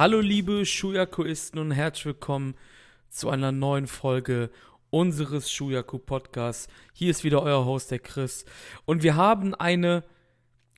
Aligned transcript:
Hallo 0.00 0.20
liebe 0.20 0.64
Shuyakuisten 0.64 1.60
und 1.60 1.72
herzlich 1.72 2.06
willkommen 2.06 2.54
zu 3.10 3.28
einer 3.28 3.52
neuen 3.52 3.86
Folge 3.86 4.48
unseres 4.88 5.52
Shuyaku 5.52 5.98
Podcasts. 5.98 6.68
Hier 6.94 7.10
ist 7.10 7.22
wieder 7.22 7.42
euer 7.42 7.66
Host, 7.66 7.90
der 7.90 7.98
Chris. 7.98 8.46
Und 8.86 9.02
wir 9.02 9.16
haben 9.16 9.54
eine 9.54 10.02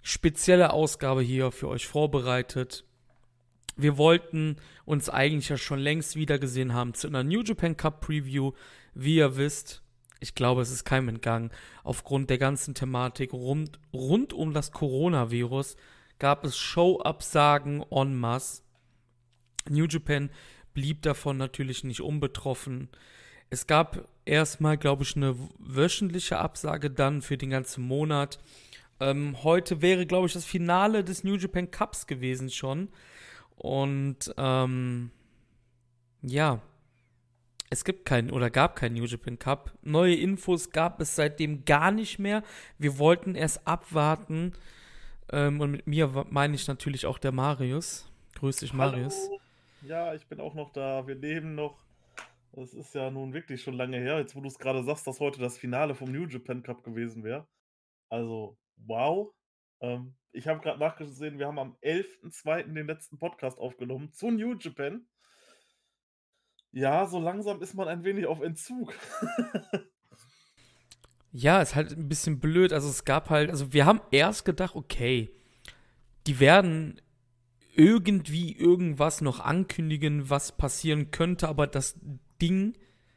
spezielle 0.02 0.72
Ausgabe 0.72 1.22
hier 1.22 1.52
für 1.52 1.68
euch 1.68 1.86
vorbereitet. 1.86 2.84
Wir 3.76 3.96
wollten 3.96 4.56
uns 4.86 5.08
eigentlich 5.08 5.50
ja 5.50 5.56
schon 5.56 5.78
längst 5.78 6.16
wiedergesehen 6.16 6.74
haben 6.74 6.92
zu 6.92 7.06
einer 7.06 7.22
New 7.22 7.42
Japan 7.42 7.76
Cup 7.76 8.00
Preview. 8.00 8.50
Wie 8.92 9.18
ihr 9.18 9.36
wisst, 9.36 9.84
ich 10.18 10.34
glaube, 10.34 10.62
es 10.62 10.72
ist 10.72 10.84
keinem 10.84 11.10
entgangen, 11.10 11.52
aufgrund 11.84 12.28
der 12.28 12.38
ganzen 12.38 12.74
Thematik 12.74 13.32
rund, 13.32 13.78
rund 13.92 14.32
um 14.32 14.52
das 14.52 14.72
Coronavirus 14.72 15.76
gab 16.18 16.44
es 16.44 16.56
Show-Absagen 16.56 17.84
en 17.88 18.18
masse. 18.18 18.62
New 19.68 19.86
Japan 19.86 20.30
blieb 20.74 21.02
davon 21.02 21.36
natürlich 21.36 21.84
nicht 21.84 22.00
unbetroffen. 22.00 22.88
Es 23.50 23.66
gab 23.66 24.08
erstmal, 24.24 24.78
glaube 24.78 25.02
ich, 25.02 25.16
eine 25.16 25.36
wöchentliche 25.58 26.38
Absage 26.38 26.90
dann 26.90 27.20
für 27.22 27.36
den 27.36 27.50
ganzen 27.50 27.84
Monat. 27.84 28.38
Ähm, 29.00 29.42
heute 29.42 29.82
wäre, 29.82 30.06
glaube 30.06 30.26
ich, 30.26 30.32
das 30.32 30.44
Finale 30.44 31.04
des 31.04 31.24
New 31.24 31.36
Japan 31.36 31.70
Cups 31.70 32.06
gewesen 32.06 32.50
schon. 32.50 32.88
Und 33.56 34.32
ähm, 34.38 35.10
ja, 36.22 36.62
es 37.68 37.84
gibt 37.84 38.04
keinen 38.04 38.30
oder 38.30 38.50
gab 38.50 38.76
keinen 38.76 38.94
New 38.94 39.04
Japan 39.04 39.38
Cup. 39.38 39.72
Neue 39.82 40.14
Infos 40.14 40.70
gab 40.70 41.00
es 41.00 41.16
seitdem 41.16 41.64
gar 41.64 41.90
nicht 41.90 42.18
mehr. 42.18 42.42
Wir 42.78 42.98
wollten 42.98 43.34
erst 43.34 43.66
abwarten. 43.66 44.52
Ähm, 45.30 45.60
und 45.60 45.70
mit 45.70 45.86
mir 45.86 46.26
meine 46.30 46.54
ich 46.54 46.68
natürlich 46.68 47.06
auch 47.06 47.18
der 47.18 47.32
Marius. 47.32 48.06
Grüß 48.34 48.56
dich, 48.56 48.72
Marius. 48.72 49.26
Hallo. 49.26 49.40
Ja, 49.84 50.14
ich 50.14 50.26
bin 50.28 50.40
auch 50.40 50.54
noch 50.54 50.72
da. 50.72 51.06
Wir 51.06 51.16
leben 51.16 51.54
noch. 51.54 51.84
Das 52.52 52.72
ist 52.72 52.94
ja 52.94 53.10
nun 53.10 53.32
wirklich 53.32 53.62
schon 53.62 53.74
lange 53.74 53.98
her. 53.98 54.18
Jetzt, 54.18 54.36
wo 54.36 54.40
du 54.40 54.46
es 54.46 54.58
gerade 54.58 54.84
sagst, 54.84 55.06
dass 55.06 55.18
heute 55.18 55.40
das 55.40 55.58
Finale 55.58 55.94
vom 55.94 56.12
New 56.12 56.26
Japan 56.26 56.62
Cup 56.62 56.84
gewesen 56.84 57.24
wäre. 57.24 57.48
Also, 58.08 58.58
wow. 58.76 59.34
Ähm, 59.80 60.14
ich 60.30 60.46
habe 60.46 60.60
gerade 60.60 60.78
nachgesehen, 60.78 61.38
wir 61.38 61.46
haben 61.46 61.58
am 61.58 61.76
11.02. 61.82 62.74
den 62.74 62.86
letzten 62.86 63.18
Podcast 63.18 63.58
aufgenommen 63.58 64.12
zu 64.12 64.30
New 64.30 64.54
Japan. 64.54 65.06
Ja, 66.70 67.06
so 67.06 67.18
langsam 67.18 67.60
ist 67.60 67.74
man 67.74 67.88
ein 67.88 68.04
wenig 68.04 68.26
auf 68.26 68.40
Entzug. 68.40 68.94
ja, 71.32 71.60
ist 71.60 71.74
halt 71.74 71.90
ein 71.92 72.08
bisschen 72.08 72.38
blöd. 72.38 72.72
Also 72.72 72.88
es 72.88 73.04
gab 73.04 73.30
halt, 73.30 73.50
also 73.50 73.72
wir 73.72 73.84
haben 73.84 74.00
erst 74.10 74.44
gedacht, 74.44 74.76
okay, 74.76 75.34
die 76.26 76.38
werden 76.38 77.00
irgendwie 77.74 78.52
irgendwas 78.52 79.20
noch 79.20 79.40
ankündigen, 79.40 80.28
was 80.28 80.52
passieren 80.52 81.10
könnte, 81.10 81.48
aber 81.48 81.66
das 81.66 81.96
Ding, 82.40 82.74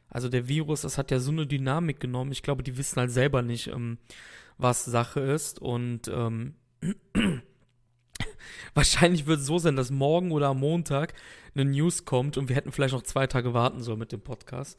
also 0.08 0.28
der 0.28 0.48
Virus, 0.48 0.82
das 0.82 0.98
hat 0.98 1.10
ja 1.10 1.18
so 1.18 1.30
eine 1.30 1.46
Dynamik 1.46 2.00
genommen. 2.00 2.32
Ich 2.32 2.42
glaube, 2.42 2.62
die 2.62 2.78
wissen 2.78 2.98
halt 2.98 3.10
selber 3.10 3.42
nicht, 3.42 3.68
ähm, 3.68 3.98
was 4.56 4.84
Sache 4.84 5.20
ist. 5.20 5.58
Und 5.60 6.08
ähm, 6.08 6.54
wahrscheinlich 8.74 9.26
wird 9.26 9.40
es 9.40 9.46
so 9.46 9.58
sein, 9.58 9.76
dass 9.76 9.90
morgen 9.90 10.32
oder 10.32 10.48
am 10.48 10.60
Montag 10.60 11.12
eine 11.54 11.64
News 11.64 12.04
kommt 12.04 12.36
und 12.36 12.48
wir 12.48 12.56
hätten 12.56 12.72
vielleicht 12.72 12.94
noch 12.94 13.02
zwei 13.02 13.26
Tage 13.26 13.54
warten 13.54 13.82
sollen 13.82 13.98
mit 13.98 14.12
dem 14.12 14.20
Podcast. 14.20 14.78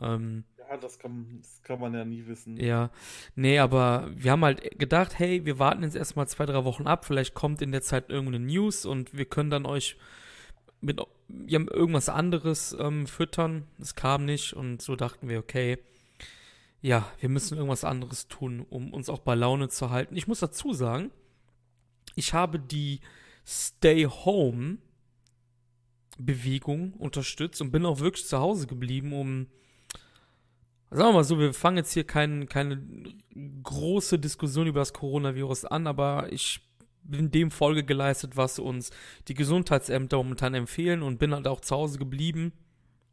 Ähm, 0.00 0.44
ja, 0.68 0.76
das 0.76 0.98
kann, 0.98 1.38
das 1.40 1.62
kann 1.62 1.80
man 1.80 1.94
ja 1.94 2.04
nie 2.04 2.26
wissen. 2.26 2.56
Ja, 2.56 2.90
nee, 3.34 3.58
aber 3.58 4.10
wir 4.14 4.32
haben 4.32 4.44
halt 4.44 4.78
gedacht, 4.78 5.18
hey, 5.18 5.44
wir 5.44 5.58
warten 5.58 5.82
jetzt 5.82 5.96
erstmal 5.96 6.28
zwei, 6.28 6.46
drei 6.46 6.64
Wochen 6.64 6.86
ab, 6.86 7.04
vielleicht 7.04 7.34
kommt 7.34 7.62
in 7.62 7.72
der 7.72 7.82
Zeit 7.82 8.10
irgendeine 8.10 8.44
News 8.44 8.86
und 8.86 9.16
wir 9.16 9.24
können 9.24 9.50
dann 9.50 9.66
euch 9.66 9.96
mit 10.80 11.00
ja, 11.46 11.58
irgendwas 11.58 12.08
anderes 12.08 12.76
ähm, 12.78 13.06
füttern. 13.06 13.66
Es 13.80 13.94
kam 13.94 14.24
nicht 14.24 14.52
und 14.52 14.82
so 14.82 14.96
dachten 14.96 15.28
wir, 15.28 15.38
okay, 15.38 15.78
ja, 16.80 17.10
wir 17.18 17.30
müssen 17.30 17.56
irgendwas 17.56 17.84
anderes 17.84 18.28
tun, 18.28 18.66
um 18.68 18.92
uns 18.92 19.08
auch 19.08 19.20
bei 19.20 19.34
Laune 19.34 19.68
zu 19.68 19.90
halten. 19.90 20.16
Ich 20.16 20.28
muss 20.28 20.40
dazu 20.40 20.74
sagen, 20.74 21.10
ich 22.14 22.34
habe 22.34 22.58
die 22.58 23.00
Stay 23.46 24.04
Home 24.04 24.78
Bewegung 26.18 26.92
unterstützt 26.94 27.60
und 27.60 27.72
bin 27.72 27.86
auch 27.86 28.00
wirklich 28.00 28.26
zu 28.26 28.38
Hause 28.38 28.66
geblieben, 28.66 29.12
um 29.12 29.46
sagen 30.94 31.08
wir 31.08 31.12
mal 31.14 31.24
so, 31.24 31.38
wir 31.38 31.52
fangen 31.52 31.78
jetzt 31.78 31.92
hier 31.92 32.04
kein, 32.04 32.48
keine 32.48 32.80
große 33.62 34.18
Diskussion 34.18 34.66
über 34.66 34.80
das 34.80 34.92
Coronavirus 34.92 35.64
an, 35.64 35.86
aber 35.86 36.32
ich 36.32 36.60
bin 37.02 37.30
dem 37.30 37.50
Folge 37.50 37.84
geleistet, 37.84 38.36
was 38.36 38.58
uns 38.58 38.90
die 39.28 39.34
Gesundheitsämter 39.34 40.16
momentan 40.16 40.54
empfehlen 40.54 41.02
und 41.02 41.18
bin 41.18 41.34
halt 41.34 41.48
auch 41.48 41.60
zu 41.60 41.74
Hause 41.74 41.98
geblieben. 41.98 42.52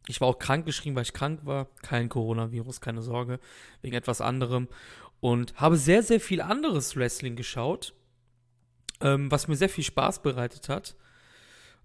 Ich 0.07 0.21
war 0.21 0.27
auch 0.27 0.39
krank 0.39 0.65
geschrieben, 0.65 0.95
weil 0.95 1.03
ich 1.03 1.13
krank 1.13 1.41
war. 1.43 1.67
Kein 1.81 2.07
Coronavirus, 2.07 2.81
keine 2.81 3.01
Sorge, 3.01 3.39
wegen 3.81 3.95
etwas 3.95 4.21
anderem. 4.21 4.67
Und 5.19 5.55
habe 5.55 5.75
sehr, 5.75 6.03
sehr 6.03 6.19
viel 6.19 6.41
anderes 6.41 6.95
Wrestling 6.95 7.35
geschaut, 7.35 7.93
ähm, 9.01 9.31
was 9.31 9.47
mir 9.47 9.55
sehr 9.55 9.69
viel 9.69 9.83
Spaß 9.83 10.21
bereitet 10.21 10.69
hat. 10.69 10.95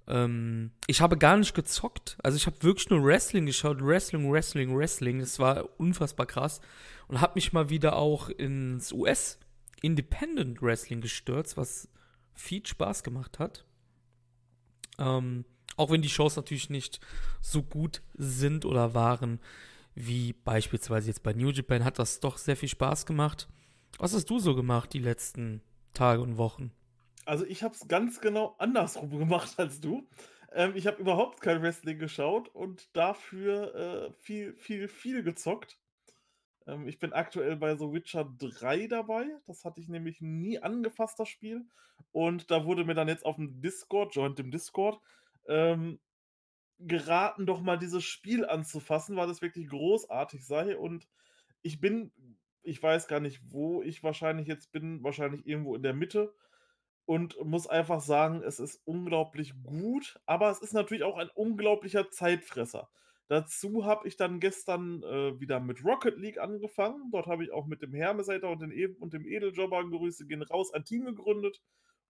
Ähm, 0.09 0.73
ich 0.87 1.01
habe 1.01 1.19
gar 1.19 1.37
nicht 1.37 1.55
gezockt. 1.55 2.17
Also 2.23 2.37
ich 2.37 2.47
habe 2.47 2.63
wirklich 2.63 2.91
nur 2.91 3.05
Wrestling 3.05 3.47
geschaut. 3.47 3.79
Wrestling, 3.81 4.31
Wrestling, 4.31 4.77
Wrestling. 4.77 5.21
Das 5.21 5.39
war 5.39 5.69
unfassbar 5.79 6.27
krass. 6.27 6.61
Und 7.09 7.21
habe 7.21 7.35
mich 7.37 7.53
mal 7.53 7.71
wieder 7.71 7.97
auch 7.97 8.29
ins 8.29 8.93
US 8.93 9.39
Independent 9.83 10.63
Wrestling 10.63 11.01
gestürzt, 11.01 11.57
was 11.57 11.89
viel 12.35 12.67
Spaß 12.67 13.03
gemacht 13.03 13.39
hat. 13.39 13.65
Ähm, 14.99 15.45
auch 15.77 15.91
wenn 15.91 16.03
die 16.03 16.09
Shows 16.09 16.37
natürlich 16.37 16.71
nicht 16.71 17.01
so 17.41 17.63
gut 17.63 18.03
sind 18.15 18.65
oder 18.65 18.95
waren 18.95 19.41
wie 19.95 20.33
beispielsweise 20.33 21.09
jetzt 21.09 21.23
bei 21.23 21.33
New 21.33 21.51
Japan, 21.51 21.85
hat 21.85 21.99
das 21.99 22.21
doch 22.21 22.39
sehr 22.39 22.57
viel 22.57 22.69
Spaß 22.69 23.07
gemacht. 23.07 23.49
Was 23.99 24.15
hast 24.15 24.29
du 24.29 24.39
so 24.39 24.55
gemacht 24.55 24.93
die 24.93 24.99
letzten 24.99 25.63
Tage 25.95 26.21
und 26.21 26.37
Wochen? 26.37 26.71
Also 27.27 27.45
ich 27.45 27.63
habe 27.63 27.75
es 27.75 27.87
ganz 27.89 28.21
genau 28.21 28.55
andersrum 28.59 29.11
gemacht 29.19 29.59
als 29.59 29.81
du. 29.81 30.09
Ähm, 30.53 30.73
ich 30.75 30.87
habe 30.87 31.01
überhaupt 31.01 31.43
kein 31.43 31.61
Wrestling 31.61 31.99
geschaut 31.99 32.49
und 32.49 32.97
dafür 32.97 33.75
äh, 33.75 34.13
viel, 34.13 34.55
viel, 34.55 34.89
viel 34.89 35.23
gezockt. 35.23 35.79
Ähm, 36.67 36.87
ich 36.87 36.99
bin 36.99 37.13
aktuell 37.13 37.57
bei 37.57 37.77
The 37.77 37.93
Witcher 37.93 38.33
3 38.39 38.87
dabei. 38.87 39.27
Das 39.47 39.65
hatte 39.65 39.81
ich 39.81 39.89
nämlich 39.89 40.21
nie 40.21 40.61
angefasst, 40.61 41.19
das 41.19 41.29
Spiel. 41.29 41.67
Und 42.13 42.51
da 42.51 42.65
wurde 42.65 42.85
mir 42.85 42.95
dann 42.95 43.09
jetzt 43.09 43.27
auf 43.27 43.37
dem 43.37 43.61
Discord, 43.61 44.15
joint 44.15 44.39
dem 44.39 44.51
Discord, 44.53 45.01
ähm, 45.49 45.99
geraten, 46.79 47.47
doch 47.47 47.61
mal 47.61 47.79
dieses 47.79 48.05
Spiel 48.05 48.47
anzufassen, 48.47 49.17
weil 49.17 49.27
das 49.27 49.43
wirklich 49.43 49.69
großartig 49.69 50.47
sei. 50.47 50.77
Und 50.77 51.09
ich 51.63 51.81
bin, 51.81 52.13
ich 52.63 52.81
weiß 52.81 53.09
gar 53.09 53.21
nicht, 53.21 53.41
wo 53.49 53.83
ich 53.83 54.05
wahrscheinlich 54.05 54.47
jetzt 54.47 54.71
bin, 54.71 55.03
wahrscheinlich 55.03 55.45
irgendwo 55.47 55.75
in 55.75 55.83
der 55.83 55.95
Mitte 55.95 56.33
und 57.07 57.43
muss 57.45 57.69
einfach 57.69 58.01
sagen, 58.01 58.43
es 58.43 58.59
ist 58.59 58.83
unglaublich 58.85 59.55
gut, 59.63 60.21
aber 60.27 60.51
es 60.51 60.59
ist 60.59 60.75
natürlich 60.75 61.05
auch 61.05 61.17
ein 61.17 61.31
unglaublicher 61.31 62.11
Zeitfresser. 62.11 62.91
Dazu 63.29 63.85
habe 63.85 64.07
ich 64.07 64.17
dann 64.17 64.41
gestern 64.41 65.03
äh, 65.03 65.41
wieder 65.41 65.61
mit 65.61 65.85
Rocket 65.85 66.17
League 66.19 66.39
angefangen. 66.39 67.11
Dort 67.11 67.27
habe 67.27 67.45
ich 67.45 67.53
auch 67.53 67.67
mit 67.67 67.83
dem 67.83 67.95
Hermeseiter 67.95 68.51
und, 68.51 68.63
e 68.73 68.87
und 68.87 69.13
dem 69.13 69.27
Edeljobber 69.27 69.89
Grüße 69.89 70.27
gehen 70.27 70.43
raus 70.43 70.73
ein 70.73 70.85
Team 70.85 71.05
gegründet. 71.07 71.61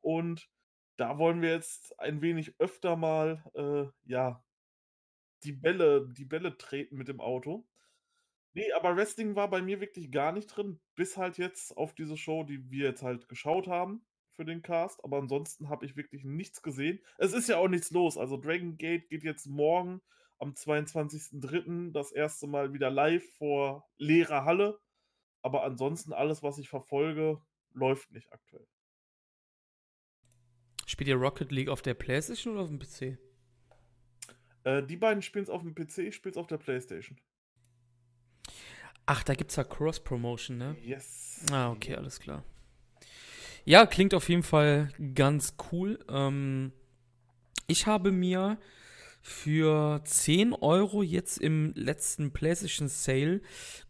Und 0.00 0.48
da 0.96 1.18
wollen 1.18 1.42
wir 1.42 1.50
jetzt 1.50 1.98
ein 2.00 2.20
wenig 2.22 2.54
öfter 2.58 2.96
mal 2.96 3.42
äh, 3.54 4.10
ja, 4.10 4.42
die 5.44 5.52
Bälle, 5.52 6.08
die 6.08 6.24
Bälle 6.24 6.56
treten 6.56 6.96
mit 6.96 7.08
dem 7.08 7.20
Auto. 7.20 7.66
Nee, 8.54 8.72
aber 8.72 8.96
Wrestling 8.96 9.36
war 9.36 9.48
bei 9.50 9.60
mir 9.60 9.80
wirklich 9.80 10.10
gar 10.10 10.32
nicht 10.32 10.46
drin, 10.48 10.80
bis 10.94 11.18
halt 11.18 11.36
jetzt 11.38 11.76
auf 11.76 11.94
diese 11.94 12.16
Show, 12.16 12.44
die 12.44 12.70
wir 12.70 12.88
jetzt 12.88 13.02
halt 13.02 13.28
geschaut 13.28 13.68
haben 13.68 14.02
für 14.36 14.44
den 14.44 14.62
Cast, 14.62 15.02
aber 15.02 15.18
ansonsten 15.18 15.68
habe 15.68 15.86
ich 15.86 15.96
wirklich 15.96 16.24
nichts 16.24 16.62
gesehen. 16.62 17.00
Es 17.18 17.32
ist 17.32 17.48
ja 17.48 17.56
auch 17.58 17.68
nichts 17.68 17.90
los. 17.90 18.16
Also 18.16 18.36
Dragon 18.36 18.76
Gate 18.76 19.08
geht 19.08 19.24
jetzt 19.24 19.46
morgen 19.46 20.00
am 20.38 20.52
22.03. 20.52 21.92
das 21.92 22.12
erste 22.12 22.46
Mal 22.46 22.72
wieder 22.72 22.90
live 22.90 23.24
vor 23.36 23.88
leerer 23.96 24.44
Halle. 24.44 24.78
Aber 25.42 25.64
ansonsten 25.64 26.12
alles, 26.12 26.42
was 26.42 26.58
ich 26.58 26.68
verfolge, 26.68 27.40
läuft 27.72 28.10
nicht 28.12 28.32
aktuell. 28.32 28.66
Spielt 30.86 31.08
ihr 31.08 31.16
Rocket 31.16 31.50
League 31.50 31.68
auf 31.68 31.82
der 31.82 31.94
Playstation 31.94 32.54
oder 32.54 32.62
auf 32.62 32.68
dem 32.68 32.78
PC? 32.78 33.18
Äh, 34.64 34.82
die 34.82 34.96
beiden 34.96 35.22
spielen 35.22 35.44
es 35.44 35.50
auf 35.50 35.62
dem 35.62 35.74
PC, 35.74 35.98
ich 35.98 36.14
spiele 36.14 36.32
es 36.32 36.36
auf 36.36 36.46
der 36.46 36.58
Playstation. 36.58 37.18
Ach, 39.06 39.22
da 39.22 39.34
gibt 39.34 39.50
es 39.52 39.56
ja 39.56 39.64
Cross-Promotion, 39.64 40.58
ne? 40.58 40.76
Yes. 40.82 41.44
Ah, 41.52 41.70
okay, 41.70 41.94
alles 41.94 42.18
klar. 42.18 42.44
Ja, 43.66 43.84
klingt 43.84 44.14
auf 44.14 44.28
jeden 44.28 44.44
Fall 44.44 44.90
ganz 45.14 45.56
cool. 45.72 45.98
Ähm, 46.08 46.72
ich 47.66 47.86
habe 47.86 48.12
mir 48.12 48.58
für 49.20 50.00
10 50.04 50.52
Euro 50.52 51.02
jetzt 51.02 51.38
im 51.38 51.72
letzten 51.74 52.30
PlayStation 52.30 52.86
Sale 52.86 53.40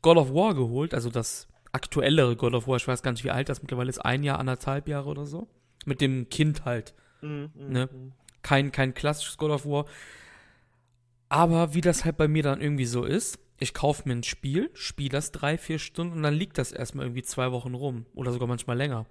God 0.01 0.17
of 0.17 0.33
War 0.33 0.55
geholt, 0.55 0.95
also 0.95 1.11
das 1.11 1.47
aktuellere 1.73 2.37
God 2.37 2.55
of 2.55 2.67
War. 2.67 2.77
Ich 2.77 2.89
weiß 2.89 3.03
gar 3.03 3.13
nicht, 3.13 3.23
wie 3.23 3.31
alt 3.31 3.51
das 3.51 3.61
mittlerweile 3.61 3.91
ist. 3.91 3.99
Ein 3.99 4.23
Jahr, 4.23 4.39
anderthalb 4.39 4.89
Jahre 4.89 5.11
oder 5.11 5.27
so. 5.27 5.47
Mit 5.85 6.01
dem 6.01 6.31
Kind 6.31 6.65
halt. 6.65 6.95
Mhm, 7.21 7.51
mhm 7.55 7.69
ne? 7.73 7.91
Mhm. 7.93 8.13
Kein, 8.41 8.73
kein 8.73 8.95
klassisches 8.95 9.37
God 9.37 9.51
of 9.51 9.67
War. 9.67 9.85
Aber 11.29 11.75
wie 11.75 11.83
das 11.83 12.07
halt 12.07 12.17
bei 12.17 12.29
mir 12.29 12.43
dann 12.43 12.63
irgendwie 12.63 12.87
so 12.87 13.05
ist, 13.05 13.39
ich 13.59 13.75
kaufe 13.75 14.09
mir 14.09 14.15
ein 14.15 14.23
Spiel, 14.23 14.71
spiele 14.73 15.11
das 15.11 15.33
drei, 15.33 15.59
vier 15.59 15.79
Stunden 15.79 16.15
und 16.17 16.23
dann 16.23 16.33
liegt 16.35 16.57
das 16.57 16.73
erstmal 16.73 17.05
irgendwie 17.05 17.25
zwei 17.25 17.53
Wochen 17.53 17.75
rum. 17.75 18.07
Oder 18.15 18.33
sogar 18.33 18.49
manchmal 18.49 18.79
länger. 18.79 19.05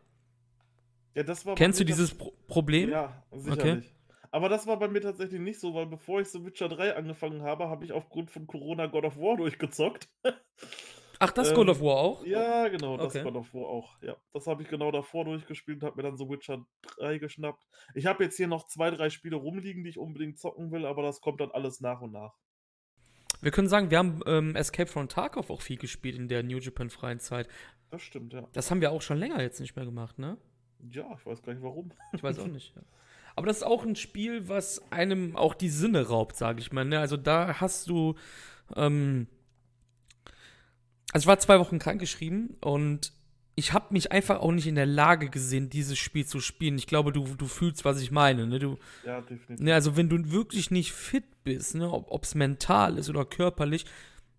Ja, 1.15 1.23
das 1.23 1.45
war 1.45 1.56
Kennst 1.56 1.79
du 1.79 1.85
dieses 1.85 2.13
Pro 2.13 2.33
Problem? 2.47 2.89
Ja, 2.89 3.23
sicherlich. 3.31 3.95
Aber 4.31 4.50
das 4.50 4.67
war 4.67 4.77
bei 4.77 4.89
mir 4.89 5.01
tatsächlich 5.01 5.39
nicht 5.39 5.62
so, 5.62 5.73
weil 5.73 5.85
bevor 5.85 6.19
ich 6.19 6.27
The 6.27 6.44
Witcher 6.44 6.67
3 6.67 6.97
angefangen 6.97 7.41
habe, 7.41 7.69
habe 7.69 7.85
ich 7.85 7.94
aufgrund 7.94 8.29
von 8.29 8.45
Corona 8.47 8.88
God 8.88 9.06
of 9.06 9.17
War 9.17 9.38
durchgezockt. 9.38 10.09
Ach, 11.19 11.31
das 11.31 11.50
Ähm, 11.50 11.56
God 11.56 11.69
of 11.69 11.81
War 11.81 11.95
auch? 11.95 12.25
Ja, 12.25 12.67
genau, 12.67 12.97
das 12.97 13.15
Okay. 13.15 13.23
God 13.23 13.35
of 13.35 13.53
War 13.53 13.65
auch. 13.65 14.01
Ja, 14.01 14.17
das 14.33 14.47
habe 14.47 14.62
ich 14.62 14.67
genau 14.67 14.91
davor 14.91 15.23
durchgespielt 15.23 15.81
und 15.81 15.88
habe 15.88 15.95
mir 15.95 16.03
dann 16.03 16.17
The 16.17 16.27
Witcher 16.27 16.65
3 16.97 17.17
geschnappt. 17.19 17.63
Ich 17.94 18.06
habe 18.06 18.25
jetzt 18.25 18.35
hier 18.35 18.47
noch 18.47 18.67
zwei, 18.67 18.91
drei 18.91 19.09
Spiele 19.09 19.38
rumliegen, 19.38 19.85
die 19.85 19.91
ich 19.91 19.97
unbedingt 19.97 20.38
zocken 20.38 20.69
will, 20.71 20.85
aber 20.85 21.01
das 21.03 21.21
kommt 21.21 21.39
dann 21.39 21.51
alles 21.51 21.79
nach 21.79 22.01
und 22.01 22.12
nach. 22.12 22.33
Wir 23.41 23.51
können 23.51 23.69
sagen, 23.69 23.89
wir 23.89 24.00
haben 24.00 24.21
ähm, 24.25 24.56
Escape 24.56 24.89
from 24.89 25.07
Tarkov 25.07 25.50
auch 25.50 25.62
viel 25.62 25.77
gespielt 25.77 26.17
in 26.17 26.27
der 26.27 26.44
New 26.44 26.57
Japan 26.57 26.89
freien 26.89 27.19
Zeit. 27.21 27.47
Das 27.89 28.01
stimmt, 28.01 28.33
ja. 28.33 28.47
Das 28.51 28.69
haben 28.69 28.81
wir 28.81 28.91
auch 28.91 29.01
schon 29.01 29.17
länger 29.17 29.41
jetzt 29.41 29.62
nicht 29.62 29.75
mehr 29.75 29.85
gemacht, 29.85 30.19
ne? 30.19 30.38
Ja, 30.91 31.05
ich 31.17 31.25
weiß 31.25 31.41
gar 31.43 31.53
nicht 31.53 31.63
warum. 31.63 31.91
Ich 32.13 32.23
weiß 32.23 32.39
auch 32.39 32.47
nicht. 32.47 32.75
Ja. 32.75 32.81
Aber 33.35 33.47
das 33.47 33.57
ist 33.57 33.63
auch 33.63 33.83
ein 33.83 33.95
Spiel, 33.95 34.47
was 34.47 34.81
einem 34.91 35.35
auch 35.35 35.53
die 35.53 35.69
Sinne 35.69 36.07
raubt, 36.07 36.35
sage 36.37 36.59
ich 36.61 36.71
mal. 36.71 36.85
Ne? 36.85 36.99
Also 36.99 37.17
da 37.17 37.59
hast 37.59 37.89
du. 37.89 38.15
Ähm, 38.75 39.27
also 41.11 41.23
ich 41.23 41.27
war 41.27 41.39
zwei 41.39 41.59
Wochen 41.59 41.79
krankgeschrieben 41.79 42.57
und 42.61 43.13
ich 43.57 43.71
habe 43.71 43.93
mich 43.93 44.11
einfach 44.11 44.39
auch 44.41 44.51
nicht 44.51 44.67
in 44.67 44.75
der 44.75 44.85
Lage 44.85 45.29
gesehen, 45.29 45.69
dieses 45.69 45.97
Spiel 45.97 46.25
zu 46.25 46.41
spielen. 46.41 46.77
Ich 46.77 46.88
glaube, 46.88 47.13
du, 47.13 47.23
du 47.35 47.45
fühlst, 47.45 47.85
was 47.85 48.01
ich 48.01 48.11
meine. 48.11 48.47
Ne? 48.47 48.59
Du, 48.59 48.77
Ja, 49.05 49.21
definitiv. 49.21 49.63
ne, 49.65 49.73
also 49.73 49.95
wenn 49.95 50.09
du 50.09 50.31
wirklich 50.31 50.71
nicht 50.71 50.91
fit 50.91 51.23
bist, 51.45 51.75
ne? 51.75 51.89
ob 51.89 52.23
es 52.23 52.35
mental 52.35 52.97
ist 52.97 53.09
oder 53.09 53.23
körperlich, 53.23 53.85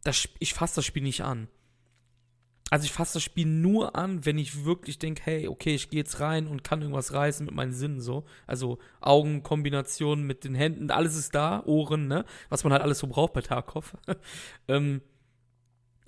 das, 0.05 0.29
ich 0.39 0.53
fasse 0.53 0.77
das 0.77 0.85
Spiel 0.85 1.03
nicht 1.03 1.23
an. 1.25 1.49
Also 2.71 2.85
ich 2.85 2.93
fasse 2.93 3.15
das 3.15 3.23
Spiel 3.23 3.47
nur 3.47 3.95
an, 3.95 4.25
wenn 4.25 4.39
ich 4.39 4.65
wirklich 4.65 4.99
denke, 4.99 5.23
hey, 5.25 5.47
okay, 5.47 5.77
ich 5.77 5.89
gehe 5.89 6.01
jetzt 6.01 6.19
rein 6.19 6.49
und 6.49 6.65
kann 6.65 6.83
irgendwas 6.83 7.13
reißen 7.13 7.47
mit 7.47 7.55
meinen 7.55 7.73
Sinnen 7.73 8.01
so. 8.01 8.25
Also 8.47 8.79
Augenkombination 9.01 10.25
mit 10.25 10.43
den 10.43 10.57
Händen, 10.57 10.91
alles 10.91 11.15
ist 11.15 11.35
da, 11.35 11.63
Ohren, 11.65 12.09
ne? 12.09 12.25
Was 12.49 12.65
man 12.65 12.73
halt 12.73 12.83
alles 12.83 12.99
so 12.99 13.07
braucht 13.07 13.35
bei 13.35 13.41
Tarkov. 13.41 13.97
ähm, 14.69 15.01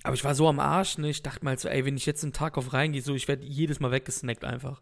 aber 0.03 0.15
ich 0.15 0.23
war 0.25 0.35
so 0.35 0.49
am 0.49 0.59
Arsch, 0.59 0.97
ne? 0.97 1.09
Ich 1.09 1.23
dachte 1.23 1.45
mal 1.45 1.57
so, 1.57 1.69
ey, 1.69 1.85
wenn 1.85 1.95
ich 1.95 2.05
jetzt 2.05 2.23
in 2.25 2.33
Tarkov 2.33 2.73
reingehe, 2.73 3.01
so, 3.01 3.15
ich 3.15 3.29
werde 3.29 3.45
jedes 3.45 3.79
Mal 3.79 3.91
weggesnackt 3.91 4.43
einfach. 4.43 4.81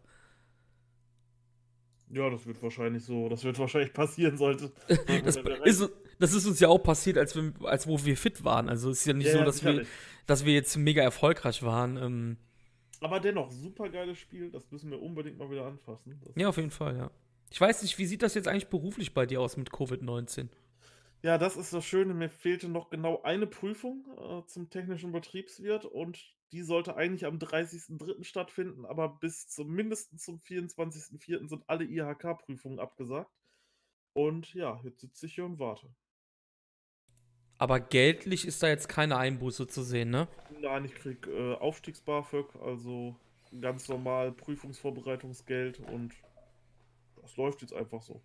Ja, 2.10 2.30
das 2.30 2.46
wird 2.46 2.62
wahrscheinlich 2.62 3.04
so, 3.04 3.28
das 3.28 3.44
wird 3.44 3.58
wahrscheinlich 3.58 3.92
passieren 3.92 4.36
sollte. 4.36 4.72
Das 5.24 5.36
ist, 5.36 5.90
das 6.18 6.32
ist 6.32 6.46
uns 6.46 6.60
ja 6.60 6.68
auch 6.68 6.78
passiert, 6.78 7.18
als, 7.18 7.36
wir, 7.36 7.52
als 7.64 7.86
wo 7.86 8.04
wir 8.04 8.16
fit 8.16 8.44
waren. 8.44 8.68
Also 8.68 8.90
es 8.90 9.00
ist 9.00 9.06
ja 9.06 9.12
nicht 9.12 9.26
Ja, 9.26 9.38
so, 9.38 9.44
dass 9.44 9.64
wir, 9.64 9.84
dass 10.26 10.44
wir 10.44 10.52
jetzt 10.54 10.76
mega 10.76 11.02
erfolgreich 11.02 11.62
waren. 11.62 11.96
Ähm, 11.96 12.36
Aber 13.00 13.20
dennoch, 13.20 13.50
super 13.52 13.88
geiles 13.88 14.18
Spiel, 14.18 14.50
das 14.50 14.70
müssen 14.70 14.90
wir 14.90 15.00
unbedingt 15.00 15.38
mal 15.38 15.50
wieder 15.50 15.66
anfassen. 15.66 16.18
Das 16.24 16.34
ja, 16.36 16.48
auf 16.48 16.56
jeden 16.56 16.70
Fall, 16.70 16.96
ja. 16.96 17.10
Ich 17.50 17.60
weiß 17.60 17.82
nicht, 17.82 17.98
wie 17.98 18.06
sieht 18.06 18.22
das 18.22 18.34
jetzt 18.34 18.48
eigentlich 18.48 18.68
beruflich 18.68 19.14
bei 19.14 19.26
dir 19.26 19.40
aus 19.40 19.56
mit 19.56 19.70
Covid-19? 19.70 20.48
Ja, 21.22 21.36
das 21.36 21.56
ist 21.56 21.72
das 21.72 21.84
Schöne. 21.84 22.14
Mir 22.14 22.30
fehlte 22.30 22.68
noch 22.68 22.90
genau 22.90 23.22
eine 23.22 23.46
Prüfung 23.46 24.06
äh, 24.16 24.46
zum 24.46 24.70
technischen 24.70 25.12
Betriebswirt 25.12 25.84
und 25.84 26.34
die 26.52 26.62
sollte 26.62 26.96
eigentlich 26.96 27.26
am 27.26 27.38
30.03. 27.38 28.24
stattfinden, 28.24 28.86
aber 28.86 29.08
bis 29.08 29.48
zum 29.48 29.70
mindestens 29.70 30.24
zum 30.24 30.38
24.04. 30.38 31.48
sind 31.48 31.64
alle 31.68 31.84
IHK-Prüfungen 31.84 32.78
abgesagt. 32.78 33.30
Und 34.14 34.54
ja, 34.54 34.80
jetzt 34.84 35.00
sitze 35.00 35.26
ich 35.26 35.34
hier 35.34 35.44
und 35.44 35.58
warte. 35.58 35.88
Aber 37.58 37.80
geldlich 37.80 38.46
ist 38.46 38.62
da 38.62 38.68
jetzt 38.68 38.88
keine 38.88 39.16
Einbuße 39.16 39.66
zu 39.66 39.82
sehen, 39.82 40.10
ne? 40.10 40.28
Nein, 40.60 40.84
ich 40.84 40.94
krieg 40.94 41.26
äh, 41.26 41.54
Aufstiegs-BAföG, 41.54 42.54
also 42.62 43.16
ganz 43.60 43.88
normal 43.88 44.32
Prüfungsvorbereitungsgeld 44.32 45.80
und 45.80 46.14
das 47.20 47.36
läuft 47.36 47.62
jetzt 47.62 47.74
einfach 47.74 48.02
so. 48.02 48.22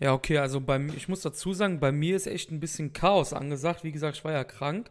Ja, 0.00 0.14
okay, 0.14 0.38
also 0.38 0.60
bei 0.60 0.78
mir, 0.78 0.94
ich 0.94 1.08
muss 1.08 1.20
dazu 1.20 1.52
sagen, 1.52 1.78
bei 1.78 1.92
mir 1.92 2.16
ist 2.16 2.26
echt 2.26 2.50
ein 2.50 2.58
bisschen 2.58 2.94
Chaos 2.94 3.34
angesagt. 3.34 3.84
Wie 3.84 3.92
gesagt, 3.92 4.16
ich 4.16 4.24
war 4.24 4.32
ja 4.32 4.44
krank. 4.44 4.90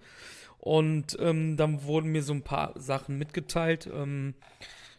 Und 0.60 1.18
ähm, 1.20 1.58
dann 1.58 1.84
wurden 1.84 2.12
mir 2.12 2.22
so 2.22 2.34
ein 2.34 2.44
paar 2.44 2.80
Sachen 2.80 3.18
mitgeteilt, 3.18 3.90
ähm, 3.92 4.36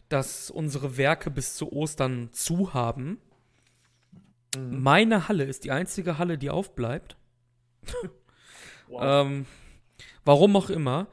dass 0.09 0.51
unsere 0.51 0.97
Werke 0.97 1.31
bis 1.31 1.55
zu 1.55 1.71
Ostern 1.71 2.29
zu 2.33 2.73
haben. 2.73 3.19
Mhm. 4.57 4.81
Meine 4.81 5.27
Halle 5.29 5.45
ist 5.45 5.63
die 5.63 5.71
einzige 5.71 6.17
Halle, 6.17 6.37
die 6.37 6.49
aufbleibt. 6.49 7.15
Wow. 8.87 9.01
Ähm, 9.25 9.45
warum 10.25 10.53
auch 10.57 10.69
immer. 10.69 11.07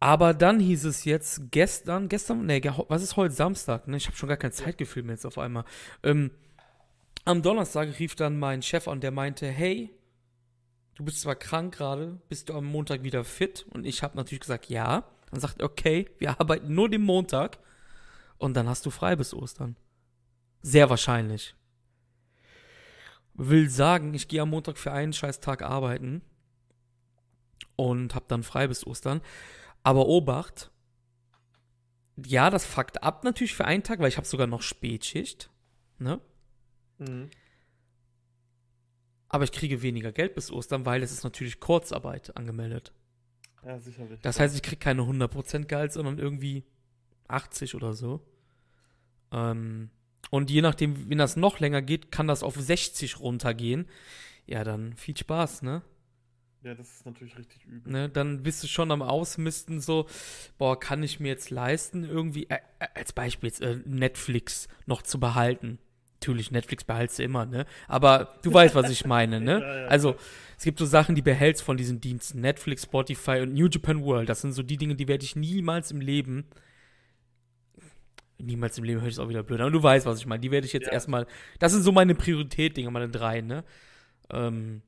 Aber 0.00 0.34
dann 0.34 0.58
hieß 0.58 0.84
es 0.84 1.04
jetzt 1.04 1.52
gestern, 1.52 2.08
gestern, 2.08 2.44
nee, 2.44 2.60
was 2.88 3.04
ist 3.04 3.14
heute 3.14 3.32
Samstag? 3.32 3.86
Ne? 3.86 3.98
Ich 3.98 4.08
habe 4.08 4.16
schon 4.16 4.28
gar 4.28 4.36
kein 4.36 4.50
Zeitgefühl 4.50 5.04
mehr 5.04 5.14
jetzt 5.14 5.24
auf 5.24 5.38
einmal. 5.38 5.64
Ähm, 6.02 6.32
am 7.24 7.42
Donnerstag 7.42 7.98
rief 7.98 8.14
dann 8.14 8.38
mein 8.38 8.62
Chef 8.62 8.88
an, 8.88 9.00
der 9.00 9.10
meinte, 9.10 9.46
hey, 9.46 9.90
du 10.94 11.04
bist 11.04 11.20
zwar 11.20 11.36
krank 11.36 11.74
gerade, 11.74 12.20
bist 12.28 12.48
du 12.48 12.54
am 12.54 12.64
Montag 12.64 13.02
wieder 13.02 13.24
fit? 13.24 13.66
Und 13.70 13.84
ich 13.84 14.02
habe 14.02 14.16
natürlich 14.16 14.40
gesagt, 14.40 14.68
ja. 14.68 15.04
Dann 15.30 15.40
sagt 15.40 15.60
er, 15.60 15.66
okay, 15.66 16.10
wir 16.18 16.38
arbeiten 16.40 16.74
nur 16.74 16.90
den 16.90 17.02
Montag 17.02 17.58
und 18.38 18.54
dann 18.54 18.68
hast 18.68 18.84
du 18.84 18.90
frei 18.90 19.16
bis 19.16 19.32
Ostern. 19.32 19.76
Sehr 20.60 20.90
wahrscheinlich. 20.90 21.54
Will 23.34 23.70
sagen, 23.70 24.12
ich 24.12 24.28
gehe 24.28 24.42
am 24.42 24.50
Montag 24.50 24.76
für 24.76 24.92
einen 24.92 25.14
scheiß 25.14 25.40
Tag 25.40 25.62
arbeiten 25.62 26.20
und 27.76 28.14
hab 28.14 28.28
dann 28.28 28.42
frei 28.42 28.68
bis 28.68 28.86
Ostern. 28.86 29.22
Aber 29.82 30.06
Obacht, 30.06 30.70
ja, 32.26 32.50
das 32.50 32.66
fuckt 32.66 33.02
ab 33.02 33.24
natürlich 33.24 33.54
für 33.54 33.64
einen 33.64 33.82
Tag, 33.82 34.00
weil 34.00 34.08
ich 34.08 34.18
habe 34.18 34.26
sogar 34.26 34.46
noch 34.46 34.62
Spätschicht, 34.62 35.50
ne? 35.98 36.20
Mhm. 37.08 37.30
Aber 39.28 39.44
ich 39.44 39.52
kriege 39.52 39.82
weniger 39.82 40.12
Geld 40.12 40.34
bis 40.34 40.50
Ostern, 40.50 40.84
weil 40.84 41.02
es 41.02 41.10
ist 41.10 41.24
natürlich 41.24 41.58
Kurzarbeit 41.58 42.36
angemeldet. 42.36 42.92
Ja, 43.64 43.78
sicherlich. 43.78 44.20
Das 44.20 44.38
heißt, 44.38 44.54
ich 44.54 44.62
kriege 44.62 44.76
keine 44.78 45.02
100% 45.02 45.66
Gehalt, 45.66 45.92
sondern 45.92 46.18
irgendwie 46.18 46.64
80 47.28 47.74
oder 47.74 47.94
so. 47.94 48.20
Ähm, 49.32 49.90
und 50.30 50.50
je 50.50 50.60
nachdem, 50.60 51.08
wenn 51.08 51.18
das 51.18 51.36
noch 51.36 51.60
länger 51.60 51.82
geht, 51.82 52.12
kann 52.12 52.28
das 52.28 52.42
auf 52.42 52.56
60 52.56 53.20
runtergehen. 53.20 53.86
Ja, 54.46 54.64
dann 54.64 54.94
viel 54.96 55.16
Spaß, 55.16 55.62
ne? 55.62 55.82
Ja, 56.62 56.74
das 56.74 56.92
ist 56.92 57.06
natürlich 57.06 57.36
richtig 57.36 57.64
übel. 57.64 57.92
ne? 57.92 58.08
Dann 58.08 58.42
bist 58.42 58.62
du 58.62 58.68
schon 58.68 58.92
am 58.92 59.02
Ausmisten 59.02 59.80
so, 59.80 60.06
boah, 60.58 60.78
kann 60.78 61.02
ich 61.02 61.18
mir 61.18 61.28
jetzt 61.28 61.50
leisten, 61.50 62.04
irgendwie, 62.04 62.48
äh, 62.48 62.58
äh, 62.78 62.86
als 62.94 63.12
Beispiel 63.12 63.48
jetzt 63.48 63.62
äh, 63.62 63.80
Netflix 63.84 64.68
noch 64.86 65.02
zu 65.02 65.18
behalten. 65.18 65.78
Natürlich, 66.22 66.52
Netflix 66.52 66.84
behaltst 66.84 67.18
du 67.18 67.24
immer, 67.24 67.46
ne? 67.46 67.66
Aber 67.88 68.38
du 68.42 68.54
weißt, 68.54 68.76
was 68.76 68.90
ich 68.90 69.04
meine, 69.04 69.40
ne? 69.40 69.58
Ja, 69.60 69.76
ja, 69.80 69.86
also, 69.88 70.14
es 70.56 70.62
gibt 70.62 70.78
so 70.78 70.86
Sachen, 70.86 71.16
die 71.16 71.22
behältst 71.22 71.64
von 71.64 71.76
diesen 71.76 72.00
Diensten. 72.00 72.40
Netflix, 72.40 72.84
Spotify 72.84 73.40
und 73.40 73.52
New 73.54 73.66
Japan 73.66 74.04
World. 74.04 74.28
Das 74.28 74.40
sind 74.40 74.52
so 74.52 74.62
die 74.62 74.76
Dinge, 74.76 74.94
die 74.94 75.08
werde 75.08 75.24
ich 75.24 75.34
niemals 75.34 75.90
im 75.90 76.00
Leben. 76.00 76.44
Niemals 78.38 78.78
im 78.78 78.84
Leben 78.84 79.00
höre 79.00 79.08
ich 79.08 79.14
es 79.14 79.18
auch 79.18 79.28
wieder 79.28 79.42
blöd. 79.42 79.60
Aber 79.60 79.70
du 79.72 79.82
weißt, 79.82 80.06
was 80.06 80.18
ich 80.20 80.26
meine. 80.26 80.40
Die 80.40 80.52
werde 80.52 80.64
ich 80.66 80.72
jetzt 80.72 80.86
Ja. 80.86 80.92
erstmal. 80.92 81.26
Das 81.58 81.72
sind 81.72 81.82
so 81.82 81.90
meine 81.90 82.14
Priorität-Dinge, 82.14 82.90
meine 82.92 83.08
drei, 83.08 83.40
ne? 83.40 83.64
Ähm, 84.30 84.82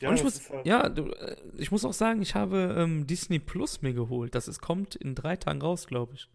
Ja, 0.00 0.10
und 0.10 0.16
ich 0.16 0.22
muss, 0.24 0.50
halt- 0.50 0.66
ja, 0.66 0.86
äh, 0.86 1.36
ich 1.56 1.70
muss 1.70 1.82
auch 1.86 1.94
sagen, 1.94 2.20
ich 2.20 2.34
habe 2.34 2.74
ähm, 2.78 3.06
Disney 3.06 3.38
Plus 3.38 3.80
mir 3.80 3.94
geholt. 3.94 4.34
Das 4.34 4.48
ist, 4.48 4.60
kommt 4.60 4.94
in 4.96 5.14
drei 5.14 5.36
Tagen 5.36 5.62
raus, 5.62 5.86
glaube 5.86 6.12
ich. 6.14 6.28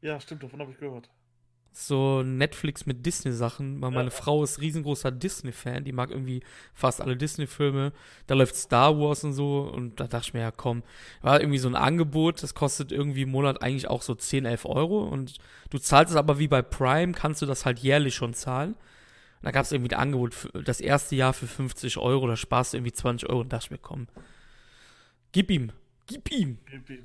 ja, 0.00 0.20
stimmt, 0.20 0.44
davon 0.44 0.60
habe 0.60 0.70
ich 0.70 0.78
gehört. 0.78 1.10
So 1.72 2.22
Netflix 2.22 2.86
mit 2.86 3.06
Disney-Sachen. 3.06 3.78
Meine 3.78 4.04
Ja. 4.04 4.10
Frau 4.10 4.42
ist 4.42 4.60
riesengroßer 4.60 5.12
Disney-Fan. 5.12 5.84
Die 5.84 5.92
mag 5.92 6.10
irgendwie 6.10 6.42
fast 6.74 7.00
alle 7.00 7.16
Disney-Filme. 7.16 7.92
Da 8.26 8.34
läuft 8.34 8.56
Star 8.56 8.98
Wars 8.98 9.22
und 9.22 9.32
so. 9.32 9.60
Und 9.60 10.00
da 10.00 10.08
dachte 10.08 10.26
ich 10.28 10.34
mir, 10.34 10.40
ja 10.40 10.50
komm, 10.50 10.82
war 11.22 11.40
irgendwie 11.40 11.58
so 11.58 11.68
ein 11.68 11.76
Angebot. 11.76 12.42
Das 12.42 12.54
kostet 12.54 12.90
irgendwie 12.90 13.22
im 13.22 13.30
Monat 13.30 13.62
eigentlich 13.62 13.88
auch 13.88 14.02
so 14.02 14.14
10, 14.14 14.44
11 14.44 14.64
Euro. 14.64 15.04
Und 15.04 15.38
du 15.70 15.78
zahlst 15.78 16.10
es 16.10 16.16
aber 16.16 16.38
wie 16.40 16.48
bei 16.48 16.62
Prime, 16.62 17.12
kannst 17.12 17.42
du 17.42 17.46
das 17.46 17.64
halt 17.64 17.78
jährlich 17.78 18.14
schon 18.16 18.34
zahlen. 18.34 18.72
Und 18.72 19.44
da 19.44 19.52
gab 19.52 19.64
es 19.64 19.70
irgendwie 19.70 19.94
ein 19.94 20.00
Angebot 20.00 20.34
für 20.34 20.48
das 20.62 20.80
erste 20.80 21.14
Jahr 21.14 21.32
für 21.32 21.46
50 21.46 21.98
Euro. 21.98 22.26
Da 22.26 22.36
sparst 22.36 22.72
du 22.72 22.78
irgendwie 22.78 22.92
20 22.92 23.28
Euro. 23.28 23.40
Und 23.42 23.52
dachte 23.52 23.66
ich 23.66 23.70
mir, 23.70 23.78
komm, 23.78 24.08
gib 25.30 25.50
ihm. 25.50 25.70
Gib 26.08 26.32
ihm. 26.32 26.56
Piep, 26.64 26.86
piep. 26.86 27.04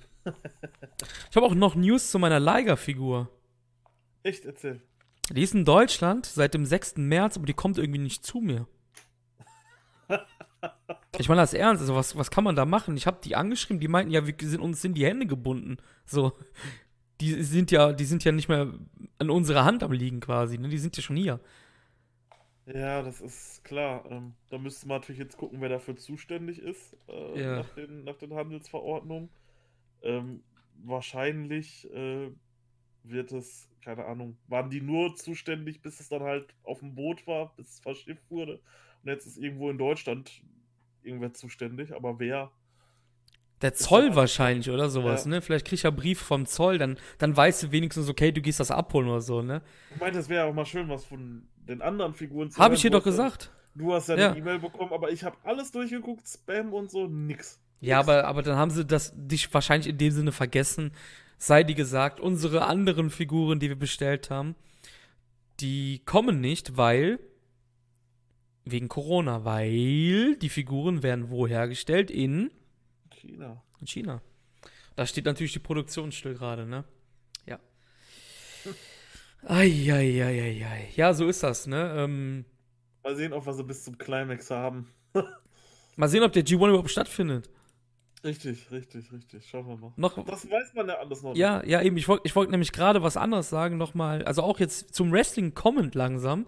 Ich 1.30 1.36
habe 1.36 1.46
auch 1.46 1.54
noch 1.54 1.76
News 1.76 2.10
zu 2.10 2.18
meiner 2.18 2.40
Liger-Figur. 2.40 3.30
Echt, 4.24 4.46
erzähl. 4.46 4.82
Die 5.32 5.42
ist 5.44 5.54
in 5.54 5.66
Deutschland 5.66 6.26
seit 6.26 6.54
dem 6.54 6.66
6. 6.66 6.96
März, 6.98 7.38
aber 7.38 7.46
die 7.46 7.54
kommt 7.54 7.78
irgendwie 7.78 8.00
nicht 8.00 8.26
zu 8.26 8.40
mir. 8.40 8.68
Ich 11.20 11.30
meine 11.30 11.42
das 11.42 11.54
ernst, 11.54 11.82
also 11.82 11.94
was, 11.96 12.18
was 12.18 12.32
kann 12.32 12.44
man 12.44 12.56
da 12.56 12.66
machen? 12.66 12.98
Ich 12.98 13.06
habe 13.06 13.20
die 13.24 13.36
angeschrieben, 13.36 13.80
die 13.80 13.88
meinten 13.88 14.12
ja, 14.12 14.26
wir 14.26 14.34
sind 14.42 14.62
uns 14.62 14.82
sind 14.82 14.96
die 14.96 15.06
Hände 15.06 15.28
gebunden. 15.28 15.78
So, 16.06 16.34
die 17.22 17.44
sind 17.44 17.70
ja, 17.70 17.94
die 17.94 18.06
sind 18.06 18.24
ja 18.24 18.32
nicht 18.32 18.50
mehr 18.50 18.74
an 19.20 19.30
unserer 19.30 19.64
Hand 19.66 19.84
am 19.84 19.92
liegen 19.92 20.22
quasi, 20.22 20.58
ne? 20.58 20.70
Die 20.70 20.80
sind 20.80 20.98
ja 20.98 21.04
schon 21.04 21.16
hier. 21.16 21.40
Ja, 22.66 23.02
das 23.04 23.22
ist 23.22 23.64
klar. 23.64 24.06
Ähm, 24.10 24.34
da 24.50 24.58
müsste 24.58 24.88
man 24.88 25.02
natürlich 25.02 25.20
jetzt 25.20 25.38
gucken, 25.38 25.62
wer 25.62 25.70
dafür 25.70 25.96
zuständig 25.98 26.60
ist, 26.60 26.96
äh, 27.08 27.42
Ja. 27.42 27.56
nach 27.58 27.70
den, 27.70 28.04
nach 28.06 28.16
den 28.18 28.34
Handelsverordnungen. 28.34 29.30
Ähm, 30.02 30.44
wahrscheinlich 30.84 31.92
äh, 31.94 32.32
wird 33.04 33.32
es, 33.32 33.68
keine 33.84 34.06
Ahnung, 34.06 34.38
waren 34.48 34.70
die 34.70 34.82
nur 34.82 35.16
zuständig, 35.16 35.82
bis 35.82 36.00
es 36.00 36.10
dann 36.10 36.24
halt 36.24 36.54
auf 36.64 36.80
dem 36.80 36.96
Boot 36.96 37.26
war, 37.28 37.54
bis 37.58 37.70
es 37.70 37.80
verschifft 37.80 38.24
wurde. 38.30 38.60
Und 39.04 39.10
jetzt 39.10 39.26
ist 39.26 39.38
irgendwo 39.38 39.70
in 39.70 39.78
Deutschland 39.78 40.32
irgendwer 41.04 41.34
zuständig, 41.34 41.94
aber 41.94 42.18
wer? 42.20 42.52
Der 43.62 43.74
Zoll 43.74 44.08
ja- 44.10 44.16
wahrscheinlich 44.16 44.70
oder 44.70 44.90
sowas, 44.90 45.26
Ja. 45.26 45.32
ne? 45.32 45.42
Vielleicht 45.42 45.66
krieg 45.68 45.78
ich 45.78 45.84
ja 45.84 45.90
Brief 45.92 46.20
vom 46.20 46.46
Zoll, 46.46 46.78
dann, 46.78 46.98
dann 47.18 47.36
weißt 47.36 47.64
du 47.64 47.72
wenigstens, 47.72 48.10
okay, 48.10 48.32
du 48.32 48.42
gehst 48.42 48.60
das 48.60 48.72
abholen 48.72 49.08
oder 49.10 49.22
so, 49.22 49.42
ne? 49.42 49.62
Ich 49.94 50.00
meine, 50.02 50.14
das 50.14 50.28
wäre 50.30 50.46
auch 50.46 50.54
mal 50.54 50.66
schön, 50.66 50.90
was 50.90 51.06
von 51.06 51.48
den 51.68 51.82
anderen 51.82 52.14
Figuren 52.14 52.50
zu 52.52 52.58
Hab 52.58 52.66
hören. 52.68 52.74
ich 52.76 52.82
dir 52.82 52.92
doch 52.92 53.04
gesagt. 53.04 53.52
Du 53.76 53.94
hast 53.94 54.08
ja, 54.10 54.16
Ja. 54.18 54.30
eine 54.32 54.40
E-Mail 54.40 54.60
bekommen, 54.60 54.92
aber 54.94 55.12
ich 55.12 55.24
habe 55.24 55.36
alles 55.44 55.72
durchgeguckt, 55.72 56.28
Spam 56.28 56.74
und 56.74 56.92
so, 56.92 57.08
nix. 57.08 57.60
Ja, 57.80 58.00
aber, 58.00 58.26
aber 58.26 58.44
dann 58.44 58.56
haben 58.58 58.72
sie 58.72 58.86
das 58.86 59.14
dich 59.16 59.54
wahrscheinlich 59.54 59.88
in 59.90 59.98
dem 59.98 60.12
Sinne 60.12 60.32
vergessen. 60.32 60.92
Sei 61.44 61.66
dir 61.66 61.76
gesagt, 61.76 62.22
unsere 62.22 62.68
anderen 62.68 63.10
Figuren, 63.10 63.60
die 63.60 63.68
wir 63.68 63.76
bestellt 63.76 64.30
haben, 64.30 64.56
die 65.60 66.02
kommen 66.06 66.40
nicht, 66.40 66.78
weil 66.78 67.20
wegen 68.64 68.88
Corona, 68.88 69.44
weil 69.44 70.38
die 70.38 70.48
Figuren 70.48 71.04
werden 71.04 71.30
wo 71.30 71.46
hergestellt? 71.46 72.10
In 72.12 72.50
China. 73.12 73.62
China. 73.84 74.22
Da 74.96 75.06
steht 75.06 75.26
natürlich 75.26 75.52
die 75.52 75.60
Produktion 75.60 76.14
still 76.14 76.34
gerade, 76.34 76.66
ne? 76.66 76.86
Ja. 77.46 77.60
Eieieiei. 79.46 80.92
Ja, 80.96 81.14
so 81.14 81.28
ist 81.28 81.44
das, 81.44 81.68
ne? 81.68 81.94
Ähm, 81.98 82.46
Mal 83.04 83.18
sehen, 83.18 83.34
ob 83.34 83.46
wir 83.46 83.54
sie 83.54 83.66
bis 83.66 83.84
zum 83.84 83.98
Climax 83.98 84.50
haben. 84.50 84.94
mal 85.98 86.08
sehen, 86.08 86.24
ob 86.24 86.32
der 86.32 86.46
G1 86.46 86.70
überhaupt 86.70 86.90
stattfindet. 86.90 87.50
Richtig, 88.24 88.72
richtig, 88.72 89.12
richtig. 89.12 89.46
Schauen 89.50 89.68
wir 89.68 89.76
mal. 89.76 89.94
Noch, 89.98 90.24
Das 90.24 90.50
weiß 90.50 90.74
man 90.76 90.88
ja 90.88 90.96
alles 90.96 91.22
noch 91.24 91.36
Ja, 91.36 91.64
ja, 91.66 91.82
eben. 91.82 91.98
Ich 91.98 92.08
wollte 92.08 92.26
ich 92.26 92.36
wollt 92.36 92.52
nämlich 92.52 92.72
gerade 92.72 93.04
was 93.04 93.18
anderes 93.18 93.50
sagen, 93.50 93.78
nochmal. 93.78 94.24
Also 94.24 94.44
auch 94.44 94.60
jetzt 94.60 94.94
zum 94.94 95.12
Wrestling 95.12 95.54
kommend 95.54 95.94
langsam, 95.94 96.48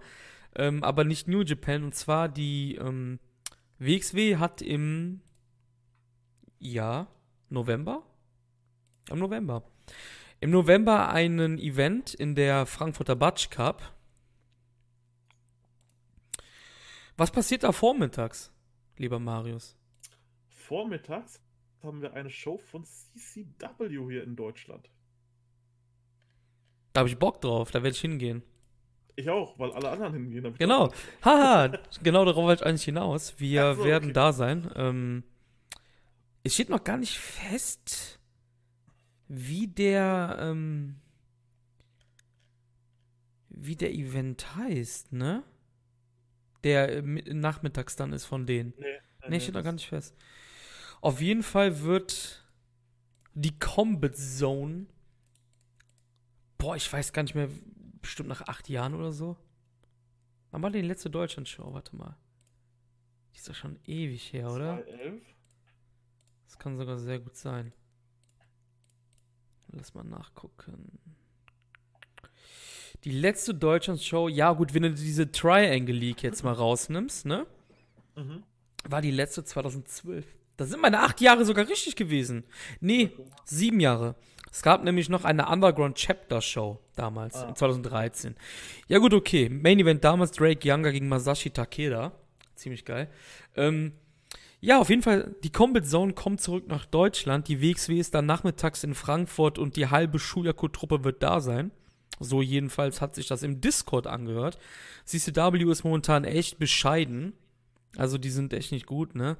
ähm, 0.54 0.82
aber 0.82 1.04
nicht 1.04 1.28
New 1.28 1.42
Japan. 1.42 1.84
Und 1.84 1.94
zwar 1.94 2.30
die 2.30 2.76
ähm, 2.76 3.18
WXW 3.78 4.36
hat 4.36 4.62
im 4.62 5.20
ja, 6.58 7.08
November? 7.50 8.02
Im 9.10 9.18
November. 9.18 9.62
Im 10.40 10.50
November 10.50 11.10
einen 11.10 11.58
Event 11.58 12.14
in 12.14 12.34
der 12.34 12.64
Frankfurter 12.64 13.16
Batsch 13.16 13.50
Cup. 13.50 13.92
Was 17.18 17.30
passiert 17.30 17.64
da 17.64 17.72
vormittags, 17.72 18.50
lieber 18.96 19.18
Marius? 19.18 19.74
nicht. 19.74 19.76
Vormittags 20.66 21.40
haben 21.86 22.02
wir 22.02 22.14
eine 22.14 22.30
Show 22.30 22.58
von 22.58 22.84
CCW 22.84 23.88
hier 24.10 24.24
in 24.24 24.36
Deutschland. 24.36 24.90
Da 26.92 27.00
habe 27.00 27.08
ich 27.08 27.18
Bock 27.18 27.40
drauf, 27.40 27.70
da 27.70 27.82
werde 27.82 27.94
ich 27.94 28.00
hingehen. 28.00 28.42
Ich 29.16 29.30
auch, 29.30 29.58
weil 29.58 29.72
alle 29.72 29.90
anderen 29.90 30.12
hingehen. 30.14 30.54
Genau. 30.58 30.92
Haha, 31.24 31.78
genau 32.02 32.24
darauf 32.24 32.44
wollte 32.44 32.62
ich 32.62 32.66
eigentlich 32.68 32.84
hinaus. 32.84 33.38
Wir 33.38 33.74
so, 33.74 33.84
werden 33.84 34.04
okay. 34.06 34.12
da 34.12 34.32
sein. 34.32 34.70
Ähm, 34.76 35.24
es 36.42 36.54
steht 36.54 36.68
noch 36.68 36.84
gar 36.84 36.98
nicht 36.98 37.16
fest, 37.18 38.18
wie 39.28 39.66
der, 39.68 40.36
ähm, 40.40 40.96
wie 43.48 43.76
der 43.76 43.92
Event 43.94 44.54
heißt, 44.56 45.12
ne? 45.12 45.44
Der 46.64 46.96
äh, 46.96 47.02
mi- 47.02 47.24
nachmittags 47.32 47.96
dann 47.96 48.12
ist 48.12 48.24
von 48.26 48.46
denen. 48.46 48.74
Nee, 48.78 48.86
Nee, 49.28 49.40
steht 49.40 49.54
noch 49.54 49.64
gar 49.64 49.72
nicht 49.72 49.88
fest. 49.88 50.14
Auf 51.00 51.20
jeden 51.20 51.42
Fall 51.42 51.82
wird 51.82 52.44
die 53.34 53.58
Combat 53.58 54.16
Zone. 54.16 54.86
Boah, 56.58 56.76
ich 56.76 56.90
weiß 56.92 57.12
gar 57.12 57.22
nicht 57.22 57.34
mehr, 57.34 57.48
bestimmt 58.00 58.28
nach 58.28 58.42
acht 58.42 58.68
Jahren 58.68 58.94
oder 58.94 59.12
so. 59.12 59.36
Wann 60.50 60.62
war 60.62 60.70
die 60.70 60.80
letzte 60.80 61.10
Deutschland-Show? 61.10 61.72
Warte 61.74 61.94
mal. 61.96 62.16
Die 63.32 63.38
ist 63.38 63.48
doch 63.48 63.54
schon 63.54 63.78
ewig 63.84 64.32
her, 64.32 64.50
oder? 64.50 64.76
2011? 64.84 65.22
Das 66.46 66.58
kann 66.58 66.76
sogar 66.76 66.98
sehr 66.98 67.18
gut 67.18 67.36
sein. 67.36 67.72
Lass 69.68 69.92
mal 69.92 70.04
nachgucken. 70.04 70.98
Die 73.04 73.10
letzte 73.10 73.54
Deutschland-Show, 73.54 74.28
ja 74.28 74.52
gut, 74.52 74.72
wenn 74.72 74.82
du 74.82 74.94
diese 74.94 75.30
Triangle 75.30 75.94
League 75.94 76.22
jetzt 76.22 76.42
mal 76.42 76.54
rausnimmst, 76.54 77.26
ne? 77.26 77.46
Mhm. 78.14 78.42
war 78.84 79.02
die 79.02 79.10
letzte 79.10 79.44
2012. 79.44 80.24
Da 80.56 80.64
sind 80.64 80.80
meine 80.80 81.00
acht 81.00 81.20
Jahre 81.20 81.44
sogar 81.44 81.68
richtig 81.68 81.96
gewesen. 81.96 82.44
Nee, 82.80 83.10
sieben 83.44 83.80
Jahre. 83.80 84.14
Es 84.50 84.62
gab 84.62 84.84
nämlich 84.84 85.08
noch 85.10 85.24
eine 85.24 85.48
Underground 85.48 85.96
Chapter 85.96 86.40
Show 86.40 86.78
damals, 86.94 87.36
Ah. 87.36 87.54
2013. 87.54 88.34
Ja 88.88 88.98
gut, 88.98 89.12
okay. 89.12 89.48
Main 89.50 89.78
Event 89.78 90.02
damals 90.02 90.30
Drake 90.32 90.66
Younger 90.66 90.92
gegen 90.92 91.08
Masashi 91.08 91.50
Takeda. 91.50 92.12
Ziemlich 92.54 92.86
geil. 92.86 93.10
Ähm, 93.54 93.92
ja, 94.60 94.80
auf 94.80 94.88
jeden 94.88 95.02
Fall, 95.02 95.34
die 95.44 95.52
Combat 95.52 95.86
Zone 95.86 96.14
kommt 96.14 96.40
zurück 96.40 96.68
nach 96.68 96.86
Deutschland. 96.86 97.48
Die 97.48 97.60
WXW 97.60 97.98
ist 98.00 98.14
dann 98.14 98.24
nachmittags 98.24 98.82
in 98.82 98.94
Frankfurt 98.94 99.58
und 99.58 99.76
die 99.76 99.88
halbe 99.88 100.18
Schuyaku-Truppe 100.18 101.04
wird 101.04 101.22
da 101.22 101.40
sein. 101.40 101.70
So 102.18 102.40
jedenfalls 102.40 103.02
hat 103.02 103.14
sich 103.14 103.26
das 103.26 103.42
im 103.42 103.60
Discord 103.60 104.06
angehört. 104.06 104.58
CCW 105.04 105.70
ist 105.70 105.84
momentan 105.84 106.24
echt 106.24 106.58
bescheiden. 106.58 107.34
Also 107.98 108.16
die 108.16 108.30
sind 108.30 108.54
echt 108.54 108.72
nicht 108.72 108.86
gut, 108.86 109.14
ne? 109.14 109.36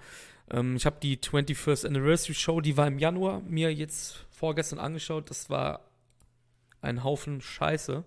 Ähm, 0.51 0.77
ich 0.77 0.87
habe 0.87 0.97
die 1.01 1.19
21st 1.19 1.87
Anniversary 1.87 2.35
Show, 2.35 2.61
die 2.61 2.77
war 2.77 2.87
im 2.87 2.99
Januar, 2.99 3.41
mir 3.41 3.73
jetzt 3.75 4.27
vorgestern 4.31 4.79
angeschaut. 4.79 5.31
Das 5.31 5.51
war 5.51 5.81
ein 6.81 7.05
Haufen 7.05 7.41
Scheiße. 7.41 8.05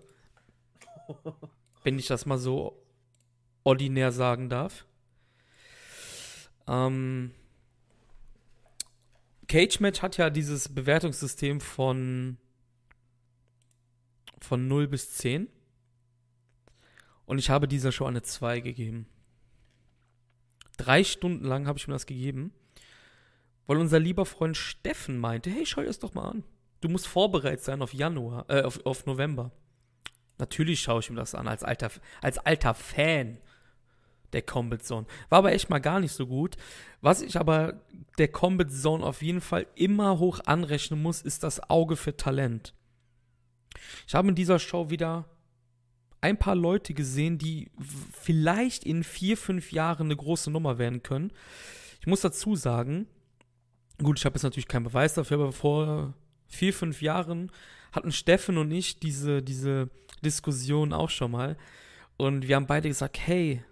wenn 1.82 1.98
ich 1.98 2.06
das 2.06 2.26
mal 2.26 2.38
so 2.38 2.82
ordinär 3.64 4.12
sagen 4.12 4.48
darf. 4.48 4.86
Ähm, 6.66 7.32
Cage 9.48 9.80
Match 9.80 10.02
hat 10.02 10.16
ja 10.16 10.30
dieses 10.30 10.68
Bewertungssystem 10.68 11.60
von 11.60 12.38
von 14.40 14.68
0 14.68 14.88
bis 14.88 15.12
10. 15.14 15.48
Und 17.26 17.38
ich 17.38 17.50
habe 17.50 17.68
dieser 17.68 17.92
Show 17.92 18.06
eine 18.06 18.22
2 18.22 18.60
gegeben. 18.60 19.06
Drei 20.80 21.04
Stunden 21.04 21.44
lang 21.44 21.66
habe 21.66 21.78
ich 21.78 21.86
mir 21.88 21.92
das 21.92 22.06
gegeben, 22.06 22.54
weil 23.66 23.76
unser 23.76 23.98
lieber 23.98 24.24
Freund 24.24 24.56
Steffen 24.56 25.18
meinte, 25.18 25.50
hey, 25.50 25.66
schau 25.66 25.82
dir 25.82 25.88
das 25.88 25.98
doch 25.98 26.14
mal 26.14 26.26
an. 26.26 26.42
Du 26.80 26.88
musst 26.88 27.06
vorbereitet 27.06 27.62
sein 27.62 27.82
auf 27.82 27.92
Januar, 27.92 28.46
äh, 28.48 28.62
auf, 28.62 28.86
auf 28.86 29.04
November. 29.04 29.50
Natürlich 30.38 30.80
schaue 30.80 31.00
ich 31.00 31.10
mir 31.10 31.16
das 31.16 31.34
an, 31.34 31.48
als 31.48 31.62
alter, 31.62 31.90
als 32.22 32.38
alter 32.38 32.72
Fan 32.72 33.36
der 34.32 34.40
Combat 34.40 34.82
Zone. 34.82 35.06
War 35.28 35.40
aber 35.40 35.52
echt 35.52 35.68
mal 35.68 35.80
gar 35.80 36.00
nicht 36.00 36.12
so 36.12 36.26
gut. 36.26 36.56
Was 37.02 37.20
ich 37.20 37.38
aber 37.38 37.82
der 38.16 38.28
Combat 38.28 38.72
Zone 38.72 39.04
auf 39.04 39.20
jeden 39.20 39.42
Fall 39.42 39.66
immer 39.74 40.18
hoch 40.18 40.40
anrechnen 40.46 41.02
muss, 41.02 41.20
ist 41.20 41.42
das 41.42 41.68
Auge 41.68 41.96
für 41.96 42.16
Talent. 42.16 42.72
Ich 44.06 44.14
habe 44.14 44.28
in 44.28 44.34
dieser 44.34 44.58
Show 44.58 44.88
wieder 44.88 45.26
ein 46.20 46.38
paar 46.38 46.54
Leute 46.54 46.94
gesehen, 46.94 47.38
die 47.38 47.70
vielleicht 48.12 48.84
in 48.84 49.04
vier, 49.04 49.36
fünf 49.36 49.72
Jahren 49.72 50.06
eine 50.06 50.16
große 50.16 50.50
Nummer 50.50 50.78
werden 50.78 51.02
können. 51.02 51.32
Ich 52.00 52.06
muss 52.06 52.20
dazu 52.20 52.56
sagen, 52.56 53.06
gut, 53.98 54.18
ich 54.18 54.24
habe 54.24 54.34
jetzt 54.34 54.42
natürlich 54.42 54.68
keinen 54.68 54.84
Beweis 54.84 55.14
dafür, 55.14 55.38
aber 55.38 55.52
vor 55.52 56.14
vier, 56.46 56.74
fünf 56.74 57.02
Jahren 57.02 57.50
hatten 57.92 58.12
Steffen 58.12 58.58
und 58.58 58.70
ich 58.70 59.00
diese, 59.00 59.42
diese 59.42 59.88
Diskussion 60.24 60.92
auch 60.92 61.10
schon 61.10 61.30
mal. 61.30 61.56
Und 62.16 62.46
wir 62.46 62.56
haben 62.56 62.66
beide 62.66 62.88
gesagt, 62.88 63.18
hey, 63.26 63.64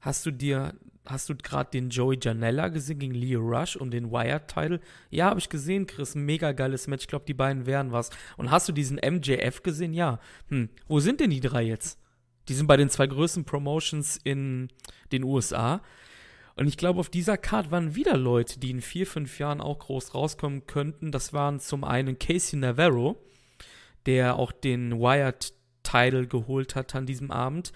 hast 0.00 0.24
du 0.24 0.30
dir, 0.30 0.74
hast 1.06 1.28
du 1.28 1.36
gerade 1.36 1.70
den 1.70 1.90
Joey 1.90 2.18
Janella 2.20 2.68
gesehen 2.68 2.98
gegen 2.98 3.14
Leo 3.14 3.40
Rush 3.40 3.76
um 3.76 3.90
den 3.90 4.10
Wired-Title? 4.10 4.80
Ja, 5.10 5.26
habe 5.26 5.40
ich 5.40 5.48
gesehen, 5.48 5.86
Chris, 5.86 6.14
mega 6.14 6.52
geiles 6.52 6.86
Match. 6.86 7.04
Ich 7.04 7.08
glaube, 7.08 7.24
die 7.26 7.34
beiden 7.34 7.66
wären 7.66 7.92
was. 7.92 8.10
Und 8.36 8.50
hast 8.50 8.68
du 8.68 8.72
diesen 8.72 8.96
MJF 8.96 9.62
gesehen? 9.62 9.92
Ja. 9.92 10.18
Hm, 10.48 10.68
wo 10.88 11.00
sind 11.00 11.20
denn 11.20 11.30
die 11.30 11.40
drei 11.40 11.62
jetzt? 11.62 11.98
Die 12.48 12.54
sind 12.54 12.66
bei 12.66 12.76
den 12.76 12.90
zwei 12.90 13.06
größten 13.06 13.44
Promotions 13.44 14.18
in 14.22 14.68
den 15.12 15.24
USA. 15.24 15.82
Und 16.54 16.68
ich 16.68 16.76
glaube, 16.76 17.00
auf 17.00 17.10
dieser 17.10 17.36
Card 17.36 17.70
waren 17.70 17.94
wieder 17.94 18.16
Leute, 18.16 18.58
die 18.58 18.70
in 18.70 18.80
vier, 18.80 19.06
fünf 19.06 19.38
Jahren 19.38 19.60
auch 19.60 19.78
groß 19.78 20.14
rauskommen 20.14 20.66
könnten. 20.66 21.12
Das 21.12 21.32
waren 21.32 21.60
zum 21.60 21.84
einen 21.84 22.18
Casey 22.18 22.58
Navarro, 22.58 23.22
der 24.06 24.36
auch 24.36 24.52
den 24.52 24.98
Wired-Title 24.98 26.26
geholt 26.26 26.74
hat 26.74 26.94
an 26.94 27.04
diesem 27.04 27.30
Abend. 27.30 27.72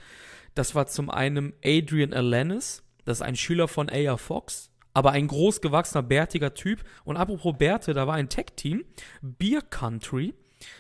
Das 0.55 0.75
war 0.75 0.87
zum 0.87 1.11
einen 1.11 1.53
Adrian 1.63 2.13
Alanis, 2.13 2.83
das 3.05 3.19
ist 3.19 3.23
ein 3.23 3.37
Schüler 3.37 3.69
von 3.69 3.89
A.R. 3.89 4.19
Fox, 4.19 4.71
aber 4.93 5.13
ein 5.13 5.29
großgewachsener, 5.29 6.03
bärtiger 6.03 6.55
Typ. 6.55 6.85
Und 7.05 7.17
apropos 7.17 7.57
Bärte, 7.57 7.95
da 7.95 8.07
war 8.07 8.15
ein 8.15 8.29
Tech-Team, 8.29 8.85
Beer 9.23 9.63
Country, 9.63 10.35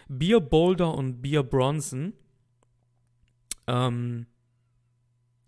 Beer 0.08 0.40
Boulder 0.40 0.94
und 0.94 1.22
Beer 1.22 1.42
Bronson. 1.42 2.12
Ähm, 3.66 4.26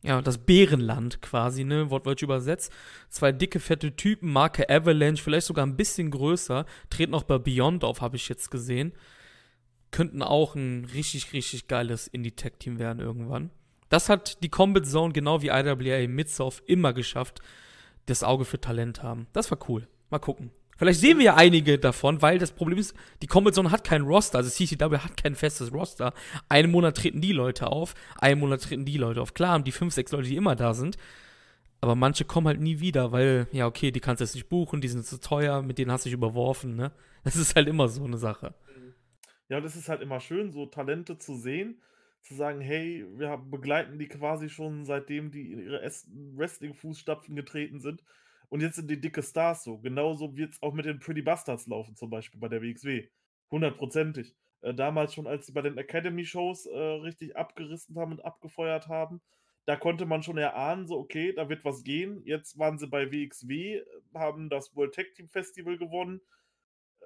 ja, 0.04 0.20
das 0.20 0.38
Bärenland 0.38 1.22
quasi, 1.22 1.64
ne, 1.64 1.90
wortwörtlich 1.90 2.24
übersetzt. 2.24 2.72
Zwei 3.08 3.30
dicke, 3.30 3.60
fette 3.60 3.94
Typen, 3.94 4.32
Marke 4.32 4.68
Avalanche, 4.68 5.22
vielleicht 5.22 5.46
sogar 5.46 5.64
ein 5.64 5.76
bisschen 5.76 6.10
größer, 6.10 6.66
treten 6.90 7.14
auch 7.14 7.22
bei 7.22 7.38
Beyond 7.38 7.84
auf, 7.84 8.00
habe 8.00 8.16
ich 8.16 8.28
jetzt 8.28 8.50
gesehen. 8.50 8.92
Könnten 9.92 10.22
auch 10.22 10.56
ein 10.56 10.86
richtig, 10.86 11.32
richtig 11.32 11.68
geiles 11.68 12.08
Indie-Tech-Team 12.08 12.78
werden 12.78 12.98
irgendwann. 12.98 13.50
Das 13.92 14.08
hat 14.08 14.42
die 14.42 14.48
Combat 14.48 14.86
Zone 14.86 15.12
genau 15.12 15.42
wie 15.42 15.48
IWA 15.48 16.08
Midsoft 16.08 16.66
immer 16.66 16.94
geschafft, 16.94 17.42
das 18.06 18.24
Auge 18.24 18.46
für 18.46 18.58
Talent 18.58 19.02
haben. 19.02 19.26
Das 19.34 19.50
war 19.50 19.58
cool. 19.68 19.86
Mal 20.08 20.18
gucken. 20.18 20.50
Vielleicht 20.78 21.00
sehen 21.00 21.18
wir 21.18 21.26
ja 21.26 21.34
einige 21.34 21.78
davon, 21.78 22.22
weil 22.22 22.38
das 22.38 22.52
Problem 22.52 22.78
ist, 22.78 22.96
die 23.20 23.26
Combat 23.26 23.54
Zone 23.54 23.70
hat 23.70 23.84
keinen 23.84 24.06
Roster, 24.06 24.38
also 24.38 24.48
CCW 24.48 24.96
hat 24.96 25.22
kein 25.22 25.34
festes 25.34 25.74
Roster. 25.74 26.14
Einen 26.48 26.70
Monat 26.70 26.96
treten 26.96 27.20
die 27.20 27.32
Leute 27.32 27.66
auf, 27.66 27.94
einen 28.18 28.40
Monat 28.40 28.62
treten 28.62 28.86
die 28.86 28.96
Leute 28.96 29.20
auf. 29.20 29.34
Klar 29.34 29.52
haben 29.52 29.64
die 29.64 29.72
fünf, 29.72 29.92
sechs 29.92 30.10
Leute, 30.10 30.26
die 30.26 30.36
immer 30.36 30.56
da 30.56 30.72
sind, 30.72 30.96
aber 31.82 31.94
manche 31.94 32.24
kommen 32.24 32.46
halt 32.46 32.62
nie 32.62 32.80
wieder, 32.80 33.12
weil, 33.12 33.46
ja, 33.52 33.66
okay, 33.66 33.90
die 33.90 34.00
kannst 34.00 34.20
du 34.20 34.24
jetzt 34.24 34.34
nicht 34.34 34.48
buchen, 34.48 34.80
die 34.80 34.88
sind 34.88 35.04
zu 35.04 35.20
teuer, 35.20 35.60
mit 35.60 35.76
denen 35.76 35.92
hast 35.92 36.06
du 36.06 36.08
dich 36.08 36.14
überworfen, 36.14 36.76
ne? 36.76 36.92
Das 37.24 37.36
ist 37.36 37.54
halt 37.54 37.68
immer 37.68 37.88
so 37.88 38.04
eine 38.04 38.16
Sache. 38.16 38.54
Ja, 39.50 39.58
es 39.58 39.76
ist 39.76 39.90
halt 39.90 40.00
immer 40.00 40.18
schön, 40.18 40.50
so 40.50 40.64
Talente 40.64 41.18
zu 41.18 41.36
sehen, 41.36 41.82
zu 42.22 42.34
sagen, 42.34 42.60
hey, 42.60 43.04
wir 43.16 43.36
begleiten 43.36 43.98
die 43.98 44.08
quasi 44.08 44.48
schon 44.48 44.84
seitdem 44.84 45.30
die 45.30 45.52
in 45.52 45.58
ihre 45.58 45.82
Wrestling-Fußstapfen 45.82 47.34
getreten 47.34 47.80
sind 47.80 48.02
und 48.52 48.60
jetzt 48.60 48.76
sind 48.76 48.90
die 48.90 49.00
dicke 49.00 49.22
Stars 49.22 49.64
so. 49.64 49.78
Genauso 49.78 50.36
wird 50.36 50.52
es 50.52 50.62
auch 50.62 50.74
mit 50.74 50.84
den 50.84 50.98
Pretty 50.98 51.22
Bastards 51.22 51.66
laufen, 51.66 51.96
zum 51.96 52.10
Beispiel 52.10 52.38
bei 52.38 52.48
der 52.48 52.60
WXW. 52.60 53.08
Hundertprozentig. 53.50 54.36
Äh, 54.60 54.74
damals 54.74 55.14
schon, 55.14 55.26
als 55.26 55.46
sie 55.46 55.52
bei 55.52 55.62
den 55.62 55.78
Academy-Shows 55.78 56.66
äh, 56.66 56.78
richtig 56.78 57.34
abgerissen 57.34 57.96
haben 57.96 58.12
und 58.12 58.24
abgefeuert 58.24 58.88
haben, 58.88 59.22
da 59.64 59.76
konnte 59.76 60.04
man 60.04 60.22
schon 60.22 60.36
erahnen, 60.36 60.86
so, 60.86 60.98
okay, 60.98 61.32
da 61.32 61.48
wird 61.48 61.64
was 61.64 61.82
gehen. 61.82 62.20
Jetzt 62.26 62.58
waren 62.58 62.78
sie 62.78 62.88
bei 62.88 63.10
WXW, 63.10 63.80
haben 64.12 64.50
das 64.50 64.76
World 64.76 64.94
Tag 64.94 65.14
Team 65.14 65.30
Festival 65.30 65.78
gewonnen, 65.78 66.20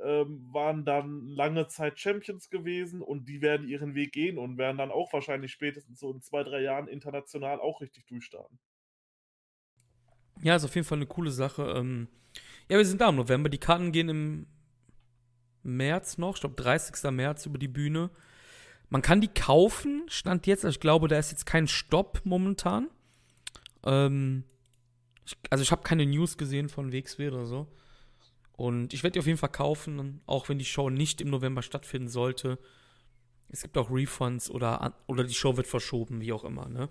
ähm, 0.05 0.47
waren 0.53 0.85
dann 0.85 1.29
lange 1.29 1.69
Zeit 1.69 1.99
Champions 1.99 2.51
gewesen 2.51 3.03
und 3.03 3.29
die 3.29 3.41
werden 3.41 3.67
ihren 3.69 3.95
Weg 3.95 4.13
gehen 4.13 4.39
und 4.39 4.59
werden 4.59 4.79
dann 4.79 4.91
auch 4.91 5.13
wahrscheinlich 5.13 5.53
spätestens 5.53 6.01
so 6.01 6.13
in 6.13 6.21
zwei, 6.21 6.43
drei 6.43 6.61
Jahren 6.63 6.89
international 6.89 7.61
auch 7.61 7.81
richtig 7.81 8.07
durchstarten. 8.07 8.59
Ja, 10.43 10.57
ist 10.57 10.65
auf 10.65 10.75
jeden 10.75 10.87
Fall 10.87 10.99
eine 10.99 11.07
coole 11.07 11.31
Sache. 11.31 11.75
Ähm, 11.77 12.09
ja, 12.69 12.77
wir 12.77 12.85
sind 12.85 13.01
da 13.01 13.09
im 13.09 13.17
November. 13.17 13.49
Die 13.49 13.59
Karten 13.59 13.93
gehen 13.93 14.09
im 14.09 14.47
März 15.63 16.19
noch, 16.19 16.35
ich 16.35 16.41
glaube 16.41 16.57
30. 16.57 17.11
März 17.11 17.47
über 17.47 17.59
die 17.59 17.69
Bühne. 17.69 18.11
Man 18.89 19.03
kann 19.03 19.21
die 19.21 19.29
kaufen, 19.29 20.05
stand 20.09 20.47
jetzt. 20.47 20.65
Also 20.65 20.77
ich 20.77 20.81
glaube, 20.81 21.09
da 21.09 21.19
ist 21.19 21.31
jetzt 21.31 21.47
kein 21.47 21.67
Stopp 21.67 22.21
momentan. 22.25 22.89
Ähm, 23.85 24.45
ich, 25.25 25.37
also 25.51 25.63
ich 25.63 25.73
habe 25.73 25.83
keine 25.83 26.07
News 26.07 26.37
gesehen 26.37 26.69
von 26.69 26.93
WXW 26.93 27.29
oder 27.29 27.47
so. 27.47 27.67
Und 28.57 28.95
ich 28.95 29.03
werde 29.03 29.13
die 29.13 29.19
auf 29.21 29.27
jeden 29.27 29.39
Fall 29.39 29.51
kaufen, 29.51 30.21
auch 30.27 30.49
wenn 30.49 30.59
die 30.59 30.65
Show 30.65 30.89
nicht 30.91 31.21
im 31.21 31.29
November 31.31 31.63
stattfinden 31.63 32.09
sollte. 32.09 32.59
Es 33.49 33.63
gibt 33.63 33.77
auch 33.77 33.91
Refunds 33.91 34.51
oder, 34.51 34.95
oder 35.07 35.25
die 35.25 35.35
Show 35.35 35.57
wird 35.57 35.67
verschoben, 35.67 36.21
wie 36.21 36.33
auch 36.33 36.45
immer, 36.45 36.69
ne? 36.69 36.89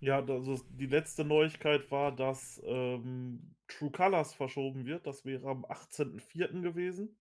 Ja, 0.00 0.18
also 0.24 0.60
die 0.70 0.86
letzte 0.86 1.24
Neuigkeit 1.24 1.90
war, 1.90 2.14
dass 2.14 2.60
ähm, 2.64 3.54
True 3.68 3.90
Colors 3.90 4.34
verschoben 4.34 4.84
wird. 4.84 5.06
Das 5.06 5.24
wäre 5.24 5.48
am 5.48 5.64
18.04. 5.64 6.60
gewesen. 6.60 7.16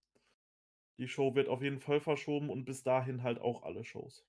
Die 0.97 1.07
Show 1.07 1.35
wird 1.35 1.47
auf 1.47 1.61
jeden 1.61 1.79
Fall 1.79 1.99
verschoben 1.99 2.49
und 2.49 2.65
bis 2.65 2.83
dahin 2.83 3.23
halt 3.23 3.39
auch 3.39 3.63
alle 3.63 3.83
Shows. 3.83 4.25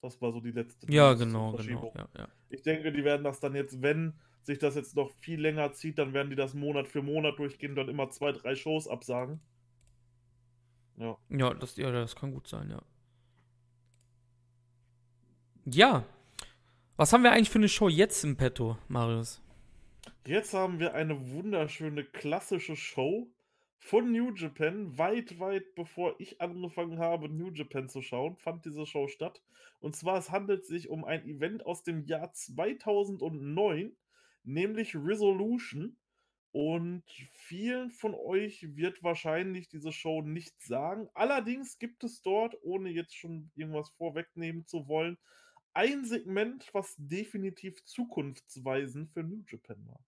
Das 0.00 0.20
war 0.22 0.32
so 0.32 0.40
die 0.40 0.52
letzte 0.52 0.90
Ja, 0.92 1.14
genau, 1.14 1.52
genau. 1.52 1.92
Ja, 1.96 2.08
ja. 2.16 2.28
Ich 2.50 2.62
denke, 2.62 2.92
die 2.92 3.04
werden 3.04 3.24
das 3.24 3.40
dann 3.40 3.54
jetzt, 3.54 3.82
wenn 3.82 4.18
sich 4.48 4.58
das 4.58 4.74
jetzt 4.74 4.96
noch 4.96 5.10
viel 5.10 5.40
länger 5.40 5.72
zieht, 5.72 5.98
dann 5.98 6.12
werden 6.12 6.30
die 6.30 6.36
das 6.36 6.54
Monat 6.54 6.88
für 6.88 7.02
Monat 7.02 7.38
durchgehen 7.38 7.70
und 7.70 7.76
dann 7.76 7.88
immer 7.88 8.10
zwei, 8.10 8.32
drei 8.32 8.56
Shows 8.56 8.88
absagen. 8.88 9.40
Ja. 10.96 11.16
Ja, 11.28 11.54
das, 11.54 11.76
ja, 11.76 11.92
das 11.92 12.16
kann 12.16 12.32
gut 12.32 12.48
sein, 12.48 12.70
ja. 12.70 12.82
Ja, 15.64 16.04
was 16.96 17.12
haben 17.12 17.22
wir 17.22 17.30
eigentlich 17.30 17.50
für 17.50 17.58
eine 17.58 17.68
Show 17.68 17.88
jetzt 17.88 18.24
im 18.24 18.36
Petto, 18.36 18.76
Marius? 18.88 19.40
Jetzt 20.26 20.52
haben 20.54 20.80
wir 20.80 20.94
eine 20.94 21.30
wunderschöne 21.30 22.02
klassische 22.04 22.74
Show 22.74 23.30
von 23.78 24.10
New 24.10 24.34
Japan. 24.34 24.98
Weit, 24.98 25.38
weit 25.38 25.74
bevor 25.74 26.18
ich 26.18 26.40
angefangen 26.40 26.98
habe, 26.98 27.28
New 27.28 27.50
Japan 27.52 27.88
zu 27.88 28.02
schauen, 28.02 28.36
fand 28.36 28.64
diese 28.64 28.84
Show 28.86 29.08
statt. 29.08 29.42
Und 29.80 29.94
zwar, 29.94 30.18
es 30.18 30.30
handelt 30.30 30.66
sich 30.66 30.88
um 30.88 31.04
ein 31.04 31.24
Event 31.24 31.64
aus 31.64 31.82
dem 31.84 32.04
Jahr 32.04 32.32
2009, 32.32 33.94
nämlich 34.48 34.96
Resolution. 34.96 35.96
Und 36.50 37.04
vielen 37.32 37.90
von 37.90 38.14
euch 38.14 38.74
wird 38.74 39.02
wahrscheinlich 39.02 39.68
diese 39.68 39.92
Show 39.92 40.22
nicht 40.22 40.60
sagen. 40.62 41.08
Allerdings 41.14 41.78
gibt 41.78 42.02
es 42.04 42.22
dort, 42.22 42.56
ohne 42.62 42.88
jetzt 42.88 43.14
schon 43.14 43.50
irgendwas 43.54 43.90
vorwegnehmen 43.90 44.66
zu 44.66 44.88
wollen, 44.88 45.18
ein 45.74 46.04
Segment, 46.04 46.68
was 46.72 46.94
definitiv 46.96 47.84
zukunftsweisend 47.84 49.10
für 49.12 49.22
New 49.22 49.44
Japan 49.48 49.86
war. 49.86 50.00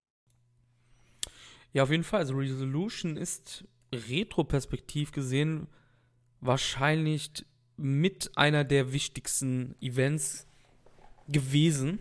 Ja, 1.73 1.83
auf 1.83 1.91
jeden 1.91 2.03
Fall. 2.03 2.21
Also 2.21 2.35
Resolution 2.35 3.15
ist 3.15 3.63
retroperspektiv 3.93 5.11
gesehen 5.11 5.67
wahrscheinlich 6.41 7.45
mit 7.77 8.31
einer 8.35 8.63
der 8.63 8.91
wichtigsten 8.93 9.75
Events 9.79 10.47
gewesen, 11.27 11.99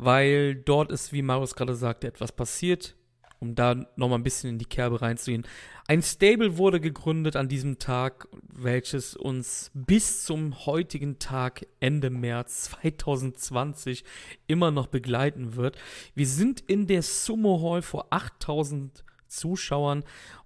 weil 0.00 0.54
dort 0.54 0.90
ist, 0.90 1.12
wie 1.12 1.22
Marius 1.22 1.54
gerade 1.54 1.74
sagte, 1.74 2.08
etwas 2.08 2.32
passiert 2.32 2.96
um 3.40 3.54
da 3.54 3.74
nochmal 3.96 4.18
ein 4.18 4.22
bisschen 4.22 4.50
in 4.50 4.58
die 4.58 4.66
Kerbe 4.66 5.00
reinzugehen. 5.00 5.46
Ein 5.88 6.02
Stable 6.02 6.58
wurde 6.58 6.78
gegründet 6.78 7.36
an 7.36 7.48
diesem 7.48 7.78
Tag, 7.78 8.28
welches 8.42 9.16
uns 9.16 9.70
bis 9.74 10.24
zum 10.24 10.66
heutigen 10.66 11.18
Tag, 11.18 11.66
Ende 11.80 12.10
März 12.10 12.64
2020, 12.64 14.04
immer 14.46 14.70
noch 14.70 14.86
begleiten 14.86 15.56
wird. 15.56 15.78
Wir 16.14 16.26
sind 16.26 16.60
in 16.60 16.86
der 16.86 17.02
Sumo 17.02 17.60
Hall 17.62 17.82
vor 17.82 18.08
8000 18.10 19.04
Zuschauern. 19.26 20.04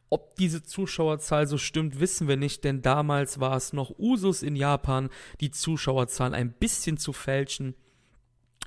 Ob 0.09 0.37
diese 0.37 0.63
Zuschauerzahl 0.63 1.49
so 1.49 1.59
stimmt, 1.59 1.99
wissen 1.99 2.29
wir 2.29 2.37
nicht, 2.37 2.63
denn 2.63 2.81
damals 2.81 3.41
war 3.41 3.57
es 3.57 3.73
noch 3.73 3.99
Usus 3.99 4.45
in 4.45 4.55
Japan, 4.55 5.11
die 5.41 5.51
Zuschauerzahl 5.51 6.33
ein 6.33 6.53
bisschen 6.53 6.97
zu 6.97 7.13
fälschen. 7.13 7.75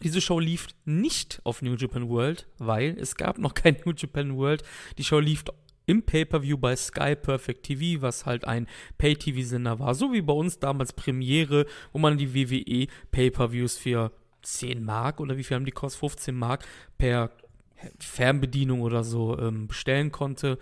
Diese 0.03 0.21
Show 0.21 0.39
lief 0.39 0.67
nicht 0.85 1.41
auf 1.43 1.61
New 1.61 1.75
Japan 1.75 2.09
World, 2.09 2.47
weil 2.57 2.97
es 2.99 3.15
gab 3.15 3.37
noch 3.37 3.53
kein 3.53 3.77
New 3.85 3.93
Japan 3.93 4.37
World. 4.37 4.63
Die 4.97 5.03
Show 5.03 5.19
lief 5.19 5.43
im 5.87 6.03
Pay-per-View 6.03 6.57
bei 6.57 6.75
Sky 6.75 7.15
Perfect 7.15 7.63
TV, 7.63 8.01
was 8.01 8.25
halt 8.25 8.45
ein 8.45 8.67
Pay-TV-Sender 8.97 9.79
war, 9.79 9.95
so 9.95 10.11
wie 10.11 10.21
bei 10.21 10.33
uns 10.33 10.59
damals 10.59 10.93
Premiere, 10.93 11.65
wo 11.93 11.99
man 11.99 12.17
die 12.17 12.33
WWE 12.35 12.87
Pay-per-Views 13.11 13.77
für 13.77 14.11
10 14.41 14.83
Mark 14.83 15.19
oder 15.19 15.37
wie 15.37 15.43
viel 15.43 15.55
haben 15.55 15.65
die 15.65 15.71
kostet? 15.71 15.99
15 15.99 16.35
Mark 16.35 16.65
per 16.97 17.31
Fernbedienung 17.99 18.81
oder 18.81 19.03
so 19.03 19.37
ähm, 19.39 19.67
bestellen 19.67 20.11
konnte. 20.11 20.59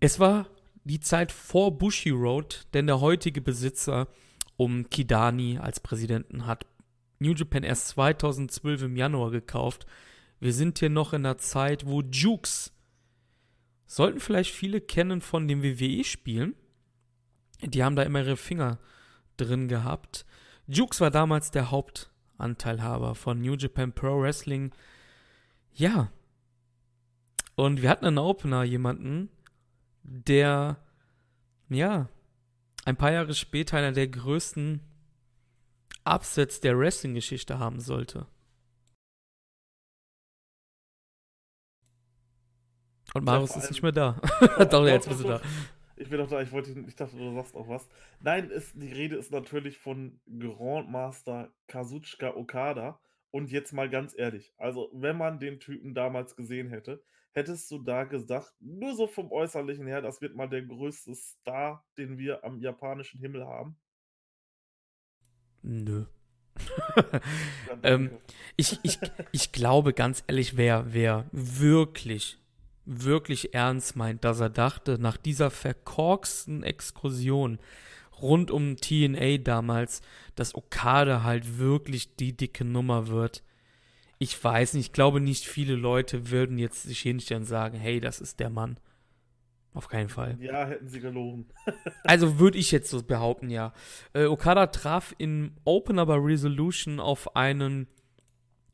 Es 0.00 0.18
war 0.18 0.46
die 0.84 1.00
Zeit 1.00 1.30
vor 1.30 1.78
Bushi 1.78 2.10
Road, 2.10 2.66
denn 2.74 2.86
der 2.86 3.00
heutige 3.00 3.40
Besitzer 3.40 4.08
um 4.56 4.88
Kidani 4.90 5.58
als 5.58 5.80
Präsidenten 5.80 6.46
hat 6.46 6.66
New 7.22 7.32
Japan 7.32 7.62
erst 7.62 7.88
2012 7.88 8.82
im 8.82 8.96
Januar 8.96 9.30
gekauft. 9.30 9.86
Wir 10.40 10.52
sind 10.52 10.78
hier 10.78 10.90
noch 10.90 11.12
in 11.12 11.24
einer 11.24 11.38
Zeit, 11.38 11.86
wo 11.86 12.02
Jukes, 12.02 12.72
sollten 13.86 14.20
vielleicht 14.20 14.52
viele 14.52 14.80
kennen 14.80 15.20
von 15.20 15.48
den 15.48 15.62
WWE-Spielen, 15.62 16.54
die 17.62 17.84
haben 17.84 17.96
da 17.96 18.02
immer 18.02 18.20
ihre 18.20 18.36
Finger 18.36 18.78
drin 19.36 19.68
gehabt. 19.68 20.26
Jukes 20.66 21.00
war 21.00 21.10
damals 21.10 21.50
der 21.50 21.70
Hauptanteilhaber 21.70 23.14
von 23.14 23.40
New 23.40 23.54
Japan 23.54 23.92
Pro 23.92 24.20
Wrestling. 24.20 24.72
Ja. 25.72 26.10
Und 27.54 27.82
wir 27.82 27.90
hatten 27.90 28.06
einen 28.06 28.18
Opener, 28.18 28.64
jemanden, 28.64 29.28
der, 30.02 30.78
ja, 31.68 32.08
ein 32.84 32.96
paar 32.96 33.12
Jahre 33.12 33.34
später 33.34 33.76
einer 33.76 33.92
der 33.92 34.08
größten 34.08 34.80
Upsets 36.04 36.60
der 36.60 36.78
Wrestling-Geschichte 36.78 37.58
haben 37.58 37.80
sollte. 37.80 38.26
Und 43.14 43.24
Marius 43.24 43.56
ist 43.56 43.70
nicht 43.70 43.82
mehr 43.82 43.92
da. 43.92 44.20
doch, 44.70 44.86
jetzt 44.86 45.08
bist 45.08 45.22
du 45.22 45.28
da. 45.28 45.40
Ich 45.96 46.08
bin 46.08 46.18
doch 46.18 46.28
da, 46.28 46.40
ich, 46.40 46.50
wollte, 46.50 46.72
ich 46.86 46.96
dachte, 46.96 47.16
du 47.16 47.34
sagst 47.34 47.54
auch 47.54 47.68
was. 47.68 47.88
Nein, 48.20 48.50
ist, 48.50 48.74
die 48.74 48.92
Rede 48.92 49.16
ist 49.16 49.30
natürlich 49.30 49.78
von 49.78 50.20
Grandmaster 50.38 51.52
Kazuchika 51.68 52.34
Okada. 52.34 53.00
Und 53.30 53.50
jetzt 53.50 53.72
mal 53.72 53.88
ganz 53.88 54.14
ehrlich, 54.16 54.52
also 54.58 54.90
wenn 54.92 55.16
man 55.16 55.38
den 55.38 55.58
Typen 55.58 55.94
damals 55.94 56.36
gesehen 56.36 56.68
hätte, 56.68 57.02
hättest 57.32 57.70
du 57.70 57.78
da 57.78 58.04
gesagt, 58.04 58.52
nur 58.60 58.94
so 58.94 59.06
vom 59.06 59.32
Äußerlichen 59.32 59.86
her, 59.86 60.02
das 60.02 60.20
wird 60.20 60.34
mal 60.36 60.48
der 60.48 60.62
größte 60.62 61.14
Star, 61.14 61.82
den 61.96 62.18
wir 62.18 62.44
am 62.44 62.58
japanischen 62.58 63.20
Himmel 63.20 63.46
haben? 63.46 63.78
Nö. 65.62 66.04
ähm, 67.82 68.10
ich, 68.56 68.78
ich, 68.82 68.98
ich 69.32 69.52
glaube 69.52 69.92
ganz 69.92 70.22
ehrlich, 70.26 70.56
wer, 70.56 70.86
wer 70.92 71.26
wirklich, 71.32 72.38
wirklich 72.84 73.54
ernst 73.54 73.96
meint, 73.96 74.24
dass 74.24 74.40
er 74.40 74.50
dachte, 74.50 74.98
nach 74.98 75.16
dieser 75.16 75.50
verkorksten 75.50 76.62
Exkursion 76.62 77.58
rund 78.20 78.50
um 78.50 78.76
TNA 78.76 79.38
damals, 79.38 80.02
dass 80.34 80.54
Okada 80.54 81.22
halt 81.22 81.58
wirklich 81.58 82.16
die 82.16 82.36
dicke 82.36 82.64
Nummer 82.64 83.08
wird. 83.08 83.42
Ich 84.18 84.42
weiß 84.42 84.74
nicht, 84.74 84.86
ich 84.86 84.92
glaube 84.92 85.20
nicht 85.20 85.46
viele 85.46 85.74
Leute 85.74 86.30
würden 86.30 86.58
jetzt 86.58 86.84
sich 86.84 87.00
hinstellen 87.00 87.42
und 87.42 87.48
sagen, 87.48 87.76
hey, 87.76 88.00
das 88.00 88.20
ist 88.20 88.38
der 88.38 88.50
Mann. 88.50 88.78
Auf 89.74 89.88
keinen 89.88 90.10
Fall. 90.10 90.36
Ja, 90.38 90.66
hätten 90.66 90.88
sie 90.88 91.00
gelogen. 91.00 91.46
also 92.04 92.38
würde 92.38 92.58
ich 92.58 92.70
jetzt 92.70 92.90
so 92.90 93.02
behaupten, 93.02 93.48
ja. 93.48 93.72
Äh, 94.12 94.26
Okada 94.26 94.66
traf 94.66 95.14
in 95.16 95.52
Opener 95.64 96.04
bei 96.04 96.16
Resolution 96.16 97.00
auf 97.00 97.36
einen, 97.36 97.86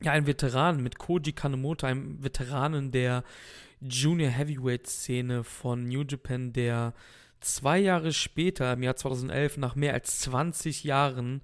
ja, 0.01 0.11
einen 0.11 0.27
Veteranen 0.27 0.83
mit 0.83 0.97
Koji 0.97 1.31
Kanemoto, 1.31 1.87
einem 1.87 2.21
Veteranen 2.21 2.91
der 2.91 3.23
Junior 3.79 4.29
Heavyweight 4.29 4.87
Szene 4.87 5.45
von 5.45 5.85
New 5.87 6.03
Japan, 6.03 6.51
der 6.51 6.93
zwei 7.39 7.79
Jahre 7.79 8.11
später, 8.11 8.73
im 8.73 8.83
Jahr 8.83 8.97
2011, 8.97 9.55
nach 9.57 9.75
mehr 9.75 9.93
als 9.93 10.19
20 10.19 10.83
Jahren 10.83 11.41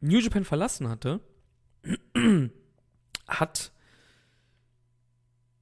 New 0.00 0.18
Japan 0.18 0.44
verlassen 0.44 0.88
hatte, 0.88 1.20
hat 3.28 3.72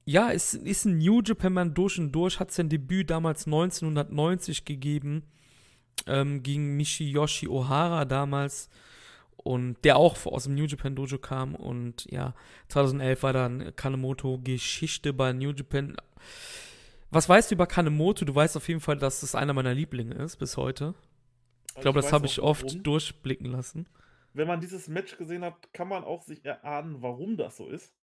ja, 0.05 0.29
ist, 0.29 0.53
ist 0.53 0.85
ein 0.85 0.97
New 0.97 1.21
Japan 1.21 1.53
Man 1.53 1.73
durch 1.73 1.99
und 1.99 2.11
durch, 2.11 2.39
hat 2.39 2.51
sein 2.51 2.69
Debüt 2.69 3.09
damals 3.09 3.45
1990 3.45 4.65
gegeben, 4.65 5.23
ähm, 6.07 6.43
gegen 6.43 6.75
Mishiyoshi 6.75 7.47
Ohara 7.47 8.05
damals 8.05 8.69
und 9.37 9.83
der 9.83 9.97
auch 9.97 10.25
aus 10.25 10.45
dem 10.45 10.55
New 10.55 10.65
Japan 10.65 10.95
Dojo 10.95 11.17
kam 11.17 11.55
und 11.55 12.09
ja, 12.09 12.33
2011 12.69 13.23
war 13.23 13.33
dann 13.33 13.75
Kanemoto 13.75 14.39
Geschichte 14.43 15.13
bei 15.13 15.33
New 15.33 15.51
Japan. 15.51 15.95
Was 17.11 17.29
weißt 17.29 17.51
du 17.51 17.55
über 17.55 17.67
Kanemoto? 17.67 18.25
Du 18.25 18.33
weißt 18.33 18.57
auf 18.57 18.67
jeden 18.67 18.79
Fall, 18.79 18.97
dass 18.97 19.21
es 19.21 19.35
einer 19.35 19.53
meiner 19.53 19.73
Lieblinge 19.73 20.15
ist 20.15 20.37
bis 20.37 20.57
heute. 20.57 20.95
Ich 21.75 21.81
glaube, 21.81 22.01
das 22.01 22.11
habe 22.11 22.25
ich 22.25 22.39
oft 22.39 22.63
warum. 22.63 22.83
durchblicken 22.83 23.47
lassen. 23.47 23.87
Wenn 24.33 24.47
man 24.47 24.61
dieses 24.61 24.87
Match 24.87 25.17
gesehen 25.17 25.43
hat, 25.43 25.73
kann 25.73 25.87
man 25.87 26.03
auch 26.03 26.23
sich 26.23 26.43
erahnen, 26.43 27.01
warum 27.01 27.37
das 27.37 27.57
so 27.57 27.67
ist. 27.67 27.93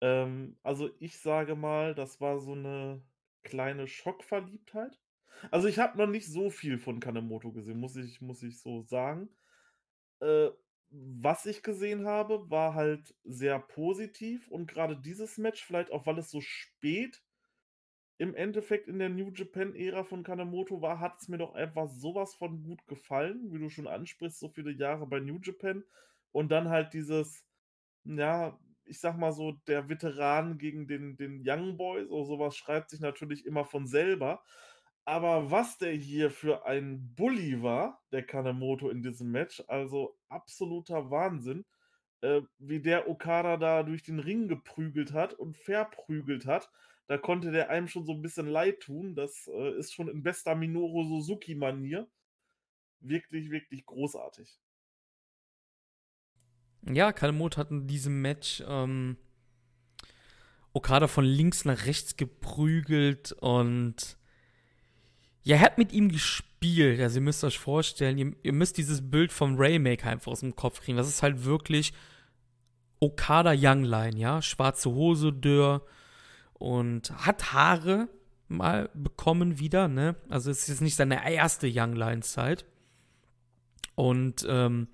Ähm, 0.00 0.58
also 0.62 0.90
ich 1.00 1.18
sage 1.18 1.54
mal, 1.56 1.94
das 1.94 2.20
war 2.20 2.40
so 2.40 2.52
eine 2.52 3.02
kleine 3.42 3.86
Schockverliebtheit. 3.88 4.98
Also 5.50 5.68
ich 5.68 5.78
habe 5.78 5.98
noch 5.98 6.06
nicht 6.06 6.26
so 6.26 6.50
viel 6.50 6.78
von 6.78 7.00
Kanemoto 7.00 7.52
gesehen, 7.52 7.78
muss 7.78 7.96
ich, 7.96 8.20
muss 8.20 8.42
ich 8.42 8.60
so 8.60 8.82
sagen. 8.82 9.28
Äh, 10.20 10.50
was 10.90 11.46
ich 11.46 11.62
gesehen 11.62 12.06
habe, 12.06 12.50
war 12.50 12.74
halt 12.74 13.14
sehr 13.24 13.58
positiv 13.58 14.48
und 14.50 14.68
gerade 14.68 14.96
dieses 14.96 15.36
Match, 15.38 15.64
vielleicht 15.64 15.90
auch 15.92 16.06
weil 16.06 16.18
es 16.18 16.30
so 16.30 16.40
spät 16.40 17.22
im 18.18 18.34
Endeffekt 18.34 18.88
in 18.88 18.98
der 18.98 19.10
New 19.10 19.30
Japan-Ära 19.30 20.04
von 20.04 20.22
Kanemoto 20.22 20.80
war, 20.80 21.00
hat 21.00 21.20
es 21.20 21.28
mir 21.28 21.38
doch 21.38 21.54
einfach 21.54 21.88
sowas 21.88 22.34
von 22.34 22.62
gut 22.62 22.86
gefallen, 22.86 23.52
wie 23.52 23.58
du 23.58 23.68
schon 23.68 23.86
ansprichst, 23.86 24.38
so 24.38 24.48
viele 24.48 24.70
Jahre 24.72 25.06
bei 25.06 25.20
New 25.20 25.38
Japan 25.42 25.84
und 26.32 26.50
dann 26.50 26.68
halt 26.70 26.94
dieses, 26.94 27.44
ja, 28.04 28.58
ich 28.86 29.00
sag 29.00 29.16
mal 29.18 29.32
so, 29.32 29.52
der 29.66 29.88
Veteran 29.88 30.58
gegen 30.58 30.86
den, 30.86 31.16
den 31.16 31.42
Young 31.44 31.76
Boys 31.76 32.08
oder 32.08 32.24
sowas 32.26 32.56
schreibt 32.56 32.90
sich 32.90 33.00
natürlich 33.00 33.46
immer 33.46 33.64
von 33.64 33.86
selber. 33.86 34.42
Aber 35.04 35.50
was 35.50 35.78
der 35.78 35.92
hier 35.92 36.30
für 36.30 36.66
ein 36.66 37.14
Bully 37.14 37.62
war, 37.62 38.02
der 38.12 38.24
Kanemoto 38.24 38.90
in 38.90 39.02
diesem 39.02 39.30
Match, 39.30 39.62
also 39.68 40.18
absoluter 40.28 41.10
Wahnsinn, 41.10 41.64
äh, 42.22 42.42
wie 42.58 42.80
der 42.80 43.08
Okada 43.08 43.56
da 43.56 43.82
durch 43.82 44.02
den 44.02 44.18
Ring 44.20 44.48
geprügelt 44.48 45.12
hat 45.12 45.34
und 45.34 45.56
verprügelt 45.56 46.46
hat. 46.46 46.70
Da 47.08 47.18
konnte 47.18 47.52
der 47.52 47.70
einem 47.70 47.88
schon 47.88 48.04
so 48.04 48.12
ein 48.12 48.22
bisschen 48.22 48.48
leid 48.48 48.80
tun. 48.80 49.14
Das 49.14 49.48
äh, 49.48 49.78
ist 49.78 49.94
schon 49.94 50.08
in 50.08 50.22
bester 50.22 50.56
Minoru 50.56 51.04
Suzuki-Manier. 51.04 52.08
Wirklich, 53.00 53.50
wirklich 53.50 53.86
großartig. 53.86 54.58
Ja, 56.88 57.12
Kanemoto 57.12 57.58
hat 57.58 57.70
in 57.70 57.86
diesem 57.86 58.22
Match 58.22 58.62
ähm, 58.66 59.16
Okada 60.72 61.08
von 61.08 61.24
links 61.24 61.64
nach 61.64 61.86
rechts 61.86 62.16
geprügelt 62.16 63.32
und 63.40 64.16
ja, 65.42 65.56
er 65.56 65.62
hat 65.62 65.78
mit 65.78 65.92
ihm 65.92 66.10
gespielt. 66.10 67.00
Also 67.00 67.18
ihr 67.18 67.22
müsst 67.22 67.44
euch 67.44 67.58
vorstellen, 67.58 68.18
ihr, 68.18 68.32
ihr 68.42 68.52
müsst 68.52 68.76
dieses 68.78 69.10
Bild 69.10 69.32
vom 69.32 69.56
Raymaker 69.56 70.10
einfach 70.10 70.32
aus 70.32 70.40
dem 70.40 70.56
Kopf 70.56 70.80
kriegen. 70.80 70.96
Das 70.96 71.08
ist 71.08 71.22
halt 71.22 71.44
wirklich 71.44 71.92
Okada 73.00 73.52
Youngline, 73.54 74.18
ja. 74.18 74.42
Schwarze 74.42 74.90
Hose, 74.90 75.32
Dörr 75.32 75.82
und 76.54 77.10
hat 77.12 77.52
Haare 77.52 78.08
mal 78.48 78.90
bekommen 78.94 79.58
wieder, 79.58 79.88
ne? 79.88 80.16
Also 80.28 80.50
es 80.50 80.62
ist 80.62 80.68
jetzt 80.68 80.82
nicht 80.82 80.96
seine 80.96 81.32
erste 81.32 81.68
Youngline-Zeit. 81.68 82.64
Und 83.94 84.46
ähm, 84.48 84.88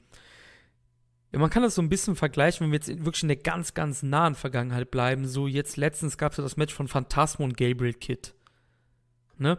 man 1.40 1.50
kann 1.50 1.62
das 1.62 1.74
so 1.74 1.82
ein 1.82 1.88
bisschen 1.88 2.14
vergleichen, 2.14 2.64
wenn 2.64 2.72
wir 2.72 2.78
jetzt 2.78 3.04
wirklich 3.04 3.22
in 3.22 3.28
der 3.28 3.38
ganz, 3.38 3.72
ganz 3.72 4.02
nahen 4.02 4.34
Vergangenheit 4.34 4.90
bleiben. 4.90 5.26
So 5.26 5.46
jetzt 5.46 5.76
letztens 5.76 6.18
gab 6.18 6.32
es 6.32 6.38
ja 6.38 6.44
das 6.44 6.58
Match 6.58 6.74
von 6.74 6.88
Phantasmo 6.88 7.44
und 7.44 7.56
Gabriel 7.56 7.94
Kidd. 7.94 8.32
Ne? 9.38 9.58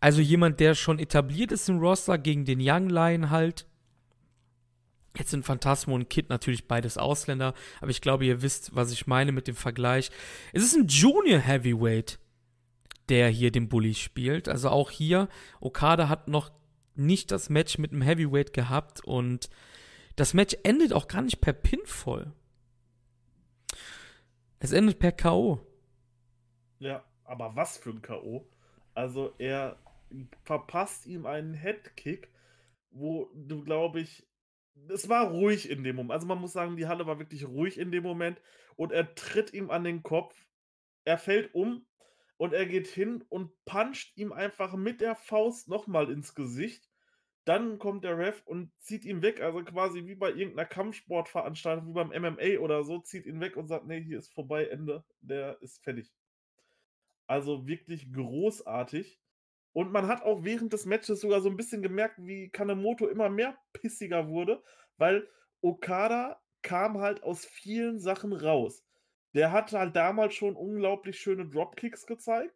Also 0.00 0.20
jemand, 0.20 0.60
der 0.60 0.74
schon 0.74 0.98
etabliert 0.98 1.50
ist 1.50 1.68
im 1.68 1.78
Roster 1.78 2.18
gegen 2.18 2.44
den 2.44 2.60
Young 2.60 2.88
Lion 2.90 3.30
halt. 3.30 3.66
Jetzt 5.16 5.30
sind 5.30 5.44
Phantasmo 5.44 5.94
und 5.94 6.10
Kid 6.10 6.28
natürlich 6.28 6.68
beides 6.68 6.98
Ausländer, 6.98 7.54
aber 7.80 7.90
ich 7.90 8.00
glaube, 8.00 8.24
ihr 8.24 8.42
wisst, 8.42 8.76
was 8.76 8.92
ich 8.92 9.06
meine 9.06 9.32
mit 9.32 9.48
dem 9.48 9.56
Vergleich. 9.56 10.10
Es 10.52 10.62
ist 10.62 10.76
ein 10.76 10.86
Junior 10.86 11.40
Heavyweight, 11.40 12.20
der 13.08 13.28
hier 13.28 13.50
den 13.50 13.68
Bully 13.68 13.94
spielt. 13.94 14.48
Also 14.48 14.68
auch 14.68 14.90
hier, 14.90 15.28
Okada 15.60 16.08
hat 16.08 16.28
noch 16.28 16.52
nicht 16.94 17.32
das 17.32 17.48
Match 17.48 17.78
mit 17.78 17.92
einem 17.92 18.02
Heavyweight 18.02 18.52
gehabt 18.52 19.02
und 19.02 19.48
das 20.18 20.34
Match 20.34 20.56
endet 20.64 20.92
auch 20.92 21.06
gar 21.06 21.22
nicht 21.22 21.40
per 21.40 21.52
Pinfall. 21.52 22.32
Es 24.58 24.72
endet 24.72 24.98
per 24.98 25.12
K.O. 25.12 25.60
Ja, 26.80 27.04
aber 27.22 27.54
was 27.54 27.78
für 27.78 27.90
ein 27.90 28.02
K.O. 28.02 28.48
Also 28.94 29.32
er 29.38 29.78
verpasst 30.44 31.06
ihm 31.06 31.24
einen 31.24 31.54
Headkick, 31.54 32.32
wo 32.90 33.30
du, 33.32 33.62
glaube 33.62 34.00
ich, 34.00 34.26
es 34.88 35.08
war 35.08 35.30
ruhig 35.30 35.70
in 35.70 35.84
dem 35.84 35.94
Moment. 35.94 36.12
Also 36.12 36.26
man 36.26 36.40
muss 36.40 36.52
sagen, 36.52 36.76
die 36.76 36.88
Halle 36.88 37.06
war 37.06 37.20
wirklich 37.20 37.46
ruhig 37.46 37.78
in 37.78 37.92
dem 37.92 38.02
Moment 38.02 38.40
und 38.74 38.90
er 38.90 39.14
tritt 39.14 39.52
ihm 39.52 39.70
an 39.70 39.84
den 39.84 40.02
Kopf. 40.02 40.34
Er 41.04 41.18
fällt 41.18 41.54
um 41.54 41.86
und 42.38 42.54
er 42.54 42.66
geht 42.66 42.88
hin 42.88 43.24
und 43.28 43.52
puncht 43.64 44.16
ihm 44.16 44.32
einfach 44.32 44.74
mit 44.74 45.00
der 45.00 45.14
Faust 45.14 45.68
nochmal 45.68 46.10
ins 46.10 46.34
Gesicht. 46.34 46.87
Dann 47.48 47.78
kommt 47.78 48.04
der 48.04 48.18
Ref 48.18 48.42
und 48.44 48.70
zieht 48.78 49.06
ihn 49.06 49.22
weg, 49.22 49.40
also 49.40 49.64
quasi 49.64 50.04
wie 50.04 50.14
bei 50.14 50.28
irgendeiner 50.28 50.68
Kampfsportveranstaltung, 50.68 51.88
wie 51.88 51.92
beim 51.94 52.08
MMA 52.10 52.58
oder 52.58 52.84
so, 52.84 52.98
zieht 52.98 53.24
ihn 53.24 53.40
weg 53.40 53.56
und 53.56 53.68
sagt, 53.68 53.86
nee, 53.86 54.02
hier 54.02 54.18
ist 54.18 54.34
vorbei, 54.34 54.66
Ende, 54.66 55.02
der 55.22 55.56
ist 55.62 55.82
fertig. 55.82 56.12
Also 57.26 57.66
wirklich 57.66 58.12
großartig. 58.12 59.18
Und 59.72 59.92
man 59.92 60.08
hat 60.08 60.20
auch 60.24 60.44
während 60.44 60.74
des 60.74 60.84
Matches 60.84 61.22
sogar 61.22 61.40
so 61.40 61.48
ein 61.48 61.56
bisschen 61.56 61.80
gemerkt, 61.80 62.18
wie 62.18 62.50
Kanemoto 62.50 63.08
immer 63.08 63.30
mehr 63.30 63.56
pissiger 63.72 64.28
wurde, 64.28 64.62
weil 64.98 65.26
Okada 65.62 66.42
kam 66.60 66.98
halt 66.98 67.22
aus 67.22 67.46
vielen 67.46 67.98
Sachen 67.98 68.34
raus. 68.34 68.84
Der 69.32 69.52
hat 69.52 69.72
halt 69.72 69.96
damals 69.96 70.34
schon 70.34 70.54
unglaublich 70.54 71.18
schöne 71.18 71.48
Dropkicks 71.48 72.04
gezeigt. 72.04 72.54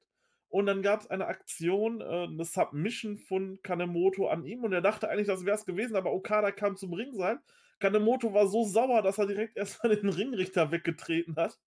Und 0.52 0.66
dann 0.66 0.82
gab 0.82 1.00
es 1.00 1.06
eine 1.06 1.28
Aktion, 1.28 2.02
äh, 2.02 2.24
eine 2.24 2.44
Submission 2.44 3.16
von 3.16 3.58
Kanemoto 3.62 4.28
an 4.28 4.44
ihm 4.44 4.64
und 4.64 4.74
er 4.74 4.82
dachte 4.82 5.08
eigentlich, 5.08 5.26
das 5.28 5.46
wäre 5.46 5.56
es 5.56 5.64
gewesen, 5.64 5.96
aber 5.96 6.12
Okada 6.12 6.52
kam 6.52 6.76
zum 6.76 6.92
Ringseil. 6.92 7.40
Kanemoto 7.80 8.34
war 8.34 8.46
so 8.46 8.62
sauer, 8.66 9.00
dass 9.00 9.16
er 9.16 9.26
direkt 9.26 9.56
erstmal 9.56 9.96
den 9.96 10.10
Ringrichter 10.10 10.70
weggetreten 10.70 11.36
hat. 11.36 11.58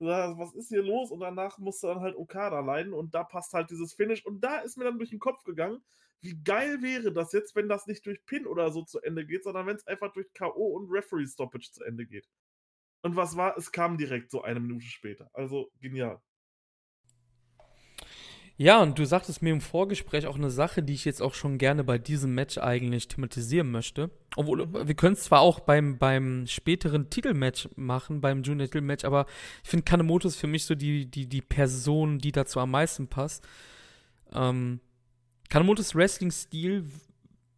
Was 0.00 0.54
ist 0.54 0.70
hier 0.70 0.82
los? 0.82 1.12
Und 1.12 1.20
danach 1.20 1.58
musste 1.58 1.86
dann 1.86 2.00
halt 2.00 2.16
Okada 2.16 2.58
leiden 2.58 2.94
und 2.94 3.14
da 3.14 3.22
passt 3.22 3.54
halt 3.54 3.70
dieses 3.70 3.94
Finish. 3.94 4.26
Und 4.26 4.40
da 4.40 4.58
ist 4.58 4.76
mir 4.76 4.84
dann 4.84 4.98
durch 4.98 5.10
den 5.10 5.20
Kopf 5.20 5.44
gegangen, 5.44 5.80
wie 6.20 6.36
geil 6.42 6.82
wäre 6.82 7.12
das 7.12 7.32
jetzt, 7.32 7.54
wenn 7.54 7.68
das 7.68 7.86
nicht 7.86 8.04
durch 8.06 8.26
Pin 8.26 8.48
oder 8.48 8.72
so 8.72 8.82
zu 8.82 9.00
Ende 9.02 9.24
geht, 9.24 9.44
sondern 9.44 9.68
wenn 9.68 9.76
es 9.76 9.86
einfach 9.86 10.12
durch 10.12 10.32
K.O. 10.32 10.74
und 10.74 10.90
Referee 10.90 11.26
Stoppage 11.26 11.70
zu 11.70 11.84
Ende 11.84 12.04
geht. 12.04 12.28
Und 13.02 13.14
was 13.14 13.36
war? 13.36 13.56
Es 13.56 13.70
kam 13.70 13.96
direkt 13.96 14.32
so 14.32 14.42
eine 14.42 14.58
Minute 14.58 14.86
später. 14.86 15.30
Also 15.32 15.70
genial. 15.80 16.20
Ja, 18.58 18.82
und 18.82 18.98
du 18.98 19.04
sagtest 19.04 19.42
mir 19.42 19.52
im 19.52 19.60
Vorgespräch 19.60 20.26
auch 20.26 20.36
eine 20.36 20.50
Sache, 20.50 20.82
die 20.82 20.94
ich 20.94 21.04
jetzt 21.04 21.20
auch 21.20 21.34
schon 21.34 21.58
gerne 21.58 21.84
bei 21.84 21.98
diesem 21.98 22.34
Match 22.34 22.56
eigentlich 22.56 23.06
thematisieren 23.06 23.70
möchte. 23.70 24.10
Obwohl, 24.34 24.64
mhm. 24.64 24.88
wir 24.88 24.94
können 24.94 25.12
es 25.12 25.24
zwar 25.24 25.40
auch 25.40 25.60
beim, 25.60 25.98
beim 25.98 26.46
späteren 26.46 27.10
Titelmatch 27.10 27.68
machen, 27.76 28.22
beim 28.22 28.42
Junior-Titelmatch, 28.42 29.04
aber 29.04 29.26
ich 29.62 29.68
finde, 29.68 29.84
Kanemoto 29.84 30.26
ist 30.26 30.36
für 30.36 30.46
mich 30.46 30.64
so 30.64 30.74
die, 30.74 31.04
die, 31.04 31.26
die 31.26 31.42
Person, 31.42 32.18
die 32.18 32.32
dazu 32.32 32.58
am 32.58 32.70
meisten 32.70 33.08
passt. 33.08 33.46
Ähm, 34.32 34.80
Kanemotos 35.50 35.94
Wrestling-Stil, 35.94 36.86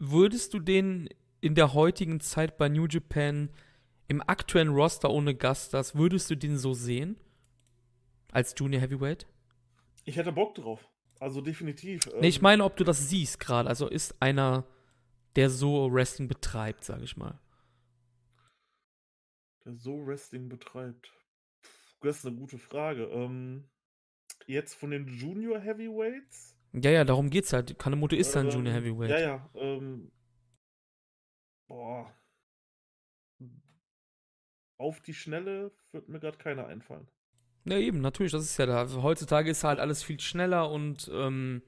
würdest 0.01 0.53
du 0.53 0.59
den 0.59 1.09
in 1.41 1.55
der 1.55 1.75
heutigen 1.75 2.19
Zeit 2.19 2.59
bei 2.59 2.69
New 2.69 2.87
Japan 2.87 3.51
im 4.09 4.21
aktuellen 4.27 4.71
Roster 4.71 5.11
ohne 5.11 5.35
Gastas, 5.35 5.95
würdest 5.95 6.29
du 6.31 6.37
den 6.37 6.59
so 6.59 6.75
sehen? 6.75 7.17
Als 8.33 8.55
Junior 8.59 8.83
Heavyweight? 8.83 9.27
Ich 10.09 10.17
hätte 10.17 10.33
Bock 10.33 10.55
drauf. 10.55 10.89
Also 11.21 11.43
definitiv. 11.43 12.07
Nee, 12.19 12.29
ich 12.29 12.37
ähm, 12.37 12.43
meine, 12.45 12.65
ob 12.65 12.79
du 12.79 12.85
das 12.85 13.11
siehst 13.11 13.39
gerade. 13.41 13.69
Also 13.69 13.89
ist 13.89 14.23
einer, 14.23 14.67
der 15.37 15.51
so 15.51 15.93
Wrestling 15.93 16.29
betreibt, 16.29 16.83
sage 16.83 17.05
ich 17.05 17.19
mal. 17.19 17.39
Der 19.67 19.75
so 19.75 20.07
Wrestling 20.07 20.49
betreibt. 20.49 21.13
Das 22.01 22.19
ist 22.19 22.27
eine 22.27 22.37
gute 22.37 22.57
Frage. 22.57 23.05
Ähm, 23.05 23.69
jetzt 24.47 24.73
von 24.77 24.93
den 24.93 25.09
Junior 25.09 25.61
Heavyweights? 25.61 26.57
Ja, 26.73 26.91
ja, 26.91 27.05
darum 27.05 27.29
geht's 27.29 27.53
halt. 27.53 27.79
Kanemoto 27.79 28.17
ist 28.17 28.35
ähm, 28.35 28.47
ein 28.47 28.51
Junior 28.51 28.75
Heavyweight. 28.77 29.11
Ja, 29.11 29.21
ja. 29.21 29.51
Ähm, 29.57 30.11
boah. 31.67 32.15
Auf 34.79 35.01
die 35.01 35.13
Schnelle 35.13 35.71
wird 35.93 36.09
mir 36.09 36.19
gerade 36.19 36.39
keiner 36.39 36.67
einfallen. 36.67 37.11
Ja, 37.69 37.79
eben, 37.79 38.01
natürlich, 38.01 38.33
das 38.33 38.45
ist 38.45 38.59
ja 38.59 38.67
da. 38.67 38.89
Heutzutage 39.03 39.51
ist 39.51 39.65
halt 39.65 39.79
alles 39.79 40.03
viel 40.03 40.21
schneller 40.21 40.71
und 40.71 41.11
ähm, 41.13 41.63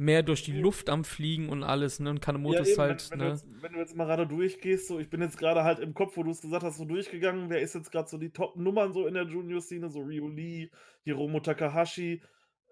mehr 0.00 0.22
durch 0.22 0.42
die 0.42 0.58
Luft 0.58 0.88
am 0.88 1.04
Fliegen 1.04 1.50
und 1.50 1.62
alles, 1.62 2.00
ne? 2.00 2.08
Und 2.08 2.22
Kanemoto 2.22 2.56
ja, 2.56 2.62
ist 2.62 2.78
halt, 2.78 3.10
wenn, 3.10 3.18
wenn, 3.18 3.18
ne? 3.18 3.24
du 3.24 3.30
jetzt, 3.32 3.62
wenn, 3.62 3.72
du 3.72 3.78
jetzt, 3.80 3.96
mal 3.96 4.06
gerade 4.06 4.26
durchgehst, 4.26 4.88
so, 4.88 4.98
ich 4.98 5.10
bin 5.10 5.20
jetzt 5.20 5.36
gerade 5.36 5.62
halt 5.62 5.78
im 5.78 5.92
Kopf, 5.92 6.16
wo 6.16 6.22
du 6.22 6.30
es 6.30 6.40
gesagt 6.40 6.62
hast, 6.62 6.78
so 6.78 6.86
durchgegangen, 6.86 7.50
wer 7.50 7.60
ist 7.60 7.74
jetzt 7.74 7.92
gerade 7.92 8.08
so 8.08 8.16
die 8.16 8.30
Top-Nummern 8.30 8.94
so 8.94 9.06
in 9.06 9.12
der 9.12 9.24
Junior-Szene, 9.24 9.90
so 9.90 10.00
Ryu 10.00 10.28
Lee, 10.28 10.70
Hiromo 11.02 11.40
Takahashi, 11.40 12.22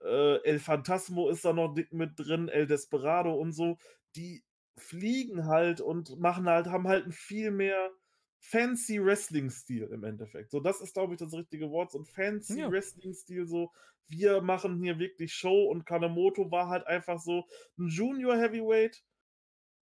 äh, 0.04 0.42
El 0.42 0.58
Phantasmo 0.58 1.28
ist 1.28 1.44
da 1.44 1.52
noch 1.52 1.74
dick 1.74 1.92
mit 1.92 2.12
drin, 2.16 2.48
El 2.48 2.66
Desperado 2.66 3.34
und 3.34 3.52
so, 3.52 3.76
die 4.16 4.42
fliegen 4.78 5.46
halt 5.46 5.82
und 5.82 6.18
machen 6.18 6.48
halt, 6.48 6.68
haben 6.68 6.88
halt 6.88 7.04
ein 7.04 7.12
viel 7.12 7.50
mehr 7.50 7.90
fancy 8.40 9.04
Wrestling-Stil 9.04 9.84
im 9.84 10.04
Endeffekt. 10.04 10.50
So, 10.50 10.60
das 10.60 10.80
ist, 10.80 10.94
glaube 10.94 11.14
ich, 11.14 11.18
das 11.18 11.32
richtige 11.32 11.70
Wort. 11.70 11.90
So 11.90 11.98
ein 11.98 12.04
fancy 12.04 12.60
ja. 12.60 12.70
Wrestling-Stil, 12.70 13.46
so, 13.46 13.72
wir 14.06 14.40
machen 14.40 14.82
hier 14.82 14.98
wirklich 14.98 15.34
Show 15.34 15.64
und 15.70 15.84
Kanemoto 15.84 16.50
war 16.50 16.68
halt 16.68 16.86
einfach 16.86 17.20
so 17.20 17.44
ein 17.78 17.88
Junior 17.88 18.36
Heavyweight, 18.36 19.04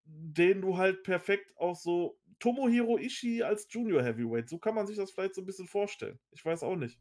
den 0.05 0.63
du 0.63 0.77
halt 0.77 1.03
perfekt 1.03 1.53
auch 1.57 1.77
so 1.77 2.19
Tomohiro 2.39 2.99
Ishii 2.99 3.43
als 3.43 3.67
Junior 3.71 4.03
Heavyweight. 4.03 4.49
So 4.49 4.59
kann 4.59 4.75
man 4.75 4.87
sich 4.87 4.97
das 4.97 5.11
vielleicht 5.11 5.35
so 5.35 5.43
ein 5.43 5.47
bisschen 5.47 5.69
vorstellen. 5.69 6.19
Ich 6.33 6.45
weiß 6.45 6.63
auch 6.63 6.77
nicht. 6.77 6.99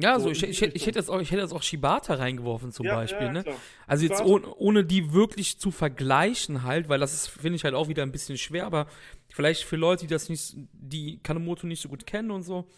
Ja, 0.00 0.20
so, 0.20 0.30
ich, 0.30 0.44
ich, 0.44 0.62
ich, 0.62 0.86
hätte 0.86 1.00
jetzt 1.00 1.10
auch, 1.10 1.20
ich 1.20 1.32
hätte 1.32 1.42
jetzt 1.42 1.52
auch 1.52 1.62
Shibata 1.62 2.14
reingeworfen 2.14 2.70
zum 2.70 2.86
ja, 2.86 2.94
Beispiel. 2.94 3.26
Ja, 3.26 3.32
ne? 3.32 3.44
Also 3.88 4.06
jetzt 4.06 4.22
ohne, 4.24 4.46
ohne 4.54 4.84
die 4.84 5.12
wirklich 5.12 5.58
zu 5.58 5.72
vergleichen 5.72 6.62
halt, 6.62 6.88
weil 6.88 7.00
das 7.00 7.14
ist, 7.14 7.26
finde 7.26 7.56
ich 7.56 7.64
halt 7.64 7.74
auch 7.74 7.88
wieder 7.88 8.04
ein 8.04 8.12
bisschen 8.12 8.38
schwer, 8.38 8.64
aber 8.64 8.86
vielleicht 9.28 9.64
für 9.64 9.74
Leute, 9.74 10.06
die 10.06 10.12
das 10.12 10.28
nicht, 10.28 10.54
die 10.72 11.18
Kanemoto 11.24 11.66
nicht 11.66 11.82
so 11.82 11.88
gut 11.88 12.06
kennen 12.06 12.30
und 12.30 12.42
so, 12.42 12.68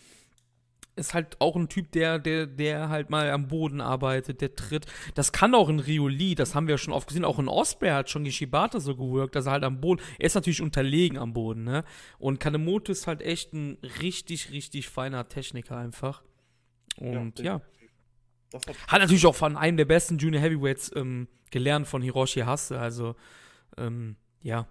ist 0.97 1.13
halt 1.13 1.37
auch 1.41 1.57
ein 1.57 1.69
Typ, 1.69 1.93
der, 1.93 2.19
der, 2.19 2.47
der 2.47 2.89
halt 2.89 3.11
mal 3.11 3.31
am 3.31 3.49
Boden 3.49 3.83
arbeitet, 3.83 4.41
der 4.41 4.55
tritt. 4.57 4.87
Das 5.15 5.31
kann 5.33 5.55
auch 5.55 5.69
ein 5.69 5.79
Rioli, 5.79 6.35
das 6.35 6.55
haben 6.55 6.69
wir 6.69 6.79
schon 6.79 6.95
oft 6.95 7.09
gesehen. 7.09 7.27
Auch 7.27 7.39
ein 7.39 7.49
Osprey 7.49 7.91
hat 7.91 8.09
schon 8.09 8.25
die 8.25 8.33
Shibata 8.33 8.81
so 8.81 8.97
gewirkt, 8.97 9.37
dass 9.37 9.45
er 9.45 9.53
halt 9.53 9.65
am 9.65 9.81
Boden, 9.81 10.03
er 10.19 10.27
ist 10.27 10.35
natürlich 10.35 10.63
unterlegen 10.63 11.19
am 11.19 11.35
Boden, 11.35 11.65
ne? 11.65 11.85
Und 12.19 12.41
Kanemoto 12.41 12.93
ist 12.93 13.07
halt 13.07 13.21
echt 13.21 13.53
ein 13.53 13.77
richtig, 14.01 14.53
richtig 14.53 14.89
feiner 14.89 15.29
Techniker 15.29 15.77
einfach. 15.77 16.23
Und 17.01 17.39
ja. 17.41 17.61
ja. 18.53 18.61
Hat, 18.89 19.01
natürlich 19.01 19.27
auch 19.27 19.35
von 19.35 19.57
einem 19.57 19.77
der 19.77 19.85
besten 19.85 20.19
Junior 20.19 20.43
Heavyweights 20.43 20.93
ähm, 20.97 21.29
gelernt, 21.51 21.87
von 21.87 22.03
Hiroshi 22.03 22.41
Hase. 22.41 22.79
Also, 22.79 23.15
ähm, 23.77 24.17
ja. 24.43 24.67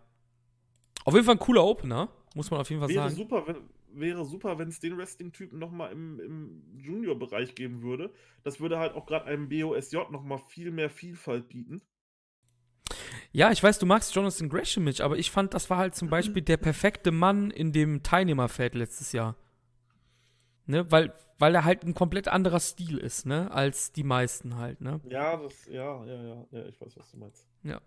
Auf 1.05 1.13
jeden 1.13 1.25
Fall 1.25 1.35
ein 1.35 1.39
cooler 1.39 1.63
Opener, 1.63 2.09
muss 2.35 2.51
man 2.51 2.59
auf 2.59 2.69
jeden 2.69 2.81
Fall 2.81 2.89
wäre 2.89 3.03
sagen. 3.03 3.15
Super, 3.15 3.47
wenn, 3.47 3.57
wäre 3.93 4.25
super, 4.25 4.57
wenn 4.59 4.67
es 4.67 4.79
den 4.79 4.97
Wrestling-Typen 4.97 5.57
nochmal 5.57 5.91
im, 5.91 6.19
im 6.19 6.79
Junior-Bereich 6.79 7.55
geben 7.55 7.81
würde. 7.81 8.13
Das 8.43 8.59
würde 8.59 8.79
halt 8.79 8.93
auch 8.93 9.05
gerade 9.05 9.25
einem 9.25 9.49
BOSJ 9.49 9.97
nochmal 10.11 10.39
viel 10.47 10.71
mehr 10.71 10.89
Vielfalt 10.89 11.49
bieten. 11.49 11.81
Ja, 13.31 13.51
ich 13.51 13.61
weiß, 13.61 13.79
du 13.79 13.85
magst 13.85 14.15
Jonathan 14.15 14.49
Gresham 14.49 14.83
nicht, 14.83 15.01
aber 15.01 15.17
ich 15.17 15.29
fand, 15.29 15.53
das 15.53 15.69
war 15.69 15.77
halt 15.77 15.95
zum 15.95 16.09
Beispiel 16.09 16.41
der 16.41 16.57
perfekte 16.57 17.11
Mann 17.11 17.51
in 17.51 17.71
dem 17.71 18.03
Teilnehmerfeld 18.03 18.75
letztes 18.75 19.11
Jahr. 19.11 19.35
Ne, 20.69 20.91
weil, 20.91 21.11
weil 21.39 21.55
er 21.55 21.63
halt 21.63 21.83
ein 21.83 21.95
komplett 21.95 22.27
anderer 22.27 22.59
Stil 22.59 22.99
ist, 22.99 23.25
ne, 23.25 23.49
als 23.49 23.91
die 23.91 24.03
meisten 24.03 24.55
halt, 24.57 24.81
ne? 24.81 25.01
Ja, 25.09 25.35
das, 25.35 25.65
ja, 25.65 26.05
ja, 26.05 26.21
ja, 26.21 26.45
ja, 26.51 26.65
ich 26.67 26.79
weiß, 26.79 26.95
was 26.95 27.09
du 27.09 27.17
meinst. 27.17 27.47
Ja. 27.63 27.81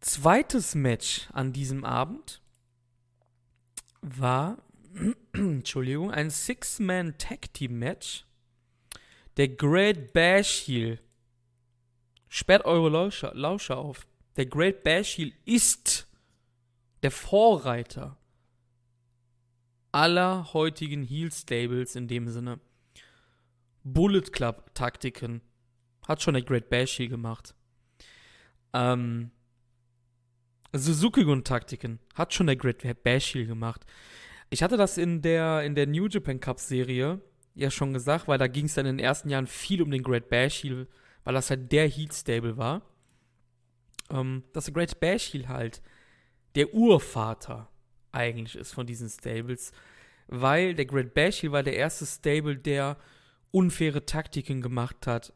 Zweites 0.00 0.74
Match 0.74 1.28
an 1.34 1.52
diesem 1.52 1.84
Abend 1.84 2.40
war, 4.00 4.56
Entschuldigung, 5.34 6.10
ein 6.10 6.30
Six-Man-Tag-Team-Match. 6.30 8.24
Der 9.36 9.48
Great 9.48 10.14
Bash 10.14 10.62
Heel. 10.66 10.98
Sperrt 12.28 12.64
eure 12.64 12.88
Lauscher, 12.88 13.34
Lauscher 13.34 13.76
auf. 13.76 14.06
Der 14.38 14.46
Great 14.46 14.82
Bash 14.82 15.18
Heel 15.18 15.34
ist 15.44 16.08
der 17.02 17.10
Vorreiter 17.10 18.16
aller 19.92 20.52
heutigen 20.52 21.02
Heel-Stables 21.02 21.96
in 21.96 22.08
dem 22.08 22.28
Sinne. 22.28 22.60
Bullet 23.82 24.32
Club-Taktiken 24.32 25.40
hat 26.06 26.22
schon 26.22 26.34
der 26.34 26.42
Great 26.42 26.68
Bash 26.68 26.96
hier 26.96 27.08
gemacht. 27.08 27.54
Ähm, 28.72 29.30
Suzuki-Gun-Taktiken 30.72 31.98
hat 32.14 32.32
schon 32.32 32.46
der 32.46 32.56
Great 32.56 33.02
Bash 33.02 33.32
hier 33.32 33.46
gemacht. 33.46 33.84
Ich 34.50 34.62
hatte 34.62 34.76
das 34.76 34.98
in 34.98 35.22
der, 35.22 35.62
in 35.62 35.74
der 35.74 35.86
New 35.86 36.06
Japan 36.06 36.40
Cup-Serie 36.40 37.20
ja 37.54 37.70
schon 37.70 37.92
gesagt, 37.92 38.28
weil 38.28 38.38
da 38.38 38.46
ging 38.46 38.66
es 38.66 38.74
dann 38.74 38.86
in 38.86 38.96
den 38.96 39.04
ersten 39.04 39.28
Jahren 39.28 39.46
viel 39.46 39.82
um 39.82 39.90
den 39.90 40.02
Great 40.02 40.28
Bash 40.28 40.62
Heel, 40.62 40.88
weil 41.24 41.34
das 41.34 41.50
halt 41.50 41.70
der 41.72 41.88
Heel-Stable 41.88 42.56
war. 42.56 42.82
Ähm, 44.10 44.44
dass 44.52 44.64
der 44.64 44.74
Great 44.74 44.98
Bash 45.00 45.32
Heel 45.32 45.48
halt 45.48 45.82
der 46.54 46.74
Urvater 46.74 47.70
eigentlich 48.12 48.56
ist 48.56 48.72
von 48.72 48.86
diesen 48.86 49.08
Stables, 49.08 49.72
weil 50.28 50.74
der 50.74 50.86
Great 50.86 51.14
Bash 51.14 51.38
hier 51.38 51.52
war 51.52 51.62
der 51.62 51.76
erste 51.76 52.06
Stable, 52.06 52.56
der 52.56 52.96
unfaire 53.50 54.06
Taktiken 54.06 54.62
gemacht 54.62 55.06
hat, 55.06 55.32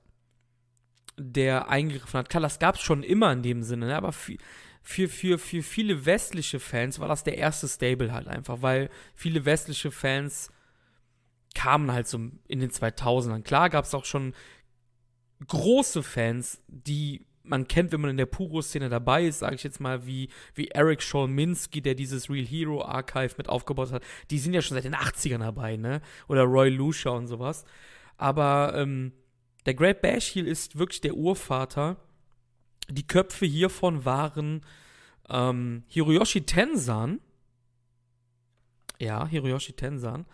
der 1.17 1.69
eingegriffen 1.69 2.19
hat. 2.19 2.29
Klar, 2.29 2.43
das 2.43 2.59
gab 2.59 2.77
es 2.77 2.81
schon 2.81 3.03
immer 3.03 3.33
in 3.33 3.43
dem 3.43 3.63
Sinne, 3.63 3.87
ne? 3.87 3.97
aber 3.97 4.13
für, 4.13 4.37
für, 4.83 5.09
für, 5.09 5.39
für 5.39 5.63
viele 5.63 6.07
westliche 6.07 6.61
Fans 6.61 6.99
war 7.01 7.09
das 7.09 7.25
der 7.25 7.39
erste 7.39 7.69
Stable 7.69 8.13
halt 8.13 8.29
einfach, 8.29 8.63
weil 8.63 8.91
viele 9.15 9.45
westliche 9.45 9.91
Fans 9.91 10.51
kamen 11.55 11.93
halt 11.93 12.09
so 12.09 12.19
in 12.19 12.61
den 12.61 12.71
2000ern. 12.71 13.43
Klar 13.43 13.71
gab 13.71 13.85
es 13.85 13.95
auch 13.95 14.05
schon 14.05 14.35
große 15.47 16.03
Fans, 16.03 16.63
die 16.69 17.25
man 17.45 17.69
kennt, 17.69 17.93
wenn 17.93 18.01
man 18.01 18.11
in 18.11 18.17
der 18.17 18.27
Puro-Szene 18.27 18.89
dabei 18.89 19.25
ist, 19.25 19.41
sage 19.41 19.55
ich 19.55 19.63
jetzt 19.63 19.81
mal, 19.81 20.07
wie, 20.07 20.31
wie 20.55 20.69
Eric 20.69 21.03
Shawn 21.03 21.33
Minsky, 21.33 21.83
der 21.83 21.95
dieses 21.95 22.31
Real 22.31 22.45
Hero 22.45 22.83
Archive 22.83 23.35
mit 23.37 23.49
aufgebaut 23.49 23.93
hat, 23.93 24.03
die 24.31 24.39
sind 24.39 24.55
ja 24.55 24.63
schon 24.63 24.75
seit 24.75 24.85
den 24.85 24.95
80ern 24.95 25.39
dabei, 25.39 25.77
ne? 25.77 26.01
Oder 26.27 26.43
Roy 26.43 26.71
Lucia 26.71 27.13
und 27.13 27.27
sowas. 27.27 27.65
Aber 28.17 28.73
ähm, 28.77 29.13
der 29.67 29.75
Great 29.75 30.01
Bash 30.01 30.35
Heel 30.35 30.47
ist 30.47 30.79
wirklich 30.79 31.03
der 31.03 31.15
Urvater. 31.15 31.97
Die 32.89 33.07
Köpfe 33.07 33.47
hiervon 33.47 34.05
waren 34.05 34.63
ähm, 35.29 35.85
Hiroyoshi 35.89 36.43
Tensan. 36.43 37.21
Ja, 38.99 39.27
Hiroyoshi 39.27 39.75
Tensan. 39.75 40.25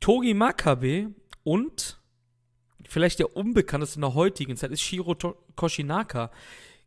Togi 0.00 0.32
Makabe 0.32 1.10
und 1.42 1.97
vielleicht 2.88 3.18
der 3.18 3.36
unbekannteste 3.36 3.96
in 3.96 4.02
der 4.02 4.14
heutigen 4.14 4.56
Zeit 4.56 4.70
ist 4.70 4.80
Shiro 4.80 5.14
Koshinaka. 5.54 6.30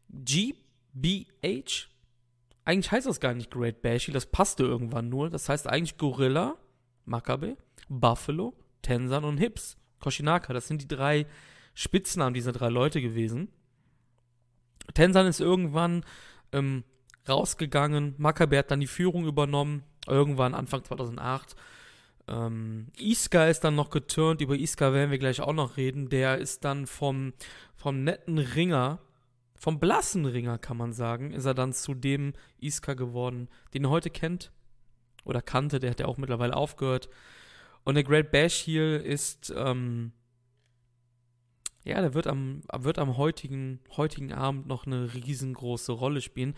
GBH? 0.10 1.88
Eigentlich 2.66 2.92
heißt 2.92 3.08
das 3.08 3.20
gar 3.20 3.34
nicht 3.34 3.52
Great 3.52 3.82
Bashi, 3.82 4.12
das 4.12 4.26
passte 4.26 4.64
irgendwann 4.64 5.10
nur. 5.10 5.30
Das 5.30 5.48
heißt 5.48 5.68
eigentlich 5.68 5.98
Gorilla, 5.98 6.58
Makabe, 7.06 7.58
Buffalo, 7.88 8.54
Tensan 8.82 9.24
und 9.24 9.38
Hips. 9.38 9.78
Koshinaka, 10.00 10.54
das 10.54 10.68
sind 10.68 10.82
die 10.82 10.88
drei 10.88 11.28
Spitznamen 11.74 12.34
dieser 12.34 12.52
drei 12.52 12.70
Leute 12.70 13.02
gewesen. 13.02 13.50
Tensan 14.94 15.28
ist 15.28 15.40
irgendwann 15.40 16.04
ähm, 16.52 16.84
rausgegangen, 17.30 18.16
Makabe 18.18 18.58
hat 18.58 18.72
dann 18.72 18.80
die 18.80 18.88
Führung 18.88 19.26
übernommen, 19.26 19.84
irgendwann 20.08 20.56
Anfang 20.56 20.84
2008 20.84 21.56
ähm, 22.27 22.88
Iska 22.97 23.47
ist 23.47 23.62
dann 23.62 23.75
noch 23.75 23.89
geturnt, 23.89 24.41
über 24.41 24.55
Iska 24.55 24.93
werden 24.93 25.12
wir 25.12 25.17
gleich 25.17 25.41
auch 25.41 25.53
noch 25.53 25.77
reden. 25.77 26.10
Der 26.10 26.38
ist 26.38 26.63
dann 26.63 26.88
vom, 26.88 27.34
vom 27.75 28.03
netten 28.03 28.38
Ringer, 28.38 28.99
vom 29.62 29.79
blassen 29.79 30.25
Ringer 30.25 30.57
kann 30.57 30.77
man 30.77 30.91
sagen, 30.91 31.34
ist 31.34 31.45
er 31.45 31.53
dann 31.53 31.71
zu 31.71 31.93
dem 31.93 32.34
Iska 32.60 32.95
geworden, 32.95 33.47
den 33.73 33.86
er 33.86 33.91
heute 33.91 34.10
kennt 34.10 34.51
oder 35.23 35.41
kannte. 35.41 35.79
Der 35.79 35.91
hat 35.91 35.99
ja 35.99 36.07
auch 36.07 36.17
mittlerweile 36.17 36.55
aufgehört. 36.55 37.10
Und 37.84 37.95
der 37.95 38.03
Great 38.03 38.31
Bash 38.31 38.55
hier 38.55 39.03
ist 39.03 39.53
ähm, 39.55 40.13
Ja, 41.84 42.01
der 42.01 42.13
wird 42.13 42.27
am, 42.27 42.62
wird 42.75 42.97
am 42.97 43.17
heutigen, 43.17 43.79
heutigen 43.95 44.34
Abend 44.34 44.67
noch 44.67 44.86
eine 44.86 45.13
riesengroße 45.13 45.91
Rolle 45.91 46.21
spielen. 46.21 46.55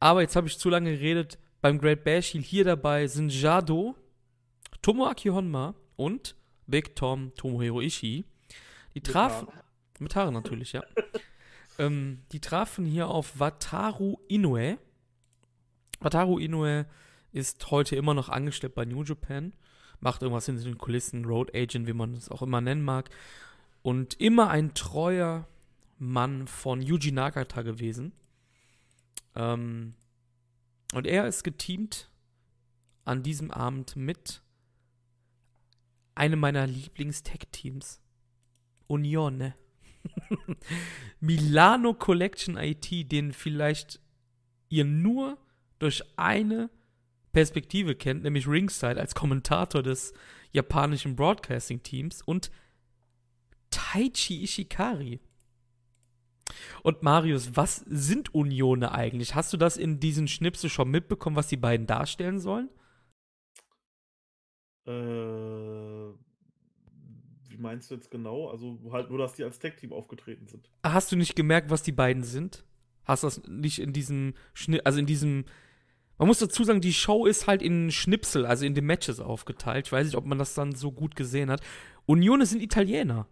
Aber 0.00 0.22
jetzt 0.22 0.34
habe 0.34 0.48
ich 0.48 0.58
zu 0.58 0.70
lange 0.70 0.92
geredet. 0.92 1.38
Beim 1.60 1.78
Great 1.78 2.04
Bash 2.04 2.30
hier 2.30 2.64
dabei 2.64 3.06
sind 3.06 3.32
Jado, 3.32 3.94
Tomoaki 4.82 5.28
Honma 5.28 5.74
und 5.96 6.36
Big 6.66 6.96
Tom 6.96 7.34
Tomohiro 7.34 7.80
Ishii. 7.80 8.24
Die 8.94 9.00
trafen. 9.00 9.48
Mit 9.98 10.16
Haaren 10.16 10.34
natürlich, 10.34 10.72
ja. 10.72 10.82
ähm, 11.78 12.22
die 12.32 12.40
trafen 12.40 12.86
hier 12.86 13.08
auf 13.08 13.38
Wataru 13.38 14.18
Inoue. 14.28 14.78
Wataru 16.00 16.38
Inoue 16.38 16.86
ist 17.32 17.70
heute 17.70 17.96
immer 17.96 18.14
noch 18.14 18.28
angestellt 18.28 18.74
bei 18.74 18.84
New 18.84 19.02
Japan. 19.02 19.52
Macht 20.00 20.22
irgendwas 20.22 20.46
hinter 20.46 20.64
den 20.64 20.78
Kulissen, 20.78 21.26
Road 21.26 21.54
Agent, 21.54 21.86
wie 21.86 21.92
man 21.92 22.14
es 22.14 22.30
auch 22.30 22.42
immer 22.42 22.60
nennen 22.60 22.82
mag. 22.82 23.10
Und 23.82 24.18
immer 24.20 24.48
ein 24.48 24.74
treuer 24.74 25.46
Mann 25.98 26.46
von 26.46 26.80
Yuji 26.80 27.12
Nagata 27.12 27.62
gewesen. 27.62 28.12
Ähm, 29.34 29.94
und 30.94 31.06
er 31.06 31.28
ist 31.28 31.44
geteamt 31.44 32.10
an 33.04 33.22
diesem 33.22 33.50
Abend 33.50 33.96
mit 33.96 34.42
einem 36.20 36.38
meiner 36.38 36.66
Lieblings-Tech-Teams. 36.66 37.98
Unione. 38.86 39.54
Milano 41.20 41.94
Collection 41.94 42.58
IT, 42.58 43.10
den 43.10 43.32
vielleicht 43.32 44.00
ihr 44.68 44.84
nur 44.84 45.38
durch 45.78 46.02
eine 46.16 46.68
Perspektive 47.32 47.94
kennt, 47.94 48.22
nämlich 48.22 48.46
Ringside 48.46 49.00
als 49.00 49.14
Kommentator 49.14 49.82
des 49.82 50.12
japanischen 50.52 51.16
Broadcasting-Teams 51.16 52.20
und 52.22 52.50
Taichi 53.70 54.42
Ishikari. 54.42 55.20
Und 56.82 57.02
Marius, 57.02 57.56
was 57.56 57.76
sind 57.86 58.34
Unione 58.34 58.92
eigentlich? 58.92 59.34
Hast 59.34 59.54
du 59.54 59.56
das 59.56 59.78
in 59.78 60.00
diesen 60.00 60.28
Schnipsel 60.28 60.68
schon 60.68 60.90
mitbekommen, 60.90 61.36
was 61.36 61.48
die 61.48 61.56
beiden 61.56 61.86
darstellen 61.86 62.40
sollen? 62.40 62.68
Äh, 64.86 64.90
wie 67.48 67.56
meinst 67.58 67.90
du 67.90 67.94
jetzt 67.94 68.10
genau? 68.10 68.48
Also 68.48 68.78
halt 68.92 69.10
nur, 69.10 69.18
dass 69.18 69.34
die 69.34 69.44
als 69.44 69.58
Tech-Team 69.58 69.92
aufgetreten 69.92 70.46
sind. 70.46 70.70
Hast 70.84 71.12
du 71.12 71.16
nicht 71.16 71.36
gemerkt, 71.36 71.70
was 71.70 71.82
die 71.82 71.92
beiden 71.92 72.22
sind? 72.22 72.64
Hast 73.04 73.22
du 73.22 73.26
das 73.26 73.42
nicht 73.48 73.78
in 73.80 73.92
diesem 73.92 74.34
Schnitt, 74.54 74.86
also 74.86 74.98
in 74.98 75.06
diesem 75.06 75.44
man 76.20 76.26
muss 76.26 76.38
dazu 76.38 76.64
sagen, 76.64 76.82
die 76.82 76.92
Show 76.92 77.24
ist 77.24 77.46
halt 77.46 77.62
in 77.62 77.90
Schnipsel, 77.90 78.44
also 78.44 78.66
in 78.66 78.74
den 78.74 78.84
Matches 78.84 79.20
aufgeteilt. 79.20 79.86
Ich 79.86 79.92
weiß 79.92 80.04
nicht, 80.04 80.16
ob 80.16 80.26
man 80.26 80.36
das 80.36 80.52
dann 80.52 80.74
so 80.74 80.92
gut 80.92 81.16
gesehen 81.16 81.50
hat. 81.50 81.62
Unione 82.04 82.44
sind 82.44 82.60
Italiener. 82.60 83.26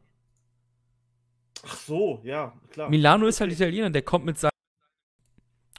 Ach 1.67 1.77
so, 1.77 2.23
ja, 2.25 2.59
klar. 2.71 2.89
Milano 2.89 3.27
ist 3.27 3.43
halt 3.43 3.53
Italiener, 3.53 3.91
der 3.91 4.01
kommt 4.01 4.25
mit 4.25 4.39
seinem. 4.39 4.53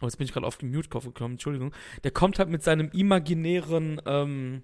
Oh, 0.01 0.05
jetzt 0.05 0.17
bin 0.17 0.25
ich 0.25 0.33
gerade 0.33 0.45
auf 0.45 0.57
den 0.57 0.69
Mute-Kopf 0.69 1.05
gekommen, 1.05 1.33
Entschuldigung. 1.33 1.73
Der 2.03 2.11
kommt 2.11 2.37
halt 2.37 2.49
mit 2.49 2.61
seinem 2.61 2.91
imaginären 2.91 3.99
ähm, 4.05 4.61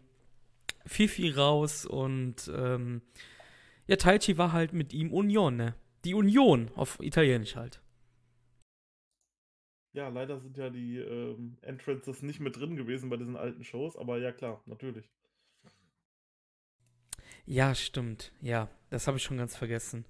Fifi 0.86 1.32
raus 1.32 1.86
und 1.86 2.52
ähm, 2.54 3.02
ja, 3.88 3.96
Taichi 3.96 4.38
war 4.38 4.52
halt 4.52 4.74
mit 4.74 4.94
ihm 4.94 5.12
Unione. 5.12 5.76
Die 6.04 6.14
Union 6.14 6.70
auf 6.76 7.00
Italienisch 7.00 7.56
halt. 7.56 7.82
Ja, 9.94 10.10
leider 10.10 10.40
sind 10.40 10.58
ja 10.58 10.70
die 10.70 10.98
ähm, 10.98 11.58
Entrances 11.62 12.22
nicht 12.22 12.40
mit 12.40 12.58
drin 12.58 12.76
gewesen 12.76 13.10
bei 13.10 13.18
diesen 13.18 13.38
alten 13.38 13.64
Shows, 13.64 13.96
aber 13.96 14.18
ja 14.18 14.32
klar, 14.32 14.62
natürlich. 14.66 15.10
Ja, 17.46 17.74
stimmt. 17.76 18.32
Ja, 18.42 18.70
das 18.90 19.08
habe 19.08 19.18
ich 19.18 19.24
schon 19.24 19.38
ganz 19.38 19.56
vergessen. 19.56 20.06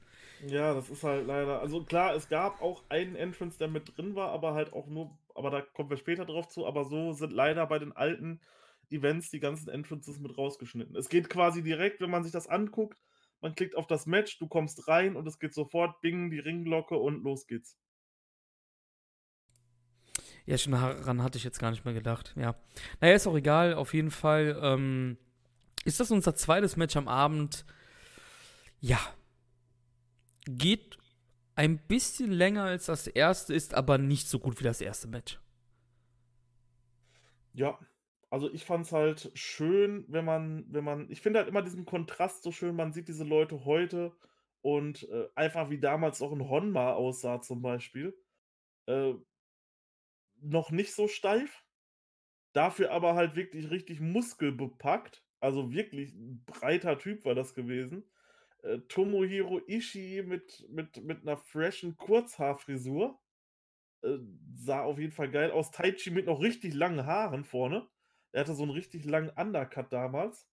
Ja, 0.48 0.74
das 0.74 0.90
ist 0.90 1.04
halt 1.04 1.28
leider. 1.28 1.62
Also 1.62 1.84
klar, 1.84 2.16
es 2.16 2.30
gab 2.30 2.62
auch 2.62 2.84
einen 2.90 3.16
Entrance, 3.16 3.58
der 3.58 3.68
mit 3.68 3.96
drin 3.96 4.16
war, 4.16 4.30
aber 4.32 4.54
halt 4.54 4.74
auch 4.74 4.88
nur, 4.88 5.18
aber 5.34 5.50
da 5.50 5.62
kommen 5.62 5.90
wir 5.90 5.98
später 5.98 6.26
drauf 6.26 6.48
zu, 6.48 6.66
aber 6.66 6.86
so 6.86 7.14
sind 7.14 7.32
leider 7.32 7.68
bei 7.68 7.80
den 7.80 7.92
alten 7.92 8.42
Events 8.92 9.30
die 9.30 9.40
ganzen 9.40 9.70
Entrances 9.70 10.20
mit 10.20 10.38
rausgeschnitten. 10.38 10.96
Es 10.96 11.10
geht 11.10 11.30
quasi 11.30 11.64
direkt, 11.64 12.02
wenn 12.02 12.10
man 12.10 12.24
sich 12.24 12.32
das 12.32 12.48
anguckt, 12.48 13.00
man 13.42 13.56
klickt 13.56 13.76
auf 13.76 13.88
das 13.88 14.06
Match, 14.06 14.40
du 14.40 14.48
kommst 14.48 14.88
rein 14.88 15.16
und 15.16 15.28
es 15.28 15.40
geht 15.40 15.54
sofort, 15.54 16.02
bing, 16.02 16.32
die 16.32 16.40
Ringglocke 16.40 16.98
und 16.98 17.24
los 17.24 17.48
geht's. 17.48 17.78
Ja, 20.46 20.58
schon 20.58 20.74
daran 20.74 21.24
hatte 21.24 21.38
ich 21.38 21.44
jetzt 21.44 21.60
gar 21.60 21.72
nicht 21.72 21.86
mehr 21.86 21.94
gedacht. 21.94 22.34
Ja. 22.38 22.56
Naja, 23.02 23.16
ist 23.16 23.28
auch 23.28 23.36
egal. 23.36 23.74
Auf 23.74 23.94
jeden 23.94 24.12
Fall 24.12 24.60
ähm, 24.62 25.18
ist 25.86 26.00
das 26.00 26.12
unser 26.12 26.36
zweites 26.36 26.76
Match 26.76 26.96
am 26.96 27.08
Abend. 27.08 27.66
Ja. 28.80 29.00
Geht 30.46 30.98
ein 31.56 31.80
bisschen 31.80 32.32
länger 32.32 32.64
als 32.64 32.86
das 32.86 33.08
erste, 33.08 33.54
ist 33.54 33.74
aber 33.74 33.98
nicht 33.98 34.28
so 34.28 34.40
gut 34.40 34.60
wie 34.60 34.64
das 34.64 34.82
erste 34.82 35.08
Match. 35.08 35.40
Ja, 37.54 37.80
also 38.36 38.52
ich 38.52 38.66
fand 38.66 38.86
es 38.86 38.92
halt 38.92 39.32
schön, 39.34 40.04
wenn 40.10 40.26
man, 40.26 40.66
wenn 40.68 40.84
man, 40.84 41.10
ich 41.10 41.22
finde 41.22 41.40
halt 41.40 41.48
immer 41.48 41.62
diesen 41.62 41.86
Kontrast 41.86 42.44
so 42.44 42.52
schön, 42.52 42.76
man 42.76 42.92
sieht 42.92 43.08
diese 43.08 43.24
Leute 43.24 43.64
heute 43.64 44.14
und 44.60 45.08
äh, 45.08 45.30
einfach 45.36 45.70
wie 45.70 45.80
damals 45.80 46.22
auch 46.22 46.34
ein 46.34 46.50
Honma 46.50 46.92
aussah 46.92 47.40
zum 47.40 47.62
Beispiel. 47.62 48.14
Äh, 48.88 49.14
noch 50.42 50.70
nicht 50.70 50.94
so 50.94 51.08
steif. 51.08 51.64
Dafür 52.52 52.92
aber 52.92 53.16
halt 53.16 53.38
wirklich 53.38 53.72
richtig 53.72 54.02
muskelbepackt. 54.02 55.24
Also 55.40 55.72
wirklich 55.72 56.14
ein 56.14 56.44
breiter 56.46 57.00
Typ 57.00 57.24
war 57.24 57.36
das 57.36 57.54
gewesen. 57.54 58.04
Äh, 58.64 58.80
Tomohiro 58.90 59.62
Ishii 59.66 60.24
mit, 60.24 60.68
mit, 60.70 61.02
mit 61.06 61.22
einer 61.22 61.38
freshen 61.38 61.96
Kurzhaarfrisur. 61.96 63.18
Äh, 64.02 64.18
sah 64.56 64.82
auf 64.82 65.00
jeden 65.00 65.14
Fall 65.14 65.32
geil 65.32 65.52
aus. 65.52 65.72
Taichi 65.72 66.12
mit 66.12 66.26
noch 66.26 66.42
richtig 66.42 66.74
langen 66.74 67.06
Haaren 67.06 67.46
vorne. 67.46 67.88
Er 68.36 68.42
hatte 68.42 68.54
so 68.54 68.64
einen 68.64 68.74
richtig 68.74 69.06
langen 69.06 69.30
Undercut 69.30 69.94
damals. 69.94 70.46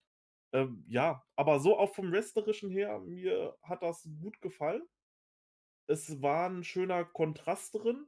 Ähm, 0.52 0.84
ja, 0.86 1.24
aber 1.34 1.58
so 1.58 1.76
auch 1.78 1.92
vom 1.94 2.12
Wrestlerischen 2.12 2.70
her, 2.70 3.00
mir 3.00 3.56
hat 3.62 3.82
das 3.82 4.08
gut 4.20 4.40
gefallen. 4.40 4.82
Es 5.88 6.22
war 6.22 6.48
ein 6.48 6.62
schöner 6.64 7.04
Kontrast 7.04 7.74
drin. 7.74 8.06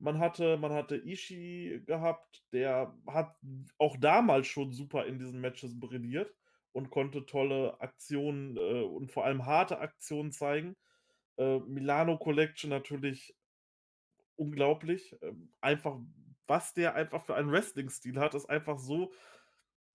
Man 0.00 0.18
hatte, 0.18 0.56
man 0.58 0.72
hatte 0.72 0.96
Ishii 0.96 1.82
gehabt, 1.86 2.44
der 2.52 2.92
hat 3.06 3.36
auch 3.78 3.96
damals 3.98 4.48
schon 4.48 4.72
super 4.72 5.06
in 5.06 5.18
diesen 5.20 5.40
Matches 5.40 5.78
brilliert 5.78 6.34
und 6.72 6.90
konnte 6.90 7.24
tolle 7.24 7.80
Aktionen 7.80 8.56
äh, 8.56 8.82
und 8.82 9.12
vor 9.12 9.24
allem 9.24 9.46
harte 9.46 9.78
Aktionen 9.78 10.32
zeigen. 10.32 10.76
Äh, 11.36 11.60
Milano 11.60 12.18
Collection 12.18 12.70
natürlich 12.70 13.36
unglaublich. 14.36 15.20
Äh, 15.22 15.34
einfach, 15.60 16.00
was 16.48 16.74
der 16.74 16.94
einfach 16.94 17.22
für 17.24 17.34
einen 17.34 17.52
Wrestling-Stil 17.52 18.18
hat, 18.18 18.34
ist 18.34 18.50
einfach 18.50 18.78
so 18.78 19.12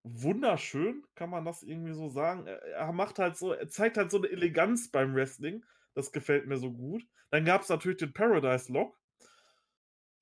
wunderschön, 0.04 1.04
kann 1.16 1.30
man 1.30 1.46
das 1.46 1.64
irgendwie 1.64 1.94
so 1.94 2.10
sagen. 2.10 2.46
Er, 2.48 2.92
macht 2.92 3.20
halt 3.20 3.38
so, 3.38 3.54
er 3.54 3.70
zeigt 3.70 3.98
halt 3.98 4.12
so 4.12 4.18
eine 4.18 4.30
Eleganz 4.30 4.90
beim 4.90 5.16
Wrestling. 5.16 5.66
Das 5.94 6.12
gefällt 6.12 6.48
mir 6.48 6.58
so 6.58 6.72
gut. 6.72 7.06
Dann 7.30 7.46
gab 7.46 7.62
es 7.62 7.70
natürlich 7.70 7.98
den 7.98 8.14
Paradise 8.14 8.72
Lock 8.72 8.98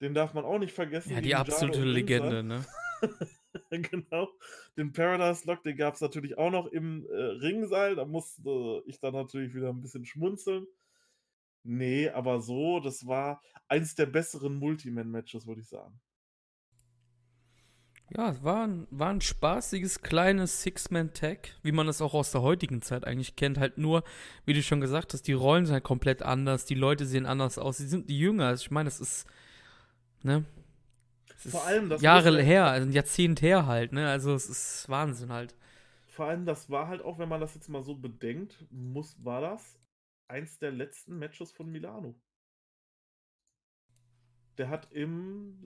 den 0.01 0.15
darf 0.15 0.33
man 0.33 0.43
auch 0.43 0.57
nicht 0.57 0.73
vergessen. 0.73 1.11
Ja, 1.13 1.21
die 1.21 1.35
absolute 1.35 1.83
Legende, 1.83 2.43
ne? 2.43 2.65
genau. 3.69 4.29
Den 4.75 4.91
Paradise 4.91 5.45
Lock, 5.45 5.63
den 5.63 5.77
gab 5.77 5.93
es 5.93 6.01
natürlich 6.01 6.37
auch 6.37 6.49
noch 6.49 6.65
im 6.67 7.05
äh, 7.05 7.15
Ringseil. 7.15 7.95
Da 7.95 8.05
musste 8.05 8.81
ich 8.85 8.99
dann 8.99 9.13
natürlich 9.13 9.53
wieder 9.53 9.69
ein 9.69 9.81
bisschen 9.81 10.05
schmunzeln. 10.05 10.65
Nee, 11.63 12.09
aber 12.09 12.41
so, 12.41 12.79
das 12.79 13.05
war 13.05 13.41
eins 13.67 13.93
der 13.93 14.07
besseren 14.07 14.55
Multiman-Matches, 14.55 15.45
würde 15.45 15.61
ich 15.61 15.69
sagen. 15.69 16.01
Ja, 18.15 18.31
es 18.31 18.43
war 18.43 18.67
ein, 18.67 18.87
war 18.91 19.09
ein 19.09 19.21
spaßiges 19.21 20.01
kleines 20.01 20.63
Six-Man-Tag, 20.63 21.55
wie 21.63 21.71
man 21.71 21.87
es 21.87 22.01
auch 22.01 22.13
aus 22.13 22.31
der 22.31 22.41
heutigen 22.41 22.81
Zeit 22.81 23.05
eigentlich 23.05 23.37
kennt. 23.37 23.57
Halt 23.57 23.77
nur, 23.77 24.03
wie 24.45 24.53
du 24.53 24.61
schon 24.61 24.81
gesagt 24.81 25.13
hast, 25.13 25.27
die 25.27 25.33
Rollen 25.33 25.65
sind 25.65 25.73
halt 25.73 25.83
komplett 25.83 26.21
anders, 26.21 26.65
die 26.65 26.75
Leute 26.75 27.05
sehen 27.05 27.25
anders 27.25 27.57
aus, 27.57 27.77
sie 27.77 27.87
sind 27.87 28.09
die 28.09 28.19
jünger. 28.19 28.47
Also 28.47 28.63
ich 28.63 28.71
meine, 28.71 28.87
das 28.87 28.99
ist 28.99 29.27
Ne? 30.23 30.45
Vor 31.35 31.65
allem 31.65 31.89
das 31.89 32.01
Jahre 32.01 32.41
her, 32.41 32.65
also 32.65 32.87
ein 32.87 32.93
Jahrzehnt 32.93 33.41
her 33.41 33.65
halt, 33.65 33.93
ne? 33.93 34.07
Also 34.09 34.33
es 34.33 34.47
ist 34.47 34.87
Wahnsinn 34.89 35.31
halt. 35.31 35.55
Vor 36.07 36.27
allem, 36.27 36.45
das 36.45 36.69
war 36.69 36.87
halt 36.87 37.01
auch, 37.01 37.17
wenn 37.17 37.29
man 37.29 37.41
das 37.41 37.55
jetzt 37.55 37.69
mal 37.69 37.81
so 37.81 37.95
bedenkt, 37.95 38.63
muss, 38.69 39.15
war 39.23 39.41
das 39.41 39.79
eins 40.27 40.59
der 40.59 40.71
letzten 40.71 41.17
Matches 41.17 41.51
von 41.51 41.71
Milano. 41.71 42.15
Der 44.57 44.69
hat 44.69 44.91
im 44.91 45.57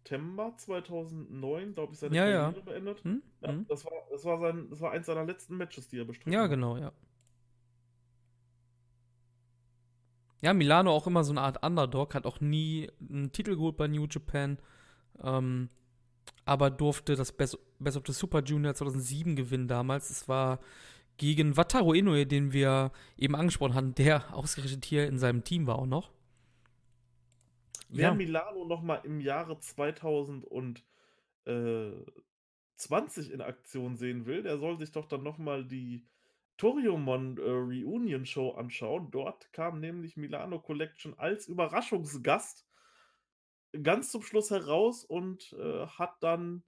September 0.00 0.54
2009, 0.56 1.74
glaube 1.74 1.92
ich, 1.92 1.98
seine 1.98 2.16
ja, 2.16 2.22
Karriere 2.24 2.54
ja. 2.56 2.62
beendet. 2.72 3.04
Hm? 3.04 3.22
Ja, 3.42 3.48
hm? 3.48 3.66
Das, 3.68 3.84
war, 3.84 3.92
das, 4.10 4.24
war 4.24 4.38
sein, 4.38 4.68
das 4.70 4.80
war 4.80 4.92
eins 4.92 5.06
seiner 5.06 5.24
letzten 5.24 5.56
Matches, 5.56 5.88
die 5.88 5.98
er 5.98 6.04
bestritten 6.04 6.32
Ja, 6.32 6.46
genau, 6.46 6.76
ja. 6.76 6.92
Ja, 10.42 10.54
Milano 10.54 10.90
auch 10.90 11.06
immer 11.06 11.22
so 11.22 11.32
eine 11.32 11.42
Art 11.42 11.62
Underdog, 11.62 12.14
hat 12.14 12.24
auch 12.24 12.40
nie 12.40 12.90
einen 13.10 13.30
Titel 13.30 13.56
geholt 13.56 13.76
bei 13.76 13.88
New 13.88 14.06
Japan, 14.06 14.58
ähm, 15.22 15.68
aber 16.46 16.70
durfte 16.70 17.14
das 17.14 17.32
Best, 17.32 17.58
Best 17.78 17.98
of 17.98 18.04
the 18.06 18.12
Super 18.12 18.42
Junior 18.42 18.74
2007 18.74 19.36
gewinnen 19.36 19.68
damals. 19.68 20.08
Es 20.08 20.28
war 20.28 20.60
gegen 21.18 21.58
Wataru 21.58 21.92
Inoue, 21.92 22.24
den 22.24 22.54
wir 22.54 22.90
eben 23.18 23.36
angesprochen 23.36 23.74
hatten, 23.74 23.94
der 23.94 24.34
ausgerechnet 24.34 24.86
hier 24.86 25.06
in 25.06 25.18
seinem 25.18 25.44
Team 25.44 25.66
war 25.66 25.78
auch 25.78 25.86
noch. 25.86 26.10
Wer 27.92 28.08
ja. 28.08 28.14
Milano 28.14 28.64
nochmal 28.64 29.00
im 29.04 29.20
Jahre 29.20 29.58
2020 29.58 30.84
in 33.32 33.40
Aktion 33.40 33.96
sehen 33.96 34.26
will, 34.26 34.42
der 34.44 34.58
soll 34.58 34.78
sich 34.78 34.92
doch 34.92 35.06
dann 35.06 35.24
nochmal 35.24 35.64
die 35.64 36.06
Toriumon 36.56 37.38
äh, 37.38 37.40
Reunion 37.40 38.26
Show 38.26 38.50
anschauen. 38.50 39.10
Dort 39.10 39.52
kam 39.52 39.80
nämlich 39.80 40.16
Milano 40.16 40.60
Collection 40.60 41.18
als 41.18 41.48
Überraschungsgast 41.48 42.66
ganz 43.82 44.10
zum 44.10 44.22
Schluss 44.22 44.50
heraus 44.50 45.04
und 45.04 45.52
äh, 45.54 45.86
hat 45.86 46.22
dann 46.22 46.62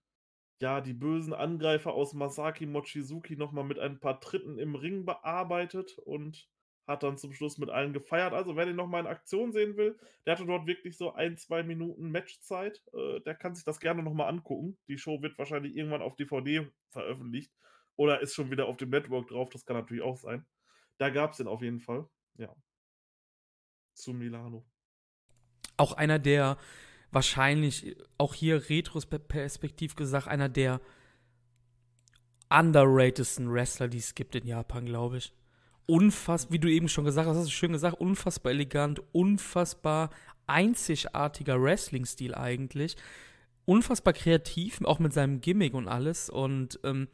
ja 0.60 0.80
die 0.80 0.94
bösen 0.94 1.34
Angreifer 1.34 1.92
aus 1.92 2.14
Masaki 2.14 2.66
Mochizuki 2.66 3.36
nochmal 3.36 3.64
mit 3.64 3.78
ein 3.78 4.00
paar 4.00 4.20
Tritten 4.20 4.58
im 4.58 4.74
Ring 4.74 5.04
bearbeitet 5.04 5.98
und 5.98 6.48
hat 6.86 7.02
dann 7.02 7.16
zum 7.16 7.32
Schluss 7.32 7.58
mit 7.58 7.70
allen 7.70 7.92
gefeiert. 7.92 8.32
Also, 8.32 8.56
wer 8.56 8.66
den 8.66 8.76
nochmal 8.76 9.02
in 9.02 9.06
Aktion 9.06 9.52
sehen 9.52 9.76
will, 9.76 9.98
der 10.26 10.34
hatte 10.34 10.46
dort 10.46 10.66
wirklich 10.66 10.96
so 10.96 11.12
ein, 11.12 11.36
zwei 11.36 11.62
Minuten 11.62 12.10
Matchzeit. 12.10 12.82
Äh, 12.92 13.20
der 13.20 13.34
kann 13.34 13.54
sich 13.54 13.64
das 13.64 13.80
gerne 13.80 14.02
nochmal 14.02 14.28
angucken. 14.28 14.76
Die 14.88 14.98
Show 14.98 15.22
wird 15.22 15.38
wahrscheinlich 15.38 15.76
irgendwann 15.76 16.02
auf 16.02 16.16
DVD 16.16 16.68
veröffentlicht 16.90 17.52
oder 17.96 18.20
ist 18.20 18.34
schon 18.34 18.50
wieder 18.50 18.66
auf 18.66 18.76
dem 18.76 18.90
Network 18.90 19.28
drauf. 19.28 19.48
Das 19.50 19.64
kann 19.64 19.76
natürlich 19.76 20.02
auch 20.02 20.16
sein. 20.16 20.44
Da 20.98 21.10
gab 21.10 21.32
es 21.32 21.36
den 21.38 21.46
auf 21.46 21.62
jeden 21.62 21.80
Fall. 21.80 22.08
Ja. 22.36 22.54
Zu 23.94 24.12
Milano. 24.12 24.64
Auch 25.76 25.92
einer 25.92 26.18
der 26.18 26.58
wahrscheinlich, 27.10 27.96
auch 28.18 28.34
hier 28.34 28.68
retrospektiv 28.70 29.94
gesagt, 29.94 30.28
einer 30.28 30.48
der 30.48 30.80
underratedsten 32.50 33.52
Wrestler, 33.52 33.88
die 33.88 33.98
es 33.98 34.14
gibt 34.14 34.34
in 34.34 34.46
Japan, 34.46 34.86
glaube 34.86 35.18
ich 35.18 35.32
unfassbar, 35.86 36.52
wie 36.52 36.58
du 36.58 36.70
eben 36.70 36.88
schon 36.88 37.04
gesagt 37.04 37.28
hast, 37.28 37.36
hast 37.36 37.46
du 37.46 37.52
schön 37.52 37.72
gesagt, 37.72 38.00
unfassbar 38.00 38.52
elegant, 38.52 39.02
unfassbar 39.12 40.10
einzigartiger 40.46 41.62
Wrestling-Stil 41.62 42.34
eigentlich. 42.34 42.96
Unfassbar 43.64 44.12
kreativ, 44.12 44.80
auch 44.84 44.98
mit 44.98 45.12
seinem 45.12 45.40
Gimmick 45.40 45.74
und 45.74 45.88
alles. 45.88 46.28
Und 46.28 46.80
ähm, 46.82 47.08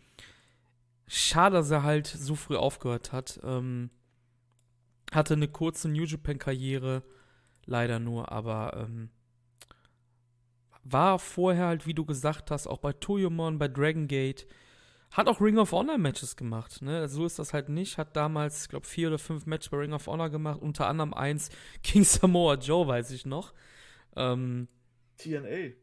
schade, 1.06 1.56
dass 1.56 1.70
er 1.70 1.82
halt 1.82 2.06
so 2.06 2.34
früh 2.34 2.56
aufgehört 2.56 3.12
hat. 3.12 3.40
Ähm, 3.42 3.90
hatte 5.12 5.34
eine 5.34 5.48
kurze 5.48 5.88
New 5.88 6.04
Japan-Karriere, 6.04 7.02
leider 7.64 7.98
nur, 7.98 8.30
aber 8.30 8.76
ähm, 8.76 9.10
war 10.84 11.18
vorher 11.18 11.66
halt, 11.66 11.86
wie 11.86 11.94
du 11.94 12.04
gesagt 12.04 12.50
hast, 12.50 12.66
auch 12.66 12.78
bei 12.78 12.92
Toyomon, 12.92 13.58
bei 13.58 13.68
Dragon 13.68 14.08
Gate 14.08 14.46
hat 15.10 15.28
auch 15.28 15.40
Ring 15.40 15.58
of 15.58 15.72
Honor 15.72 15.98
Matches 15.98 16.36
gemacht, 16.36 16.82
ne? 16.82 17.08
So 17.08 17.24
ist 17.24 17.38
das 17.38 17.54
halt 17.54 17.68
nicht. 17.68 17.98
Hat 17.98 18.14
damals, 18.14 18.62
ich 18.62 18.68
glaube, 18.68 18.86
vier 18.86 19.08
oder 19.08 19.18
fünf 19.18 19.46
Matches 19.46 19.70
bei 19.70 19.78
Ring 19.78 19.92
of 19.92 20.06
Honor 20.06 20.28
gemacht, 20.30 20.60
unter 20.60 20.86
anderem 20.86 21.14
eins 21.14 21.50
King 21.82 22.04
Samoa 22.04 22.54
Joe, 22.54 22.86
weiß 22.86 23.10
ich 23.12 23.24
noch. 23.24 23.54
Ähm, 24.16 24.68
TNA. 25.16 25.74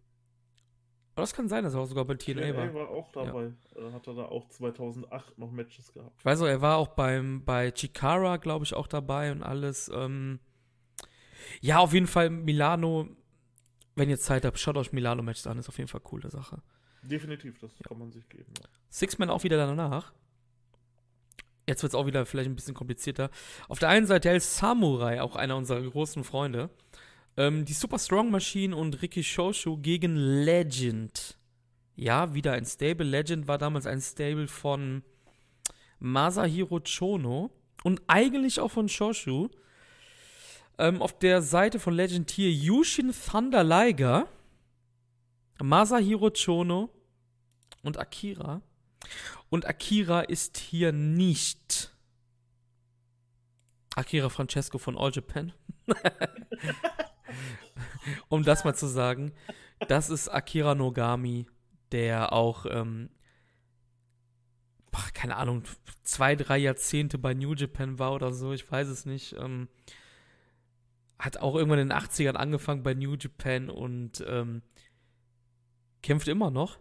Aber 1.16 1.22
das 1.22 1.34
kann 1.34 1.48
sein, 1.48 1.64
dass 1.64 1.74
er 1.74 1.80
auch 1.80 1.86
sogar 1.86 2.06
bei 2.06 2.16
TNA, 2.16 2.42
TNA 2.42 2.58
war. 2.58 2.74
war 2.74 2.90
auch 2.90 3.10
dabei. 3.12 3.54
Ja. 3.76 3.94
Hat 3.94 4.06
er 4.06 4.14
da 4.16 4.26
auch 4.26 4.50
2008 4.50 5.38
noch 5.38 5.50
Matches 5.50 5.94
gehabt. 5.94 6.14
Ich 6.20 6.26
weiß 6.26 6.42
auch, 6.42 6.48
er 6.48 6.62
war 6.62 6.78
auch 6.78 6.90
beim, 6.90 7.44
bei 7.46 7.72
Chikara, 7.72 8.38
glaube 8.38 8.66
ich, 8.66 8.74
auch 8.74 8.88
dabei 8.88 9.32
und 9.32 9.42
alles. 9.42 9.90
Ähm, 9.94 10.40
ja, 11.62 11.80
auf 11.80 11.94
jeden 11.94 12.08
Fall 12.08 12.30
Milano. 12.30 13.08
Wenn 13.96 14.10
ihr 14.10 14.20
Zeit 14.20 14.44
habt, 14.44 14.60
schaut 14.60 14.76
euch 14.76 14.92
Milano-Matches 14.92 15.48
an, 15.48 15.58
ist 15.58 15.70
auf 15.70 15.78
jeden 15.78 15.88
Fall 15.88 16.02
eine 16.02 16.10
coole 16.10 16.30
Sache. 16.30 16.62
Definitiv, 17.10 17.60
das 17.60 17.72
ja. 17.72 17.88
kann 17.88 17.99
man 17.99 18.12
sich 18.12 18.28
geben. 18.30 18.51
Ja. 18.60 18.68
Six-Man 18.89 19.30
auch 19.30 19.43
wieder 19.43 19.58
danach. 19.58 20.14
Jetzt 21.68 21.82
wird 21.82 21.91
es 21.91 21.95
auch 21.95 22.06
wieder 22.06 22.26
vielleicht 22.26 22.49
ein 22.49 22.56
bisschen 22.56 22.76
komplizierter. 22.76 23.32
Auf 23.68 23.80
der 23.80 23.89
einen 23.89 24.06
Seite 24.06 24.30
El 24.30 24.39
Samurai, 24.39 25.22
auch 25.22 25.36
einer 25.36 25.56
unserer 25.56 25.82
großen 25.82 26.24
Freunde. 26.24 26.70
Ähm, 27.38 27.66
die 27.66 27.74
Super 27.74 27.99
Strong 27.99 28.30
Machine 28.30 28.76
und 28.76 29.01
Ricky 29.01 29.24
Shoshu 29.24 29.78
gegen 29.78 30.16
Legend. 30.16 31.38
Ja, 31.95 32.34
wieder 32.34 32.53
ein 32.53 32.66
Stable. 32.66 33.08
Legend 33.08 33.47
war 33.47 33.58
damals 33.58 33.88
ein 33.88 34.01
Stable 34.01 34.47
von 34.47 35.03
Masahiro 35.99 36.80
Chono 36.82 37.51
und 37.84 38.01
eigentlich 38.08 38.60
auch 38.60 38.72
von 38.72 38.88
Shoshu. 38.88 39.49
Ähm, 40.78 41.01
auf 41.01 41.18
der 41.18 41.41
Seite 41.41 41.80
von 41.80 41.93
Legend 41.93 42.30
hier 42.32 42.51
Yushin 42.51 43.14
Thunder 43.14 43.64
Liger, 43.64 44.28
Masahiro 45.62 46.32
Chono 46.32 46.89
und 47.84 47.97
Akira. 47.99 48.62
Und 49.49 49.66
Akira 49.66 50.22
ist 50.22 50.58
hier 50.58 50.91
nicht 50.91 51.95
Akira 53.95 54.30
Francesco 54.30 54.78
von 54.78 54.97
All 54.97 55.12
Japan. 55.14 55.53
um 58.30 58.43
das 58.43 58.64
mal 58.64 58.76
zu 58.76 58.88
sagen. 58.88 59.32
Das 59.88 60.10
ist 60.10 60.30
Akira 60.30 60.76
Nogami, 60.76 61.47
der 61.91 62.34
auch, 62.34 62.66
ähm, 62.70 63.10
keine 65.14 65.36
Ahnung, 65.36 65.64
zwei, 66.03 66.36
drei 66.36 66.58
Jahrzehnte 66.58 67.18
bei 67.18 67.34
New 67.34 67.53
Japan 67.53 67.99
war 67.99 68.14
oder 68.14 68.32
so, 68.32 68.53
ich 68.53 68.70
weiß 68.70 68.88
es 68.88 69.06
nicht. 69.06 69.34
Ähm, 69.34 69.68
hat 71.20 71.38
auch 71.38 71.56
irgendwann 71.56 71.80
in 71.80 71.89
den 71.89 71.97
80ern 71.97 72.36
angefangen 72.36 72.84
bei 72.84 72.93
New 72.93 73.16
Japan 73.16 73.70
und 73.70 74.24
ähm, 74.28 74.62
kämpft 76.06 76.28
immer 76.28 76.51
noch 76.51 76.78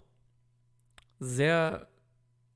sehr 1.18 1.88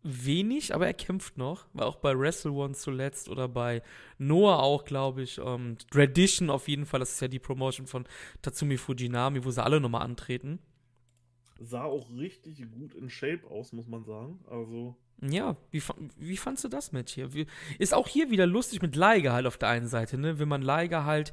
wenig, 0.02 0.74
aber 0.74 0.86
er 0.86 0.94
kämpft 0.94 1.36
noch. 1.38 1.66
War 1.72 1.86
auch 1.86 1.96
bei 1.96 2.16
Wrestle 2.16 2.52
One 2.52 2.74
zuletzt 2.74 3.28
oder 3.28 3.48
bei 3.48 3.82
Noah 4.18 4.62
auch, 4.62 4.84
glaube 4.84 5.22
ich. 5.22 5.40
Und 5.40 5.90
Tradition 5.90 6.50
auf 6.50 6.68
jeden 6.68 6.86
Fall, 6.86 7.00
das 7.00 7.12
ist 7.12 7.20
ja 7.20 7.28
die 7.28 7.38
Promotion 7.38 7.86
von 7.86 8.06
Tatsumi 8.42 8.76
Fujinami, 8.76 9.44
wo 9.44 9.50
sie 9.50 9.62
alle 9.62 9.80
nochmal 9.80 10.02
antreten. 10.02 10.58
Sah 11.58 11.84
auch 11.84 12.10
richtig 12.10 12.62
gut 12.70 12.94
in 12.94 13.10
Shape 13.10 13.46
aus, 13.50 13.72
muss 13.72 13.88
man 13.88 14.04
sagen. 14.04 14.44
Also. 14.48 14.94
Ja, 15.20 15.56
wie, 15.70 15.82
wie 16.16 16.36
fandst 16.36 16.62
du 16.62 16.68
das 16.68 16.92
Match 16.92 17.14
hier? 17.14 17.32
Wie, 17.32 17.46
ist 17.78 17.92
auch 17.92 18.06
hier 18.06 18.30
wieder 18.30 18.46
lustig 18.46 18.80
mit 18.82 18.94
Liger 18.94 19.32
halt 19.32 19.46
auf 19.46 19.58
der 19.58 19.70
einen 19.70 19.88
Seite, 19.88 20.16
ne? 20.18 20.38
Wenn 20.38 20.48
man 20.48 20.62
Liger 20.62 21.04
halt. 21.04 21.32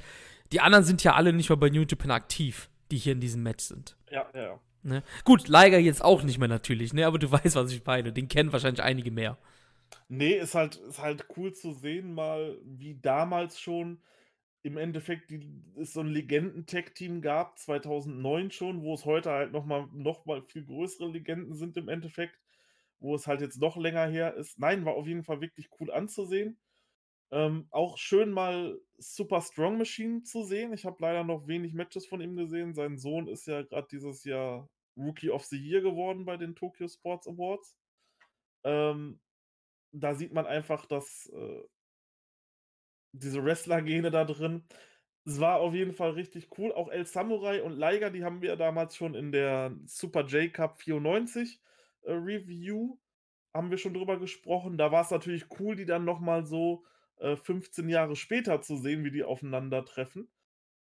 Die 0.52 0.60
anderen 0.60 0.84
sind 0.84 1.04
ja 1.04 1.14
alle 1.14 1.32
nicht 1.32 1.50
mal 1.50 1.56
bei 1.56 1.70
New 1.70 1.84
Japan 1.88 2.10
aktiv, 2.10 2.70
die 2.90 2.96
hier 2.96 3.12
in 3.12 3.20
diesem 3.20 3.42
Match 3.42 3.64
sind. 3.64 3.96
Ja, 4.10 4.26
ja, 4.34 4.42
ja. 4.42 4.60
Ne? 4.86 5.02
Gut, 5.24 5.48
Liger 5.48 5.78
jetzt 5.78 6.04
auch 6.04 6.22
nicht 6.22 6.38
mehr 6.38 6.48
natürlich, 6.48 6.92
ne? 6.92 7.06
aber 7.06 7.18
du 7.18 7.30
weißt, 7.32 7.56
was 7.56 7.72
ich 7.72 7.84
meine. 7.84 8.12
Den 8.12 8.28
kennen 8.28 8.52
wahrscheinlich 8.52 8.82
einige 8.82 9.10
mehr. 9.10 9.36
Nee, 10.08 10.34
ist 10.34 10.54
halt, 10.54 10.76
ist 10.76 11.00
halt 11.00 11.26
cool 11.36 11.52
zu 11.52 11.72
sehen, 11.72 12.14
mal 12.14 12.58
wie 12.64 12.98
damals 13.00 13.60
schon 13.60 14.00
im 14.62 14.76
Endeffekt 14.76 15.30
die, 15.30 15.62
es 15.76 15.92
so 15.92 16.00
ein 16.00 16.08
Legenden-Tech-Team 16.08 17.20
gab, 17.22 17.58
2009 17.58 18.50
schon, 18.50 18.82
wo 18.82 18.94
es 18.94 19.04
heute 19.04 19.30
halt 19.30 19.52
nochmal 19.52 19.88
noch 19.92 20.26
mal 20.26 20.42
viel 20.42 20.64
größere 20.64 21.08
Legenden 21.08 21.54
sind 21.54 21.76
im 21.76 21.88
Endeffekt, 21.88 22.36
wo 22.98 23.14
es 23.14 23.26
halt 23.26 23.40
jetzt 23.40 23.60
noch 23.60 23.76
länger 23.76 24.06
her 24.06 24.34
ist. 24.34 24.58
Nein, 24.58 24.84
war 24.84 24.94
auf 24.94 25.06
jeden 25.06 25.22
Fall 25.22 25.40
wirklich 25.40 25.68
cool 25.78 25.92
anzusehen. 25.92 26.58
Ähm, 27.30 27.66
auch 27.70 27.98
schön 27.98 28.30
mal 28.30 28.80
Super 28.98 29.40
Strong 29.40 29.78
Machine 29.78 30.22
zu 30.22 30.44
sehen. 30.44 30.72
Ich 30.72 30.84
habe 30.84 30.96
leider 31.00 31.24
noch 31.24 31.46
wenig 31.46 31.74
Matches 31.74 32.06
von 32.06 32.20
ihm 32.20 32.36
gesehen. 32.36 32.74
Sein 32.74 32.98
Sohn 32.98 33.28
ist 33.28 33.46
ja 33.46 33.62
gerade 33.62 33.88
dieses 33.90 34.24
Jahr 34.24 34.68
Rookie 34.96 35.30
of 35.30 35.44
the 35.44 35.58
Year 35.58 35.80
geworden 35.80 36.24
bei 36.24 36.36
den 36.36 36.54
Tokyo 36.54 36.88
Sports 36.88 37.28
Awards. 37.28 37.76
Ähm, 38.64 39.20
da 39.92 40.14
sieht 40.14 40.32
man 40.32 40.46
einfach, 40.46 40.86
dass 40.86 41.26
äh, 41.34 41.62
diese 43.12 43.44
Wrestler-Gene 43.44 44.10
da 44.10 44.24
drin. 44.24 44.64
Es 45.24 45.40
war 45.40 45.60
auf 45.60 45.74
jeden 45.74 45.92
Fall 45.92 46.10
richtig 46.10 46.58
cool. 46.58 46.72
Auch 46.72 46.88
El 46.88 47.06
Samurai 47.06 47.62
und 47.62 47.76
Liger, 47.76 48.10
die 48.10 48.24
haben 48.24 48.42
wir 48.42 48.56
damals 48.56 48.96
schon 48.96 49.14
in 49.14 49.32
der 49.32 49.76
Super 49.86 50.24
J 50.26 50.52
Cup 50.52 50.80
94 50.80 51.60
äh, 52.02 52.12
Review 52.12 52.98
haben 53.54 53.70
wir 53.70 53.78
schon 53.78 53.94
drüber 53.94 54.18
gesprochen. 54.18 54.76
Da 54.76 54.92
war 54.92 55.02
es 55.02 55.10
natürlich 55.10 55.46
cool, 55.58 55.76
die 55.76 55.86
dann 55.86 56.04
nochmal 56.04 56.44
so 56.44 56.84
äh, 57.18 57.36
15 57.36 57.88
Jahre 57.88 58.14
später 58.14 58.60
zu 58.60 58.76
sehen, 58.76 59.02
wie 59.02 59.10
die 59.10 59.24
aufeinandertreffen 59.24 60.28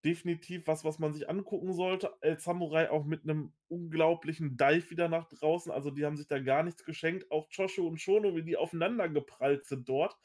definitiv 0.04 0.66
was, 0.66 0.84
was 0.84 0.98
man 0.98 1.12
sich 1.12 1.28
angucken 1.28 1.72
sollte. 1.74 2.12
El 2.20 2.38
Samurai 2.38 2.90
auch 2.90 3.04
mit 3.04 3.22
einem 3.22 3.52
unglaublichen 3.68 4.56
Dive 4.56 4.90
wieder 4.90 5.08
nach 5.08 5.28
draußen. 5.28 5.70
Also 5.72 5.90
die 5.90 6.04
haben 6.04 6.16
sich 6.16 6.26
da 6.26 6.38
gar 6.40 6.62
nichts 6.62 6.84
geschenkt. 6.84 7.30
Auch 7.30 7.48
Joshua 7.50 7.86
und 7.86 8.00
Shono, 8.00 8.34
wie 8.34 8.42
die 8.42 8.56
aufeinander 8.56 9.08
geprallt 9.08 9.64
sind 9.66 9.88
dort. 9.88 10.16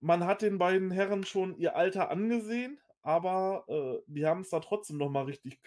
Man 0.00 0.24
hat 0.24 0.42
den 0.42 0.58
beiden 0.58 0.90
Herren 0.90 1.24
schon 1.24 1.56
ihr 1.56 1.76
Alter 1.76 2.10
angesehen, 2.10 2.80
aber 3.02 3.64
äh, 3.68 4.02
die 4.06 4.26
haben 4.26 4.40
es 4.40 4.50
da 4.50 4.58
trotzdem 4.58 4.96
nochmal 4.96 5.24
richtig 5.24 5.60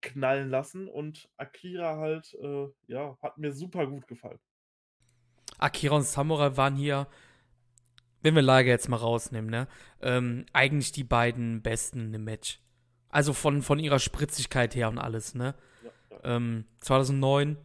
knallen 0.00 0.48
lassen. 0.48 0.88
Und 0.88 1.28
Akira 1.36 1.98
halt, 1.98 2.34
äh, 2.40 2.68
ja, 2.86 3.18
hat 3.20 3.36
mir 3.36 3.52
super 3.52 3.86
gut 3.86 4.06
gefallen. 4.06 4.40
Akira 5.58 5.96
und 5.96 6.04
Samurai 6.04 6.56
waren 6.56 6.76
hier 6.76 7.08
wenn 8.22 8.34
wir 8.34 8.42
Lager 8.42 8.68
jetzt 8.68 8.88
mal 8.88 8.96
rausnehmen, 8.96 9.50
ne, 9.50 9.68
ähm, 10.02 10.46
eigentlich 10.52 10.92
die 10.92 11.04
beiden 11.04 11.62
Besten 11.62 12.12
dem 12.12 12.24
Match. 12.24 12.60
Also 13.10 13.32
von, 13.32 13.62
von 13.62 13.78
ihrer 13.78 13.98
Spritzigkeit 13.98 14.74
her 14.74 14.88
und 14.88 14.98
alles, 14.98 15.34
ne. 15.34 15.54
Ja, 15.82 15.90
ja. 16.10 16.36
Ähm, 16.36 16.64
2009 16.80 17.56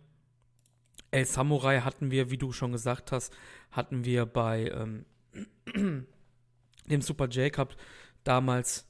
El 1.11 1.25
Samurai 1.25 1.81
hatten 1.81 2.11
wir, 2.11 2.31
wie 2.31 2.37
du 2.37 2.51
schon 2.51 2.71
gesagt 2.71 3.11
hast, 3.11 3.35
hatten 3.71 4.03
wir 4.03 4.25
bei 4.25 4.69
ähm, 4.69 5.05
dem 6.85 7.01
Super 7.01 7.27
J-Cup 7.27 7.75
damals. 8.23 8.87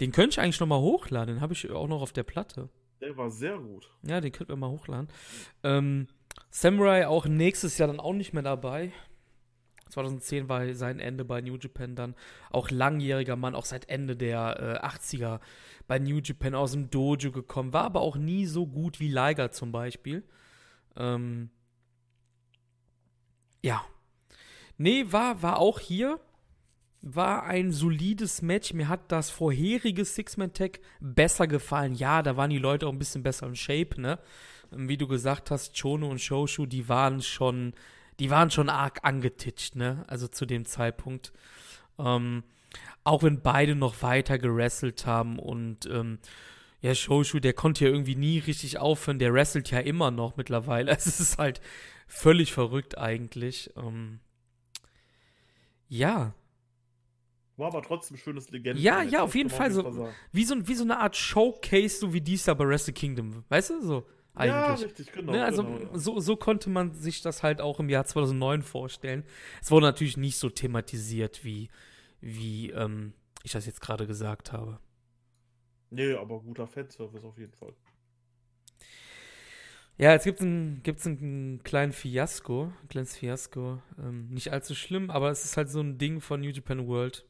Den 0.00 0.12
könnte 0.12 0.30
ich 0.30 0.40
eigentlich 0.40 0.60
noch 0.60 0.66
mal 0.66 0.80
hochladen. 0.80 1.36
Den 1.36 1.40
habe 1.40 1.52
ich 1.52 1.70
auch 1.70 1.88
noch 1.88 2.00
auf 2.00 2.12
der 2.12 2.22
Platte. 2.22 2.70
Der 3.00 3.16
war 3.16 3.30
sehr 3.30 3.58
gut. 3.58 3.90
Ja, 4.02 4.20
den 4.20 4.32
könnten 4.32 4.52
wir 4.52 4.56
mal 4.56 4.70
hochladen. 4.70 5.08
Ähm, 5.62 6.08
Samurai 6.50 7.06
auch 7.06 7.26
nächstes 7.26 7.78
Jahr 7.78 7.88
dann 7.88 8.00
auch 8.00 8.14
nicht 8.14 8.32
mehr 8.32 8.42
dabei. 8.42 8.92
2010 9.88 10.48
war 10.48 10.72
sein 10.74 11.00
Ende 11.00 11.24
bei 11.24 11.40
New 11.40 11.56
Japan 11.56 11.94
dann. 11.94 12.14
Auch 12.50 12.70
langjähriger 12.70 13.36
Mann, 13.36 13.54
auch 13.54 13.64
seit 13.64 13.88
Ende 13.88 14.16
der 14.16 14.80
äh, 14.82 14.86
80er 14.86 15.40
bei 15.86 15.98
New 15.98 16.20
Japan 16.22 16.54
aus 16.54 16.72
dem 16.72 16.90
Dojo 16.90 17.32
gekommen. 17.32 17.72
War 17.72 17.84
aber 17.84 18.00
auch 18.00 18.16
nie 18.16 18.46
so 18.46 18.66
gut 18.66 19.00
wie 19.00 19.08
Liger 19.08 19.50
zum 19.50 19.72
Beispiel. 19.72 20.22
Ähm, 20.96 21.50
ja. 23.62 23.84
Nee, 24.76 25.06
war, 25.10 25.42
war 25.42 25.58
auch 25.58 25.80
hier. 25.80 26.20
War 27.00 27.44
ein 27.44 27.72
solides 27.72 28.42
Match. 28.42 28.72
Mir 28.74 28.88
hat 28.88 29.10
das 29.12 29.30
vorherige 29.30 30.04
Six-Man-Tag 30.04 30.80
besser 31.00 31.46
gefallen. 31.46 31.94
Ja, 31.94 32.22
da 32.22 32.36
waren 32.36 32.50
die 32.50 32.58
Leute 32.58 32.86
auch 32.86 32.92
ein 32.92 32.98
bisschen 32.98 33.22
besser 33.22 33.46
im 33.46 33.54
Shape, 33.54 34.00
ne? 34.00 34.18
Wie 34.70 34.98
du 34.98 35.08
gesagt 35.08 35.50
hast, 35.50 35.80
Chono 35.80 36.10
und 36.10 36.20
Shoshu, 36.20 36.66
die 36.66 36.88
waren 36.88 37.22
schon, 37.22 37.72
die 38.18 38.30
waren 38.30 38.50
schon 38.50 38.68
arg 38.68 39.00
angetitscht, 39.02 39.76
ne? 39.76 40.04
Also 40.08 40.28
zu 40.28 40.46
dem 40.46 40.64
Zeitpunkt. 40.64 41.32
Ähm, 41.98 42.42
auch 43.04 43.22
wenn 43.22 43.40
beide 43.40 43.74
noch 43.74 44.02
weiter 44.02 44.38
gerasselt 44.38 45.06
haben 45.06 45.38
und 45.38 45.86
ähm, 45.86 46.18
ja, 46.80 46.94
Shoshu, 46.94 47.40
der 47.40 47.54
konnte 47.54 47.84
ja 47.84 47.90
irgendwie 47.90 48.14
nie 48.14 48.38
richtig 48.38 48.78
aufhören, 48.78 49.18
der 49.18 49.32
wrestelt 49.32 49.70
ja 49.70 49.80
immer 49.80 50.10
noch 50.10 50.36
mittlerweile. 50.36 50.92
Also 50.92 51.08
es 51.08 51.20
ist 51.20 51.38
halt 51.38 51.60
völlig 52.06 52.52
verrückt 52.52 52.98
eigentlich. 52.98 53.70
Ähm, 53.76 54.20
ja. 55.88 56.34
War 57.56 57.68
aber 57.68 57.82
trotzdem 57.82 58.16
ein 58.16 58.20
schönes 58.20 58.50
Legenden. 58.50 58.82
Ja, 58.82 59.02
ja, 59.02 59.22
auf 59.22 59.34
jeden 59.34 59.50
Fall 59.50 59.72
so 59.72 60.08
wie, 60.30 60.44
so 60.44 60.68
wie 60.68 60.74
so 60.74 60.84
eine 60.84 60.98
Art 60.98 61.16
Showcase, 61.16 61.98
so 61.98 62.12
wie 62.12 62.20
dies 62.20 62.44
da 62.44 62.54
bei 62.54 62.68
Wrestle 62.68 62.92
Kingdom. 62.92 63.44
Weißt 63.48 63.70
du, 63.70 63.80
so 63.82 64.06
eigentlich. 64.38 64.80
Ja, 64.80 64.86
richtig, 64.86 65.12
genau. 65.12 65.32
Ne, 65.32 65.44
also 65.44 65.64
genau, 65.64 65.78
ja. 65.92 65.98
so, 65.98 66.20
so 66.20 66.36
konnte 66.36 66.70
man 66.70 66.94
sich 66.94 67.22
das 67.22 67.42
halt 67.42 67.60
auch 67.60 67.80
im 67.80 67.88
Jahr 67.88 68.04
2009 68.04 68.62
vorstellen. 68.62 69.24
Es 69.60 69.70
wurde 69.70 69.86
natürlich 69.86 70.16
nicht 70.16 70.38
so 70.38 70.48
thematisiert, 70.50 71.44
wie, 71.44 71.68
wie 72.20 72.70
ähm, 72.70 73.12
ich 73.42 73.52
das 73.52 73.66
jetzt 73.66 73.80
gerade 73.80 74.06
gesagt 74.06 74.52
habe. 74.52 74.78
Nee, 75.90 76.12
aber 76.14 76.40
guter 76.40 76.66
Fanservice 76.66 77.24
auf 77.24 77.38
jeden 77.38 77.54
Fall. 77.54 77.72
Ja, 79.96 80.12
jetzt 80.12 80.24
gibt 80.24 80.38
es 80.38 80.46
ein, 80.46 80.80
gibt's 80.84 81.06
einen 81.06 81.62
kleinen 81.64 81.92
Fiasko, 81.92 82.72
ein 82.82 82.88
kleines 82.88 83.16
Fiasko. 83.16 83.82
Ähm, 83.98 84.28
nicht 84.28 84.52
allzu 84.52 84.76
schlimm, 84.76 85.10
aber 85.10 85.30
es 85.30 85.44
ist 85.44 85.56
halt 85.56 85.70
so 85.70 85.80
ein 85.80 85.98
Ding 85.98 86.20
von 86.20 86.40
New 86.40 86.50
Japan 86.50 86.86
World. 86.86 87.24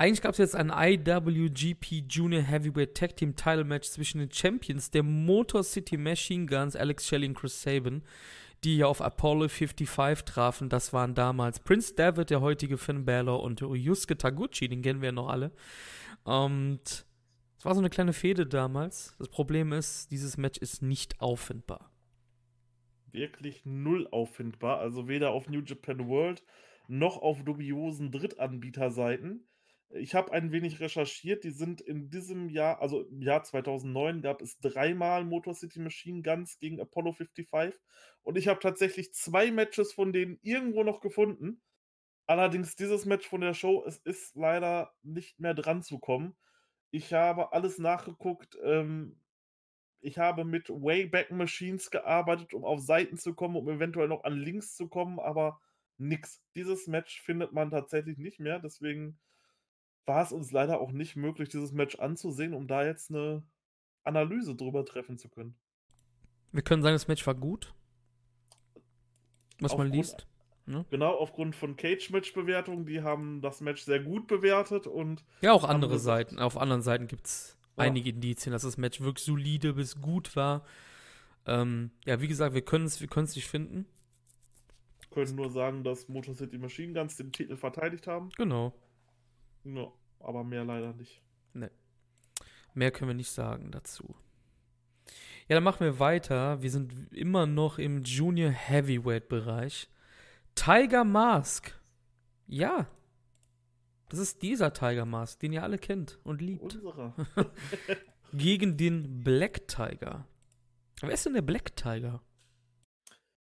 Eigentlich 0.00 0.22
gab 0.22 0.32
es 0.32 0.38
jetzt 0.38 0.56
ein 0.56 0.72
IWGP 0.74 2.06
Junior 2.08 2.40
Heavyweight 2.40 2.94
Tag 2.94 3.16
Team 3.16 3.36
Title 3.36 3.64
Match 3.64 3.86
zwischen 3.86 4.18
den 4.18 4.32
Champions 4.32 4.90
der 4.90 5.02
Motor 5.02 5.62
City 5.62 5.98
Machine 5.98 6.46
Guns, 6.46 6.74
Alex 6.74 7.06
Shelley 7.06 7.28
und 7.28 7.34
Chris 7.34 7.60
Sabin, 7.60 8.00
die 8.64 8.78
ja 8.78 8.86
auf 8.86 9.02
Apollo 9.02 9.48
55 9.48 10.24
trafen. 10.24 10.70
Das 10.70 10.94
waren 10.94 11.14
damals 11.14 11.60
Prince 11.60 11.94
David, 11.94 12.30
der 12.30 12.40
heutige 12.40 12.78
Finn 12.78 13.04
Balor, 13.04 13.42
und 13.42 13.60
Yusuke 13.60 14.16
Taguchi, 14.16 14.70
den 14.70 14.80
kennen 14.80 15.02
wir 15.02 15.08
ja 15.08 15.12
noch 15.12 15.28
alle. 15.28 15.52
Und 16.24 17.04
es 17.58 17.64
war 17.66 17.74
so 17.74 17.80
eine 17.80 17.90
kleine 17.90 18.14
Fehde 18.14 18.46
damals. 18.46 19.14
Das 19.18 19.28
Problem 19.28 19.74
ist, 19.74 20.10
dieses 20.10 20.38
Match 20.38 20.58
ist 20.60 20.80
nicht 20.80 21.20
auffindbar. 21.20 21.92
Wirklich 23.12 23.66
null 23.66 24.08
auffindbar. 24.10 24.78
Also 24.78 25.08
weder 25.08 25.32
auf 25.32 25.50
New 25.50 25.60
Japan 25.60 26.08
World 26.08 26.42
noch 26.88 27.18
auf 27.18 27.44
dubiosen 27.44 28.10
Drittanbieterseiten. 28.10 29.44
Ich 29.92 30.14
habe 30.14 30.32
ein 30.32 30.52
wenig 30.52 30.80
recherchiert. 30.80 31.42
Die 31.42 31.50
sind 31.50 31.80
in 31.80 32.10
diesem 32.10 32.48
Jahr, 32.48 32.80
also 32.80 33.02
im 33.02 33.22
Jahr 33.22 33.42
2009, 33.42 34.22
gab 34.22 34.40
es 34.40 34.58
dreimal 34.60 35.24
Motor 35.24 35.54
City 35.54 35.80
Machine 35.80 36.22
Guns 36.22 36.58
gegen 36.58 36.80
Apollo 36.80 37.12
55. 37.12 37.80
Und 38.22 38.38
ich 38.38 38.46
habe 38.46 38.60
tatsächlich 38.60 39.12
zwei 39.14 39.50
Matches 39.50 39.92
von 39.92 40.12
denen 40.12 40.38
irgendwo 40.42 40.84
noch 40.84 41.00
gefunden. 41.00 41.60
Allerdings 42.26 42.76
dieses 42.76 43.04
Match 43.06 43.26
von 43.28 43.40
der 43.40 43.54
Show, 43.54 43.84
es 43.84 43.98
ist 43.98 44.36
leider 44.36 44.94
nicht 45.02 45.40
mehr 45.40 45.54
dran 45.54 45.82
zu 45.82 45.98
kommen. 45.98 46.36
Ich 46.92 47.12
habe 47.12 47.52
alles 47.52 47.78
nachgeguckt. 47.78 48.56
Ähm, 48.62 49.20
ich 50.00 50.18
habe 50.18 50.44
mit 50.44 50.68
Wayback 50.68 51.32
Machines 51.32 51.90
gearbeitet, 51.90 52.54
um 52.54 52.64
auf 52.64 52.80
Seiten 52.80 53.18
zu 53.18 53.34
kommen, 53.34 53.56
um 53.56 53.68
eventuell 53.68 54.08
noch 54.08 54.22
an 54.22 54.36
Links 54.36 54.76
zu 54.76 54.88
kommen, 54.88 55.18
aber 55.18 55.60
nix. 55.98 56.40
Dieses 56.54 56.86
Match 56.86 57.20
findet 57.20 57.52
man 57.52 57.70
tatsächlich 57.70 58.18
nicht 58.18 58.38
mehr. 58.38 58.60
Deswegen 58.60 59.18
war 60.10 60.24
es 60.24 60.32
uns 60.32 60.50
leider 60.50 60.80
auch 60.80 60.90
nicht 60.90 61.14
möglich, 61.14 61.50
dieses 61.50 61.70
Match 61.70 61.96
anzusehen, 62.00 62.52
um 62.52 62.66
da 62.66 62.84
jetzt 62.84 63.10
eine 63.10 63.44
Analyse 64.02 64.56
drüber 64.56 64.84
treffen 64.84 65.18
zu 65.18 65.28
können. 65.28 65.54
Wir 66.50 66.62
können 66.62 66.82
sagen, 66.82 66.96
das 66.96 67.06
Match 67.06 67.24
war 67.28 67.36
gut. 67.36 67.72
Was 69.60 69.70
Aufgrund, 69.70 69.90
man 69.90 69.98
liest. 69.98 70.26
Ne? 70.66 70.84
Genau, 70.90 71.14
aufgrund 71.14 71.54
von 71.54 71.76
Cage-Match-Bewertungen, 71.76 72.86
die 72.86 73.02
haben 73.02 73.40
das 73.40 73.60
Match 73.60 73.82
sehr 73.82 74.00
gut 74.00 74.26
bewertet 74.26 74.88
und. 74.88 75.24
Ja, 75.42 75.52
auch 75.52 75.62
andere 75.62 76.00
Seiten. 76.00 76.40
Auf 76.40 76.56
anderen 76.56 76.82
Seiten 76.82 77.06
gibt 77.06 77.26
es 77.26 77.56
ja. 77.76 77.84
einige 77.84 78.10
Indizien, 78.10 78.52
dass 78.52 78.62
das 78.62 78.78
Match 78.78 79.00
wirklich 79.00 79.24
solide 79.24 79.74
bis 79.74 80.00
gut 80.00 80.34
war. 80.34 80.64
Ähm, 81.46 81.92
ja, 82.04 82.20
wie 82.20 82.26
gesagt, 82.26 82.52
wir 82.52 82.62
können 82.62 82.86
es 82.86 83.00
wir 83.00 83.08
nicht 83.16 83.46
finden. 83.46 83.86
Können 85.12 85.36
nur 85.36 85.50
sagen, 85.50 85.84
dass 85.84 86.08
Motor 86.08 86.34
City 86.34 86.58
Machine 86.58 86.94
Guns 86.94 87.16
den 87.16 87.30
Titel 87.30 87.56
verteidigt 87.56 88.08
haben. 88.08 88.30
Genau. 88.36 88.72
Ja, 89.64 89.92
aber 90.20 90.44
mehr 90.44 90.64
leider 90.64 90.92
nicht. 90.92 91.22
Ne. 91.52 91.70
Mehr 92.74 92.90
können 92.90 93.10
wir 93.10 93.14
nicht 93.14 93.32
sagen 93.32 93.70
dazu. 93.70 94.14
Ja, 95.48 95.56
dann 95.56 95.64
machen 95.64 95.80
wir 95.80 95.98
weiter. 95.98 96.62
Wir 96.62 96.70
sind 96.70 97.12
immer 97.12 97.46
noch 97.46 97.78
im 97.78 98.04
Junior 98.04 98.50
Heavyweight 98.50 99.28
Bereich. 99.28 99.88
Tiger 100.54 101.04
Mask. 101.04 101.74
Ja. 102.46 102.86
Das 104.08 104.18
ist 104.20 104.42
dieser 104.42 104.72
Tiger 104.72 105.06
Mask, 105.06 105.40
den 105.40 105.52
ihr 105.52 105.62
alle 105.62 105.78
kennt 105.78 106.18
und 106.22 106.40
liebt. 106.40 106.62
Unserer. 106.62 107.14
Gegen 108.32 108.76
den 108.76 109.24
Black 109.24 109.66
Tiger. 109.66 110.26
Wer 111.00 111.10
ist 111.10 111.26
denn 111.26 111.34
der 111.34 111.42
Black 111.42 111.74
Tiger? 111.74 112.22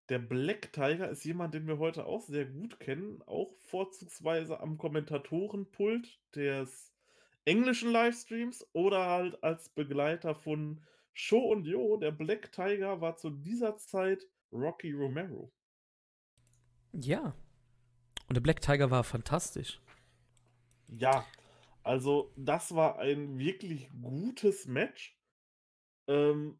Der 0.09 0.19
Black 0.19 0.71
Tiger 0.71 1.09
ist 1.09 1.25
jemand, 1.25 1.55
den 1.55 1.67
wir 1.67 1.79
heute 1.79 2.05
auch 2.05 2.21
sehr 2.21 2.45
gut 2.45 2.79
kennen, 2.79 3.23
auch 3.25 3.55
vorzugsweise 3.61 4.59
am 4.59 4.77
Kommentatorenpult 4.77 6.19
des 6.35 6.93
englischen 7.45 7.91
Livestreams 7.91 8.67
oder 8.73 9.07
halt 9.07 9.43
als 9.43 9.69
Begleiter 9.69 10.35
von 10.35 10.83
Show 11.13 11.51
und 11.51 11.65
Jo. 11.65 11.97
Der 11.97 12.11
Black 12.11 12.51
Tiger 12.51 13.01
war 13.01 13.17
zu 13.17 13.31
dieser 13.31 13.77
Zeit 13.77 14.27
Rocky 14.51 14.91
Romero. 14.91 15.51
Ja. 16.91 17.35
Und 18.27 18.35
der 18.35 18.41
Black 18.41 18.61
Tiger 18.61 18.91
war 18.91 19.03
fantastisch. 19.03 19.81
Ja, 20.87 21.25
also 21.83 22.31
das 22.35 22.73
war 22.75 22.99
ein 22.99 23.37
wirklich 23.39 23.89
gutes 24.01 24.67
Match. 24.67 25.17
Ähm, 26.07 26.59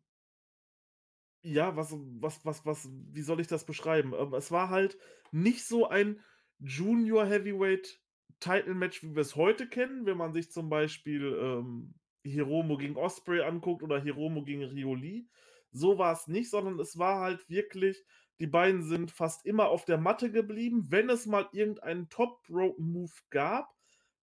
ja, 1.45 1.75
was, 1.75 1.95
was, 2.19 2.45
was, 2.45 2.65
was, 2.65 2.89
wie 3.11 3.21
soll 3.21 3.39
ich 3.39 3.47
das 3.47 3.65
beschreiben? 3.65 4.13
Ähm, 4.17 4.33
es 4.33 4.51
war 4.51 4.69
halt 4.69 4.97
nicht 5.31 5.65
so 5.65 5.87
ein 5.87 6.19
Junior 6.59 7.25
Heavyweight 7.25 8.01
Title 8.39 8.73
Match, 8.73 9.03
wie 9.03 9.15
wir 9.15 9.21
es 9.21 9.35
heute 9.35 9.67
kennen, 9.67 10.05
wenn 10.05 10.17
man 10.17 10.33
sich 10.33 10.51
zum 10.51 10.69
Beispiel 10.69 11.37
ähm, 11.41 11.95
Hiromo 12.23 12.77
gegen 12.77 12.97
Osprey 12.97 13.41
anguckt 13.41 13.83
oder 13.83 14.01
Hiromo 14.01 14.43
gegen 14.43 14.63
Rioli. 14.63 15.29
So 15.71 15.97
war 15.97 16.13
es 16.13 16.27
nicht, 16.27 16.49
sondern 16.49 16.79
es 16.79 16.97
war 16.97 17.19
halt 17.21 17.49
wirklich 17.49 18.05
die 18.39 18.47
beiden 18.47 18.83
sind 18.83 19.11
fast 19.11 19.45
immer 19.45 19.69
auf 19.69 19.85
der 19.85 19.97
Matte 19.97 20.31
geblieben. 20.31 20.87
Wenn 20.89 21.09
es 21.09 21.25
mal 21.25 21.47
irgendeinen 21.53 22.09
Top-Rope-Move 22.09 23.13
gab, 23.29 23.73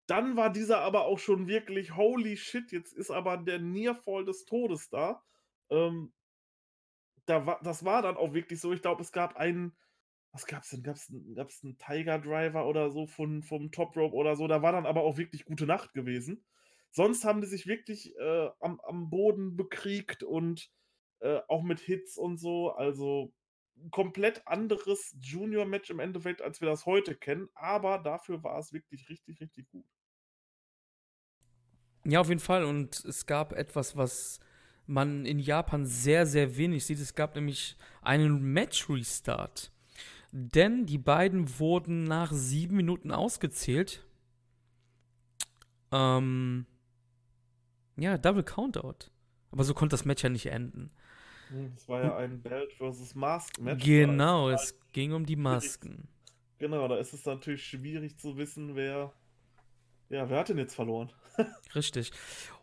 dann 0.05 0.35
war 0.35 0.51
dieser 0.51 0.81
aber 0.81 1.05
auch 1.05 1.17
schon 1.17 1.47
wirklich 1.47 1.95
holy 1.95 2.37
shit. 2.37 2.71
Jetzt 2.71 2.93
ist 2.93 3.09
aber 3.09 3.37
der 3.37 3.59
Nearfall 3.59 4.25
des 4.25 4.45
Todes 4.45 4.89
da. 4.89 5.23
Ähm, 5.69 6.13
da 7.25 7.45
war, 7.45 7.59
das 7.63 7.85
war 7.85 8.01
dann 8.01 8.17
auch 8.17 8.33
wirklich 8.33 8.59
so. 8.59 8.73
Ich 8.73 8.81
glaube, 8.81 9.01
es 9.01 9.11
gab 9.11 9.35
einen, 9.37 9.75
was 10.31 10.45
gab 10.45 10.63
es 10.63 10.69
denn? 10.69 10.83
Gab 10.83 10.97
es 11.49 11.63
einen 11.63 11.77
Tiger 11.77 12.19
Driver 12.19 12.67
oder 12.67 12.89
so 12.91 13.07
von, 13.07 13.43
vom 13.43 13.71
Top 13.71 13.95
Rope 13.95 14.15
oder 14.15 14.35
so? 14.35 14.47
Da 14.47 14.61
war 14.61 14.71
dann 14.71 14.85
aber 14.85 15.01
auch 15.01 15.17
wirklich 15.17 15.45
gute 15.45 15.65
Nacht 15.65 15.93
gewesen. 15.93 16.45
Sonst 16.91 17.25
haben 17.25 17.41
die 17.41 17.47
sich 17.47 17.67
wirklich 17.67 18.15
äh, 18.17 18.49
am, 18.59 18.79
am 18.81 19.09
Boden 19.09 19.55
bekriegt 19.55 20.23
und 20.23 20.71
äh, 21.19 21.39
auch 21.47 21.63
mit 21.63 21.79
Hits 21.79 22.17
und 22.17 22.37
so. 22.37 22.71
Also 22.71 23.33
komplett 23.91 24.47
anderes 24.47 25.15
Junior-Match 25.19 25.89
im 25.89 25.99
Endeffekt, 25.99 26.41
als 26.41 26.61
wir 26.61 26.67
das 26.67 26.85
heute 26.85 27.15
kennen, 27.15 27.49
aber 27.55 27.97
dafür 27.97 28.43
war 28.43 28.59
es 28.59 28.73
wirklich 28.73 29.09
richtig, 29.09 29.39
richtig 29.41 29.69
gut. 29.69 29.85
Ja, 32.05 32.19
auf 32.19 32.29
jeden 32.29 32.41
Fall. 32.41 32.65
Und 32.65 33.03
es 33.05 33.25
gab 33.25 33.53
etwas, 33.53 33.95
was 33.95 34.39
man 34.85 35.25
in 35.25 35.39
Japan 35.39 35.85
sehr, 35.85 36.25
sehr 36.25 36.57
wenig 36.57 36.85
sieht. 36.85 36.99
Es 36.99 37.15
gab 37.15 37.35
nämlich 37.35 37.77
einen 38.01 38.41
Match-Restart. 38.41 39.71
Denn 40.31 40.85
die 40.85 40.97
beiden 40.97 41.59
wurden 41.59 42.03
nach 42.05 42.31
sieben 42.31 42.75
Minuten 42.75 43.11
ausgezählt. 43.11 44.03
Ähm, 45.91 46.65
ja, 47.97 48.17
Double 48.17 48.43
Countout. 48.43 49.11
Aber 49.51 49.63
so 49.63 49.75
konnte 49.75 49.93
das 49.93 50.05
Match 50.05 50.23
ja 50.23 50.29
nicht 50.29 50.47
enden. 50.47 50.91
Es 51.75 51.87
war 51.87 52.03
ja 52.03 52.17
ein 52.17 52.41
Belt 52.41 52.73
versus 52.73 53.13
Mask 53.13 53.59
Match. 53.59 53.85
Genau, 53.85 54.49
es 54.49 54.75
ging 54.91 55.13
um 55.13 55.25
die 55.25 55.35
Masken. 55.35 56.07
Genau, 56.57 56.87
da 56.87 56.97
ist 56.97 57.13
es 57.13 57.25
natürlich 57.25 57.63
schwierig 57.63 58.17
zu 58.17 58.37
wissen, 58.37 58.75
wer. 58.75 59.13
Ja, 60.09 60.29
wer 60.29 60.39
hat 60.39 60.49
denn 60.49 60.57
jetzt 60.57 60.73
verloren? 60.73 61.11
Richtig. 61.75 62.11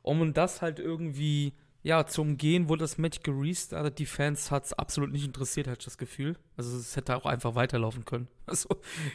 Um 0.02 0.32
das 0.32 0.62
halt 0.62 0.80
irgendwie 0.80 1.54
ja, 1.82 2.06
zum 2.06 2.36
Gehen 2.36 2.68
wurde 2.68 2.80
das 2.80 2.98
Match 2.98 3.20
gerestartet. 3.22 3.98
Die 3.98 4.06
Fans 4.06 4.50
hat 4.50 4.66
es 4.66 4.72
absolut 4.74 5.12
nicht 5.12 5.24
interessiert, 5.24 5.66
hatte 5.66 5.78
ich 5.78 5.84
das 5.86 5.96
Gefühl. 5.96 6.36
Also 6.56 6.76
es 6.76 6.94
hätte 6.94 7.16
auch 7.16 7.24
einfach 7.24 7.54
weiterlaufen 7.54 8.04
können. 8.04 8.28
Also, 8.50 8.68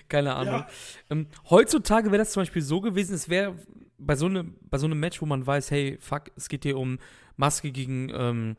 keine 0.08 0.34
Ahnung. 0.34 0.62
Ja. 0.62 0.68
Ähm, 1.10 1.28
heutzutage 1.50 2.10
wäre 2.10 2.20
das 2.20 2.32
zum 2.32 2.42
Beispiel 2.42 2.62
so 2.62 2.80
gewesen, 2.80 3.14
es 3.14 3.28
wäre 3.28 3.54
bei, 3.98 4.16
so 4.16 4.30
ne, 4.30 4.46
bei 4.70 4.78
so 4.78 4.86
einem 4.86 4.98
Match, 4.98 5.22
wo 5.22 5.26
man 5.26 5.46
weiß, 5.46 5.72
hey, 5.72 5.98
fuck, 6.00 6.32
es 6.38 6.48
geht 6.48 6.64
hier 6.64 6.78
um 6.78 7.00
Maske 7.36 7.74
gegen, 7.74 8.10
ähm, 8.14 8.56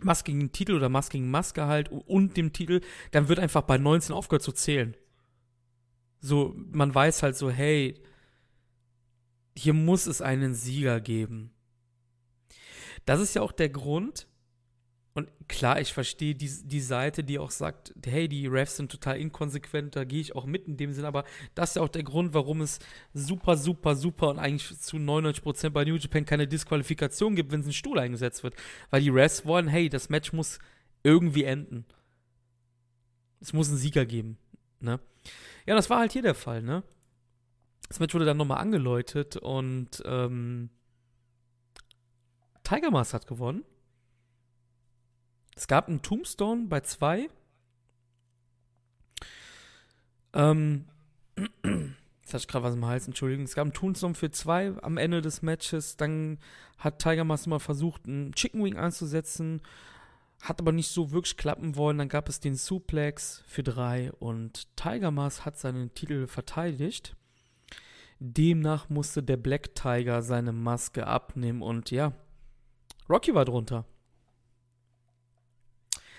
Maske 0.00 0.32
gegen 0.32 0.52
Titel 0.52 0.72
oder 0.72 0.88
Maske 0.88 1.18
gegen 1.18 1.30
Maske 1.30 1.66
halt 1.66 1.90
und 1.90 2.38
dem 2.38 2.54
Titel, 2.54 2.80
dann 3.10 3.28
wird 3.28 3.40
einfach 3.40 3.60
bei 3.60 3.76
19 3.76 4.14
aufgehört 4.14 4.42
zu 4.42 4.52
zählen. 4.52 4.96
So, 6.20 6.54
man 6.72 6.94
weiß 6.94 7.22
halt 7.22 7.36
so, 7.36 7.50
hey, 7.50 8.00
hier 9.54 9.74
muss 9.74 10.06
es 10.06 10.22
einen 10.22 10.54
Sieger 10.54 10.98
geben. 11.00 11.52
Das 13.10 13.18
ist 13.18 13.34
ja 13.34 13.42
auch 13.42 13.50
der 13.50 13.70
Grund. 13.70 14.28
Und 15.14 15.28
klar, 15.48 15.80
ich 15.80 15.92
verstehe 15.92 16.36
die, 16.36 16.48
die 16.48 16.80
Seite, 16.80 17.24
die 17.24 17.40
auch 17.40 17.50
sagt, 17.50 17.92
hey, 18.06 18.28
die 18.28 18.46
Refs 18.46 18.76
sind 18.76 18.92
total 18.92 19.18
inkonsequent, 19.18 19.96
da 19.96 20.04
gehe 20.04 20.20
ich 20.20 20.36
auch 20.36 20.46
mit 20.46 20.68
in 20.68 20.76
dem 20.76 20.92
Sinn, 20.92 21.04
aber 21.04 21.24
das 21.56 21.70
ist 21.70 21.74
ja 21.74 21.82
auch 21.82 21.88
der 21.88 22.04
Grund, 22.04 22.34
warum 22.34 22.60
es 22.60 22.78
super, 23.12 23.56
super, 23.56 23.96
super 23.96 24.28
und 24.28 24.38
eigentlich 24.38 24.78
zu 24.78 24.96
99% 24.96 25.70
bei 25.70 25.84
New 25.84 25.96
Japan 25.96 26.24
keine 26.24 26.46
Disqualifikation 26.46 27.34
gibt, 27.34 27.50
wenn 27.50 27.62
es 27.62 27.66
ein 27.66 27.72
Stuhl 27.72 27.98
eingesetzt 27.98 28.44
wird. 28.44 28.54
Weil 28.90 29.02
die 29.02 29.08
Refs 29.10 29.44
wollen, 29.44 29.66
hey, 29.66 29.88
das 29.88 30.08
Match 30.08 30.32
muss 30.32 30.60
irgendwie 31.02 31.42
enden. 31.42 31.86
Es 33.40 33.52
muss 33.52 33.70
einen 33.70 33.78
Sieger 33.78 34.06
geben. 34.06 34.38
Ne? 34.78 35.00
Ja, 35.66 35.74
das 35.74 35.90
war 35.90 35.98
halt 35.98 36.12
hier 36.12 36.22
der 36.22 36.36
Fall, 36.36 36.62
ne? 36.62 36.84
Das 37.88 37.98
Match 37.98 38.14
wurde 38.14 38.24
dann 38.26 38.36
nochmal 38.36 38.58
angeläutet 38.58 39.36
und 39.36 40.00
ähm, 40.06 40.70
Tiger 42.70 42.92
Mask 42.92 43.14
hat 43.14 43.26
gewonnen. 43.26 43.64
Es 45.56 45.66
gab 45.66 45.88
einen 45.88 46.02
Tombstone 46.02 46.66
bei 46.68 46.78
zwei. 46.82 47.28
Ähm, 50.32 50.84
jetzt 51.36 52.28
hatte 52.28 52.36
ich 52.36 52.46
gerade 52.46 52.64
was 52.64 52.74
im 52.76 52.86
Hals, 52.86 53.08
Entschuldigung. 53.08 53.44
Es 53.46 53.56
gab 53.56 53.64
einen 53.64 53.72
Tombstone 53.72 54.14
für 54.14 54.30
zwei 54.30 54.72
am 54.82 54.98
Ende 54.98 55.20
des 55.20 55.42
Matches. 55.42 55.96
Dann 55.96 56.38
hat 56.78 57.00
Tiger 57.00 57.24
Mask 57.24 57.48
mal 57.48 57.58
versucht, 57.58 58.06
einen 58.06 58.34
Chicken 58.34 58.62
Wing 58.62 58.76
anzusetzen. 58.76 59.62
Hat 60.40 60.60
aber 60.60 60.70
nicht 60.70 60.90
so 60.90 61.10
wirklich 61.10 61.36
klappen 61.36 61.74
wollen. 61.74 61.98
Dann 61.98 62.08
gab 62.08 62.28
es 62.28 62.38
den 62.38 62.54
Suplex 62.54 63.42
für 63.48 63.64
drei 63.64 64.12
und 64.20 64.68
Tiger 64.76 65.10
Mask 65.10 65.44
hat 65.44 65.58
seinen 65.58 65.92
Titel 65.94 66.28
verteidigt. 66.28 67.16
Demnach 68.20 68.88
musste 68.88 69.24
der 69.24 69.38
Black 69.38 69.74
Tiger 69.74 70.22
seine 70.22 70.52
Maske 70.52 71.08
abnehmen 71.08 71.62
und 71.62 71.90
ja, 71.90 72.12
Rocky 73.10 73.34
war 73.34 73.44
drunter. 73.44 73.84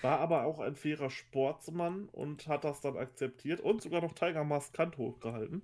War 0.02 0.18
aber 0.18 0.44
auch 0.44 0.60
ein 0.60 0.76
fairer 0.76 1.08
Sportsmann 1.08 2.08
und 2.10 2.48
hat 2.48 2.64
das 2.64 2.82
dann 2.82 2.98
akzeptiert 2.98 3.60
und 3.60 3.80
sogar 3.80 4.02
noch 4.02 4.12
Tiger 4.12 4.44
Mask 4.44 4.74
Kant 4.74 4.98
hochgehalten. 4.98 5.62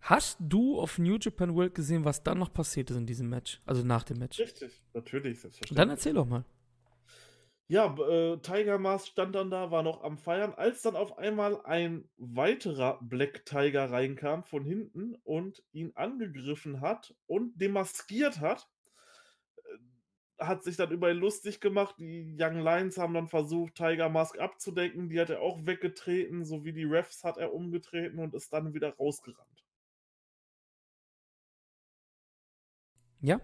Hast 0.00 0.36
du 0.38 0.78
auf 0.78 0.98
New 0.98 1.16
Japan 1.18 1.56
World 1.56 1.74
gesehen, 1.74 2.04
was 2.04 2.22
dann 2.22 2.38
noch 2.38 2.52
passiert 2.52 2.90
ist 2.90 2.98
in 2.98 3.06
diesem 3.06 3.28
Match? 3.28 3.60
Also 3.64 3.82
nach 3.82 4.04
dem 4.04 4.18
Match? 4.18 4.38
Richtig, 4.38 4.82
natürlich, 4.92 5.40
selbstverständlich. 5.40 5.76
Dann 5.76 5.90
erzähl 5.90 6.12
doch 6.12 6.26
mal. 6.26 6.44
Ja, 7.66 7.96
äh, 7.96 8.36
Tiger 8.38 8.78
Mask 8.78 9.06
stand 9.08 9.34
dann 9.34 9.50
da, 9.50 9.70
war 9.70 9.82
noch 9.82 10.04
am 10.04 10.18
Feiern, 10.18 10.52
als 10.52 10.82
dann 10.82 10.94
auf 10.94 11.16
einmal 11.16 11.64
ein 11.64 12.06
weiterer 12.18 12.98
Black 13.00 13.46
Tiger 13.46 13.90
reinkam 13.90 14.44
von 14.44 14.64
hinten 14.64 15.16
und 15.24 15.64
ihn 15.72 15.92
angegriffen 15.94 16.82
hat 16.82 17.14
und 17.26 17.58
demaskiert 17.58 18.40
hat 18.40 18.68
hat 20.38 20.64
sich 20.64 20.76
dann 20.76 20.90
über 20.90 21.10
ihn 21.10 21.18
lustig 21.18 21.60
gemacht. 21.60 21.96
Die 21.98 22.36
Young 22.38 22.58
Lions 22.58 22.98
haben 22.98 23.14
dann 23.14 23.28
versucht, 23.28 23.74
Tiger 23.76 24.08
Mask 24.08 24.38
abzudecken. 24.38 25.08
Die 25.08 25.20
hat 25.20 25.30
er 25.30 25.40
auch 25.40 25.64
weggetreten, 25.66 26.44
sowie 26.44 26.72
die 26.72 26.84
Refs 26.84 27.24
hat 27.24 27.36
er 27.38 27.52
umgetreten 27.52 28.18
und 28.18 28.34
ist 28.34 28.52
dann 28.52 28.74
wieder 28.74 28.90
rausgerannt. 28.96 29.64
Ja. 33.20 33.40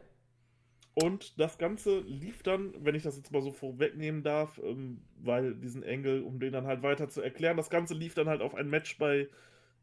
Und 0.95 1.41
das 1.41 1.57
Ganze 1.57 2.01
lief 2.01 2.43
dann, 2.43 2.75
wenn 2.85 2.95
ich 2.95 3.05
das 3.05 3.17
jetzt 3.17 3.33
mal 3.33 3.41
so 3.41 3.53
vorwegnehmen 3.53 4.23
darf, 4.23 4.61
ähm, 4.63 5.03
weil 5.17 5.55
diesen 5.55 5.83
Engel, 5.83 6.23
um 6.23 6.41
den 6.41 6.53
dann 6.53 6.67
halt 6.67 6.83
weiter 6.83 7.09
zu 7.09 7.23
erklären, 7.23 7.57
das 7.57 7.71
Ganze 7.71 7.95
lief 7.95 8.15
dann 8.15 8.29
halt 8.29 8.43
auf 8.43 8.55
ein 8.55 8.69
Match 8.69 8.99
bei 8.99 9.29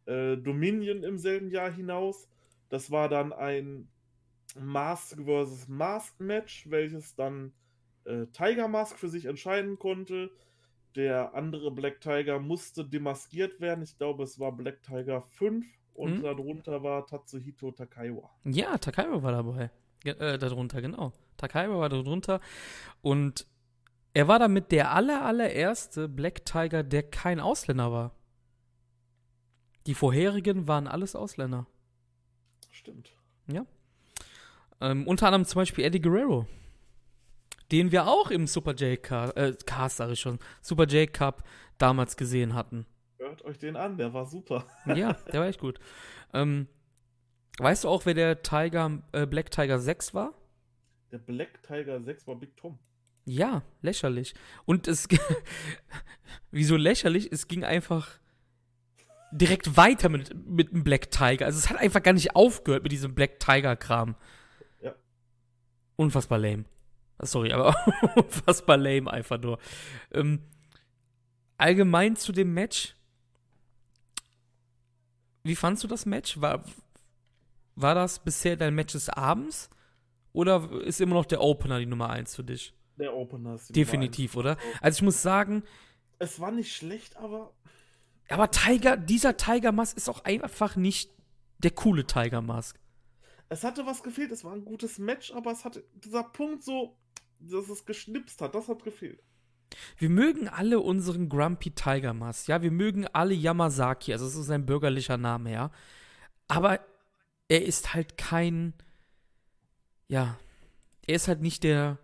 äh, 0.06 0.38
Dominion 0.38 1.04
im 1.04 1.18
selben 1.18 1.50
Jahr 1.50 1.72
hinaus. 1.72 2.30
Das 2.70 2.92
war 2.92 3.10
dann 3.10 3.34
ein 3.34 3.90
Mask 4.60 5.18
vs. 5.20 5.68
Mask 5.68 6.20
Match, 6.20 6.70
welches 6.70 7.16
dann 7.16 7.54
äh, 8.06 8.26
Tiger 8.28 8.68
Mask 8.68 8.98
für 8.98 9.10
sich 9.10 9.26
entscheiden 9.26 9.78
konnte. 9.80 10.32
Der 10.96 11.36
andere 11.36 11.72
Black 11.72 12.02
Tiger 12.02 12.40
musste 12.40 12.84
demaskiert 12.86 13.62
werden. 13.62 13.84
Ich 13.84 13.98
glaube, 13.98 14.24
es 14.24 14.40
war 14.40 14.52
Black 14.52 14.82
Tiger 14.84 15.22
5 15.22 15.66
und 15.94 16.16
hm? 16.16 16.22
darunter 16.24 16.84
war 16.84 17.06
Tatsuhito 17.06 17.72
Takaiwa. 17.72 18.30
Ja, 18.46 18.78
Takaiwa 18.78 19.22
war 19.22 19.32
dabei. 19.32 19.70
Äh, 20.04 20.38
darunter, 20.38 20.82
genau. 20.82 21.12
Takaiwa 21.38 21.80
war 21.80 21.90
darunter. 21.90 22.40
Und 23.02 23.46
er 24.14 24.28
war 24.28 24.40
damit 24.40 24.72
der 24.72 24.92
aller, 24.92 25.24
allererste 25.24 26.08
Black 26.08 26.46
Tiger, 26.46 26.84
der 26.84 27.04
kein 27.04 27.40
Ausländer 27.40 27.92
war. 27.92 28.16
Die 29.86 29.94
vorherigen 29.94 30.68
waren 30.68 30.88
alles 30.88 31.16
Ausländer. 31.16 31.68
Stimmt. 32.72 33.16
Ja. 33.48 33.66
Ähm, 34.80 35.08
unter 35.08 35.28
anderem 35.28 35.46
zum 35.46 35.62
Beispiel 35.62 35.86
Eddie 35.86 36.02
Guerrero, 36.02 36.46
den 37.72 37.92
wir 37.92 38.08
auch 38.08 38.30
im 38.30 38.48
Super 38.48 38.74
J 38.74 39.02
Cup, 39.02 39.38
äh, 39.38 39.54
Cast 39.66 40.00
ich 40.00 40.20
schon, 40.20 40.40
Super 40.62 40.86
J 40.86 41.12
Cup 41.12 41.44
damals 41.78 42.16
gesehen 42.16 42.54
hatten. 42.54 42.86
Hört 43.18 43.44
euch 43.44 43.58
den 43.58 43.76
an, 43.76 43.98
der 43.98 44.14
war 44.14 44.26
super. 44.26 44.66
ja, 44.86 45.14
der 45.14 45.42
war 45.42 45.48
echt 45.48 45.60
gut. 45.60 45.80
Ähm, 46.34 46.68
weißt 47.58 47.84
du 47.84 47.90
auch, 47.90 48.06
wer 48.06 48.14
der 48.14 48.42
Tiger, 48.44 49.02
äh, 49.12 49.26
Black 49.26 49.50
Tiger 49.52 49.80
6 49.80 50.14
war? 50.14 50.34
Der 51.12 51.18
Black 51.18 51.64
Tiger 51.64 52.02
6 52.02 52.28
war 52.28 52.36
Big 52.36 52.56
Tom. 52.56 52.78
Ja, 53.26 53.64
lächerlich. 53.82 54.36
Und 54.66 54.88
es, 54.88 55.08
wieso 56.52 56.76
lächerlich? 56.76 57.32
Es 57.32 57.48
ging 57.48 57.64
einfach 57.64 58.20
direkt 59.32 59.76
weiter 59.76 60.10
mit, 60.10 60.34
mit 60.48 60.72
dem 60.72 60.84
Black 60.84 61.12
Tiger. 61.12 61.46
Also 61.46 61.58
es 61.58 61.70
hat 61.70 61.78
einfach 61.78 62.04
gar 62.04 62.14
nicht 62.14 62.36
aufgehört 62.36 62.84
mit 62.84 62.92
diesem 62.92 63.16
Black 63.16 63.40
Tiger-Kram 63.40 64.16
unfassbar 65.98 66.40
lame. 66.40 66.64
Sorry, 67.20 67.52
aber 67.52 67.76
unfassbar 68.16 68.78
lame 68.78 69.12
einfach 69.12 69.40
nur. 69.40 69.60
Ähm, 70.12 70.40
allgemein 71.58 72.16
zu 72.16 72.32
dem 72.32 72.54
Match. 72.54 72.96
Wie 75.44 75.56
fandst 75.56 75.84
du 75.84 75.88
das 75.88 76.06
Match? 76.06 76.40
War, 76.40 76.64
war 77.76 77.96
das 77.96 78.20
bisher 78.20 78.56
dein 78.56 78.76
Match 78.76 78.94
des 78.94 79.10
Abends? 79.10 79.70
Oder 80.34 80.72
ist 80.84 81.02
immer 81.02 81.16
noch 81.16 81.26
der 81.26 81.42
Opener 81.42 81.80
die 81.80 81.86
Nummer 81.86 82.10
1 82.10 82.36
für 82.36 82.44
dich? 82.44 82.74
Der 82.98 83.16
Opener 83.16 83.56
ist 83.56 83.70
die 83.70 83.74
Definitiv, 83.74 84.36
Nummer 84.36 84.52
1. 84.52 84.58
oder? 84.60 84.68
Also 84.82 84.98
ich 84.98 85.02
muss 85.04 85.22
sagen. 85.22 85.64
Es 86.20 86.40
war 86.40 86.52
nicht 86.52 86.76
schlecht, 86.76 87.18
aber. 87.18 87.54
Aber 88.30 88.52
Tiger, 88.52 88.98
dieser 88.98 89.38
Tiger 89.38 89.72
Mask 89.72 89.96
ist 89.96 90.10
auch 90.10 90.26
einfach 90.26 90.76
nicht 90.76 91.12
der 91.60 91.72
coole 91.72 92.06
Tiger 92.06 92.42
Mask 92.42 92.78
es 93.50 93.64
hatte 93.64 93.86
was 93.86 94.04
gefehlt. 94.04 94.32
Es 94.32 94.44
war 94.44 94.54
ein 94.54 94.66
gutes 94.66 95.00
Match, 95.00 95.32
aber 95.32 95.52
es 95.52 95.66
hatte 95.66 95.84
dieser 95.94 96.24
Punkt 96.24 96.64
so, 96.64 96.98
dass 97.40 97.70
es 97.70 97.86
geschnipst 97.86 98.42
hat, 98.42 98.56
das 98.56 98.68
hat 98.68 98.84
gefehlt. 98.84 99.22
Wir 99.98 100.10
mögen 100.10 100.48
alle 100.48 100.80
unseren 100.80 101.30
Grumpy 101.30 101.72
Tiger 101.72 102.14
Mask, 102.14 102.48
ja, 102.48 102.62
wir 102.62 102.72
mögen 102.72 103.06
alle 103.08 103.34
Yamazaki, 103.34 104.14
also 104.14 104.26
es 104.26 104.36
ist 104.36 104.48
sein 104.48 104.66
bürgerlicher 104.66 105.18
Name, 105.18 105.52
ja. 105.52 105.72
Aber 106.48 106.80
er 107.50 107.66
ist 107.66 107.94
halt 107.94 108.18
kein, 108.18 108.74
ja, 110.08 110.40
er 111.06 111.16
ist 111.16 111.28
halt 111.28 111.42
nicht 111.42 111.64
der 111.64 112.00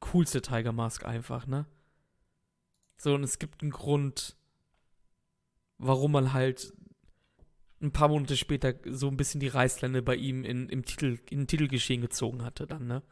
coolste 0.00 0.42
Tiger 0.42 0.72
Mask 0.72 1.04
einfach, 1.04 1.46
ne? 1.46 1.66
So, 2.98 3.14
und 3.14 3.24
es 3.24 3.38
gibt 3.38 3.62
einen 3.62 3.70
Grund, 3.70 4.36
warum 5.78 6.12
man 6.12 6.32
halt 6.32 6.74
ein 7.80 7.92
paar 7.92 8.08
Monate 8.08 8.36
später 8.36 8.74
so 8.86 9.08
ein 9.08 9.16
bisschen 9.16 9.40
die 9.40 9.48
Reißleine 9.48 10.02
bei 10.02 10.16
ihm 10.16 10.44
in, 10.44 10.68
im 10.68 10.84
Titel, 10.84 11.18
in 11.30 11.46
Titelgeschehen 11.46 12.00
gezogen 12.00 12.44
hatte 12.44 12.66
dann, 12.66 12.86
ne? 12.86 13.02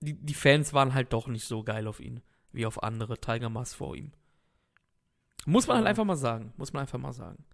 die, 0.00 0.14
die 0.14 0.34
Fans 0.34 0.72
waren 0.72 0.94
halt 0.94 1.12
doch 1.12 1.26
nicht 1.26 1.44
so 1.44 1.62
geil 1.62 1.86
auf 1.86 2.00
ihn, 2.00 2.22
wie 2.52 2.66
auf 2.66 2.82
andere 2.82 3.18
Tiger 3.18 3.48
Mask 3.48 3.76
vor 3.76 3.96
ihm. 3.96 4.12
Muss 5.46 5.66
man 5.66 5.78
halt 5.78 5.86
einfach 5.86 6.04
mal 6.04 6.16
sagen. 6.16 6.52
Muss 6.56 6.72
man 6.72 6.82
einfach 6.82 6.98
mal 6.98 7.12
sagen. 7.12 7.44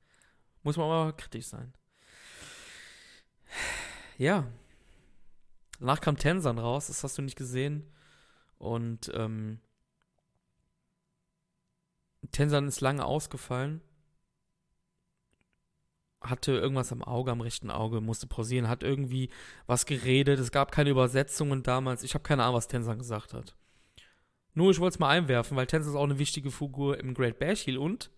Muss 0.63 0.77
man 0.77 0.87
aber 0.87 1.13
kritisch 1.13 1.47
sein. 1.47 1.73
Ja. 4.19 4.47
Danach 5.79 6.01
kam 6.01 6.17
Tensan 6.17 6.59
raus, 6.59 6.87
das 6.87 7.03
hast 7.03 7.19
du 7.19 7.23
nicht 7.23 7.37
gesehen. 7.37 7.93
Und 8.59 9.11
ähm, 9.15 9.61
Tensan 12.31 12.67
ist 12.67 12.81
lange 12.81 13.05
ausgefallen. 13.05 13.81
Hatte 16.25 16.53
irgendwas 16.53 16.91
am 16.91 17.03
Auge, 17.03 17.31
am 17.31 17.41
rechten 17.41 17.71
Auge, 17.71 18.01
musste 18.01 18.27
pausieren, 18.27 18.69
hat 18.69 18.83
irgendwie 18.83 19.31
was 19.67 19.87
geredet. 19.87 20.41
Es 20.41 20.51
gab 20.51 20.73
keine 20.73 20.91
Übersetzungen 20.91 21.63
damals. 21.63 22.03
Ich 22.03 22.15
habe 22.15 22.25
keine 22.25 22.43
Ahnung, 22.43 22.57
was 22.57 22.69
Tensan 22.69 22.99
gesagt 22.99 23.35
hat. 23.35 23.55
Nur, 24.55 24.71
ich 24.71 24.81
wollte 24.81 24.95
es 24.95 24.99
mal 24.99 25.11
einwerfen, 25.11 25.57
weil 25.57 25.67
Tensan 25.67 25.93
ist 25.93 25.99
auch 25.99 26.05
eine 26.05 26.19
wichtige 26.19 26.51
Figur 26.51 26.99
im 26.99 27.13
Great 27.15 27.39
Bash 27.39 27.67
Heel 27.67 27.79
und 27.79 28.11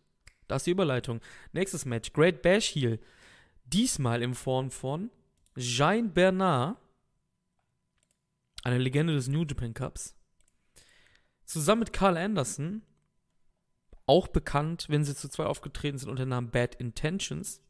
da 0.49 0.57
ist 0.57 0.67
die 0.67 0.71
Überleitung. 0.71 1.21
Nächstes 1.53 1.85
Match, 1.85 2.13
Great 2.13 2.43
Bash 2.43 2.75
Heel. 2.75 3.01
Diesmal 3.65 4.23
in 4.23 4.35
Form 4.35 4.71
von 4.71 5.11
Jean 5.57 6.13
Bernard, 6.13 6.77
eine 8.63 8.79
Legende 8.79 9.15
des 9.15 9.29
New 9.29 9.45
Japan 9.45 9.75
Cups, 9.75 10.15
zusammen 11.45 11.81
mit 11.81 11.93
Carl 11.93 12.17
Anderson, 12.17 12.83
auch 14.07 14.29
bekannt, 14.29 14.87
wenn 14.89 15.05
sie 15.05 15.17
zu 15.17 15.29
zwei 15.29 15.47
aufgetreten 15.47 15.99
sind 15.99 16.11
unter 16.11 16.25
dem 16.25 16.29
Namen 16.29 16.51
Bad 16.51 16.77
Intentions, 16.77 17.61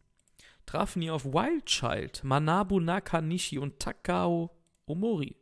trafen 0.66 1.02
hier 1.02 1.14
auf 1.14 1.24
Wild 1.24 1.66
Child, 1.66 2.24
Manabu 2.24 2.80
Nakanishi 2.80 3.58
und 3.58 3.78
Takao 3.78 4.50
Omori. 4.86 5.36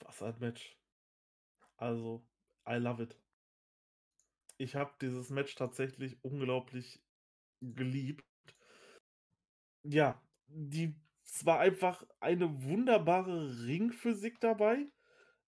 Was 0.00 0.22
ein 0.22 0.38
Match. 0.40 0.76
Also, 1.76 2.26
I 2.68 2.74
love 2.74 3.02
it. 3.02 3.16
Ich 4.58 4.74
habe 4.74 4.92
dieses 5.00 5.30
Match 5.30 5.54
tatsächlich 5.54 6.22
unglaublich 6.22 7.02
geliebt. 7.60 8.24
Ja, 9.82 10.20
die 10.46 10.94
es 11.24 11.46
war 11.46 11.60
einfach 11.60 12.04
eine 12.20 12.62
wunderbare 12.64 13.64
Ringphysik 13.64 14.40
dabei. 14.40 14.86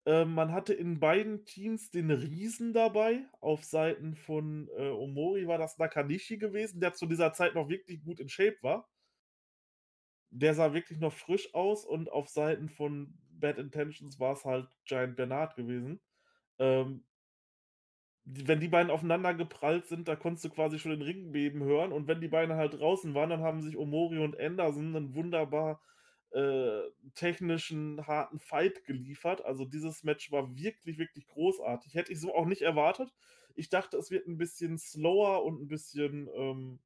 Ähm, 0.04 0.34
man 0.34 0.52
hatte 0.52 0.74
in 0.74 0.98
beiden 0.98 1.44
Teams 1.44 1.90
den 1.90 2.10
Riesen 2.10 2.72
dabei. 2.72 3.24
Auf 3.40 3.64
Seiten 3.64 4.16
von 4.16 4.68
äh, 4.76 4.88
Omori 4.88 5.46
war 5.46 5.58
das 5.58 5.78
Nakanishi 5.78 6.38
gewesen, 6.38 6.80
der 6.80 6.94
zu 6.94 7.06
dieser 7.06 7.32
Zeit 7.32 7.54
noch 7.54 7.68
wirklich 7.68 8.02
gut 8.02 8.18
in 8.18 8.28
Shape 8.28 8.56
war. 8.62 8.88
Der 10.30 10.54
sah 10.54 10.72
wirklich 10.72 10.98
noch 10.98 11.12
frisch 11.12 11.54
aus 11.54 11.84
und 11.84 12.10
auf 12.10 12.28
Seiten 12.28 12.68
von 12.68 13.14
Bad 13.30 13.58
Intentions 13.58 14.18
war 14.18 14.32
es 14.32 14.44
halt 14.44 14.66
Giant 14.86 15.16
Bernard 15.16 15.54
gewesen. 15.56 16.00
Ähm, 16.58 17.04
wenn 18.24 18.60
die 18.60 18.68
beiden 18.68 18.90
aufeinander 18.90 19.34
geprallt 19.34 19.86
sind, 19.86 20.08
da 20.08 20.16
konntest 20.16 20.44
du 20.44 20.50
quasi 20.50 20.78
schon 20.78 20.92
den 20.92 21.02
Ringbeben 21.02 21.62
hören. 21.62 21.92
Und 21.92 22.06
wenn 22.08 22.20
die 22.20 22.28
beiden 22.28 22.56
halt 22.56 22.74
draußen 22.78 23.14
waren, 23.14 23.30
dann 23.30 23.42
haben 23.42 23.62
sich 23.62 23.76
Omori 23.76 24.18
und 24.18 24.38
Anderson 24.38 24.94
einen 24.96 25.14
wunderbar 25.14 25.80
äh, 26.34 26.82
technischen, 27.14 28.06
harten 28.06 28.38
Fight 28.38 28.84
geliefert. 28.84 29.44
Also 29.44 29.64
dieses 29.64 30.04
Match 30.04 30.30
war 30.32 30.56
wirklich, 30.56 30.98
wirklich 30.98 31.26
großartig. 31.28 31.94
Hätte 31.94 32.12
ich 32.12 32.20
so 32.20 32.34
auch 32.34 32.46
nicht 32.46 32.62
erwartet. 32.62 33.12
Ich 33.54 33.68
dachte, 33.68 33.96
es 33.98 34.10
wird 34.10 34.26
ein 34.26 34.38
bisschen 34.38 34.78
slower 34.78 35.44
und 35.44 35.62
ein 35.62 35.68
bisschen, 35.68 36.28
ähm, 36.34 36.80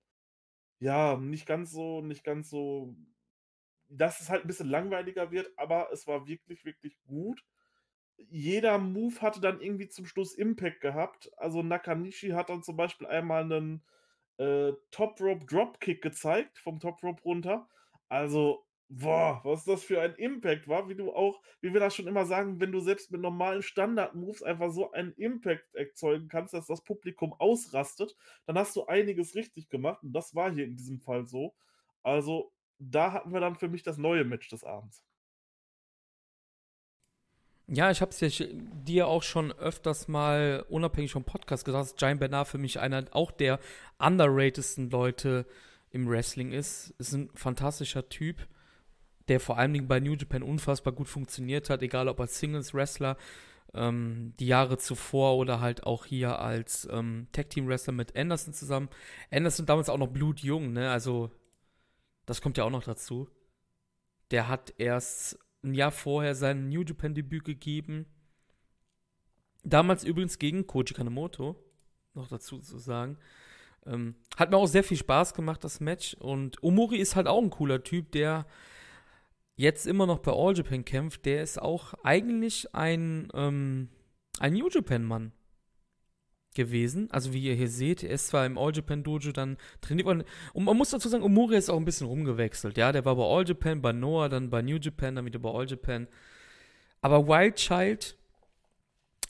ja, 0.81 1.17
nicht 1.17 1.47
ganz 1.47 1.71
so, 1.73 2.03
nicht 2.03 2.25
ganz 2.25 2.51
so, 2.51 2.97
dass 3.89 4.21
es 4.21 4.31
halt 4.31 4.45
ein 4.45 4.49
bisschen 4.49 4.69
langweiliger 4.69 5.31
wird, 5.31 5.51
aber 5.57 5.91
es 5.93 6.07
war 6.07 6.27
wirklich, 6.27 6.65
wirklich 6.65 7.01
gut 7.05 7.45
jeder 8.29 8.79
Move 8.79 9.21
hatte 9.21 9.41
dann 9.41 9.61
irgendwie 9.61 9.89
zum 9.89 10.07
Schluss 10.07 10.35
Impact 10.35 10.81
gehabt. 10.81 11.31
Also 11.37 11.63
Nakanishi 11.63 12.31
hat 12.31 12.49
dann 12.49 12.63
zum 12.63 12.77
Beispiel 12.77 13.07
einmal 13.07 13.45
einen 13.45 13.83
äh, 14.39 14.73
Top 14.91 15.21
Rope 15.21 15.45
Dropkick 15.47 16.03
gezeigt, 16.03 16.59
vom 16.59 16.81
Top 16.81 17.03
Rope 17.03 17.23
runter. 17.23 17.69
Also, 18.09 18.66
boah, 18.89 19.41
was 19.45 19.65
das 19.65 19.83
für 19.83 20.01
ein 20.01 20.15
Impact 20.15 20.69
war, 20.69 20.89
wie 20.89 20.95
du 20.95 21.13
auch, 21.13 21.41
wie 21.61 21.73
wir 21.73 21.81
das 21.81 21.95
schon 21.95 22.07
immer 22.07 22.25
sagen, 22.25 22.61
wenn 22.61 22.73
du 22.73 22.81
selbst 22.81 23.11
mit 23.11 23.21
normalen 23.21 23.63
Standard-Moves 23.63 24.43
einfach 24.43 24.71
so 24.71 24.93
einen 24.93 25.13
Impact 25.15 25.75
erzeugen 25.75 26.29
kannst, 26.29 26.55
dass 26.55 26.67
das 26.67 26.85
Publikum 26.85 27.33
ausrastet, 27.35 28.17
dann 28.47 28.59
hast 28.59 28.77
du 28.77 28.87
einiges 28.87 29.35
richtig 29.35 29.69
gemacht. 29.69 30.03
Und 30.03 30.13
das 30.13 30.35
war 30.35 30.53
hier 30.53 30.65
in 30.65 30.77
diesem 30.77 31.01
Fall 31.01 31.27
so. 31.27 31.55
Also, 32.03 32.53
da 32.79 33.13
hatten 33.13 33.33
wir 33.33 33.41
dann 33.41 33.57
für 33.57 33.69
mich 33.69 33.83
das 33.83 33.99
neue 33.99 34.25
Match 34.25 34.49
des 34.49 34.63
Abends. 34.63 35.03
Ja, 37.69 37.91
ich 37.91 38.01
habe 38.01 38.13
es 38.13 38.45
dir 38.85 39.09
auch 39.09 39.25
schon 39.25 39.51
öfters 39.51 40.07
mal 40.07 40.65
unabhängig 40.69 41.11
vom 41.11 41.25
Podcast 41.25 41.65
gesagt, 41.65 41.91
dass 41.91 41.97
Giant 41.97 42.21
Bernard 42.21 42.47
für 42.47 42.59
mich 42.59 42.79
einer 42.79 43.07
auch 43.11 43.33
der 43.33 43.59
underratedsten 43.99 44.89
Leute 44.91 45.47
im 45.91 46.09
Wrestling 46.09 46.53
ist. 46.53 46.91
Ist 46.99 47.13
ein 47.13 47.29
fantastischer 47.35 48.09
Typ, 48.09 48.47
der 49.29 49.41
vor 49.41 49.59
allen 49.59 49.73
Dingen 49.73 49.89
bei 49.89 50.01
New 50.01 50.15
Japan 50.15 50.43
unfassbar 50.43 50.93
gut 50.93 51.09
funktioniert 51.09 51.71
hat, 51.71 51.83
egal 51.83 52.09
ob 52.09 52.21
als 52.21 52.39
Singles-Wrestler 52.39 53.17
ähm, 53.75 54.33
die 54.39 54.47
Jahre 54.47 54.79
zuvor 54.79 55.37
oder 55.37 55.61
halt 55.61 55.85
auch 55.85 56.07
hier 56.07 56.39
als 56.39 56.89
ähm, 56.91 57.29
Tag-Team-Wrestler 57.33 57.93
mit 57.93 58.17
Anderson 58.17 58.55
zusammen. 58.55 58.89
Anderson 59.31 59.67
damals 59.67 59.89
auch 59.89 59.99
noch 59.99 60.09
blutjung, 60.09 60.73
ne? 60.73 60.91
Also, 60.91 61.31
das 62.25 62.41
kommt 62.41 62.57
ja 62.59 62.65
auch 62.65 62.71
noch 62.71 62.85
dazu. 62.85 63.29
Der 64.31 64.49
hat 64.49 64.75
erst 64.79 65.39
ein 65.63 65.75
Jahr 65.75 65.93
vorher 65.93 66.35
sein 66.35 66.69
New 66.69 66.83
Japan 66.83 67.15
Debüt 67.15 67.45
gegeben. 67.45 68.07
Damals 69.63 70.05
übrigens 70.05 70.39
gegen 70.39 70.67
Koji 70.67 70.95
Kanemoto, 70.95 71.57
noch 72.15 72.29
dazu 72.29 72.61
zu 72.61 72.79
sagen. 72.79 73.19
Ähm, 73.85 74.15
hat 74.37 74.51
mir 74.51 74.57
auch 74.57 74.67
sehr 74.67 74.85
viel 74.85 74.97
Spaß 74.97 75.35
gemacht, 75.35 75.63
das 75.65 75.81
Match. 75.81 76.15
Und 76.15 76.63
Omori 76.63 76.97
ist 76.97 77.17
halt 77.17 77.27
auch 77.27 77.43
ein 77.43 77.51
cooler 77.51 77.83
Typ, 77.83 78.13
der 78.13 78.47
jetzt 79.57 79.87
immer 79.87 80.07
noch 80.07 80.21
bei 80.21 80.33
All 80.33 80.57
Japan 80.57 80.85
kämpft. 80.85 81.25
Der 81.25 81.43
ist 81.43 81.61
auch 81.61 81.95
eigentlich 82.05 82.75
ein, 82.75 83.29
ähm, 83.35 83.89
ein 84.39 84.53
New 84.53 84.69
Japan-Mann 84.69 85.33
gewesen. 86.55 87.11
Also 87.11 87.33
wie 87.33 87.43
ihr 87.43 87.55
hier 87.55 87.69
seht, 87.69 88.03
er 88.03 88.11
ist 88.11 88.29
zwar 88.29 88.47
im 88.47 88.59
All 88.59 88.75
Japan 88.75 89.03
Dojo 89.03 89.33
dann 89.33 89.57
trainiert 89.81 90.07
worden. 90.07 90.25
Und 90.53 90.65
man 90.65 90.77
muss 90.77 90.91
dazu 90.91 91.09
sagen, 91.09 91.23
Omori 91.23 91.57
ist 91.57 91.71
auch 91.71 91.77
ein 91.77 91.85
bisschen 91.85 92.07
rumgewechselt. 92.07 92.77
Ja, 92.77 92.93
der 92.93 93.05
war 93.05 93.17
bei 93.17 93.25
All 93.25 93.47
Japan, 93.47 93.81
bei 93.81 93.93
Noah, 93.93 94.29
dann 94.29 94.51
bei 94.51 94.63
New 94.63 94.77
Japan, 94.77 95.17
dann 95.17 95.27
wieder 95.27 95.39
bei 95.39 95.51
All 95.51 95.67
Japan. 95.67 96.09
Aber 97.01 97.29
Wild 97.29 97.57
Child 97.57 98.17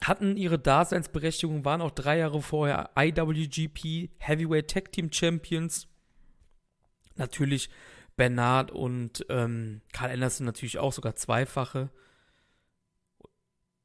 hatten 0.03 0.37
ihre 0.37 0.59
Daseinsberechtigung, 0.59 1.65
waren 1.65 1.81
auch 1.81 1.91
drei 1.91 2.19
Jahre 2.19 2.41
vorher 2.41 2.91
IWGP 2.97 4.11
Heavyweight 4.19 4.71
Tag 4.71 4.93
Team 4.93 5.13
Champions. 5.13 5.89
Natürlich 7.17 7.71
Bernard 8.17 8.71
und 8.71 9.27
ähm, 9.29 9.83
Karl 9.93 10.11
Anderson 10.11 10.47
natürlich 10.47 10.79
auch 10.79 10.93
sogar 10.93 11.15
zweifache. 11.15 11.91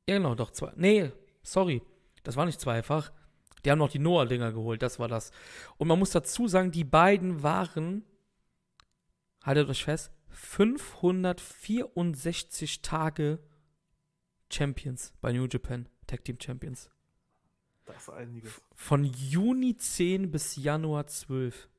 Ja, 0.07 0.17
genau, 0.17 0.36
doch 0.36 0.51
zwei. 0.51 0.71
Nee, 0.75 1.11
sorry. 1.43 1.82
Das 2.23 2.36
war 2.36 2.45
nicht 2.45 2.61
zweifach. 2.61 3.11
Die 3.63 3.71
haben 3.71 3.79
noch 3.79 3.91
die 3.91 3.99
Noah-Dinger 3.99 4.53
geholt, 4.53 4.82
das 4.82 4.97
war 4.99 5.07
das. 5.07 5.32
Und 5.77 5.88
man 5.88 5.99
muss 5.99 6.09
dazu 6.11 6.47
sagen, 6.47 6.71
die 6.71 6.84
beiden 6.84 7.43
waren, 7.43 8.03
haltet 9.43 9.69
euch 9.69 9.84
fest, 9.84 10.11
564 10.29 12.82
Tage 12.82 13.38
Champions 14.51 15.13
bei 15.21 15.32
New 15.32 15.45
Japan, 15.45 15.88
Tag 16.07 16.25
Team 16.25 16.39
Champions. 16.41 16.89
Das 17.86 18.01
ist 18.03 18.09
einiges. 18.09 18.59
Von 18.73 19.03
Juni 19.03 19.77
10 19.77 20.32
bis 20.32 20.55
Januar 20.55 21.05
12 21.07 21.69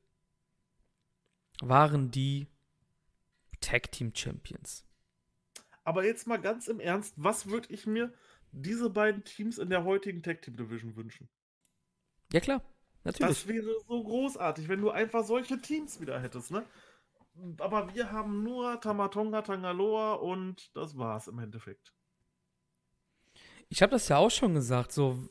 waren 1.67 2.11
die 2.11 2.47
Tag 3.61 3.91
Team 3.91 4.11
Champions. 4.15 4.85
Aber 5.83 6.05
jetzt 6.05 6.27
mal 6.27 6.37
ganz 6.37 6.67
im 6.67 6.79
Ernst, 6.79 7.13
was 7.17 7.47
würde 7.47 7.73
ich 7.73 7.85
mir 7.87 8.13
diese 8.51 8.89
beiden 8.89 9.23
Teams 9.23 9.57
in 9.57 9.69
der 9.69 9.83
heutigen 9.83 10.23
Tag 10.23 10.41
Team 10.41 10.55
Division 10.55 10.95
wünschen? 10.95 11.29
Ja, 12.31 12.39
klar. 12.39 12.61
Natürlich. 13.03 13.39
Das 13.39 13.47
wäre 13.47 13.75
so 13.87 14.03
großartig, 14.03 14.69
wenn 14.69 14.81
du 14.81 14.89
einfach 14.89 15.25
solche 15.25 15.59
Teams 15.59 15.99
wieder 15.99 16.21
hättest, 16.21 16.51
ne? 16.51 16.65
Aber 17.57 17.93
wir 17.93 18.11
haben 18.11 18.43
nur 18.43 18.79
Tamatonga, 18.79 19.41
Tangaloa 19.41 20.13
und 20.13 20.73
das 20.75 20.97
war's 20.97 21.27
im 21.27 21.39
Endeffekt. 21.39 21.93
Ich 23.69 23.81
habe 23.81 23.91
das 23.91 24.07
ja 24.07 24.17
auch 24.17 24.29
schon 24.29 24.53
gesagt, 24.53 24.91
so, 24.91 25.27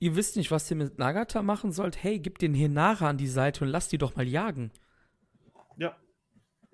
ihr 0.00 0.16
wisst 0.16 0.36
nicht, 0.36 0.50
was 0.50 0.68
ihr 0.70 0.76
mit 0.76 0.98
Nagata 0.98 1.42
machen 1.42 1.70
sollt. 1.70 2.02
Hey, 2.02 2.18
gib 2.18 2.38
den 2.38 2.52
Hinara 2.52 3.08
an 3.08 3.18
die 3.18 3.28
Seite 3.28 3.64
und 3.64 3.70
lasst 3.70 3.92
die 3.92 3.98
doch 3.98 4.16
mal 4.16 4.26
jagen. 4.26 4.72
Ja. 5.76 5.96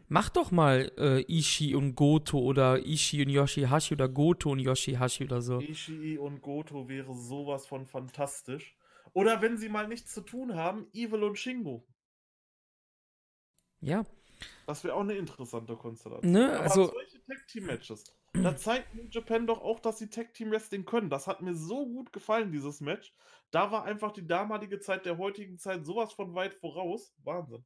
Mach 0.08 0.28
doch 0.28 0.50
mal 0.50 0.90
äh, 0.98 1.22
Ishii 1.32 1.74
und 1.76 1.94
Goto 1.94 2.38
oder 2.40 2.84
Ishii 2.84 3.22
und 3.24 3.30
Yoshihashi 3.30 3.94
oder 3.94 4.08
Goto 4.08 4.50
und 4.50 4.58
Yoshihashi 4.58 5.24
oder 5.24 5.40
so. 5.40 5.60
Ishii 5.60 6.18
und 6.18 6.42
Goto 6.42 6.88
wäre 6.88 7.14
sowas 7.14 7.66
von 7.66 7.86
fantastisch. 7.86 8.76
Oder 9.12 9.40
wenn 9.40 9.56
sie 9.56 9.68
mal 9.68 9.86
nichts 9.88 10.12
zu 10.12 10.22
tun 10.22 10.54
haben, 10.56 10.88
Evil 10.92 11.22
und 11.22 11.38
Shingo. 11.38 11.86
Ja. 13.80 14.04
Das 14.66 14.84
wäre 14.84 14.94
auch 14.94 15.00
eine 15.00 15.14
interessante 15.14 15.76
Konstellation. 15.76 16.32
Ne, 16.32 16.52
Aber 16.54 16.62
also- 16.62 16.86
solche 16.86 17.24
Tag-Team-Matches, 17.24 18.04
da 18.32 18.56
zeigt 18.56 18.94
New 18.94 19.06
Japan 19.10 19.46
doch 19.46 19.60
auch, 19.60 19.80
dass 19.80 19.98
sie 19.98 20.08
Tag-Team-Wrestling 20.08 20.84
können. 20.84 21.10
Das 21.10 21.26
hat 21.26 21.42
mir 21.42 21.54
so 21.54 21.86
gut 21.86 22.12
gefallen, 22.12 22.52
dieses 22.52 22.80
Match. 22.80 23.12
Da 23.50 23.70
war 23.70 23.84
einfach 23.84 24.12
die 24.12 24.26
damalige 24.26 24.80
Zeit 24.80 25.06
der 25.06 25.18
heutigen 25.18 25.58
Zeit 25.58 25.84
sowas 25.84 26.12
von 26.12 26.34
weit 26.34 26.54
voraus. 26.54 27.14
Wahnsinn. 27.24 27.64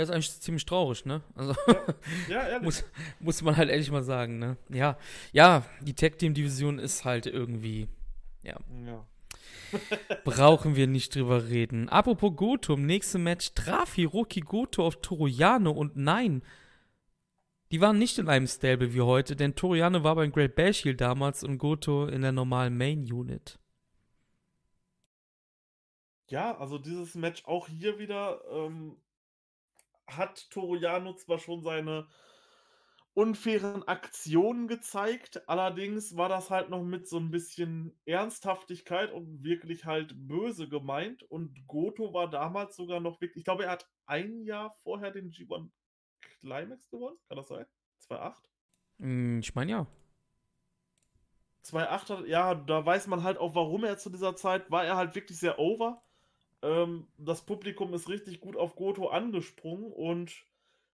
Ja, 0.00 0.04
ist 0.04 0.10
eigentlich 0.10 0.40
ziemlich 0.40 0.64
traurig, 0.64 1.04
ne? 1.04 1.22
Also 1.34 1.54
Ja, 2.30 2.48
ehrlich. 2.48 2.62
muss, 2.62 2.84
muss 3.18 3.42
man 3.42 3.58
halt 3.58 3.68
ehrlich 3.68 3.90
mal 3.90 4.02
sagen, 4.02 4.38
ne? 4.38 4.56
Ja, 4.70 4.96
ja, 5.30 5.66
die 5.82 5.92
Tag-Team-Division 5.92 6.78
ist 6.78 7.04
halt 7.04 7.26
irgendwie, 7.26 7.86
ja. 8.42 8.56
brauchen 10.24 10.74
wir 10.74 10.86
nicht 10.86 11.14
drüber 11.14 11.48
reden. 11.50 11.90
Apropos 11.90 12.34
Goto, 12.34 12.72
im 12.72 12.86
nächsten 12.86 13.22
Match 13.22 13.52
traf 13.52 13.92
Hiroki 13.92 14.40
Goto 14.40 14.86
auf 14.86 15.02
Toriano 15.02 15.70
und 15.70 15.96
nein, 15.96 16.42
die 17.70 17.82
waren 17.82 17.98
nicht 17.98 18.16
in 18.16 18.30
einem 18.30 18.46
Stable 18.46 18.94
wie 18.94 19.02
heute, 19.02 19.36
denn 19.36 19.54
Toriano 19.54 20.02
war 20.02 20.14
beim 20.14 20.32
Great 20.32 20.54
Bash 20.54 20.84
Heel 20.84 20.94
damals 20.94 21.44
und 21.44 21.58
Goto 21.58 22.06
in 22.06 22.22
der 22.22 22.32
normalen 22.32 22.74
Main 22.74 23.00
Unit. 23.00 23.58
Ja, 26.28 26.56
also 26.56 26.78
dieses 26.78 27.14
Match 27.16 27.44
auch 27.44 27.68
hier 27.68 27.98
wieder 27.98 28.40
ähm, 28.50 28.96
hat 30.16 30.50
Toriano 30.50 31.14
zwar 31.14 31.38
schon 31.38 31.62
seine 31.62 32.06
unfairen 33.14 33.82
Aktionen 33.88 34.68
gezeigt, 34.68 35.48
allerdings 35.48 36.16
war 36.16 36.28
das 36.28 36.48
halt 36.48 36.70
noch 36.70 36.82
mit 36.82 37.08
so 37.08 37.18
ein 37.18 37.30
bisschen 37.30 37.98
Ernsthaftigkeit 38.04 39.12
und 39.12 39.42
wirklich 39.42 39.84
halt 39.84 40.14
böse 40.16 40.68
gemeint. 40.68 41.22
Und 41.24 41.66
Goto 41.66 42.14
war 42.14 42.30
damals 42.30 42.76
sogar 42.76 43.00
noch 43.00 43.20
wirklich, 43.20 43.38
ich 43.38 43.44
glaube, 43.44 43.64
er 43.64 43.72
hat 43.72 43.90
ein 44.06 44.42
Jahr 44.42 44.74
vorher 44.82 45.10
den 45.10 45.30
G1 45.30 45.70
Climax 46.40 46.88
gewonnen, 46.88 47.18
kann 47.28 47.36
das 47.36 47.48
sein? 47.48 47.66
2.8? 48.08 48.34
Hm, 49.00 49.40
ich 49.40 49.54
meine 49.54 49.70
ja. 49.72 49.86
2.8 51.64 52.08
hat, 52.08 52.26
ja, 52.26 52.54
da 52.54 52.84
weiß 52.86 53.06
man 53.08 53.22
halt 53.22 53.38
auch, 53.38 53.54
warum 53.54 53.84
er 53.84 53.98
zu 53.98 54.10
dieser 54.10 54.34
Zeit 54.36 54.70
war. 54.70 54.84
Er 54.84 54.96
halt 54.96 55.14
wirklich 55.14 55.38
sehr 55.38 55.58
over. 55.58 56.02
Ähm, 56.62 57.08
das 57.16 57.44
Publikum 57.44 57.94
ist 57.94 58.08
richtig 58.08 58.40
gut 58.40 58.56
auf 58.56 58.76
Goto 58.76 59.08
angesprungen 59.08 59.92
und 59.92 60.46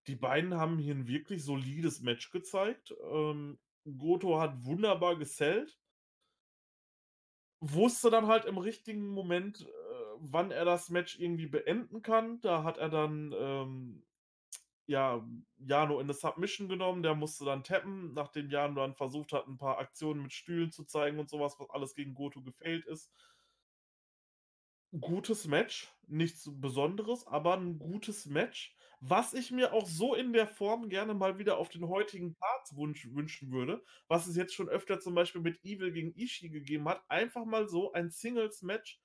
die 0.07 0.17
beiden 0.17 0.55
haben 0.55 0.79
hier 0.79 0.95
ein 0.95 1.07
wirklich 1.07 1.45
solides 1.45 2.01
Match 2.01 2.31
gezeigt. 2.31 2.95
Ähm, 3.11 3.59
Goto 3.99 4.41
hat 4.41 4.65
wunderbar 4.65 5.17
gesellt. 5.17 5.79
Wusste 7.61 8.11
dann 8.11 8.27
halt 8.27 8.45
im 8.45 8.59
richtigen 8.59 9.07
Moment, 9.09 9.63
äh, 9.63 9.67
wann 10.19 10.51
er 10.51 10.65
das 10.65 10.91
Match 10.91 11.19
irgendwie 11.19 11.47
beenden 11.47 12.03
kann. 12.03 12.41
Da 12.41 12.65
hat 12.65 12.79
er 12.79 12.89
dann 12.89 13.33
ähm, 13.39 14.05
ja, 14.87 15.25
Jano 15.59 16.01
in 16.01 16.07
eine 16.07 16.15
Submission 16.15 16.69
genommen, 16.69 17.03
der 17.03 17.15
musste 17.15 17.45
dann 17.45 17.63
tappen, 17.63 18.13
nachdem 18.15 18.51
Jano 18.51 18.75
dann 18.75 18.95
versucht 18.95 19.33
hat, 19.33 19.47
ein 19.47 19.57
paar 19.57 19.79
Aktionen 19.79 20.23
mit 20.23 20.33
Stühlen 20.33 20.73
zu 20.73 20.85
zeigen 20.85 21.19
und 21.19 21.31
sowas, 21.31 21.55
was 21.59 21.71
alles 21.71 21.95
gegen 21.95 22.15
Goto 22.15 22.43
gefailt 22.43 22.85
ist. 22.87 23.11
Gutes 25.01 25.47
Match, 25.47 25.89
nichts 26.07 26.49
Besonderes, 26.53 27.27
aber 27.27 27.57
ein 27.57 27.79
gutes 27.79 28.27
Match, 28.27 28.77
was 29.01 29.35
ich 29.35 29.51
mir 29.51 29.73
auch 29.73 29.87
so 29.87 30.15
in 30.15 30.33
der 30.33 30.47
Form 30.47 30.89
gerne 30.89 31.15
mal 31.15 31.39
wieder 31.39 31.59
auf 31.59 31.71
den 31.71 31.89
heutigen 31.89 32.37
Cards 32.39 32.77
wünschen 32.77 33.51
würde, 33.51 33.83
was 34.07 34.27
es 34.29 34.37
jetzt 34.37 34.55
schon 34.55 34.69
öfter 34.69 35.01
zum 35.01 35.15
Beispiel 35.15 35.41
mit 35.41 35.65
Evil 35.65 35.93
gegen 35.93 36.15
Ishii 36.15 36.51
gegeben 36.51 36.89
hat, 36.89 37.03
einfach 37.09 37.45
mal 37.45 37.67
so 37.69 37.93
ein 37.93 38.11
Singles-Match 38.11 39.01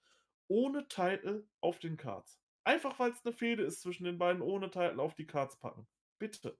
ohne 0.47 0.87
Titel 0.87 1.47
auf 1.61 1.79
den 1.79 1.97
Cards. 1.97 2.39
Einfach 2.63 2.99
weil 2.99 3.11
es 3.11 3.25
eine 3.25 3.33
Fehde 3.33 3.63
ist 3.63 3.81
zwischen 3.81 4.03
den 4.03 4.17
beiden, 4.19 4.41
ohne 4.43 4.69
Titel 4.69 4.99
auf 4.99 5.15
die 5.15 5.25
Cards 5.25 5.57
packen. 5.57 5.87
Bitte. 6.19 6.59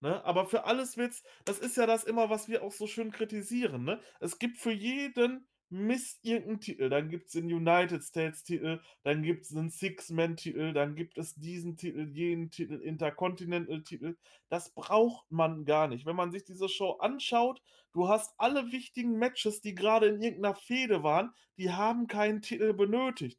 Ne? 0.00 0.24
Aber 0.24 0.46
für 0.46 0.64
alles 0.64 0.96
wird's, 0.96 1.22
das 1.44 1.58
ist 1.58 1.76
ja 1.76 1.86
das 1.86 2.04
immer, 2.04 2.28
was 2.28 2.48
wir 2.48 2.62
auch 2.62 2.72
so 2.72 2.86
schön 2.86 3.12
kritisieren. 3.12 3.84
Ne? 3.84 4.00
Es 4.20 4.38
gibt 4.38 4.58
für 4.58 4.72
jeden 4.72 5.47
Mist 5.70 6.24
irgendeinen 6.24 6.60
Titel. 6.60 6.88
Dann 6.88 7.08
gibt 7.10 7.26
es 7.26 7.32
den 7.32 7.52
United 7.52 8.02
States 8.02 8.42
Titel, 8.42 8.80
dann 9.02 9.22
gibt 9.22 9.44
es 9.44 9.54
einen 9.54 9.70
Six-Man-Titel, 9.70 10.72
dann 10.72 10.94
gibt 10.94 11.18
es 11.18 11.34
diesen 11.34 11.76
Titel, 11.76 12.08
jenen 12.08 12.50
Titel, 12.50 12.80
Intercontinental-Titel. 12.80 14.16
Das 14.48 14.70
braucht 14.70 15.30
man 15.30 15.64
gar 15.64 15.88
nicht. 15.88 16.06
Wenn 16.06 16.16
man 16.16 16.32
sich 16.32 16.44
diese 16.44 16.68
Show 16.68 16.92
anschaut, 16.92 17.62
du 17.92 18.08
hast 18.08 18.34
alle 18.38 18.72
wichtigen 18.72 19.18
Matches, 19.18 19.60
die 19.60 19.74
gerade 19.74 20.06
in 20.06 20.22
irgendeiner 20.22 20.54
Fehde 20.54 21.02
waren, 21.02 21.32
die 21.58 21.72
haben 21.72 22.06
keinen 22.06 22.42
Titel 22.42 22.72
benötigt. 22.72 23.38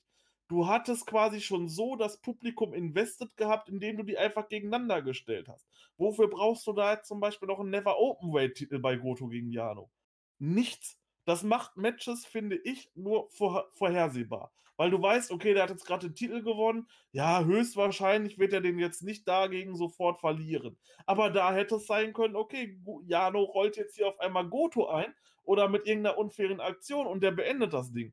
Du 0.50 0.68
hattest 0.68 1.06
quasi 1.06 1.42
schon 1.42 1.70
so 1.70 1.96
das 1.96 2.22
Publikum 2.22 2.74
invested 2.74 3.38
gehabt, 3.38 3.70
indem 3.70 3.98
du 3.98 4.04
die 4.04 4.18
einfach 4.18 4.50
gegeneinander 4.50 5.04
gestellt 5.04 5.48
hast. 5.48 5.68
Wofür 5.96 6.28
brauchst 6.28 6.66
du 6.66 6.74
da 6.74 6.94
jetzt 6.94 7.08
zum 7.08 7.20
Beispiel 7.20 7.48
noch 7.48 7.60
einen 7.60 7.70
Never 7.70 8.00
Openweight-Titel 8.00 8.80
bei 8.80 8.96
Goto 8.98 9.28
gegen 9.28 9.52
Jano? 9.52 9.92
Nichts. 10.40 10.99
Das 11.30 11.44
macht 11.44 11.78
Matches, 11.78 12.26
finde 12.26 12.56
ich, 12.56 12.90
nur 12.96 13.30
vor, 13.30 13.70
vorhersehbar. 13.74 14.52
Weil 14.78 14.90
du 14.90 15.00
weißt, 15.00 15.30
okay, 15.30 15.54
der 15.54 15.62
hat 15.62 15.70
jetzt 15.70 15.86
gerade 15.86 16.08
den 16.08 16.16
Titel 16.16 16.42
gewonnen. 16.42 16.90
Ja, 17.12 17.44
höchstwahrscheinlich 17.44 18.40
wird 18.40 18.52
er 18.52 18.62
den 18.62 18.80
jetzt 18.80 19.04
nicht 19.04 19.28
dagegen 19.28 19.76
sofort 19.76 20.20
verlieren. 20.20 20.80
Aber 21.06 21.30
da 21.30 21.54
hätte 21.54 21.76
es 21.76 21.86
sein 21.86 22.14
können, 22.14 22.36
okay, 22.36 22.82
Jano 23.06 23.44
rollt 23.44 23.78
jetzt 23.78 23.96
hier 23.96 24.08
auf 24.08 24.20
einmal 24.20 24.50
Goto 24.50 24.88
ein 24.88 25.14
oder 25.44 25.70
mit 25.70 25.86
irgendeiner 25.86 26.18
unfairen 26.18 26.62
Aktion 26.62 27.06
und 27.06 27.22
der 27.22 27.30
beendet 27.30 27.74
das 27.74 27.92
Ding. 27.92 28.12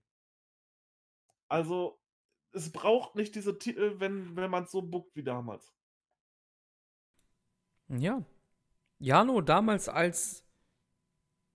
Also, 1.48 1.98
es 2.52 2.70
braucht 2.70 3.14
nicht 3.14 3.34
diese 3.34 3.58
Titel, 3.58 3.98
wenn, 3.98 4.36
wenn 4.36 4.50
man 4.50 4.64
es 4.64 4.72
so 4.72 4.82
bookt 4.82 5.16
wie 5.16 5.24
damals. 5.24 5.72
Ja. 7.88 8.22
Jano 8.98 9.40
damals 9.40 9.88
als 9.88 10.45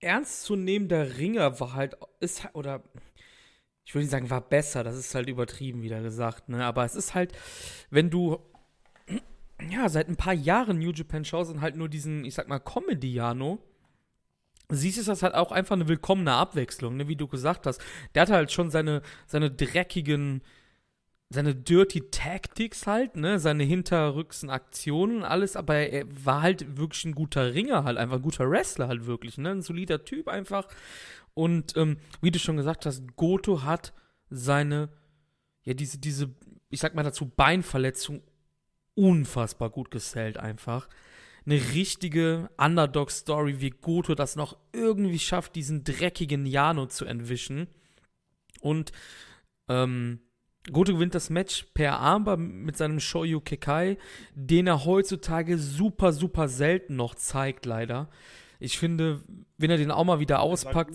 ernstzunehmender 0.02 1.18
Ringer 1.18 1.58
war 1.60 1.74
halt, 1.74 1.96
ist 2.20 2.48
oder 2.52 2.82
ich 3.84 3.94
würde 3.94 4.04
nicht 4.04 4.12
sagen, 4.12 4.30
war 4.30 4.40
besser, 4.40 4.84
das 4.84 4.96
ist 4.96 5.14
halt 5.14 5.28
übertrieben 5.28 5.82
wieder 5.82 6.02
gesagt, 6.02 6.48
ne? 6.48 6.64
Aber 6.64 6.84
es 6.84 6.94
ist 6.94 7.14
halt, 7.14 7.32
wenn 7.90 8.10
du 8.10 8.38
ja 9.70 9.88
seit 9.88 10.08
ein 10.08 10.16
paar 10.16 10.34
Jahren 10.34 10.78
New 10.78 10.92
Japan 10.92 11.24
schaust 11.24 11.50
und 11.50 11.60
halt 11.60 11.76
nur 11.76 11.88
diesen, 11.88 12.24
ich 12.24 12.34
sag 12.34 12.48
mal, 12.48 12.58
Comedy-Jano, 12.58 13.58
siehst 14.68 14.98
du 14.98 15.04
das 15.04 15.22
halt 15.22 15.34
auch 15.34 15.52
einfach 15.52 15.76
eine 15.76 15.88
willkommene 15.88 16.32
Abwechslung, 16.32 16.96
ne? 16.96 17.08
Wie 17.08 17.16
du 17.16 17.26
gesagt 17.28 17.66
hast. 17.66 17.80
Der 18.14 18.22
hat 18.22 18.30
halt 18.30 18.52
schon 18.52 18.70
seine, 18.70 19.02
seine 19.26 19.50
dreckigen, 19.50 20.42
seine 21.32 21.54
dirty 21.54 22.10
Tactics 22.10 22.86
halt, 22.86 23.16
ne, 23.16 23.38
seine 23.38 23.64
hinterrücksen 23.64 24.50
Aktionen, 24.50 25.22
alles, 25.22 25.56
aber 25.56 25.74
er 25.76 26.04
war 26.24 26.42
halt 26.42 26.76
wirklich 26.76 27.04
ein 27.04 27.14
guter 27.14 27.54
Ringer, 27.54 27.84
halt 27.84 27.98
einfach 27.98 28.16
ein 28.16 28.22
guter 28.22 28.50
Wrestler 28.50 28.88
halt 28.88 29.06
wirklich, 29.06 29.38
ne, 29.38 29.50
ein 29.50 29.62
solider 29.62 30.04
Typ 30.04 30.28
einfach. 30.28 30.68
Und 31.34 31.76
ähm, 31.76 31.98
wie 32.20 32.30
du 32.30 32.38
schon 32.38 32.56
gesagt 32.56 32.86
hast, 32.86 33.16
Goto 33.16 33.62
hat 33.62 33.92
seine, 34.30 34.90
ja, 35.64 35.74
diese, 35.74 35.98
diese, 35.98 36.34
ich 36.68 36.80
sag 36.80 36.94
mal 36.94 37.02
dazu, 37.02 37.26
Beinverletzung 37.26 38.22
unfassbar 38.94 39.70
gut 39.70 39.90
gesellt 39.90 40.36
einfach. 40.36 40.88
Eine 41.44 41.56
richtige 41.74 42.50
Underdog-Story, 42.58 43.60
wie 43.60 43.70
Goto 43.70 44.14
das 44.14 44.36
noch 44.36 44.56
irgendwie 44.72 45.18
schafft, 45.18 45.56
diesen 45.56 45.82
dreckigen 45.82 46.46
Jano 46.46 46.86
zu 46.86 47.04
entwischen. 47.04 47.68
Und, 48.60 48.92
ähm, 49.68 50.20
Goto 50.70 50.92
gewinnt 50.92 51.14
das 51.14 51.28
Match 51.28 51.66
per 51.74 51.98
Armbar 51.98 52.36
mit 52.36 52.76
seinem 52.76 53.00
Shoyu 53.00 53.40
Kekai, 53.40 53.98
den 54.34 54.68
er 54.68 54.84
heutzutage 54.84 55.58
super, 55.58 56.12
super 56.12 56.48
selten 56.48 56.94
noch 56.94 57.14
zeigt, 57.16 57.66
leider. 57.66 58.08
Ich 58.60 58.78
finde, 58.78 59.22
wenn 59.58 59.70
er 59.70 59.76
den 59.76 59.90
auch 59.90 60.04
mal 60.04 60.20
wieder 60.20 60.40
auspackt, 60.40 60.94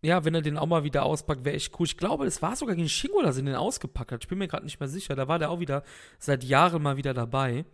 ja, 0.00 0.24
wenn 0.24 0.34
er 0.34 0.42
den 0.42 0.56
auch 0.56 0.66
mal 0.66 0.84
wieder 0.84 1.04
auspackt, 1.04 1.44
wäre 1.44 1.56
echt 1.56 1.78
cool. 1.78 1.86
Ich 1.86 1.96
glaube, 1.96 2.26
es 2.26 2.40
war 2.40 2.56
sogar 2.56 2.76
gegen 2.76 2.88
Shingo, 2.88 3.22
dass 3.22 3.36
er 3.36 3.42
den 3.42 3.54
ausgepackt 3.54 4.12
hat. 4.12 4.22
Ich 4.22 4.28
bin 4.28 4.38
mir 4.38 4.48
gerade 4.48 4.64
nicht 4.64 4.80
mehr 4.80 4.88
sicher. 4.88 5.14
Da 5.14 5.28
war 5.28 5.38
der 5.38 5.50
auch 5.50 5.60
wieder 5.60 5.82
seit 6.18 6.44
Jahren 6.44 6.82
mal 6.82 6.96
wieder 6.96 7.14
dabei. 7.14 7.64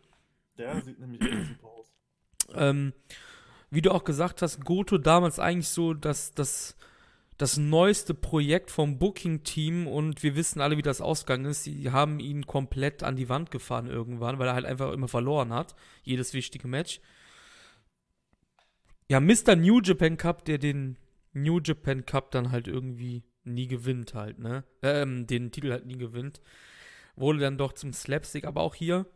Der 0.59 0.81
sieht 0.81 0.99
nämlich 0.99 1.20
super 1.22 1.68
aus. 1.68 1.93
Ähm, 2.55 2.93
wie 3.70 3.83
du 3.83 3.93
auch 3.93 4.05
gesagt 4.05 4.43
hast, 4.43 4.64
Goto 4.64 4.99
damals 4.99 5.39
eigentlich 5.39 5.68
so 5.68 5.95
das, 5.95 6.33
das, 6.33 6.76
das 7.41 7.57
neueste 7.57 8.12
Projekt 8.12 8.70
vom 8.70 8.99
Booking-Team 8.99 9.86
und 9.86 10.22
wir 10.22 10.36
wissen 10.36 10.61
alle, 10.61 10.76
wie 10.76 10.82
das 10.82 11.01
ausgegangen 11.01 11.47
ist. 11.47 11.64
Sie 11.64 11.91
haben 11.91 12.20
ihn 12.20 12.47
komplett 12.47 13.03
an 13.03 13.16
die 13.16 13.30
Wand 13.30 13.51
gefahren 13.51 13.86
irgendwann, 13.86 14.38
weil 14.38 14.49
er 14.49 14.55
halt 14.55 14.66
einfach 14.66 14.93
immer 14.93 15.09
verloren 15.09 15.51
hat. 15.51 15.74
Jedes 16.03 16.34
wichtige 16.34 16.68
Match. 16.68 17.01
Ja, 19.09 19.20
Mr. 19.20 19.57
New 19.57 19.80
Japan 19.80 20.18
Cup, 20.18 20.45
der 20.45 20.59
den 20.59 20.99
New 21.32 21.61
Japan 21.61 22.05
Cup 22.05 22.30
dann 22.30 22.51
halt 22.51 22.68
irgendwie 22.68 23.22
nie 23.45 23.68
gewinnt 23.68 24.12
halt, 24.12 24.38
ne? 24.38 24.64
Ähm, 24.82 25.26
den 25.26 25.51
Titel 25.51 25.72
halt 25.72 25.86
nie 25.86 25.97
gewinnt. 25.97 26.43
Wurde 27.16 27.38
dann 27.38 27.57
doch 27.57 27.72
zum 27.72 27.95
Slapstick, 27.95 28.45
aber 28.45 28.61
auch 28.61 28.74
hier 28.74 29.07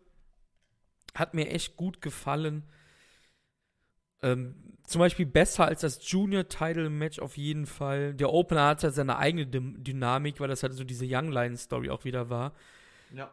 hat 1.15 1.35
mir 1.35 1.51
echt 1.51 1.77
gut 1.77 2.01
gefallen. 2.01 2.65
Ähm, 4.25 4.55
zum 4.85 4.99
Beispiel 5.01 5.27
besser 5.27 5.67
als 5.67 5.83
das 5.83 6.11
Junior-Title-Match 6.11 7.19
auf 7.19 7.37
jeden 7.37 7.67
Fall. 7.67 8.15
Der 8.15 8.33
Opener 8.33 8.69
hat 8.69 8.83
halt 8.83 8.95
seine 8.95 9.19
eigene 9.19 9.47
Dy 9.47 9.61
Dynamik, 9.83 10.41
weil 10.41 10.49
das 10.49 10.63
halt 10.63 10.73
so 10.75 10.85
diese 10.85 11.07
Young 11.09 11.31
Lion-Story 11.31 11.91
auch 11.91 12.05
wieder 12.05 12.31
war. 12.31 12.55
Ja. 13.13 13.33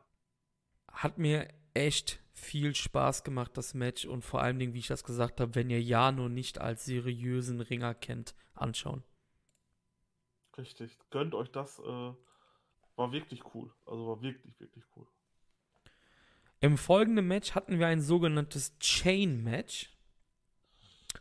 Hat 0.91 1.17
mir 1.17 1.47
echt 1.73 2.19
viel 2.33 2.75
Spaß 2.75 3.23
gemacht, 3.23 3.51
das 3.55 3.73
Match. 3.73 4.05
Und 4.05 4.23
vor 4.23 4.41
allem, 4.41 4.59
wie 4.59 4.79
ich 4.79 4.87
das 4.87 5.03
gesagt 5.03 5.39
habe, 5.39 5.55
wenn 5.55 5.69
ihr 5.69 5.81
Jano 5.81 6.29
nicht 6.29 6.59
als 6.59 6.85
seriösen 6.85 7.61
Ringer 7.61 7.95
kennt, 7.95 8.35
anschauen. 8.53 9.03
Richtig. 10.57 10.97
Gönnt 11.09 11.33
euch 11.35 11.51
das. 11.51 11.79
Äh, 11.79 12.13
war 12.95 13.11
wirklich 13.11 13.41
cool. 13.53 13.71
Also 13.85 14.07
war 14.07 14.21
wirklich, 14.21 14.59
wirklich 14.59 14.83
cool. 14.95 15.07
Im 16.59 16.77
folgenden 16.77 17.27
Match 17.27 17.55
hatten 17.55 17.79
wir 17.79 17.87
ein 17.87 18.01
sogenanntes 18.01 18.77
Chain-Match 18.79 19.89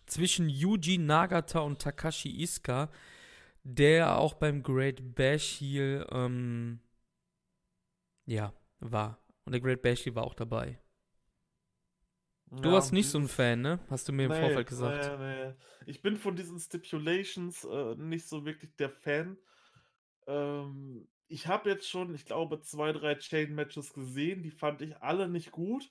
zwischen 0.07 0.49
Yuji 0.49 0.99
Nagata 0.99 1.61
und 1.61 1.80
Takashi 1.80 2.43
Iska, 2.43 2.91
der 3.64 4.18
auch 4.18 4.34
beim 4.34 4.62
Great 4.62 5.14
Bash 5.16 5.45
hier 5.45 6.07
ähm, 6.12 6.80
ja, 8.26 8.53
war. 8.80 9.18
Und 9.45 9.53
der 9.53 9.61
Great 9.61 9.82
Bash 9.82 10.07
war 10.14 10.24
auch 10.24 10.34
dabei. 10.34 10.78
Du 12.62 12.70
Ja, 12.70 12.72
warst 12.72 12.93
nicht 12.93 13.09
so 13.09 13.18
ein 13.18 13.28
Fan, 13.28 13.61
ne? 13.61 13.80
Hast 13.88 14.09
du 14.09 14.12
mir 14.12 14.26
im 14.26 14.30
Nee, 14.30 14.41
Vorfeld 14.41 14.68
gesagt. 14.68 15.12
Nee, 15.18 15.47
nee. 15.47 15.55
Ich 15.86 16.03
bin 16.03 16.16
von 16.16 16.36
diesen 16.36 16.59
Stipulations 16.59 17.64
äh, 17.64 17.95
nicht 17.97 18.28
so 18.28 18.45
wirklich 18.45 18.74
der 18.76 18.91
Fan. 18.91 19.38
Ähm, 20.26 21.09
ich 21.28 21.47
habe 21.49 21.70
jetzt 21.70 21.88
schon, 21.88 22.14
ich 22.14 22.26
glaube, 22.26 22.61
zwei, 22.62 22.93
drei 22.93 23.16
Chain-Matches 23.16 23.93
gesehen, 23.95 24.43
die 24.43 24.51
fand 24.53 24.82
ich 24.82 24.97
alle 24.99 25.28
nicht 25.28 25.53
gut. 25.53 25.91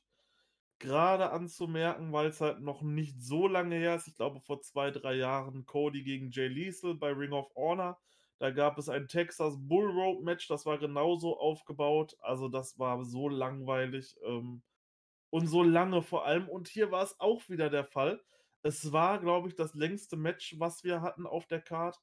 Gerade 0.80 1.32
anzumerken, 1.32 2.14
weil 2.14 2.28
es 2.28 2.42
halt 2.42 2.62
noch 2.62 2.82
nicht 2.82 3.22
so 3.22 3.48
lange 3.48 3.76
her 3.76 3.96
ist. 3.96 4.08
Ich 4.08 4.16
glaube, 4.16 4.40
vor 4.40 4.62
zwei, 4.62 4.92
drei 4.92 5.16
Jahren 5.16 5.66
Cody 5.66 6.04
gegen 6.04 6.32
Jay 6.32 6.48
Lethal 6.48 6.96
bei 6.96 7.12
Ring 7.12 7.34
of 7.34 7.54
Honor. 7.56 8.00
Da 8.40 8.52
gab 8.52 8.78
es 8.78 8.88
ein 8.88 9.08
Texas 9.08 9.56
Bull 9.58 9.92
Rope 9.92 10.24
Match, 10.24 10.48
das 10.48 10.66
war 10.66 10.78
genauso 10.78 11.38
aufgebaut. 11.38 12.16
Also, 12.22 12.48
das 12.48 12.80
war 12.80 13.04
so 13.04 13.28
langweilig. 13.28 14.16
Ähm, 14.24 14.62
und 15.30 15.48
so 15.48 15.64
lange 15.64 16.02
vor 16.02 16.26
allem. 16.26 16.48
Und 16.50 16.68
hier 16.68 16.92
war 16.92 17.04
es 17.04 17.20
auch 17.20 17.48
wieder 17.50 17.70
der 17.70 17.86
Fall. 17.86 18.22
Es 18.62 18.92
war, 18.92 19.20
glaube 19.20 19.50
ich, 19.50 19.56
das 19.56 19.74
längste 19.74 20.18
Match, 20.18 20.56
was 20.60 20.84
wir 20.84 21.02
hatten 21.02 21.26
auf 21.28 21.48
der 21.48 21.62
Card. 21.62 22.00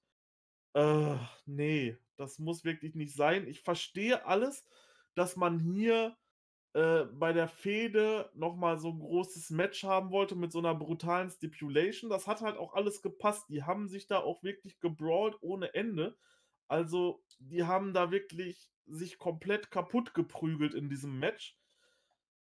Äh, 0.74 1.16
nee, 1.46 1.96
das 2.16 2.38
muss 2.38 2.64
wirklich 2.64 2.94
nicht 2.94 3.14
sein. 3.14 3.46
Ich 3.48 3.62
verstehe 3.62 4.26
alles, 4.26 4.64
dass 5.14 5.36
man 5.36 5.58
hier 5.58 6.16
äh, 6.76 7.06
bei 7.06 7.32
der 7.32 7.48
Fehde 7.48 8.30
nochmal 8.34 8.78
so 8.78 8.90
ein 8.90 8.98
großes 8.98 9.48
Match 9.48 9.82
haben 9.82 10.10
wollte 10.10 10.36
mit 10.36 10.52
so 10.52 10.58
einer 10.58 10.74
brutalen 10.74 11.30
Stipulation. 11.30 12.10
Das 12.10 12.26
hat 12.26 12.42
halt 12.42 12.58
auch 12.58 12.74
alles 12.74 13.00
gepasst. 13.00 13.46
Die 13.48 13.62
haben 13.62 13.88
sich 13.88 14.06
da 14.06 14.18
auch 14.18 14.42
wirklich 14.42 14.78
gebrawlt 14.78 15.38
ohne 15.40 15.72
Ende. 15.72 16.18
Also, 16.68 17.24
die 17.38 17.64
haben 17.64 17.94
da 17.94 18.10
wirklich 18.10 18.70
sich 18.84 19.16
komplett 19.16 19.70
kaputt 19.70 20.12
geprügelt 20.12 20.74
in 20.74 20.90
diesem 20.90 21.18
Match. 21.18 21.58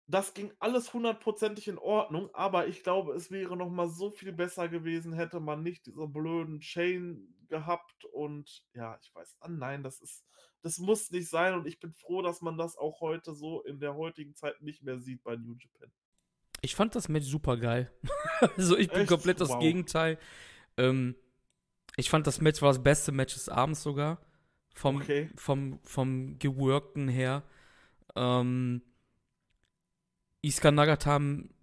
Das 0.08 0.34
ging 0.34 0.54
alles 0.58 0.94
hundertprozentig 0.94 1.68
in 1.68 1.78
Ordnung, 1.78 2.30
aber 2.34 2.68
ich 2.68 2.82
glaube, 2.82 3.12
es 3.16 3.30
wäre 3.30 3.58
noch 3.58 3.70
mal 3.70 3.90
so 3.90 4.10
viel 4.10 4.32
besser 4.32 4.70
gewesen, 4.70 5.12
hätte 5.12 5.42
man 5.42 5.64
nicht 5.64 5.86
diese 5.86 6.08
blöden 6.08 6.62
Chain 6.62 7.36
gehabt 7.54 8.04
und 8.06 8.64
ja, 8.74 8.98
ich 9.02 9.14
weiß, 9.14 9.38
ah 9.42 9.48
nein, 9.48 9.84
das 9.84 10.02
ist, 10.02 10.26
das 10.64 10.80
muss 10.80 11.12
nicht 11.12 11.30
sein 11.30 11.54
und 11.54 11.68
ich 11.68 11.80
bin 11.80 11.94
froh, 11.94 12.24
dass 12.24 12.42
man 12.42 12.58
das 12.58 12.76
auch 12.78 13.00
heute 13.00 13.36
so 13.36 13.62
in 13.62 13.80
der 13.80 13.94
heutigen 13.96 14.34
Zeit 14.34 14.60
nicht 14.62 14.82
mehr 14.82 14.98
sieht 15.00 15.22
bei 15.24 15.36
New 15.36 15.54
Japan. 15.54 15.92
Ich 16.62 16.74
fand 16.76 16.96
das 16.96 17.10
Match 17.10 17.28
super 17.28 17.58
geil. 17.58 17.92
also 18.58 18.76
ich 18.76 18.90
bin 18.90 19.02
Echt? 19.02 19.10
komplett 19.10 19.40
das 19.40 19.50
Wow. 19.50 19.60
Gegenteil. 19.60 20.18
Ähm, 20.78 21.16
ich 21.96 22.10
fand 22.10 22.26
das 22.26 22.42
Match 22.42 22.62
war 22.64 22.70
das 22.70 22.82
beste 22.82 23.12
Match 23.12 23.36
des 23.36 23.50
Abends 23.50 23.84
sogar. 23.84 24.20
Vom, 24.74 24.96
Okay. 24.98 25.30
vom, 25.36 25.80
vom 25.84 26.40
Geworkten 26.40 27.08
her. 27.08 27.44
Ähm, 28.16 28.82
Iska 30.42 30.72
Nagata 30.72 31.12
haben 31.12 31.54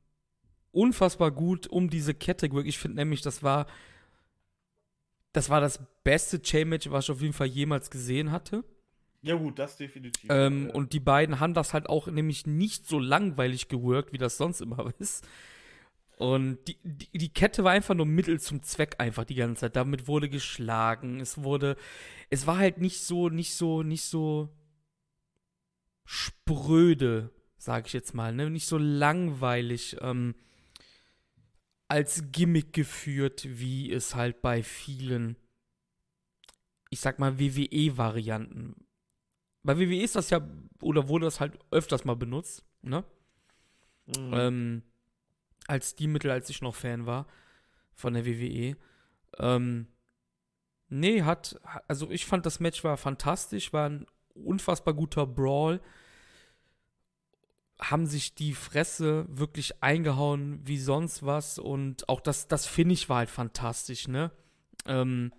unfassbar 0.72 1.30
gut 1.32 1.66
um 1.66 1.91
diese 1.91 2.14
Kette 2.14 2.49
gewirkt. 2.49 2.68
Ich 2.68 2.78
finde 2.78 2.99
nämlich, 2.99 3.22
das 3.22 3.43
war 3.43 3.66
das 5.32 5.48
war 5.48 5.60
das 5.60 5.80
beste 6.02 6.42
Chain-Match, 6.42 6.90
was 6.90 7.04
ich 7.04 7.10
auf 7.10 7.20
jeden 7.20 7.32
Fall 7.32 7.46
jemals 7.46 7.90
gesehen 7.90 8.32
hatte. 8.32 8.64
Ja 9.22 9.34
gut, 9.34 9.58
das 9.58 9.76
definitiv. 9.76 10.30
Ähm, 10.30 10.68
ja. 10.68 10.74
Und 10.74 10.92
die 10.92 11.00
beiden 11.00 11.40
haben 11.40 11.54
das 11.54 11.74
halt 11.74 11.88
auch 11.88 12.06
nämlich 12.06 12.46
nicht 12.46 12.86
so 12.86 12.98
langweilig 12.98 13.68
geworkt, 13.68 14.12
wie 14.12 14.18
das 14.18 14.36
sonst 14.36 14.60
immer 14.60 14.92
ist. 14.98 15.26
Und 16.16 16.58
die, 16.68 16.76
die, 16.82 17.18
die 17.18 17.32
Kette 17.32 17.64
war 17.64 17.72
einfach 17.72 17.94
nur 17.94 18.06
Mittel 18.06 18.40
zum 18.40 18.62
Zweck 18.62 18.96
einfach 18.98 19.24
die 19.24 19.34
ganze 19.34 19.60
Zeit. 19.60 19.76
Damit 19.76 20.06
wurde 20.06 20.28
geschlagen. 20.28 21.20
Es 21.20 21.42
wurde, 21.42 21.76
es 22.28 22.46
war 22.46 22.58
halt 22.58 22.78
nicht 22.78 23.00
so, 23.00 23.30
nicht 23.30 23.54
so, 23.54 23.82
nicht 23.82 24.04
so 24.04 24.50
spröde, 26.04 27.30
sag 27.56 27.86
ich 27.86 27.92
jetzt 27.92 28.14
mal, 28.14 28.34
ne? 28.34 28.50
Nicht 28.50 28.66
so 28.66 28.76
langweilig 28.76 29.96
ähm, 30.00 30.34
als 31.91 32.24
Gimmick 32.32 32.72
geführt, 32.72 33.47
wie 33.49 33.93
es 33.93 34.14
halt 34.14 34.41
bei 34.43 34.62
vielen, 34.62 35.36
ich 36.88 37.01
sag 37.01 37.18
mal, 37.18 37.38
WWE-Varianten 37.38 38.76
bei 39.62 39.78
WWE 39.78 40.03
ist 40.03 40.16
das 40.16 40.30
ja, 40.30 40.41
oder 40.80 41.09
wurde 41.09 41.26
das 41.26 41.41
halt 41.41 41.59
öfters 41.70 42.05
mal 42.05 42.16
benutzt, 42.16 42.64
ne? 42.82 43.05
Mhm. 44.07 44.32
Ähm, 44.32 44.82
als 45.66 45.95
die 45.95 46.09
Mittel, 46.09 46.30
als 46.30 46.49
ich 46.51 46.62
noch 46.62 46.74
Fan 46.74 47.07
war 47.07 47.26
von 47.95 48.14
der 48.14 48.26
WWE. 48.26 48.76
Ähm, 49.38 49.86
nee, 50.88 51.22
hat, 51.22 51.61
also 51.86 52.11
ich 52.11 52.26
fand 52.26 52.47
das 52.47 52.61
Match 52.61 52.82
war 52.82 52.97
fantastisch, 52.97 53.72
war 53.72 53.88
ein 53.88 54.07
unfassbar 54.34 54.95
guter 54.95 55.26
Brawl. 55.26 55.80
Haben 57.80 58.06
sich 58.06 58.34
die 58.34 58.52
Fresse 58.54 59.26
wirklich 59.28 59.82
eingehauen 59.82 60.60
wie 60.64 60.78
sonst 60.78 61.24
was 61.24 61.58
und 61.58 62.08
auch 62.08 62.20
das, 62.20 62.46
das 62.46 62.66
Finish 62.66 63.08
war 63.08 63.18
halt 63.18 63.30
fantastisch, 63.30 64.06
ne? 64.06 64.30
Ähm, 64.86 65.32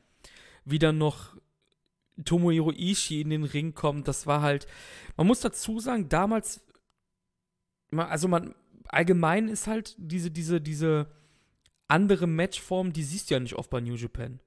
wieder 0.65 0.91
noch 0.91 1.37
Tomohiro 2.25 2.71
Ishii 2.71 3.21
in 3.21 3.29
den 3.29 3.43
Ring 3.43 3.73
kommt, 3.73 4.07
das 4.07 4.27
war 4.27 4.41
halt, 4.41 4.67
man 5.17 5.27
muss 5.27 5.39
dazu 5.39 5.79
sagen, 5.79 6.09
damals, 6.09 6.63
ma- 7.91 8.07
also 8.07 8.27
man, 8.27 8.53
allgemein 8.87 9.47
ist 9.47 9.67
halt 9.67 9.95
diese, 9.97 10.29
diese, 10.31 10.61
diese 10.61 11.11
andere 11.87 12.27
Matchform, 12.27 12.91
die 12.93 13.03
siehst 13.03 13.29
du 13.29 13.35
ja 13.35 13.39
nicht 13.39 13.55
oft 13.55 13.69
bei 13.69 13.81
New 13.81 13.95
Japan. 13.95 14.39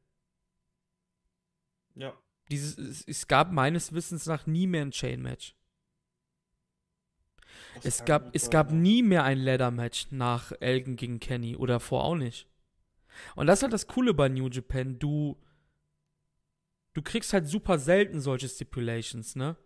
ja. 1.95 2.13
Dieses, 2.51 2.77
es, 2.77 3.03
es 3.07 3.27
gab 3.27 3.53
meines 3.53 3.93
Wissens 3.95 4.27
nach 4.27 4.47
nie 4.47 4.67
mehr 4.67 4.83
ein 4.83 4.91
Chain-Match. 4.91 5.55
Das 7.75 7.85
Es 7.85 8.05
gab, 8.05 8.35
es 8.35 8.51
gab 8.51 8.71
nie 8.71 9.03
mehr 9.03 9.25
ein 9.25 9.39
Ladder-Match 9.39 10.09
nach 10.11 10.53
Elgin 10.61 10.97
gegen 10.97 11.21
Kenny 11.21 11.57
oder 11.57 11.81
vor 11.81 12.05
auch 12.05 12.17
nicht. 12.17 12.47
Und 13.37 13.47
das 13.47 13.59
ist 13.59 13.63
halt 13.63 13.73
das 13.73 13.87
Coole 13.87 14.15
bei 14.15 14.29
New 14.29 14.49
Japan. 14.49 14.99
Du, 14.99 15.37
du 16.93 17.03
kriegst 17.03 17.33
halt 17.33 17.47
super 17.47 17.79
selten 17.79 18.21
solche 18.21 18.49
Stipulations, 18.49 19.37
ne? 19.37 19.57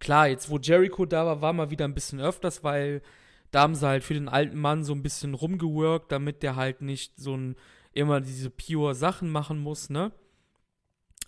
Klar, 0.00 0.28
jetzt 0.28 0.50
wo 0.50 0.58
Jericho 0.58 1.06
da 1.06 1.24
war, 1.24 1.40
war 1.40 1.52
mal 1.52 1.70
wieder 1.70 1.84
ein 1.84 1.94
bisschen 1.94 2.20
öfters, 2.20 2.64
weil 2.64 3.02
da 3.50 3.62
haben 3.62 3.74
sie 3.74 3.86
halt 3.86 4.04
für 4.04 4.14
den 4.14 4.28
alten 4.28 4.58
Mann 4.58 4.84
so 4.84 4.92
ein 4.92 5.02
bisschen 5.02 5.34
rumgeworkt, 5.34 6.10
damit 6.10 6.42
der 6.42 6.56
halt 6.56 6.82
nicht 6.82 7.16
so 7.16 7.36
ein 7.36 7.56
immer 7.92 8.20
diese 8.20 8.50
pure 8.50 8.94
Sachen 8.94 9.30
machen 9.30 9.58
muss, 9.58 9.88
ne? 9.88 10.12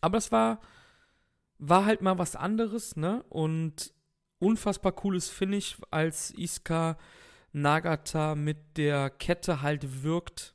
Aber 0.01 0.19
es 0.19 0.33
war, 0.33 0.61
war 1.59 1.87
halt 1.87 2.03
mal 2.03 2.19
was 2.19 2.37
anderes, 2.37 2.97
ne? 2.97 3.25
Und 3.29 3.95
unfassbar 4.39 4.93
cooles 4.93 5.29
Finish, 5.29 5.79
als 5.91 6.31
Iska 6.33 6.99
Nagata 7.53 8.35
mit 8.35 8.77
der 8.77 9.11
Kette 9.11 9.63
halt 9.63 10.03
wirkt. 10.03 10.55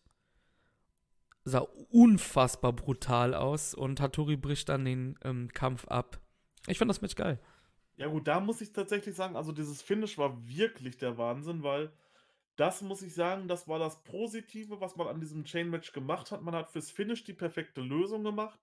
Sah 1.43 1.65
unfassbar 1.89 2.73
brutal 2.73 3.33
aus 3.33 3.73
und 3.73 3.99
Hattori 3.99 4.37
bricht 4.37 4.69
dann 4.69 4.85
den 4.85 5.17
ähm, 5.23 5.49
Kampf 5.53 5.87
ab. 5.87 6.19
Ich 6.67 6.77
fand 6.77 6.89
das 6.89 7.01
Match 7.01 7.15
geil. 7.15 7.39
Ja 7.97 8.07
gut, 8.07 8.27
da 8.27 8.39
muss 8.39 8.61
ich 8.61 8.73
tatsächlich 8.73 9.15
sagen, 9.15 9.35
also 9.35 9.51
dieses 9.51 9.81
Finish 9.81 10.17
war 10.17 10.47
wirklich 10.47 10.97
der 10.97 11.17
Wahnsinn, 11.17 11.63
weil 11.63 11.91
das 12.55 12.81
muss 12.81 13.01
ich 13.01 13.13
sagen, 13.15 13.47
das 13.47 13.67
war 13.67 13.79
das 13.79 14.03
Positive, 14.03 14.79
was 14.81 14.95
man 14.95 15.07
an 15.07 15.19
diesem 15.19 15.43
Chain-Match 15.43 15.93
gemacht 15.93 16.31
hat. 16.31 16.43
Man 16.43 16.53
hat 16.53 16.69
fürs 16.69 16.91
Finish 16.91 17.23
die 17.23 17.33
perfekte 17.33 17.81
Lösung 17.81 18.23
gemacht. 18.23 18.59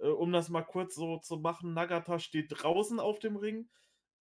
Äh, 0.00 0.08
um 0.08 0.32
das 0.32 0.48
mal 0.48 0.62
kurz 0.62 0.94
so 0.94 1.18
zu 1.18 1.36
machen, 1.36 1.72
Nagata 1.72 2.18
steht 2.18 2.48
draußen 2.50 3.00
auf 3.00 3.18
dem 3.18 3.36
Ring, 3.36 3.68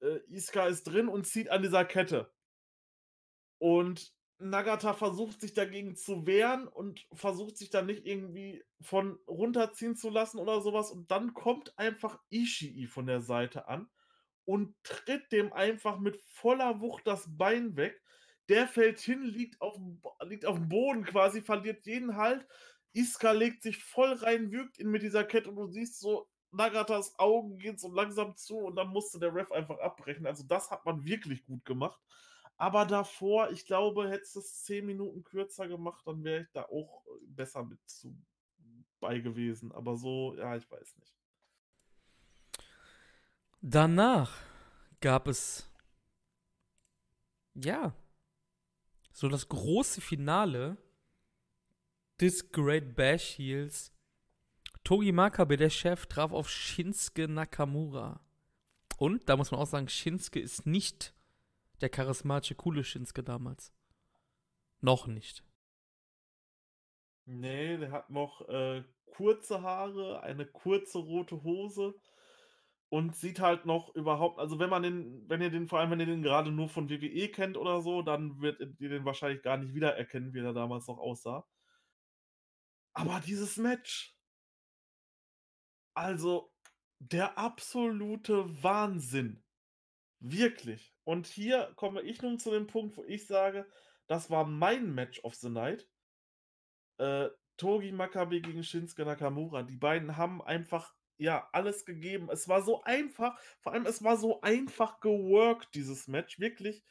äh, 0.01 0.19
Iska 0.29 0.67
ist 0.67 0.83
drin 0.83 1.07
und 1.07 1.27
zieht 1.27 1.49
an 1.49 1.61
dieser 1.61 1.85
Kette. 1.85 2.31
Und 3.59 4.13
Nagata 4.39 4.93
versucht 4.93 5.39
sich 5.39 5.53
dagegen 5.53 5.95
zu 5.95 6.25
wehren 6.25 6.67
und 6.67 7.05
versucht 7.13 7.57
sich 7.57 7.69
dann 7.69 7.85
nicht 7.85 8.05
irgendwie 8.05 8.63
von 8.81 9.19
runterziehen 9.27 9.95
zu 9.95 10.09
lassen 10.09 10.39
oder 10.39 10.61
sowas. 10.61 10.91
Und 10.91 11.11
dann 11.11 11.33
kommt 11.33 11.77
einfach 11.77 12.19
Ishii 12.31 12.87
von 12.87 13.05
der 13.05 13.21
Seite 13.21 13.67
an 13.67 13.87
und 14.45 14.75
tritt 14.83 15.31
dem 15.31 15.53
einfach 15.53 15.99
mit 15.99 16.19
voller 16.23 16.81
Wucht 16.81 17.05
das 17.05 17.27
Bein 17.37 17.77
weg. 17.77 18.01
Der 18.49 18.67
fällt 18.67 18.99
hin, 18.99 19.23
liegt 19.23 19.61
auf, 19.61 19.77
liegt 20.25 20.45
auf 20.45 20.57
dem 20.57 20.69
Boden 20.69 21.03
quasi, 21.05 21.41
verliert 21.41 21.85
jeden 21.85 22.17
Halt. 22.17 22.45
Iska 22.93 23.31
legt 23.31 23.61
sich 23.61 23.77
voll 23.83 24.13
rein, 24.13 24.51
wirkt 24.51 24.79
ihn 24.79 24.89
mit 24.89 25.03
dieser 25.03 25.23
Kette 25.23 25.49
und 25.49 25.55
du 25.55 25.67
siehst 25.67 25.99
so, 25.99 26.27
Nagatas 26.51 27.17
Augen 27.17 27.57
gehen 27.57 27.77
so 27.77 27.91
langsam 27.91 28.35
zu 28.35 28.57
und 28.57 28.75
dann 28.75 28.89
musste 28.89 29.19
der 29.19 29.33
Ref 29.33 29.51
einfach 29.51 29.79
abbrechen. 29.79 30.25
Also 30.25 30.43
das 30.43 30.69
hat 30.71 30.85
man 30.85 31.05
wirklich 31.05 31.45
gut 31.45 31.63
gemacht. 31.65 31.99
Aber 32.57 32.85
davor, 32.85 33.49
ich 33.51 33.65
glaube, 33.65 34.09
hättest 34.09 34.35
du 34.35 34.39
es 34.39 34.63
zehn 34.63 34.85
Minuten 34.85 35.23
kürzer 35.23 35.67
gemacht, 35.67 36.05
dann 36.05 36.23
wäre 36.23 36.43
ich 36.43 36.51
da 36.51 36.63
auch 36.63 37.03
besser 37.25 37.63
mit 37.63 37.79
zu 37.89 38.15
bei 38.99 39.19
gewesen. 39.19 39.71
Aber 39.71 39.95
so, 39.97 40.35
ja, 40.37 40.55
ich 40.55 40.69
weiß 40.69 40.95
nicht. 40.97 41.15
Danach 43.61 44.37
gab 45.01 45.27
es 45.27 45.69
ja 47.55 47.93
so 49.11 49.27
das 49.27 49.49
große 49.49 50.01
Finale 50.01 50.77
des 52.19 52.51
Great 52.51 52.95
Bash 52.95 53.37
Heels. 53.37 53.90
Togi 54.83 55.11
Makabe, 55.11 55.57
der 55.57 55.69
Chef, 55.69 56.05
traf 56.07 56.31
auf 56.31 56.49
Shinsuke 56.49 57.27
Nakamura. 57.27 58.19
Und 58.97 59.29
da 59.29 59.37
muss 59.37 59.51
man 59.51 59.59
auch 59.59 59.67
sagen, 59.67 59.89
Shinsuke 59.89 60.39
ist 60.39 60.65
nicht 60.65 61.13
der 61.81 61.89
charismatische, 61.89 62.55
coole 62.55 62.83
Shinsuke 62.83 63.23
damals. 63.23 63.73
Noch 64.81 65.07
nicht. 65.07 65.43
Nee, 67.25 67.77
der 67.77 67.91
hat 67.91 68.09
noch 68.09 68.47
äh, 68.49 68.83
kurze 69.05 69.61
Haare, 69.61 70.21
eine 70.23 70.45
kurze 70.45 70.97
rote 70.97 71.43
Hose 71.43 71.93
und 72.89 73.15
sieht 73.15 73.39
halt 73.39 73.65
noch 73.65 73.95
überhaupt, 73.95 74.39
also 74.39 74.59
wenn 74.59 74.69
man 74.69 74.83
den, 74.83 75.29
wenn 75.29 75.41
ihr 75.41 75.49
den, 75.49 75.67
vor 75.67 75.79
allem 75.79 75.91
wenn 75.91 75.99
ihr 75.99 76.07
den 76.07 76.23
gerade 76.23 76.51
nur 76.51 76.67
von 76.67 76.89
WWE 76.89 77.29
kennt 77.29 77.55
oder 77.55 77.81
so, 77.81 78.01
dann 78.01 78.41
wird 78.41 78.59
ihr 78.79 78.89
den 78.89 79.05
wahrscheinlich 79.05 79.43
gar 79.43 79.57
nicht 79.57 79.73
wiedererkennen, 79.73 80.33
wie 80.33 80.39
er 80.39 80.53
damals 80.53 80.87
noch 80.87 80.97
aussah. 80.97 81.47
Aber 82.93 83.21
dieses 83.25 83.55
Match, 83.57 84.17
also 85.93 86.51
der 86.99 87.37
absolute 87.37 88.63
Wahnsinn. 88.63 89.43
Wirklich. 90.19 90.93
Und 91.03 91.27
hier 91.27 91.73
komme 91.75 92.01
ich 92.01 92.21
nun 92.21 92.39
zu 92.39 92.51
dem 92.51 92.67
Punkt, 92.67 92.95
wo 92.97 93.03
ich 93.05 93.25
sage, 93.25 93.67
das 94.07 94.29
war 94.29 94.45
mein 94.45 94.93
Match 94.93 95.23
of 95.23 95.35
the 95.35 95.49
Night. 95.49 95.87
Äh, 96.97 97.29
Togi 97.57 97.91
Makabe 97.91 98.41
gegen 98.41 98.63
Shinsuke 98.63 99.05
Nakamura. 99.05 99.63
Die 99.63 99.77
beiden 99.77 100.17
haben 100.17 100.41
einfach 100.41 100.93
ja, 101.17 101.47
alles 101.51 101.85
gegeben. 101.85 102.29
Es 102.31 102.47
war 102.47 102.63
so 102.63 102.81
einfach, 102.83 103.39
vor 103.59 103.73
allem 103.73 103.85
es 103.85 104.03
war 104.03 104.17
so 104.17 104.41
einfach 104.41 104.99
geworkt, 104.99 105.75
dieses 105.75 106.07
Match, 106.07 106.39
wirklich. 106.39 106.83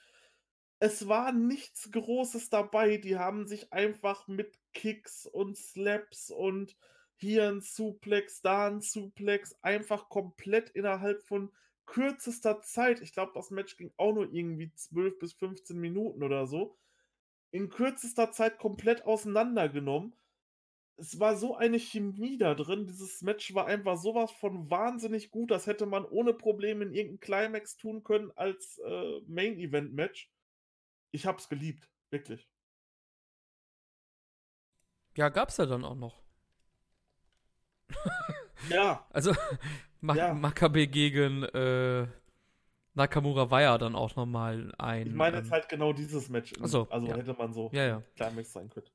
Es 0.79 1.09
war 1.09 1.33
nichts 1.33 1.91
Großes 1.91 2.49
dabei. 2.49 2.97
Die 2.97 3.19
haben 3.19 3.47
sich 3.47 3.73
einfach 3.73 4.29
mit 4.29 4.57
Kicks 4.73 5.27
und 5.27 5.59
Slaps 5.59 6.31
und 6.31 6.77
hier 7.21 7.49
ein 7.49 7.61
Suplex, 7.61 8.43
da 8.43 8.67
ein 8.67 8.81
Suplex, 8.81 9.57
einfach 9.63 10.09
komplett 10.09 10.71
innerhalb 10.71 11.23
von 11.25 11.53
kürzester 11.87 12.63
Zeit. 12.63 13.01
Ich 13.01 13.13
glaube, 13.13 13.33
das 13.35 13.51
Match 13.51 13.77
ging 13.77 13.93
auch 13.97 14.13
nur 14.13 14.33
irgendwie 14.33 14.73
12 14.75 15.19
bis 15.19 15.33
15 15.35 15.79
Minuten 15.79 16.23
oder 16.23 16.47
so. 16.47 16.77
In 17.51 17.69
kürzester 17.69 18.31
Zeit 18.33 18.59
komplett 18.59 19.05
auseinandergenommen 19.05 20.15
es 21.01 21.19
war 21.19 21.35
so 21.37 21.57
eine 21.57 21.79
Chemie 21.79 22.37
da 22.37 22.55
drin. 22.55 22.87
Dieses 22.87 23.23
Match 23.23 23.55
war 23.55 23.67
einfach 23.67 23.97
sowas 23.97 24.31
von 24.33 24.71
wahnsinnig 24.71 25.31
gut. 25.31 25.51
Das 25.51 25.67
hätte 25.67 25.87
man 25.87 26.05
ohne 26.05 26.35
Probleme 26.35 26.85
in 26.85 26.93
irgendeinem 26.93 27.21
Climax 27.21 27.77
tun 27.77 28.05
können 28.05 28.31
als 28.37 28.79
äh, 28.85 29.21
Main 29.27 29.59
Event 29.59 29.95
Match. 29.95 30.31
Ich 31.11 31.27
hab's 31.27 31.49
geliebt, 31.49 31.89
wirklich. 32.11 32.49
Ja, 35.17 35.31
gab's 35.31 35.57
ja 35.57 35.67
dann 35.67 35.85
auch 35.85 35.97
noch. 35.97 36.23
Ja. 38.69 39.05
Also 39.11 39.35
Ma 40.01 40.15
ja. 40.15 40.33
Makabe 40.33 40.87
gegen 40.87 41.43
äh, 41.43 42.07
Nakamura 42.95 43.51
war 43.51 43.63
ja 43.63 43.79
dann 43.79 43.95
auch 43.95 44.17
nochmal 44.17 44.73
ein. 44.79 45.09
Ich 45.09 45.15
meine 45.15 45.39
jetzt 45.39 45.47
ähm, 45.47 45.53
halt 45.53 45.69
genau 45.69 45.93
dieses 45.93 46.29
Match. 46.29 46.53
Also, 46.61 46.89
also 46.91 47.07
ja. 47.07 47.17
hätte 47.17 47.35
man 47.35 47.53
so 47.53 47.71
ja, 47.73 47.87
ja. 47.87 48.03
Climax 48.17 48.53
sein 48.53 48.71
können. 48.71 48.87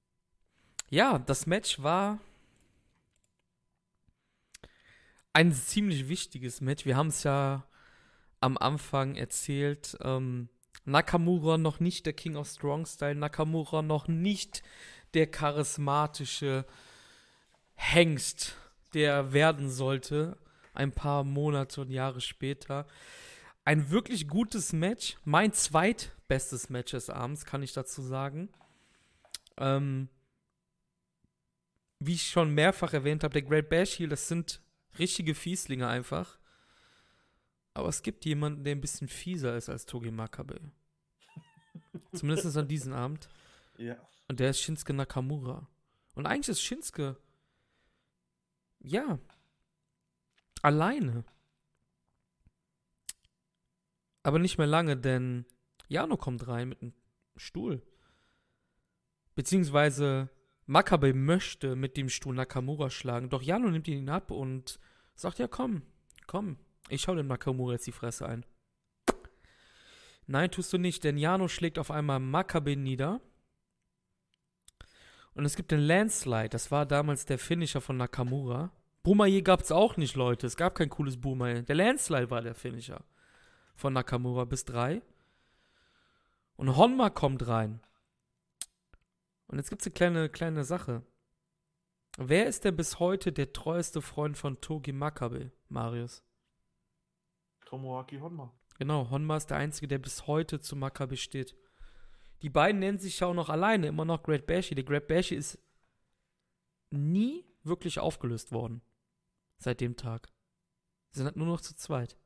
Ja, 0.90 1.20
das 1.20 1.46
Match 1.46 1.82
war 1.82 2.20
ein 5.34 5.52
ziemlich 5.54 6.08
wichtiges 6.08 6.62
Match. 6.62 6.86
Wir 6.86 6.98
haben 6.98 7.08
es 7.08 7.24
ja 7.24 7.68
am 8.40 8.58
Anfang 8.58 9.16
erzählt. 9.16 9.98
Ähm, 10.02 10.50
Nakamura 10.86 11.58
noch 11.58 11.80
nicht 11.80 12.06
der 12.06 12.14
King 12.14 12.36
of 12.36 12.48
Strong 12.48 12.86
Style, 12.86 13.16
Nakamura 13.16 13.82
noch 13.82 14.08
nicht 14.08 14.62
der 15.14 15.28
charismatische 15.28 16.66
Hengst, 17.74 18.56
der 18.96 19.34
werden 19.34 19.70
sollte, 19.70 20.38
ein 20.74 20.92
paar 20.92 21.24
Monate 21.24 21.82
und 21.82 21.92
Jahre 21.92 22.22
später. 22.22 22.88
Ein 23.66 23.92
wirklich 23.92 24.28
gutes 24.28 24.74
Match, 24.74 25.18
mein 25.26 25.54
zweitbestes 25.54 26.70
Match 26.70 26.92
des 26.92 27.10
Abends, 27.10 27.46
kann 27.46 27.62
ich 27.62 27.74
dazu 27.74 28.02
sagen. 28.02 28.50
Ähm, 29.58 30.10
wie 32.00 32.14
ich 32.14 32.30
schon 32.30 32.54
mehrfach 32.54 32.94
erwähnt 32.94 33.24
habe, 33.24 33.34
der 33.34 33.42
Great 33.42 33.70
Bash 33.70 34.00
Heel, 34.00 34.10
das 34.10 34.28
sind 34.28 34.62
richtige 34.98 35.36
Fieslinge 35.36 35.88
einfach. 35.88 36.40
Aber 37.74 37.90
es 37.90 38.02
gibt 38.02 38.26
jemanden, 38.26 38.64
der 38.64 38.76
ein 38.76 38.82
bisschen 38.82 39.08
fieser 39.08 39.58
ist 39.58 39.70
als 39.70 39.86
Togi 39.86 40.12
Makabe. 40.12 40.60
Zumindest 42.14 42.56
an 42.56 42.68
diesem 42.68 42.94
Abend. 42.94 43.28
Ja. 43.78 43.98
Und 44.28 44.40
der 44.40 44.52
ist 44.52 44.62
Shinsuke 44.62 44.94
Nakamura. 44.94 45.68
Und 46.14 46.26
eigentlich 46.26 46.50
ist 46.50 46.62
Shinsuke, 46.62 47.18
ja, 48.86 49.20
alleine. 50.62 51.26
Aber 54.24 54.40
nicht 54.40 54.58
mehr 54.58 54.68
lange, 54.68 54.98
denn 54.98 55.46
Jano 55.88 56.18
kommt 56.18 56.48
rein 56.48 56.70
mit 56.70 56.82
einem 56.82 56.94
Stuhl. 57.36 57.82
Beziehungsweise 59.36 60.30
Makabe 60.66 61.14
möchte 61.14 61.76
mit 61.76 61.98
dem 61.98 62.10
Stuhl 62.10 62.34
Nakamura 62.34 62.90
schlagen, 62.90 63.30
doch 63.30 63.42
Jano 63.42 63.70
nimmt 63.70 63.88
ihn 63.88 64.10
ab 64.10 64.32
und 64.32 64.80
sagt, 65.14 65.40
ja 65.40 65.48
komm, 65.48 65.84
komm, 66.26 66.58
ich 66.90 67.02
schau 67.02 67.16
dem 67.16 67.28
Nakamura 67.28 67.74
jetzt 67.74 67.88
die 67.88 67.92
Fresse 67.92 68.28
ein. 68.28 68.46
Nein, 70.28 70.50
tust 70.50 70.74
du 70.74 70.80
nicht, 70.80 71.04
denn 71.04 71.18
Jano 71.18 71.48
schlägt 71.48 71.78
auf 71.78 71.92
einmal 71.92 72.20
Makabe 72.20 72.76
nieder. 72.76 73.22
Und 75.36 75.46
es 75.46 75.56
gibt 75.56 75.72
den 75.72 75.82
Landslide, 75.82 76.50
das 76.50 76.72
war 76.72 76.86
damals 76.86 77.26
der 77.26 77.38
Finisher 77.38 77.82
von 77.82 77.98
Nakamura. 77.98 78.72
Boomerje 79.04 79.44
gab 79.44 79.62
es 79.62 79.72
auch 79.72 79.98
nicht, 79.98 80.16
Leute. 80.16 80.48
Es 80.48 80.56
gab 80.56 80.76
kein 80.76 80.90
cooles 80.90 81.20
Boomerje. 81.20 81.62
Der 81.64 81.76
Landslide 81.76 82.32
war 82.32 82.42
der 82.42 82.56
Finisher 82.56 83.04
von 83.76 83.94
Nakamura 83.94 84.46
bis 84.46 84.66
drei. 84.66 85.02
Und 86.56 86.76
Honma 86.78 87.10
kommt 87.10 87.48
rein. 87.48 87.82
Und 89.48 89.58
jetzt 89.58 89.70
gibt 89.70 89.82
es 89.82 89.88
eine 89.88 89.94
kleine, 89.94 90.30
kleine 90.30 90.64
Sache. 90.64 91.04
Wer 92.18 92.48
ist 92.48 92.64
denn 92.64 92.78
bis 92.78 93.00
heute 93.00 93.34
der 93.34 93.52
treueste 93.52 94.02
Freund 94.02 94.38
von 94.38 94.62
Togi 94.62 94.94
Makabe, 94.94 95.52
Marius? 95.68 96.24
Tomoaki 97.66 98.20
Honma. 98.20 98.54
Genau, 98.80 99.10
Honma 99.10 99.36
ist 99.36 99.50
der 99.50 99.58
Einzige, 99.58 99.90
der 99.90 100.00
bis 100.00 100.28
heute 100.28 100.62
zu 100.62 100.78
Makabe 100.78 101.18
steht. 101.18 101.56
Die 102.42 102.50
beiden 102.50 102.80
nennen 102.80 103.00
sich 103.00 103.20
ja 103.20 103.28
auch 103.28 103.34
noch 103.34 103.50
alleine, 103.50 103.88
immer 103.88 104.06
noch 104.06 104.24
Great 104.24 104.46
Bashi. 104.46 104.76
Der 104.76 104.84
Great 104.84 105.08
Bashi 105.08 105.36
ist 105.36 105.60
nie 106.92 107.46
wirklich 107.64 108.00
aufgelöst 108.00 108.52
worden. 108.52 108.82
Seit 109.58 109.82
dem 109.82 109.96
Tag. 109.96 110.30
Sie 111.12 111.20
sind 111.20 111.26
halt 111.26 111.38
nur 111.38 111.48
noch 111.48 111.62
zu 111.62 111.76
zweit. 111.76 112.18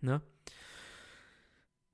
Ne? 0.00 0.20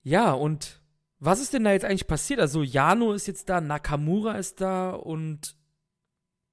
Ja, 0.02 0.32
und 0.32 0.82
was 1.18 1.40
ist 1.40 1.54
denn 1.54 1.64
da 1.64 1.72
jetzt 1.72 1.84
eigentlich 1.84 2.06
passiert? 2.06 2.40
Also, 2.40 2.62
Jano 2.62 3.12
ist 3.12 3.26
jetzt 3.26 3.48
da, 3.48 3.60
Nakamura 3.60 4.32
ist 4.32 4.60
da 4.60 4.90
und 4.90 5.56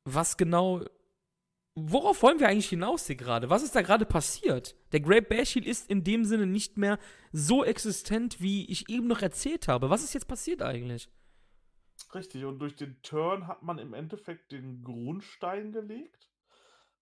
was 0.06 0.38
genau. 0.38 0.86
Worauf 1.76 2.22
wollen 2.22 2.40
wir 2.40 2.50
eigentlich 2.50 2.68
hinaus 2.70 3.08
hier 3.08 3.16
gerade? 3.16 3.50
Was 3.50 3.64
ist 3.64 3.76
da 3.76 3.82
gerade 3.82 4.06
passiert? 4.06 4.76
Der 4.92 5.00
Great 5.00 5.30
Bashil 5.30 5.66
ist 5.66 5.90
in 5.90 6.04
dem 6.04 6.26
Sinne 6.26 6.46
nicht 6.46 6.78
mehr 6.78 7.00
so 7.32 7.64
existent, 7.64 8.42
wie 8.42 8.70
ich 8.70 8.90
eben 8.90 9.08
noch 9.08 9.22
erzählt 9.22 9.70
habe. 9.70 9.90
Was 9.90 10.04
ist 10.04 10.14
jetzt 10.14 10.28
passiert 10.28 10.62
eigentlich? 10.62 11.10
Richtig, 12.14 12.44
und 12.44 12.60
durch 12.60 12.76
den 12.76 13.02
Turn 13.04 13.48
hat 13.48 13.64
man 13.64 13.78
im 13.78 13.94
Endeffekt 13.94 14.52
den 14.52 14.84
Grundstein 14.84 15.72
gelegt 15.72 16.30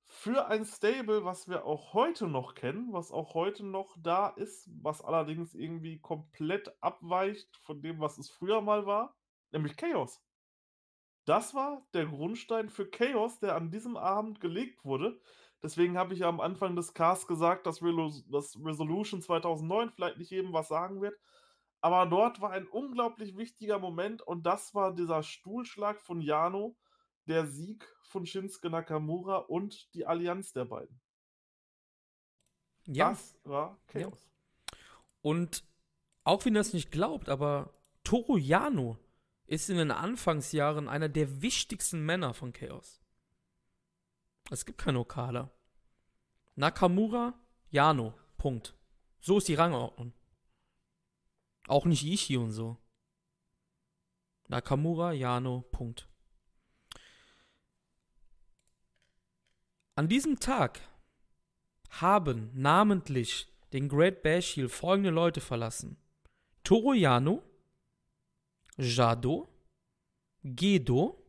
für 0.04 0.48
ein 0.48 0.66
Stable, 0.66 1.24
was 1.24 1.48
wir 1.48 1.66
auch 1.66 1.94
heute 1.94 2.28
noch 2.28 2.54
kennen, 2.54 2.94
was 2.94 3.12
auch 3.12 3.34
heute 3.34 3.66
noch 3.66 3.96
da 4.02 4.28
ist, 4.28 4.70
was 4.82 5.02
allerdings 5.02 5.54
irgendwie 5.56 6.00
komplett 6.00 6.72
abweicht 6.82 7.58
von 7.64 7.82
dem, 7.82 8.00
was 8.00 8.18
es 8.18 8.30
früher 8.30 8.62
mal 8.62 8.86
war, 8.86 9.16
nämlich 9.52 9.78
Chaos. 9.78 10.22
Das 11.30 11.54
war 11.54 11.86
der 11.94 12.08
Grundstein 12.08 12.70
für 12.70 12.90
Chaos, 12.90 13.38
der 13.38 13.56
an 13.56 13.70
diesem 13.70 13.98
Abend 13.98 14.42
gelegt 14.42 14.84
wurde. 14.84 15.22
Deswegen 15.62 15.96
habe 15.96 16.16
ich 16.16 16.22
ja 16.22 16.28
am 16.28 16.40
Anfang 16.40 16.76
des 16.76 16.96
Casts 16.96 17.28
gesagt, 17.28 17.68
dass, 17.68 17.84
Relo 17.84 18.12
dass 18.32 18.58
Resolution 18.66 19.22
2009 19.22 19.92
vielleicht 19.92 20.18
nicht 20.18 20.32
jedem 20.32 20.54
was 20.54 20.70
sagen 20.70 21.02
wird. 21.02 21.14
Aber 21.82 22.08
dort 22.08 22.42
war 22.42 22.50
ein 22.50 22.66
unglaublich 22.66 23.38
wichtiger 23.38 23.78
Moment 23.78 24.24
und 24.24 24.48
das 24.48 24.74
war 24.74 24.96
dieser 24.96 25.22
Stuhlschlag 25.22 26.02
von 26.02 26.20
Jano, 26.20 26.76
der 27.28 27.46
Sieg 27.46 27.88
von 28.02 28.26
Shinsuke 28.26 28.72
Nakamura 28.72 29.36
und 29.38 29.94
die 29.94 30.08
Allianz 30.08 30.52
der 30.52 30.66
beiden. 30.66 31.00
Ja. 32.88 33.12
Das 33.12 33.38
war 33.44 33.78
Chaos. 33.86 34.32
Und 35.22 35.64
auch 36.24 36.44
wenn 36.44 36.56
ihr 36.56 36.62
das 36.62 36.74
nicht 36.74 36.90
glaubt, 36.90 37.30
aber 37.30 37.72
Toru 38.04 38.38
Yano 38.38 38.98
ist 39.50 39.70
in 39.70 39.78
den 39.78 39.92
Anfangsjahren 39.92 40.88
einer 40.88 41.10
der 41.10 41.42
wichtigsten 41.42 42.06
Männer 42.06 42.36
von 42.36 42.54
Chaos. 42.54 43.02
Es 44.52 44.64
gibt 44.64 44.78
keinen 44.80 44.98
Okada. 44.98 45.52
Nakamura, 46.56 47.34
Yano. 47.72 48.14
Punkt. 48.38 48.76
So 49.20 49.40
ist 49.40 49.48
die 49.48 49.56
Rangordnung. 49.56 50.14
Auch 51.68 51.86
nicht 51.86 52.04
Ishii 52.04 52.38
und 52.38 52.52
so. 52.52 52.78
Nakamura, 54.48 55.14
Yano, 55.14 55.62
Punkt. 55.72 56.08
An 59.96 60.08
diesem 60.08 60.40
Tag 60.40 60.80
haben 61.90 62.52
namentlich 62.54 63.48
den 63.74 63.90
Great 63.90 64.22
Bash 64.22 64.56
Heel 64.56 64.70
folgende 64.70 65.10
Leute 65.10 65.42
verlassen. 65.42 65.98
Toru 66.64 66.94
Yano, 66.94 67.44
Jado, 68.80 69.50
Gedo, 70.44 71.22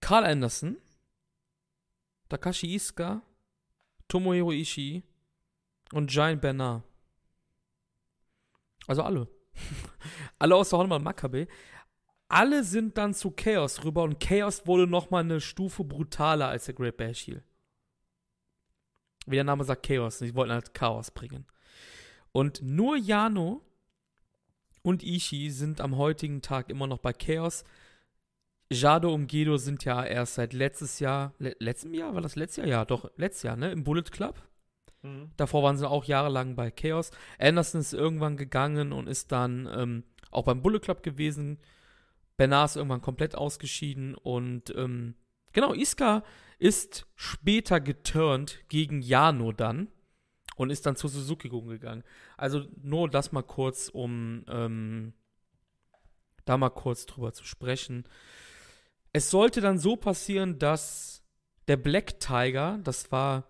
Carl 0.00 0.24
Anderson, 0.24 0.76
Takashi 2.28 2.74
Iska, 2.74 3.22
Tomohiro 4.08 4.50
Ishii 4.50 5.04
und 5.92 6.10
Giant 6.10 6.40
Bernard. 6.42 6.82
Also 8.88 9.02
alle. 9.02 9.28
alle 10.38 10.56
außer 10.56 10.76
Honma 10.76 10.98
Makabe. 10.98 11.46
Alle 12.28 12.64
sind 12.64 12.98
dann 12.98 13.14
zu 13.14 13.30
Chaos 13.30 13.84
rüber 13.84 14.02
und 14.02 14.18
Chaos 14.18 14.66
wurde 14.66 14.86
nochmal 14.86 15.22
eine 15.22 15.40
Stufe 15.40 15.84
brutaler 15.84 16.48
als 16.48 16.64
der 16.64 16.74
Great 16.74 16.96
Bash 16.96 17.26
Heel. 17.26 17.44
Wie 19.26 19.36
der 19.36 19.44
Name 19.44 19.64
sagt, 19.64 19.86
Chaos. 19.86 20.18
Sie 20.18 20.34
wollten 20.34 20.52
halt 20.52 20.74
Chaos 20.74 21.10
bringen. 21.10 21.46
Und 22.32 22.62
nur 22.62 22.96
Yano 22.96 23.64
und 24.82 25.02
Ishii 25.02 25.50
sind 25.50 25.80
am 25.80 25.96
heutigen 25.96 26.42
Tag 26.42 26.70
immer 26.70 26.86
noch 26.86 26.98
bei 26.98 27.12
Chaos. 27.12 27.64
Jado 28.72 29.12
und 29.12 29.26
Gedo 29.26 29.56
sind 29.56 29.84
ja 29.84 30.04
erst 30.04 30.34
seit 30.34 30.52
letztes 30.52 31.00
Jahr, 31.00 31.34
le 31.38 31.56
letztem 31.58 31.92
Jahr, 31.92 32.14
war 32.14 32.22
das 32.22 32.36
letztes 32.36 32.58
Jahr? 32.58 32.66
Ja, 32.68 32.84
doch, 32.84 33.10
letztes 33.16 33.42
Jahr, 33.42 33.56
ne? 33.56 33.72
Im 33.72 33.82
Bullet 33.82 34.04
Club. 34.04 34.40
Mhm. 35.02 35.30
Davor 35.36 35.62
waren 35.62 35.76
sie 35.76 35.88
auch 35.88 36.04
jahrelang 36.04 36.54
bei 36.54 36.70
Chaos. 36.70 37.10
Anderson 37.38 37.80
ist 37.80 37.92
irgendwann 37.92 38.36
gegangen 38.36 38.92
und 38.92 39.08
ist 39.08 39.32
dann 39.32 39.68
ähm, 39.74 40.04
auch 40.30 40.44
beim 40.44 40.62
Bullet 40.62 40.80
Club 40.80 41.02
gewesen. 41.02 41.58
Bernard 42.36 42.70
ist 42.70 42.76
irgendwann 42.76 43.02
komplett 43.02 43.34
ausgeschieden 43.34 44.14
und 44.14 44.74
ähm, 44.76 45.14
genau, 45.52 45.74
Iska 45.74 46.22
ist 46.58 47.06
später 47.16 47.80
geturnt 47.80 48.60
gegen 48.68 49.02
Jano 49.02 49.52
dann 49.52 49.88
und 50.60 50.68
ist 50.68 50.84
dann 50.84 50.94
zu 50.94 51.08
Suzuki 51.08 51.48
gegangen. 51.48 52.04
Also 52.36 52.66
nur 52.82 53.08
das 53.08 53.32
mal 53.32 53.42
kurz, 53.42 53.88
um 53.88 54.44
ähm, 54.46 55.14
da 56.44 56.58
mal 56.58 56.68
kurz 56.68 57.06
drüber 57.06 57.32
zu 57.32 57.44
sprechen. 57.44 58.04
Es 59.14 59.30
sollte 59.30 59.62
dann 59.62 59.78
so 59.78 59.96
passieren, 59.96 60.58
dass 60.58 61.22
der 61.66 61.78
Black 61.78 62.20
Tiger, 62.20 62.78
das 62.84 63.10
war 63.10 63.48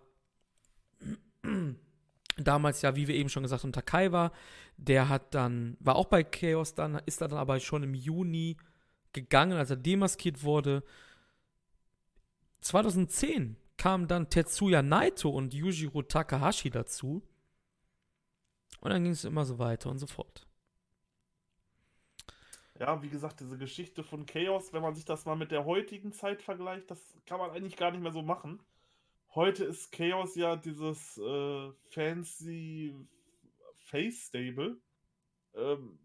damals 2.37 2.81
ja, 2.83 2.95
wie 2.95 3.09
wir 3.09 3.17
eben 3.17 3.29
schon 3.29 3.43
gesagt 3.43 3.65
haben, 3.65 3.73
Takai 3.73 4.13
war, 4.13 4.31
der 4.77 5.09
hat 5.09 5.35
dann, 5.35 5.77
war 5.81 5.97
auch 5.97 6.07
bei 6.07 6.23
Chaos 6.23 6.75
dann, 6.75 7.03
ist 7.07 7.23
dann 7.23 7.33
aber 7.33 7.59
schon 7.59 7.83
im 7.83 7.95
Juni 7.95 8.57
gegangen, 9.13 9.59
als 9.59 9.71
er 9.71 9.77
demaskiert 9.77 10.45
wurde. 10.45 10.85
2010 12.61 13.57
kamen 13.81 14.09
dann 14.09 14.29
Tetsuya 14.29 14.83
Naito 14.83 15.31
und 15.31 15.55
Yujiro 15.55 16.03
Takahashi 16.03 16.69
dazu. 16.69 17.23
Und 18.81 18.91
dann 18.91 19.03
ging 19.03 19.13
es 19.13 19.25
immer 19.25 19.47
so 19.47 19.59
weiter 19.59 19.89
und 19.89 19.99
so 19.99 20.07
fort. 20.07 20.47
Ja, 22.79 23.03
wie 23.03 23.09
gesagt, 23.09 23.41
diese 23.41 23.57
Geschichte 23.57 24.05
von 24.05 24.27
Chaos, 24.27 24.75
wenn 24.75 24.83
man 24.83 24.95
sich 24.95 25.07
das 25.07 25.25
mal 25.25 25.35
mit 25.35 25.51
der 25.51 25.65
heutigen 25.65 26.13
Zeit 26.13 26.43
vergleicht, 26.43 26.91
das 26.91 27.01
kann 27.25 27.39
man 27.39 27.53
eigentlich 27.53 27.79
gar 27.79 27.91
nicht 27.91 28.03
mehr 28.03 28.13
so 28.13 28.21
machen. 28.21 28.63
Heute 29.35 29.65
ist 29.65 29.93
Chaos 29.93 30.35
ja 30.37 30.57
dieses 30.57 31.17
äh, 31.17 31.73
fancy 31.89 32.95
Face 33.79 34.27
Stable. 34.27 34.77
Ähm, 35.55 35.99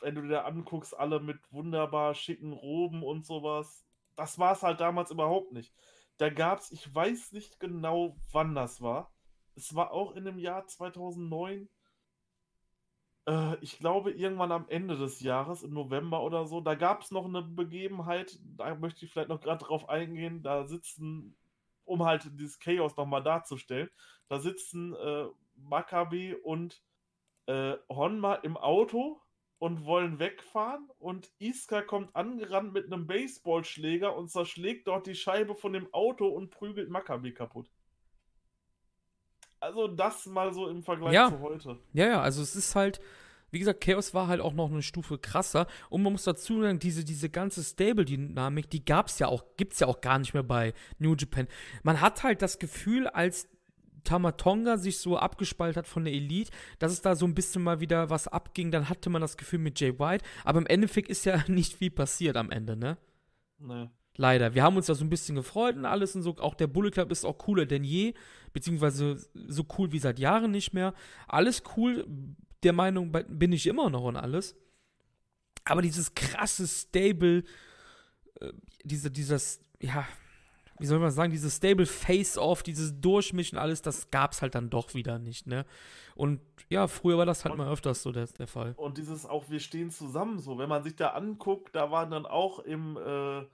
wenn 0.00 0.14
du 0.14 0.22
dir 0.22 0.46
anguckst, 0.46 0.98
alle 0.98 1.20
mit 1.20 1.40
wunderbar 1.52 2.14
schicken 2.14 2.54
Roben 2.54 3.02
und 3.02 3.26
sowas. 3.26 3.84
Das 4.16 4.38
war 4.38 4.54
es 4.54 4.62
halt 4.62 4.80
damals 4.80 5.10
überhaupt 5.10 5.52
nicht. 5.52 5.74
Da 6.18 6.30
gab 6.30 6.58
es, 6.58 6.72
ich 6.72 6.92
weiß 6.92 7.32
nicht 7.32 7.60
genau, 7.60 8.16
wann 8.32 8.54
das 8.54 8.82
war. 8.82 9.12
Es 9.54 9.74
war 9.74 9.92
auch 9.92 10.14
in 10.14 10.24
dem 10.24 10.38
Jahr 10.38 10.66
2009. 10.66 11.68
Äh, 13.26 13.56
ich 13.60 13.78
glaube, 13.78 14.10
irgendwann 14.10 14.52
am 14.52 14.68
Ende 14.68 14.96
des 14.96 15.20
Jahres, 15.20 15.62
im 15.62 15.72
November 15.72 16.22
oder 16.22 16.44
so. 16.46 16.60
Da 16.60 16.74
gab 16.74 17.02
es 17.02 17.12
noch 17.12 17.24
eine 17.24 17.42
Begebenheit, 17.42 18.38
da 18.42 18.74
möchte 18.74 19.04
ich 19.04 19.12
vielleicht 19.12 19.28
noch 19.28 19.40
gerade 19.40 19.64
drauf 19.64 19.88
eingehen. 19.88 20.42
Da 20.42 20.66
sitzen, 20.66 21.36
um 21.84 22.04
halt 22.04 22.28
dieses 22.38 22.58
Chaos 22.58 22.96
nochmal 22.96 23.22
darzustellen, 23.22 23.90
da 24.28 24.40
sitzen 24.40 24.94
äh, 24.94 25.26
Maccabi 25.54 26.34
und 26.34 26.82
äh, 27.46 27.76
Honma 27.88 28.34
im 28.34 28.56
Auto 28.56 29.22
und 29.58 29.84
wollen 29.84 30.18
wegfahren 30.18 30.88
und 30.98 31.30
Iska 31.38 31.82
kommt 31.82 32.14
angerannt 32.14 32.72
mit 32.72 32.86
einem 32.86 33.06
Baseballschläger 33.06 34.16
und 34.16 34.30
zerschlägt 34.30 34.86
dort 34.86 35.06
die 35.06 35.14
Scheibe 35.14 35.54
von 35.56 35.72
dem 35.72 35.92
Auto 35.92 36.26
und 36.28 36.50
prügelt 36.50 36.90
Maccabi 36.90 37.32
kaputt. 37.32 37.68
Also 39.60 39.88
das 39.88 40.26
mal 40.26 40.52
so 40.52 40.68
im 40.68 40.82
Vergleich 40.82 41.14
Ja. 41.14 41.28
zu 41.28 41.40
heute. 41.40 41.78
Ja, 41.92 42.06
ja, 42.06 42.20
also 42.22 42.42
es 42.42 42.54
ist 42.54 42.76
halt, 42.76 43.00
wie 43.50 43.58
gesagt, 43.58 43.80
Chaos 43.80 44.14
war 44.14 44.28
halt 44.28 44.40
auch 44.40 44.52
noch 44.52 44.70
eine 44.70 44.82
Stufe 44.82 45.18
krasser. 45.18 45.66
Und 45.90 46.02
man 46.04 46.12
muss 46.12 46.22
dazu 46.22 46.62
sagen, 46.62 46.78
diese, 46.78 47.04
diese 47.04 47.28
ganze 47.28 47.64
Stable-Dynamik, 47.64 48.70
die 48.70 48.84
gab's 48.84 49.18
ja 49.18 49.26
auch, 49.26 49.44
gibt's 49.56 49.80
ja 49.80 49.88
auch 49.88 50.00
gar 50.00 50.20
nicht 50.20 50.34
mehr 50.34 50.44
bei 50.44 50.74
New 50.98 51.14
Japan. 51.16 51.48
Man 51.82 52.00
hat 52.00 52.22
halt 52.22 52.42
das 52.42 52.60
Gefühl, 52.60 53.08
als 53.08 53.48
Tamatonga 54.04 54.76
sich 54.76 54.98
so 54.98 55.16
abgespalten 55.16 55.78
hat 55.78 55.86
von 55.86 56.04
der 56.04 56.12
Elite, 56.12 56.50
dass 56.78 56.92
es 56.92 57.00
da 57.00 57.14
so 57.14 57.26
ein 57.26 57.34
bisschen 57.34 57.62
mal 57.62 57.80
wieder 57.80 58.10
was 58.10 58.28
abging, 58.28 58.70
dann 58.70 58.88
hatte 58.88 59.10
man 59.10 59.20
das 59.20 59.36
Gefühl 59.36 59.58
mit 59.58 59.80
Jay 59.80 59.98
White. 59.98 60.24
Aber 60.44 60.58
im 60.58 60.66
Endeffekt 60.66 61.08
ist 61.08 61.24
ja 61.24 61.44
nicht 61.48 61.74
viel 61.74 61.90
passiert 61.90 62.36
am 62.36 62.50
Ende, 62.50 62.76
ne? 62.76 62.98
Ne. 63.58 63.90
Leider. 64.16 64.54
Wir 64.54 64.64
haben 64.64 64.76
uns 64.76 64.88
ja 64.88 64.94
so 64.94 65.04
ein 65.04 65.10
bisschen 65.10 65.36
gefreut 65.36 65.76
und 65.76 65.84
alles 65.84 66.16
und 66.16 66.22
so. 66.22 66.36
Auch 66.38 66.54
der 66.54 66.66
Bullet 66.66 66.90
Club 66.90 67.12
ist 67.12 67.24
auch 67.24 67.38
cooler 67.38 67.66
denn 67.66 67.84
je. 67.84 68.14
Beziehungsweise 68.52 69.16
so 69.46 69.64
cool 69.78 69.92
wie 69.92 70.00
seit 70.00 70.18
Jahren 70.18 70.50
nicht 70.50 70.72
mehr. 70.72 70.92
Alles 71.28 71.62
cool. 71.76 72.04
Der 72.64 72.72
Meinung 72.72 73.12
bin 73.12 73.52
ich 73.52 73.68
immer 73.68 73.90
noch 73.90 74.02
und 74.02 74.16
alles. 74.16 74.56
Aber 75.64 75.82
dieses 75.82 76.14
krasse 76.14 76.66
Stable, 76.66 77.44
äh, 78.40 78.52
diese, 78.82 79.10
dieses, 79.10 79.60
ja, 79.80 80.04
wie 80.78 80.86
soll 80.86 80.98
man 80.98 81.10
sagen, 81.10 81.30
dieses 81.32 81.56
Stable 81.56 81.86
Face-Off, 81.86 82.62
dieses 82.62 83.00
Durchmischen, 83.00 83.58
alles, 83.58 83.82
das 83.82 84.10
gab's 84.10 84.42
halt 84.42 84.54
dann 84.54 84.70
doch 84.70 84.94
wieder 84.94 85.18
nicht, 85.18 85.46
ne? 85.46 85.64
Und 86.14 86.40
ja, 86.68 86.88
früher 86.88 87.16
war 87.18 87.26
das 87.26 87.44
halt 87.44 87.52
Und- 87.52 87.58
mal 87.58 87.72
öfters 87.72 88.02
so 88.02 88.10
der, 88.12 88.26
der 88.26 88.46
Fall. 88.48 88.74
Und 88.76 88.98
dieses 88.98 89.24
auch, 89.26 89.48
wir 89.48 89.60
stehen 89.60 89.90
zusammen 89.90 90.38
so. 90.38 90.58
Wenn 90.58 90.68
man 90.68 90.82
sich 90.82 90.96
da 90.96 91.08
anguckt, 91.10 91.74
da 91.76 91.90
waren 91.90 92.10
dann 92.10 92.26
auch 92.26 92.58
im, 92.60 92.96
äh, 92.96 93.44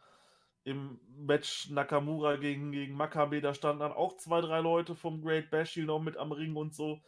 im 0.64 0.98
Match 1.18 1.68
Nakamura 1.70 2.36
gegen, 2.36 2.72
gegen 2.72 2.94
Makabe, 2.96 3.40
da 3.42 3.52
standen 3.52 3.80
dann 3.80 3.92
auch 3.92 4.16
zwei, 4.16 4.40
drei 4.40 4.60
Leute 4.60 4.94
vom 4.94 5.22
Great 5.22 5.50
Bash 5.50 5.76
noch 5.76 6.00
mit 6.00 6.16
am 6.16 6.32
Ring 6.32 6.56
und 6.56 6.74
so. 6.74 7.00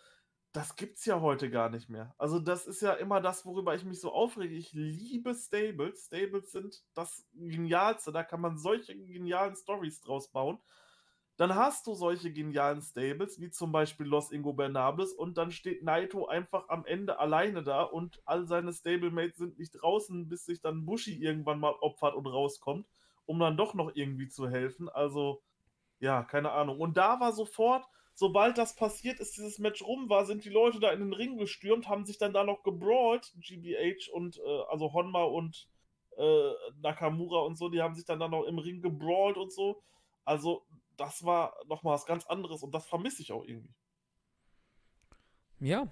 Das 0.57 0.75
gibt's 0.75 1.05
ja 1.05 1.21
heute 1.21 1.51
gar 1.51 1.69
nicht 1.69 1.91
mehr. 1.91 2.15
Also, 2.17 2.39
das 2.39 2.67
ist 2.67 2.81
ja 2.81 2.95
immer 2.95 3.21
das, 3.21 3.45
worüber 3.45 3.75
ich 3.75 3.85
mich 3.85 4.01
so 4.01 4.11
aufrege. 4.11 4.55
Ich 4.55 4.73
liebe 4.73 5.35
Stables. 5.35 6.07
Stables 6.07 6.51
sind 6.51 6.83
das 6.95 7.27
Genialste. 7.35 8.11
Da 8.11 8.25
kann 8.25 8.41
man 8.41 8.57
solche 8.57 8.97
genialen 8.97 9.55
Stories 9.55 10.01
draus 10.01 10.29
bauen. 10.29 10.59
Dann 11.37 11.55
hast 11.55 11.87
du 11.87 11.93
solche 11.93 12.33
genialen 12.33 12.81
Stables, 12.81 13.39
wie 13.39 13.51
zum 13.51 13.71
Beispiel 13.71 14.07
Los 14.07 14.33
Ingobernables, 14.33 15.13
und 15.13 15.37
dann 15.37 15.51
steht 15.51 15.83
Naito 15.83 16.27
einfach 16.27 16.71
am 16.71 16.87
Ende 16.87 17.19
alleine 17.19 17.63
da 17.63 17.83
und 17.83 18.23
all 18.25 18.47
seine 18.47 18.73
Stablemates 18.73 19.37
sind 19.37 19.59
nicht 19.59 19.73
draußen, 19.73 20.27
bis 20.27 20.47
sich 20.47 20.63
dann 20.63 20.87
Bushi 20.87 21.23
irgendwann 21.23 21.61
mal 21.61 21.75
opfert 21.83 22.15
und 22.15 22.27
rauskommt, 22.27 22.89
um 23.27 23.39
dann 23.39 23.59
doch 23.59 23.75
noch 23.75 23.91
irgendwie 23.95 24.29
zu 24.29 24.49
helfen. 24.49 24.89
Also, 24.89 25.43
ja, 25.99 26.23
keine 26.23 26.53
Ahnung. 26.53 26.81
Und 26.81 26.97
da 26.97 27.21
war 27.21 27.33
sofort, 27.33 27.85
sobald 28.17 28.57
das 28.59 28.75
passiert 28.75 29.21
ist, 29.21 29.37
dieses 29.37 29.59
Match 29.59 29.83
rum 29.83 30.09
war, 30.09 30.25
sind 30.25 30.45
die 30.45 30.51
Leute 30.51 30.81
da 30.81 30.91
in 30.91 31.01
den 31.01 31.13
Ring 31.13 31.37
gestürmt, 31.37 31.89
haben 31.89 32.07
sich 32.07 32.19
dann 32.19 32.33
da 32.33 32.45
noch 32.45 32.63
gebrawlt, 32.63 33.33
GBH 33.37 34.11
und, 34.13 34.39
äh, 34.39 34.63
also 34.71 34.93
Honma 34.93 35.23
und 35.23 35.69
äh, 36.17 36.51
Nakamura 36.81 37.41
und 37.41 37.57
so, 37.57 37.69
die 37.69 37.83
haben 37.83 37.95
sich 37.95 38.07
dann 38.07 38.19
da 38.19 38.27
noch 38.27 38.45
im 38.45 38.59
Ring 38.59 38.81
gebrawlt 38.81 39.37
und 39.37 39.53
so. 39.53 39.83
Also, 40.25 40.67
das 40.97 41.25
war 41.25 41.55
nochmal 41.67 41.95
was 41.95 42.07
ganz 42.07 42.27
anderes 42.27 42.63
und 42.63 42.75
das 42.75 42.87
vermisse 42.87 43.21
ich 43.21 43.33
auch 43.33 43.45
irgendwie. 43.45 43.75
Ja. 45.61 45.87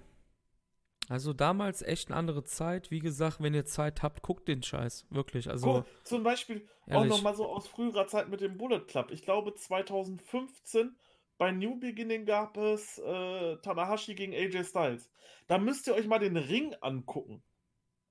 Also 1.07 1.33
damals 1.33 1.83
echt 1.83 2.09
eine 2.09 2.17
andere 2.17 2.43
Zeit. 2.43 2.89
Wie 2.89 2.99
gesagt, 2.99 3.39
wenn 3.39 3.53
ihr 3.53 3.65
Zeit 3.65 4.01
habt, 4.01 4.23
guckt 4.23 4.47
den 4.47 4.63
Scheiß. 4.63 5.05
Wirklich. 5.11 5.47
Also, 5.47 5.83
Guck, 5.83 6.05
zum 6.07 6.23
Beispiel 6.23 6.67
auch 6.87 6.93
ehrlich. 6.93 7.09
nochmal 7.09 7.35
so 7.35 7.45
aus 7.45 7.67
früherer 7.67 8.07
Zeit 8.07 8.29
mit 8.29 8.41
dem 8.41 8.57
Bullet 8.57 8.81
Club. 8.81 9.11
Ich 9.11 9.21
glaube 9.21 9.53
2015 9.53 10.95
bei 11.37 11.51
New 11.51 11.79
Beginning 11.79 12.25
gab 12.25 12.57
es 12.57 12.97
äh, 12.99 13.57
Tanahashi 13.57 14.15
gegen 14.15 14.33
AJ 14.33 14.65
Styles. 14.65 15.09
Da 15.47 15.57
müsst 15.57 15.87
ihr 15.87 15.95
euch 15.95 16.07
mal 16.07 16.19
den 16.19 16.37
Ring 16.37 16.73
angucken. 16.81 17.43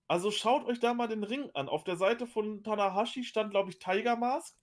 Also 0.06 0.30
schaut 0.30 0.66
euch 0.66 0.80
da 0.80 0.94
mal 0.94 1.08
den 1.08 1.24
Ring 1.24 1.50
an. 1.54 1.68
Auf 1.68 1.84
der 1.84 1.96
Seite 1.96 2.26
von 2.26 2.62
Tanahashi 2.62 3.24
stand, 3.24 3.50
glaube 3.50 3.70
ich, 3.70 3.78
Tiger 3.78 4.16
Mask. 4.16 4.56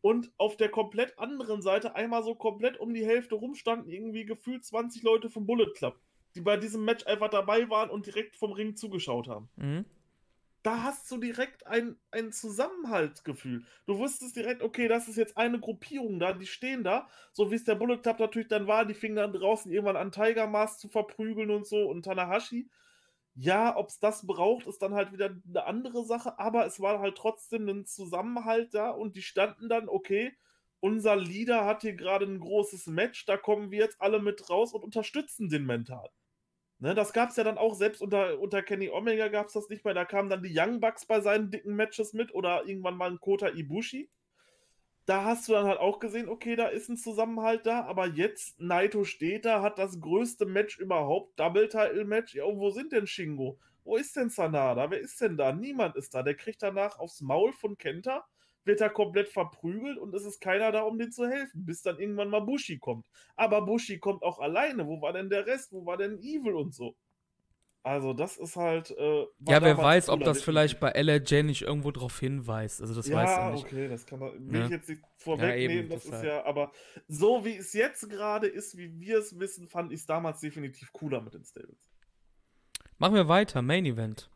Und 0.00 0.32
auf 0.36 0.56
der 0.56 0.68
komplett 0.68 1.18
anderen 1.18 1.60
Seite, 1.60 1.96
einmal 1.96 2.22
so 2.22 2.34
komplett 2.34 2.78
um 2.78 2.94
die 2.94 3.04
Hälfte 3.04 3.34
rum, 3.34 3.54
standen 3.54 3.90
irgendwie 3.90 4.24
gefühlt 4.24 4.64
20 4.64 5.02
Leute 5.02 5.28
vom 5.28 5.44
Bullet 5.44 5.72
Club, 5.74 5.98
die 6.36 6.40
bei 6.40 6.56
diesem 6.56 6.84
Match 6.84 7.04
einfach 7.06 7.30
dabei 7.30 7.68
waren 7.68 7.90
und 7.90 8.06
direkt 8.06 8.36
vom 8.36 8.52
Ring 8.52 8.76
zugeschaut 8.76 9.26
haben. 9.26 9.48
Mhm 9.56 9.84
da 10.62 10.82
hast 10.82 11.10
du 11.10 11.18
direkt 11.18 11.66
ein, 11.66 11.96
ein 12.10 12.32
Zusammenhaltsgefühl. 12.32 13.64
Du 13.86 13.98
wusstest 13.98 14.36
direkt, 14.36 14.62
okay, 14.62 14.88
das 14.88 15.08
ist 15.08 15.16
jetzt 15.16 15.36
eine 15.36 15.60
Gruppierung 15.60 16.18
da, 16.18 16.32
die 16.32 16.46
stehen 16.46 16.84
da, 16.84 17.08
so 17.32 17.50
wie 17.50 17.54
es 17.54 17.64
der 17.64 17.76
Bullet 17.76 17.98
Club 17.98 18.18
natürlich 18.18 18.48
dann 18.48 18.66
war, 18.66 18.84
die 18.84 18.94
fingen 18.94 19.16
dann 19.16 19.32
draußen 19.32 19.70
irgendwann 19.70 19.96
an 19.96 20.12
Tiger 20.12 20.46
Mask 20.46 20.80
zu 20.80 20.88
verprügeln 20.88 21.50
und 21.50 21.66
so 21.66 21.88
und 21.88 22.04
Tanahashi. 22.04 22.68
Ja, 23.34 23.76
ob 23.76 23.88
es 23.88 24.00
das 24.00 24.26
braucht, 24.26 24.66
ist 24.66 24.82
dann 24.82 24.94
halt 24.94 25.12
wieder 25.12 25.30
eine 25.48 25.64
andere 25.64 26.04
Sache, 26.04 26.38
aber 26.38 26.66
es 26.66 26.80
war 26.80 26.98
halt 27.00 27.16
trotzdem 27.16 27.68
ein 27.68 27.86
Zusammenhalt 27.86 28.74
da 28.74 28.90
und 28.90 29.16
die 29.16 29.22
standen 29.22 29.68
dann, 29.68 29.88
okay, 29.88 30.36
unser 30.80 31.16
Leader 31.16 31.64
hat 31.64 31.82
hier 31.82 31.94
gerade 31.94 32.26
ein 32.26 32.40
großes 32.40 32.86
Match, 32.88 33.26
da 33.26 33.36
kommen 33.36 33.70
wir 33.70 33.78
jetzt 33.78 34.00
alle 34.00 34.20
mit 34.20 34.50
raus 34.50 34.72
und 34.74 34.82
unterstützen 34.84 35.48
den 35.48 35.66
mental. 35.66 36.10
Ne, 36.80 36.94
das 36.94 37.12
gab 37.12 37.30
es 37.30 37.36
ja 37.36 37.42
dann 37.42 37.58
auch, 37.58 37.74
selbst 37.74 38.00
unter, 38.00 38.38
unter 38.38 38.62
Kenny 38.62 38.88
Omega 38.88 39.28
gab 39.28 39.48
es 39.48 39.52
das 39.54 39.68
nicht 39.68 39.84
mehr. 39.84 39.94
Da 39.94 40.04
kamen 40.04 40.30
dann 40.30 40.42
die 40.44 40.56
Young 40.56 40.78
Bucks 40.80 41.06
bei 41.06 41.20
seinen 41.20 41.50
dicken 41.50 41.74
Matches 41.74 42.12
mit 42.12 42.32
oder 42.34 42.66
irgendwann 42.66 42.96
mal 42.96 43.10
ein 43.10 43.20
Kota 43.20 43.48
Ibushi. 43.48 44.08
Da 45.04 45.24
hast 45.24 45.48
du 45.48 45.52
dann 45.52 45.66
halt 45.66 45.80
auch 45.80 45.98
gesehen, 45.98 46.28
okay, 46.28 46.54
da 46.54 46.66
ist 46.68 46.88
ein 46.88 46.96
Zusammenhalt 46.96 47.66
da, 47.66 47.84
aber 47.86 48.06
jetzt 48.06 48.60
Naito 48.60 49.04
steht 49.04 49.44
da, 49.44 49.62
hat 49.62 49.78
das 49.78 50.00
größte 50.00 50.46
Match 50.46 50.78
überhaupt, 50.78 51.40
Double-Title-Match. 51.40 52.34
Ja, 52.34 52.44
und 52.44 52.58
wo 52.58 52.70
sind 52.70 52.92
denn 52.92 53.06
Shingo? 53.06 53.58
Wo 53.84 53.96
ist 53.96 54.14
denn 54.16 54.28
Sanada? 54.30 54.90
Wer 54.90 55.00
ist 55.00 55.20
denn 55.20 55.36
da? 55.36 55.50
Niemand 55.52 55.96
ist 55.96 56.14
da. 56.14 56.22
Der 56.22 56.34
kriegt 56.34 56.62
danach 56.62 56.98
aufs 56.98 57.22
Maul 57.22 57.52
von 57.52 57.78
Kenta 57.78 58.26
wird 58.64 58.80
er 58.80 58.90
komplett 58.90 59.28
verprügelt 59.28 59.98
und 59.98 60.14
es 60.14 60.24
ist 60.24 60.40
keiner 60.40 60.72
da, 60.72 60.82
um 60.82 60.98
dem 60.98 61.10
zu 61.10 61.26
helfen, 61.26 61.64
bis 61.64 61.82
dann 61.82 61.98
irgendwann 61.98 62.30
mal 62.30 62.40
Bushi 62.40 62.78
kommt. 62.78 63.06
Aber 63.36 63.62
Bushi 63.62 63.98
kommt 63.98 64.22
auch 64.22 64.38
alleine. 64.38 64.86
Wo 64.86 65.00
war 65.00 65.12
denn 65.12 65.30
der 65.30 65.46
Rest? 65.46 65.72
Wo 65.72 65.86
war 65.86 65.96
denn 65.96 66.18
Evil 66.18 66.54
und 66.54 66.74
so? 66.74 66.94
Also, 67.82 68.12
das 68.12 68.36
ist 68.36 68.56
halt. 68.56 68.90
Äh, 68.90 69.20
ja, 69.48 69.62
wer 69.62 69.78
weiß, 69.78 70.10
ob 70.10 70.22
das 70.22 70.42
vielleicht 70.42 70.78
bei 70.80 70.90
LRJ 70.90 71.42
nicht 71.44 71.62
irgendwo 71.62 71.90
drauf 71.90 72.18
hinweist. 72.18 72.82
Also, 72.82 72.94
das 72.94 73.08
ja, 73.08 73.16
weiß 73.16 73.30
er 73.30 73.50
nicht. 73.52 73.64
okay, 73.64 73.88
das 73.88 74.04
kann 74.04 74.18
man. 74.18 74.32
Will 74.52 74.60
ja. 74.60 74.66
ich 74.66 74.72
jetzt 74.72 74.88
nicht 74.88 75.02
vorwegnehmen. 75.16 75.88
Ja, 75.88 75.94
das, 75.94 76.04
das 76.04 76.18
ist 76.18 76.24
ja. 76.24 76.44
Aber 76.44 76.72
so 77.06 77.44
wie 77.44 77.56
es 77.56 77.72
jetzt 77.72 78.10
gerade 78.10 78.46
ist, 78.46 78.76
wie 78.76 79.00
wir 79.00 79.18
es 79.18 79.38
wissen, 79.38 79.68
fand 79.68 79.92
ich 79.92 80.00
es 80.00 80.06
damals 80.06 80.40
definitiv 80.40 80.92
cooler 80.92 81.20
mit 81.20 81.34
den 81.34 81.44
Stables. 81.44 81.88
Machen 82.98 83.14
wir 83.14 83.28
weiter. 83.28 83.62
Main 83.62 83.86
Event. 83.86 84.28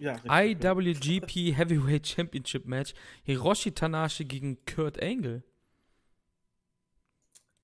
Ja, 0.00 0.16
IWGP 0.28 1.56
Heavyweight 1.56 2.06
Championship 2.06 2.66
Match. 2.66 2.94
Hiroshi 3.24 3.72
Tanahashi 3.72 4.24
gegen 4.24 4.64
Kurt 4.64 5.02
Angle. 5.02 5.42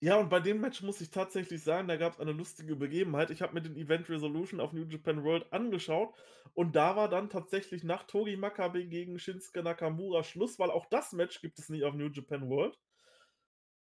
Ja, 0.00 0.16
und 0.16 0.30
bei 0.30 0.40
dem 0.40 0.60
Match 0.60 0.82
muss 0.82 1.00
ich 1.00 1.10
tatsächlich 1.10 1.62
sagen, 1.62 1.86
da 1.86 1.96
gab 1.96 2.14
es 2.14 2.20
eine 2.20 2.32
lustige 2.32 2.74
Begebenheit. 2.74 3.30
Ich 3.30 3.40
habe 3.40 3.54
mir 3.54 3.62
den 3.62 3.76
Event 3.76 4.08
Resolution 4.10 4.58
auf 4.58 4.72
New 4.72 4.84
Japan 4.84 5.22
World 5.22 5.52
angeschaut 5.52 6.12
und 6.54 6.74
da 6.74 6.96
war 6.96 7.08
dann 7.08 7.30
tatsächlich 7.30 7.84
nach 7.84 8.02
Togi 8.02 8.36
Makabe 8.36 8.84
gegen 8.84 9.20
Shinsuke 9.20 9.62
Nakamura 9.62 10.24
Schluss, 10.24 10.58
weil 10.58 10.72
auch 10.72 10.86
das 10.86 11.12
Match 11.12 11.40
gibt 11.40 11.60
es 11.60 11.68
nicht 11.68 11.84
auf 11.84 11.94
New 11.94 12.08
Japan 12.08 12.48
World. 12.48 12.76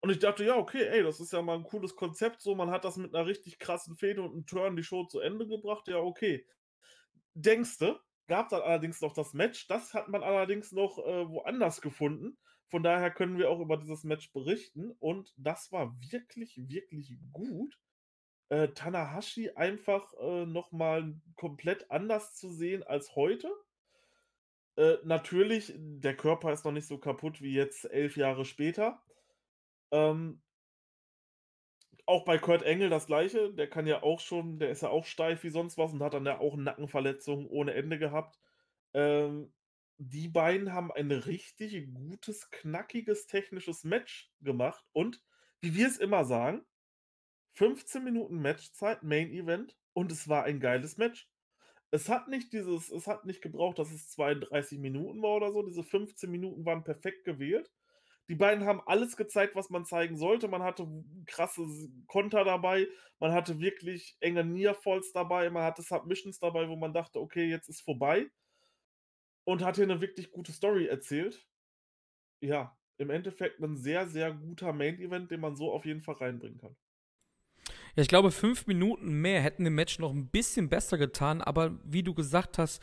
Und 0.02 0.12
ich 0.12 0.20
dachte, 0.20 0.44
ja, 0.44 0.56
okay, 0.56 0.84
ey, 0.84 1.02
das 1.02 1.20
ist 1.20 1.34
ja 1.34 1.42
mal 1.42 1.56
ein 1.56 1.64
cooles 1.64 1.96
Konzept. 1.96 2.42
So, 2.42 2.54
man 2.54 2.70
hat 2.70 2.86
das 2.86 2.98
mit 2.98 3.16
einer 3.16 3.26
richtig 3.26 3.58
krassen 3.58 3.96
Fehde 3.96 4.22
und 4.22 4.34
einem 4.34 4.46
Turn 4.46 4.76
die 4.76 4.84
Show 4.84 5.06
zu 5.06 5.20
Ende 5.20 5.48
gebracht. 5.48 5.88
Ja, 5.88 5.98
okay. 5.98 6.46
Denkste, 7.34 8.00
gab 8.28 8.50
dann 8.50 8.62
allerdings 8.62 9.02
noch 9.02 9.14
das 9.14 9.34
Match. 9.34 9.68
Das 9.68 9.94
hat 9.94 10.08
man 10.08 10.24
allerdings 10.24 10.72
noch 10.72 10.98
äh, 11.00 11.30
woanders 11.30 11.82
gefunden. 11.82 12.38
Von 12.70 12.84
daher 12.84 13.12
können 13.12 13.38
wir 13.38 13.50
auch 13.50 13.60
über 13.60 13.78
dieses 13.78 14.04
Match 14.04 14.32
berichten. 14.34 14.92
Und 15.00 15.34
das 15.38 15.72
war 15.72 15.96
wirklich, 16.12 16.58
wirklich 16.58 17.16
gut. 17.32 17.78
Äh, 18.50 18.70
Tanahashi 18.70 19.52
einfach 19.52 20.14
äh, 20.20 20.46
nochmal 20.46 21.16
komplett 21.36 21.90
anders 21.92 22.36
zu 22.36 22.52
sehen 22.52 22.84
als 22.84 23.16
heute. 23.16 23.52
Äh, 24.76 24.98
natürlich, 25.04 25.74
der 25.78 26.16
Körper 26.16 26.52
ist 26.52 26.66
noch 26.66 26.72
nicht 26.72 26.88
so 26.88 26.98
kaputt 26.98 27.42
wie 27.42 27.54
jetzt 27.54 27.86
elf 27.86 28.18
Jahre 28.18 28.46
später. 28.46 29.04
Ähm, 29.92 30.42
auch 32.06 32.26
bei 32.26 32.38
Kurt 32.38 32.64
Engel 32.64 32.90
das 32.90 33.08
gleiche. 33.08 33.54
Der 33.54 33.70
kann 33.70 33.88
ja 33.88 34.04
auch 34.04 34.20
schon, 34.20 34.60
der 34.60 34.70
ist 34.70 34.82
ja 34.82 34.90
auch 34.90 35.06
steif 35.06 35.44
wie 35.44 35.50
sonst 35.50 35.78
was 35.78 35.94
und 35.94 36.04
hat 36.04 36.14
dann 36.14 36.26
ja 36.26 36.40
auch 36.40 36.56
Nackenverletzungen 36.56 37.48
ohne 37.48 37.74
Ende 37.74 37.98
gehabt. 38.00 38.40
Ähm, 38.94 39.54
die 39.98 40.28
beiden 40.28 40.74
haben 40.74 40.92
ein 40.92 41.12
richtig 41.12 41.94
gutes, 41.94 42.50
knackiges, 42.52 43.28
technisches 43.28 43.84
Match 43.84 44.32
gemacht 44.42 44.84
und, 44.92 45.22
wie 45.62 45.76
wir 45.76 45.88
es 45.88 45.98
immer 45.98 46.26
sagen, 46.26 46.66
15 47.54 48.04
Minuten 48.04 48.42
Matchzeit, 48.42 49.04
Main 49.04 49.32
Event 49.32 49.78
und 49.94 50.12
es 50.12 50.28
war 50.28 50.44
ein 50.44 50.60
geiles 50.60 50.98
Match. 50.98 51.30
Es 51.92 52.10
hat 52.10 52.28
nicht 52.28 52.52
dieses, 52.54 52.92
es 52.92 53.08
hat 53.08 53.26
nicht 53.26 53.42
gebraucht, 53.42 53.78
dass 53.80 53.92
es 53.92 54.10
32 54.10 54.80
Minuten 54.80 55.22
war 55.22 55.36
oder 55.36 55.52
so. 55.52 55.62
Diese 55.62 55.84
15 55.84 56.30
Minuten 56.30 56.66
waren 56.66 56.84
perfekt 56.84 57.24
gewählt. 57.24 57.72
Die 58.30 58.36
beiden 58.36 58.66
haben 58.66 58.82
alles 58.86 59.18
gezeigt, 59.18 59.56
was 59.56 59.70
man 59.70 59.86
zeigen 59.86 60.18
sollte. 60.18 60.48
Man 60.48 60.64
hatte 60.64 60.88
krasse 61.26 61.66
Konter 62.08 62.46
dabei, 62.46 62.88
man 63.20 63.34
hatte 63.34 63.60
wirklich 63.60 64.18
enge 64.22 64.44
Nearfalls 64.44 65.12
dabei, 65.12 65.50
man 65.50 65.64
hatte 65.64 65.82
Submissions 65.82 66.40
dabei, 66.40 66.70
wo 66.70 66.76
man 66.76 66.94
dachte, 66.94 67.20
okay, 67.20 67.50
jetzt 67.50 67.70
ist 67.70 67.82
vorbei. 67.82 68.28
Und 69.46 69.62
hat 69.62 69.76
hier 69.76 69.84
eine 69.84 70.00
wirklich 70.00 70.32
gute 70.32 70.54
Story 70.54 70.88
erzählt. 70.88 71.46
Ja, 72.40 72.78
im 72.98 73.10
Endeffekt 73.10 73.60
ein 73.60 73.76
sehr, 73.76 74.08
sehr 74.08 74.34
guter 74.34 74.72
Main-Event, 74.72 75.32
den 75.32 75.42
man 75.42 75.56
so 75.56 75.72
auf 75.72 75.86
jeden 75.86 76.02
Fall 76.02 76.16
reinbringen 76.16 76.60
kann. 76.60 76.76
Ja, 77.96 78.02
ich 78.02 78.08
glaube, 78.08 78.32
fünf 78.32 78.68
Minuten 78.68 79.22
mehr 79.22 79.42
hätten 79.42 79.66
dem 79.66 79.76
Match 79.76 80.00
noch 80.00 80.12
ein 80.12 80.30
bisschen 80.30 80.70
besser 80.70 80.98
getan, 80.98 81.42
aber 81.42 81.80
wie 81.84 82.04
du 82.04 82.14
gesagt 82.14 82.58
hast, 82.58 82.82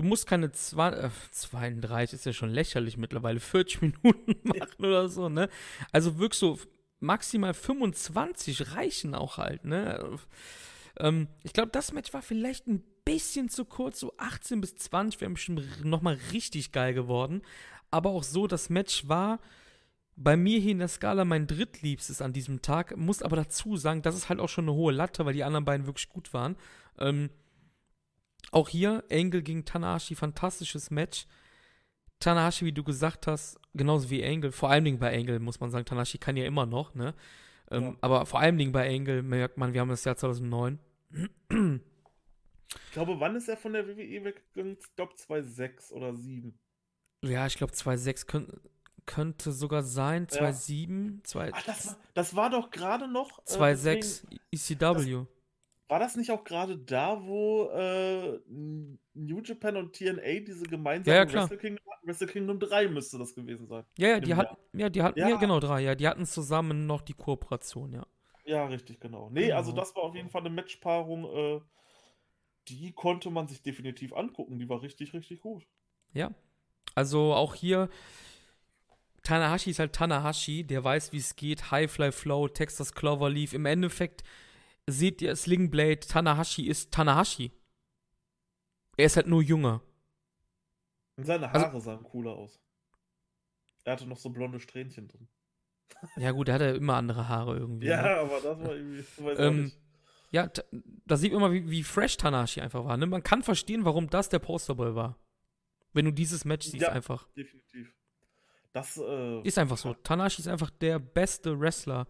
du 0.00 0.06
musst 0.06 0.26
keine 0.26 0.50
zwei, 0.52 0.90
äh, 0.90 1.10
32, 1.30 2.18
ist 2.18 2.26
ja 2.26 2.32
schon 2.32 2.50
lächerlich 2.50 2.96
mittlerweile, 2.96 3.38
40 3.38 3.82
Minuten 4.02 4.36
machen 4.44 4.84
oder 4.84 5.08
so, 5.08 5.28
ne? 5.28 5.48
Also 5.92 6.18
wirklich 6.18 6.38
so 6.38 6.58
maximal 7.00 7.54
25 7.54 8.74
reichen 8.74 9.14
auch 9.14 9.36
halt, 9.36 9.64
ne? 9.64 10.18
Ähm, 10.98 11.28
ich 11.42 11.52
glaube, 11.52 11.70
das 11.70 11.92
Match 11.92 12.12
war 12.14 12.22
vielleicht 12.22 12.66
ein 12.66 12.82
bisschen 13.04 13.48
zu 13.48 13.64
kurz, 13.64 14.00
so 14.00 14.14
18 14.16 14.60
bis 14.60 14.76
20 14.76 15.20
wäre 15.20 15.30
bestimmt 15.30 15.84
nochmal 15.84 16.18
richtig 16.32 16.72
geil 16.72 16.94
geworden. 16.94 17.42
Aber 17.90 18.10
auch 18.10 18.22
so, 18.22 18.46
das 18.46 18.70
Match 18.70 19.08
war 19.08 19.40
bei 20.16 20.36
mir 20.36 20.60
hier 20.60 20.72
in 20.72 20.78
der 20.78 20.88
Skala 20.88 21.24
mein 21.24 21.46
drittliebstes 21.46 22.22
an 22.22 22.32
diesem 22.32 22.62
Tag. 22.62 22.96
Muss 22.96 23.22
aber 23.22 23.36
dazu 23.36 23.76
sagen, 23.76 24.02
das 24.02 24.16
ist 24.16 24.28
halt 24.28 24.40
auch 24.40 24.48
schon 24.48 24.64
eine 24.64 24.74
hohe 24.74 24.92
Latte, 24.92 25.24
weil 25.24 25.34
die 25.34 25.44
anderen 25.44 25.64
beiden 25.64 25.86
wirklich 25.86 26.08
gut 26.08 26.32
waren. 26.32 26.56
Ähm, 26.98 27.30
auch 28.50 28.68
hier 28.68 29.04
Engel 29.08 29.42
gegen 29.42 29.64
Tanahashi, 29.64 30.14
fantastisches 30.14 30.90
Match. 30.90 31.26
Tanahashi, 32.18 32.64
wie 32.64 32.72
du 32.72 32.84
gesagt 32.84 33.26
hast, 33.26 33.58
genauso 33.74 34.10
wie 34.10 34.22
Engel, 34.22 34.52
vor 34.52 34.70
allen 34.70 34.84
Dingen 34.84 34.98
bei 34.98 35.12
Engel 35.12 35.38
muss 35.38 35.60
man 35.60 35.70
sagen, 35.70 35.86
Tanahashi 35.86 36.18
kann 36.18 36.36
ja 36.36 36.44
immer 36.44 36.66
noch, 36.66 36.94
ne? 36.94 37.14
Ähm, 37.70 37.82
ja. 37.82 37.96
Aber 38.00 38.26
vor 38.26 38.40
allen 38.40 38.58
Dingen 38.58 38.72
bei 38.72 38.86
Engel 38.86 39.22
merkt 39.22 39.56
man, 39.56 39.72
wir 39.72 39.80
haben 39.80 39.88
das 39.88 40.04
Jahr 40.04 40.16
2009. 40.16 40.78
Ich 42.72 42.92
glaube, 42.92 43.18
wann 43.18 43.36
ist 43.36 43.48
er 43.48 43.56
von 43.56 43.72
der 43.72 43.86
WWE 43.86 44.24
weggegangen? 44.24 44.76
Ich 44.78 44.94
glaube 44.94 45.14
2,6 45.14 45.92
oder 45.92 46.14
7. 46.14 46.58
Ja, 47.24 47.46
ich 47.46 47.56
glaube 47.56 47.72
2,6 47.72 48.26
könnt, 48.26 48.52
könnte 49.06 49.52
sogar 49.52 49.82
sein. 49.82 50.26
2,7. 50.26 51.16
Ja. 51.16 51.24
2, 51.24 51.50
Ach, 51.52 51.62
das, 51.64 51.86
war, 51.86 51.96
das 52.14 52.36
war 52.36 52.50
doch 52.50 52.70
gerade 52.70 53.08
noch. 53.08 53.42
2,6 53.44 54.24
äh, 54.30 54.36
ECW. 54.52 55.24
Das, 55.24 55.26
war 55.90 55.98
das 55.98 56.16
nicht 56.16 56.30
auch 56.30 56.44
gerade 56.44 56.78
da, 56.78 57.20
wo 57.26 57.68
äh, 57.70 58.38
New 58.46 59.40
Japan 59.42 59.76
und 59.76 59.92
TNA 59.92 60.40
diese 60.46 60.64
gemeinsame 60.64 61.16
ja, 61.16 61.24
ja, 61.24 61.32
Wrestle, 61.32 61.58
Kingdom, 61.58 61.84
Wrestle 62.04 62.26
Kingdom 62.28 62.60
3 62.60 62.88
müsste 62.88 63.18
das 63.18 63.34
gewesen 63.34 63.66
sein? 63.66 63.84
Ja, 63.98 64.08
ja, 64.08 64.20
die 64.20 64.34
hatten, 64.34 64.56
ja, 64.72 64.88
die 64.88 65.02
hatten, 65.02 65.18
ja. 65.18 65.30
ja. 65.30 65.36
genau, 65.36 65.58
drei, 65.58 65.80
ja. 65.80 65.96
Die 65.96 66.06
hatten 66.06 66.26
zusammen 66.26 66.86
noch 66.86 67.02
die 67.02 67.14
Kooperation, 67.14 67.92
ja. 67.92 68.06
Ja, 68.44 68.66
richtig, 68.66 69.00
genau. 69.00 69.30
Nee, 69.30 69.46
genau. 69.46 69.56
also 69.56 69.72
das 69.72 69.94
war 69.96 70.04
auf 70.04 70.14
jeden 70.14 70.30
Fall 70.30 70.42
eine 70.42 70.50
Matchpaarung, 70.50 71.24
äh, 71.24 71.60
die 72.68 72.92
konnte 72.92 73.30
man 73.30 73.48
sich 73.48 73.62
definitiv 73.62 74.12
angucken. 74.12 74.58
Die 74.58 74.68
war 74.68 74.82
richtig, 74.82 75.12
richtig 75.12 75.40
gut. 75.40 75.66
Ja. 76.12 76.32
Also 76.94 77.34
auch 77.34 77.54
hier, 77.56 77.88
Tanahashi 79.24 79.70
ist 79.70 79.80
halt 79.80 79.92
Tanahashi, 79.92 80.64
der 80.64 80.84
weiß, 80.84 81.12
wie 81.12 81.18
es 81.18 81.34
geht. 81.34 81.72
Highfly 81.72 82.12
Flow, 82.12 82.46
Texas 82.48 82.94
Cloverleaf. 82.94 83.52
Im 83.52 83.66
Endeffekt 83.66 84.22
seht 84.90 85.22
ihr, 85.22 85.34
Slingblade, 85.36 86.00
Tanahashi 86.00 86.66
ist 86.66 86.92
Tanahashi. 86.92 87.52
Er 88.96 89.06
ist 89.06 89.16
halt 89.16 89.26
nur 89.26 89.42
jünger. 89.42 89.82
Und 91.16 91.24
seine 91.24 91.48
also 91.48 91.66
Haare 91.66 91.74
also, 91.74 91.84
sahen 91.90 92.02
cooler 92.04 92.32
aus. 92.32 92.60
Er 93.84 93.94
hatte 93.94 94.06
noch 94.06 94.18
so 94.18 94.30
blonde 94.30 94.60
Strähnchen 94.60 95.08
drin. 95.08 95.28
Ja, 96.16 96.30
gut, 96.30 96.48
der 96.48 96.54
hat 96.54 96.62
ja 96.62 96.70
immer 96.72 96.94
andere 96.94 97.28
Haare 97.28 97.58
irgendwie. 97.58 97.86
Ja, 97.88 98.02
ne? 98.02 98.16
aber 98.16 98.40
das 98.40 98.58
war 98.60 98.74
irgendwie. 98.74 99.04
Weiß 99.18 99.38
auch 99.38 99.42
Ähm, 99.42 99.64
nicht. 99.64 99.78
Ja, 100.32 100.48
da 101.06 101.16
sieht 101.16 101.32
man 101.32 101.40
mal, 101.40 101.52
wie, 101.52 101.68
wie 101.68 101.82
fresh 101.82 102.16
Tanashi 102.16 102.60
einfach 102.60 102.84
war. 102.84 102.96
Ne? 102.96 103.06
Man 103.06 103.22
kann 103.22 103.42
verstehen, 103.42 103.84
warum 103.84 104.08
das 104.08 104.28
der 104.28 104.38
Posterboy 104.38 104.94
war. 104.94 105.18
Wenn 105.92 106.04
du 106.04 106.12
dieses 106.12 106.44
Match 106.44 106.66
siehst, 106.68 106.82
Ja. 106.82 106.92
einfach. 106.92 107.26
Definitiv. 107.32 107.92
Das, 108.72 108.96
äh, 108.96 109.42
Ist 109.42 109.58
einfach 109.58 109.76
so. 109.76 109.94
Tanashi 109.94 110.42
ist 110.42 110.46
einfach 110.46 110.70
der 110.70 111.00
beste 111.00 111.58
Wrestler. 111.58 112.06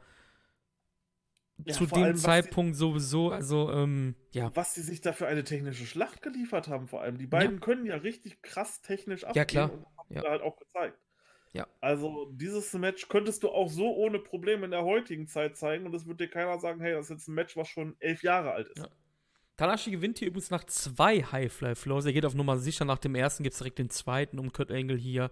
Ja, 1.67 1.75
zu 1.75 1.87
dem 1.87 2.03
allem, 2.03 2.17
Zeitpunkt 2.17 2.77
sowieso. 2.77 3.31
Also, 3.31 3.71
ähm, 3.71 4.15
ja. 4.33 4.49
Die, 4.51 4.57
was 4.57 4.75
die 4.75 4.81
sich 4.81 5.01
da 5.01 5.13
für 5.13 5.27
eine 5.27 5.45
technische 5.45 5.87
Schlacht 5.87 6.23
geliefert 6.23 6.69
haben, 6.69 6.89
vor 6.89 7.03
allem. 7.03 7.19
Die 7.19 7.27
beiden 7.27 7.61
können 7.61 7.87
ja 7.87 7.97
richtig 7.97 8.43
krass 8.43 8.81
technisch 8.83 9.25
abgehen. 9.25 9.47
klar. 9.47 9.73
Und 9.73 9.87
haben 9.99 10.15
Ja. 10.15 10.21
sie 10.23 10.29
halt 10.29 10.43
auch 10.43 10.57
gezeigt. 10.57 10.99
Ja. 11.53 11.67
Also, 11.81 12.31
dieses 12.33 12.73
Match 12.75 13.09
könntest 13.09 13.43
du 13.43 13.49
auch 13.51 13.69
so 13.69 13.93
ohne 13.95 14.19
Probleme 14.21 14.65
in 14.65 14.71
der 14.71 14.85
heutigen 14.85 15.27
Zeit 15.27 15.57
zeigen 15.57 15.85
und 15.85 15.95
es 15.95 16.07
wird 16.07 16.21
dir 16.21 16.29
keiner 16.29 16.59
sagen, 16.61 16.81
hey, 16.81 16.93
das 16.93 17.07
ist 17.07 17.11
jetzt 17.11 17.29
ein 17.29 17.35
Match, 17.35 17.57
was 17.57 17.67
schon 17.69 17.97
elf 17.99 18.23
Jahre 18.23 18.53
alt 18.53 18.69
ist. 18.69 18.79
Ja. 18.79 18.89
Tanashi 19.57 19.91
gewinnt 19.91 20.19
hier 20.19 20.29
übrigens 20.29 20.51
nach 20.51 20.65
zwei 20.65 21.23
High-Fly-Flows. 21.23 22.07
Er 22.07 22.13
geht 22.15 22.25
auf 22.25 22.35
Nummer 22.35 22.57
sicher. 22.57 22.87
Nach 22.87 22.99
dem 22.99 23.15
ersten 23.15 23.43
gibt 23.43 23.53
es 23.53 23.59
direkt 23.59 23.79
den 23.79 23.91
zweiten, 23.91 24.39
um 24.39 24.53
Kurt 24.53 24.71
Angle 24.71 24.97
hier 24.97 25.31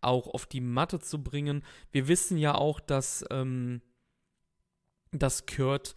auch 0.00 0.26
auf 0.28 0.46
die 0.46 0.60
Matte 0.60 0.98
zu 0.98 1.22
bringen. 1.22 1.62
Wir 1.92 2.08
wissen 2.08 2.38
ja 2.38 2.54
auch, 2.56 2.80
dass, 2.80 3.24
ähm, 3.30 3.80
dass 5.12 5.46
Kurt 5.46 5.94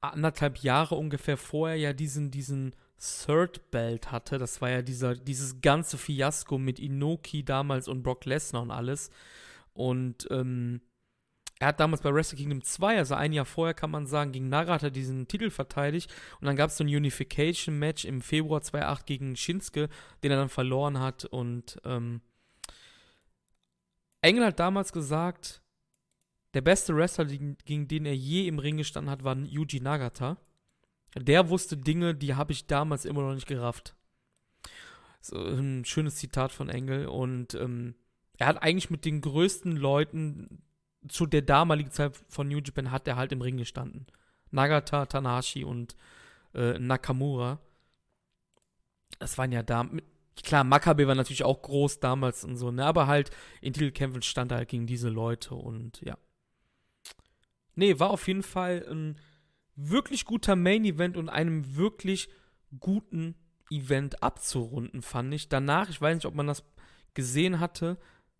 anderthalb 0.00 0.58
Jahre 0.58 0.94
ungefähr 0.94 1.36
vorher 1.36 1.76
ja 1.76 1.92
diesen, 1.92 2.30
diesen 2.30 2.74
Third 2.98 3.70
Belt 3.70 4.12
hatte. 4.12 4.38
Das 4.38 4.60
war 4.60 4.70
ja 4.70 4.82
dieser, 4.82 5.14
dieses 5.14 5.60
ganze 5.60 5.98
Fiasko 5.98 6.58
mit 6.58 6.78
Inoki 6.78 7.44
damals 7.44 7.88
und 7.88 8.02
Brock 8.02 8.24
Lesnar 8.24 8.62
und 8.62 8.70
alles. 8.70 9.10
Und 9.72 10.26
ähm, 10.30 10.80
er 11.60 11.68
hat 11.68 11.80
damals 11.80 12.00
bei 12.00 12.12
Wrestle 12.12 12.38
Kingdom 12.38 12.62
2, 12.62 12.96
also 12.96 13.14
ein 13.14 13.34
Jahr 13.34 13.44
vorher 13.44 13.74
kann 13.74 13.90
man 13.90 14.06
sagen, 14.06 14.32
gegen 14.32 14.48
Nagata 14.48 14.88
diesen 14.88 15.28
Titel 15.28 15.50
verteidigt. 15.50 16.10
Und 16.40 16.46
dann 16.46 16.56
gab 16.56 16.70
es 16.70 16.78
so 16.78 16.84
ein 16.84 16.88
Unification-Match 16.88 18.06
im 18.06 18.22
Februar 18.22 18.62
2008 18.62 19.06
gegen 19.06 19.36
Shinsuke, 19.36 19.90
den 20.22 20.30
er 20.30 20.38
dann 20.38 20.48
verloren 20.48 21.00
hat. 21.00 21.26
Und 21.26 21.78
ähm, 21.84 22.22
Engel 24.22 24.46
hat 24.46 24.58
damals 24.58 24.92
gesagt, 24.92 25.62
der 26.54 26.60
beste 26.62 26.96
Wrestler, 26.96 27.26
gegen, 27.26 27.88
den 27.88 28.06
er 28.06 28.16
je 28.16 28.46
im 28.48 28.58
Ring 28.58 28.76
gestanden 28.76 29.10
hat, 29.10 29.24
war 29.24 29.36
Yuji 29.36 29.80
Nagata. 29.80 30.36
Der 31.16 31.48
wusste 31.48 31.76
Dinge, 31.76 32.14
die 32.14 32.34
habe 32.34 32.52
ich 32.52 32.66
damals 32.66 33.04
immer 33.04 33.22
noch 33.22 33.34
nicht 33.34 33.46
gerafft. 33.46 33.94
So 35.20 35.36
ein 35.36 35.84
schönes 35.84 36.16
Zitat 36.16 36.52
von 36.52 36.68
Engel. 36.68 37.06
Und 37.06 37.54
ähm, 37.54 37.94
er 38.38 38.46
hat 38.46 38.62
eigentlich 38.62 38.90
mit 38.90 39.04
den 39.04 39.20
größten 39.20 39.76
Leuten 39.76 40.62
zu 41.08 41.26
der 41.26 41.42
damaligen 41.42 41.90
Zeit 41.90 42.16
von 42.28 42.48
New 42.48 42.58
Japan 42.58 42.90
hat 42.90 43.08
er 43.08 43.16
halt 43.16 43.32
im 43.32 43.40
Ring 43.40 43.56
gestanden. 43.56 44.06
Nagata, 44.50 45.06
Tanahashi 45.06 45.64
und 45.64 45.96
äh, 46.54 46.78
Nakamura. 46.78 47.60
Das 49.18 49.38
waren 49.38 49.52
ja 49.52 49.62
da. 49.62 49.88
Klar, 50.42 50.64
Makabe 50.64 51.06
war 51.06 51.14
natürlich 51.14 51.44
auch 51.44 51.62
groß 51.62 52.00
damals 52.00 52.44
und 52.44 52.56
so, 52.56 52.70
ne? 52.70 52.84
Aber 52.84 53.06
halt 53.06 53.30
in 53.60 53.72
Titelkämpfen 53.72 54.22
stand 54.22 54.52
er 54.52 54.58
halt 54.58 54.68
gegen 54.68 54.86
diese 54.86 55.08
Leute 55.08 55.54
und 55.54 56.00
ja. 56.02 56.16
Nee, 57.80 57.98
war 57.98 58.10
auf 58.10 58.28
jeden 58.28 58.42
Fall 58.42 58.86
ein 58.90 59.18
wirklich 59.74 60.26
guter 60.26 60.54
Main-Event 60.54 61.16
und 61.16 61.30
einem 61.30 61.76
wirklich 61.76 62.28
guten 62.78 63.36
Event 63.70 64.22
abzurunden, 64.22 65.00
fand 65.00 65.32
ich. 65.32 65.48
Danach, 65.48 65.88
ich 65.88 65.98
weiß 65.98 66.14
nicht, 66.14 66.26
ob 66.26 66.34
man 66.34 66.46
das 66.46 66.62
gesehen 67.14 67.58
hatte, 67.58 67.96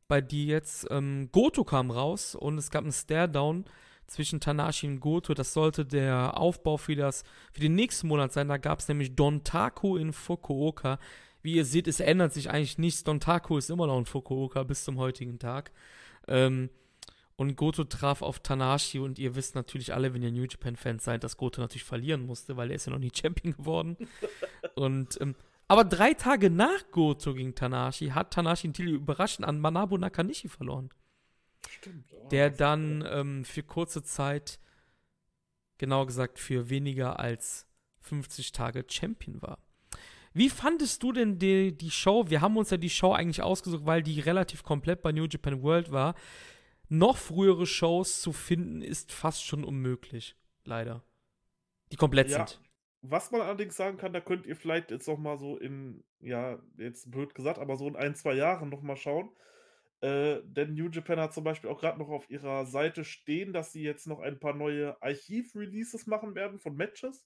bei 0.09 0.21
dir 0.21 0.45
jetzt, 0.45 0.87
ähm, 0.91 1.31
Goto 1.33 1.65
kam 1.65 1.91
raus 1.91 2.35
und 2.35 2.59
es 2.59 2.69
gab 2.69 2.83
einen 2.83 2.93
Stare-Down 2.93 3.65
zwischen 4.07 4.41
Tanashi 4.41 4.87
und 4.87 5.01
Goto. 5.01 5.33
Das 5.33 5.55
sollte 5.55 5.87
der 5.87 6.37
Aufbau 6.37 6.77
für, 6.77 6.95
das, 6.95 7.25
für 7.51 7.63
den 7.63 7.75
nächsten 7.75 8.09
Monat 8.09 8.35
sein. 8.35 8.49
Da 8.49 8.59
gab 8.59 8.81
es 8.81 8.89
nämlich 8.89 9.17
Don 9.17 9.43
Taku 9.43 9.97
in 9.97 10.13
Fukuoka. 10.13 10.99
Wie 11.41 11.55
ihr 11.55 11.65
seht, 11.65 11.89
es 11.89 12.01
ändert 12.01 12.35
sich 12.35 12.51
eigentlich 12.51 12.77
nichts. 12.77 13.05
Don 13.05 13.21
Taku 13.21 13.57
ist 13.57 13.71
immer 13.71 13.87
noch 13.87 13.97
in 13.97 14.05
Fukuoka 14.05 14.65
bis 14.65 14.85
zum 14.85 14.99
heutigen 14.99 15.39
Tag. 15.39 15.73
Ähm, 16.29 16.69
und 17.41 17.57
Goto 17.57 17.85
traf 17.85 18.21
auf 18.21 18.41
Tanashi 18.41 18.99
und 18.99 19.19
ihr 19.19 19.35
wisst 19.35 19.55
natürlich 19.55 19.95
alle, 19.95 20.13
wenn 20.13 20.23
ihr 20.23 20.31
New 20.31 20.45
Japan-Fans 20.45 21.03
seid, 21.03 21.25
dass 21.25 21.39
Goto 21.39 21.63
natürlich 21.63 21.85
verlieren 21.85 22.27
musste, 22.27 22.59
weil 22.59 22.69
er 22.69 22.77
ist 22.77 22.85
ja 22.85 22.93
noch 22.93 22.99
nie 22.99 23.13
Champion 23.17 23.57
geworden. 23.57 23.97
und 24.75 25.19
ähm, 25.23 25.35
aber 25.67 25.85
drei 25.85 26.13
Tage 26.13 26.51
nach 26.51 26.91
Goto 26.91 27.33
gegen 27.33 27.55
Tanashi 27.55 28.09
hat 28.09 28.35
Tanashi 28.35 28.69
den 28.69 28.75
Titel 28.75 28.91
überraschend 28.91 29.49
an 29.49 29.59
Manabu 29.59 29.97
Nakanishi 29.97 30.49
verloren. 30.49 30.91
Stimmt. 31.67 32.13
oh, 32.13 32.29
Der 32.29 32.51
dann 32.51 33.03
ähm, 33.11 33.47
für 33.47 33.63
kurze 33.63 34.03
Zeit, 34.03 34.61
genau 35.79 36.05
gesagt 36.05 36.39
für 36.39 36.69
weniger 36.69 37.21
als 37.21 37.67
50 38.01 38.53
Tage 38.53 38.85
Champion 38.87 39.41
war. 39.41 39.57
Wie 40.35 40.51
fandest 40.51 41.03
du 41.03 41.13
denn 41.13 41.39
die, 41.39 41.75
die 41.75 41.91
Show? 41.91 42.29
Wir 42.29 42.43
haben 42.43 42.59
uns 42.59 42.69
ja 42.69 42.77
die 42.77 42.91
Show 42.91 43.13
eigentlich 43.13 43.43
ausgesucht, 43.43 43.87
weil 43.87 44.03
die 44.03 44.21
relativ 44.21 44.63
komplett 44.63 45.01
bei 45.01 45.11
New 45.11 45.25
Japan 45.25 45.63
World 45.63 45.91
war. 45.91 46.15
Noch 46.91 47.17
frühere 47.17 47.67
Shows 47.67 48.21
zu 48.21 48.33
finden 48.33 48.83
ist 48.83 49.13
fast 49.13 49.45
schon 49.45 49.63
unmöglich, 49.63 50.37
leider. 50.65 51.05
Die 51.93 51.97
komplett 51.97 52.29
Ja. 52.31 52.47
sind. 52.47 52.61
Was 53.03 53.31
man 53.31 53.41
allerdings 53.41 53.77
sagen 53.77 53.97
kann, 53.97 54.13
da 54.13 54.21
könnt 54.21 54.45
ihr 54.45 54.57
vielleicht 54.57 54.91
jetzt 54.91 55.07
noch 55.07 55.17
mal 55.17 55.39
so 55.39 55.57
in, 55.57 56.05
ja, 56.19 56.61
jetzt 56.77 57.11
blöd 57.11 57.35
gesagt, 57.35 57.59
aber 57.61 57.77
so 57.77 57.87
in 57.89 57.97
ein, 57.97 58.15
zwei 58.17 58.35
Jahren 58.35 58.69
noch 58.69 58.83
mal 58.83 58.97
schauen. 58.97 59.31
Äh, 60.01 60.41
denn 60.45 60.75
New 60.75 60.89
Japan 60.91 61.21
hat 61.21 61.33
zum 61.33 61.45
Beispiel 61.45 61.71
auch 61.71 61.81
gerade 61.81 61.99
noch 61.99 62.09
auf 62.09 62.29
ihrer 62.29 62.67
Seite 62.67 63.05
stehen, 63.05 63.53
dass 63.53 63.73
sie 63.73 63.83
jetzt 63.83 64.07
noch 64.07 64.19
ein 64.19 64.41
paar 64.41 64.55
neue 64.55 65.01
Archiv-Releases 65.01 66.07
machen 66.07 66.35
werden 66.35 66.59
von 66.59 66.75
Matches. 66.75 67.25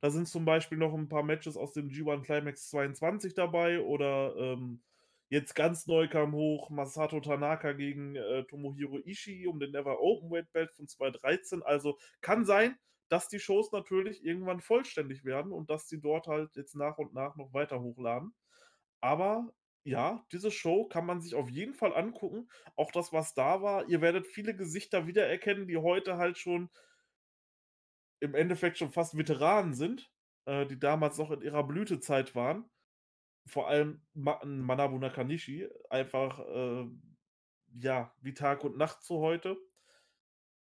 Da 0.00 0.10
sind 0.10 0.26
zum 0.26 0.44
Beispiel 0.44 0.78
noch 0.78 0.94
ein 0.94 1.08
paar 1.08 1.22
Matches 1.22 1.56
aus 1.56 1.72
dem 1.72 1.88
G1 1.90 2.22
Climax 2.22 2.70
22 2.70 3.34
dabei 3.34 3.80
oder 3.80 4.34
ähm, 4.36 4.82
jetzt 5.32 5.54
ganz 5.54 5.86
neu 5.86 6.08
kam 6.08 6.34
hoch 6.34 6.68
Masato 6.68 7.18
Tanaka 7.20 7.72
gegen 7.72 8.16
äh, 8.16 8.44
Tomohiro 8.44 8.98
Ishii 8.98 9.46
um 9.46 9.58
den 9.58 9.70
Never 9.72 9.98
Openweight 9.98 10.52
Belt 10.52 10.70
von 10.72 10.86
2013. 10.86 11.62
Also 11.62 11.98
kann 12.20 12.44
sein, 12.44 12.76
dass 13.08 13.28
die 13.28 13.40
Shows 13.40 13.72
natürlich 13.72 14.22
irgendwann 14.26 14.60
vollständig 14.60 15.24
werden 15.24 15.50
und 15.50 15.70
dass 15.70 15.88
sie 15.88 16.02
dort 16.02 16.26
halt 16.26 16.54
jetzt 16.54 16.76
nach 16.76 16.98
und 16.98 17.14
nach 17.14 17.34
noch 17.36 17.54
weiter 17.54 17.80
hochladen. 17.80 18.34
Aber 19.00 19.48
ja, 19.84 20.22
diese 20.32 20.50
Show 20.50 20.84
kann 20.86 21.06
man 21.06 21.22
sich 21.22 21.34
auf 21.34 21.48
jeden 21.48 21.74
Fall 21.74 21.94
angucken. 21.94 22.50
Auch 22.76 22.92
das, 22.92 23.14
was 23.14 23.32
da 23.32 23.62
war. 23.62 23.88
Ihr 23.88 24.02
werdet 24.02 24.26
viele 24.26 24.54
Gesichter 24.54 25.06
wiedererkennen, 25.06 25.66
die 25.66 25.78
heute 25.78 26.18
halt 26.18 26.36
schon 26.36 26.68
im 28.20 28.34
Endeffekt 28.34 28.76
schon 28.76 28.92
fast 28.92 29.16
Veteranen 29.16 29.72
sind, 29.72 30.12
äh, 30.44 30.66
die 30.66 30.78
damals 30.78 31.16
noch 31.16 31.30
in 31.30 31.40
ihrer 31.40 31.64
Blütezeit 31.64 32.34
waren. 32.34 32.70
Vor 33.46 33.68
allem 33.68 34.00
Ma 34.14 34.40
Manabu 34.44 34.98
Nakanishi. 34.98 35.68
Einfach, 35.90 36.38
äh, 36.40 36.86
ja, 37.74 38.14
wie 38.20 38.34
Tag 38.34 38.64
und 38.64 38.76
Nacht 38.76 39.02
zu 39.02 39.18
heute. 39.18 39.56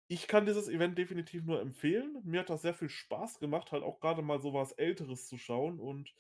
Ich 0.09 0.27
kann 0.27 0.45
dieses 0.45 0.69
Event 0.69 0.99
definitiv 0.99 1.45
nur 1.45 1.61
empfehlen. 1.61 2.21
Mir 2.25 2.41
hat 2.41 2.51
das 2.51 2.63
sehr 2.63 2.75
viel 2.75 2.89
Spaß 2.89 3.39
gemacht, 3.39 3.71
halt 3.71 3.85
auch 3.85 4.01
gerade 4.01 4.23
mal 4.23 4.41
so 4.41 4.53
was 4.53 4.73
Älteres 4.73 5.29
zu 5.29 5.39
schauen 5.39 5.79
und 5.79 6.13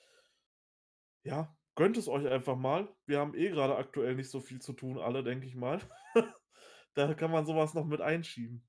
ja, 1.24 1.56
gönnt 1.74 1.97
es 1.97 2.09
euch 2.09 2.27
einfach 2.28 2.56
mal. 2.56 2.89
Wir 3.06 3.18
haben 3.18 3.35
eh 3.35 3.51
gerade 3.51 3.77
aktuell 3.77 4.14
nicht 4.14 4.31
so 4.31 4.40
viel 4.40 4.60
zu 4.60 4.74
tun, 4.74 4.98
alle, 4.98 5.22
denke 5.22 5.47
ich 5.47 5.55
mal. 5.55 5.81
Da 6.94 7.14
kann 7.14 7.31
man 7.31 7.47
sowas 7.47 7.72
noch 7.72 7.86
mit 7.86 8.01
einschieben. 8.01 8.68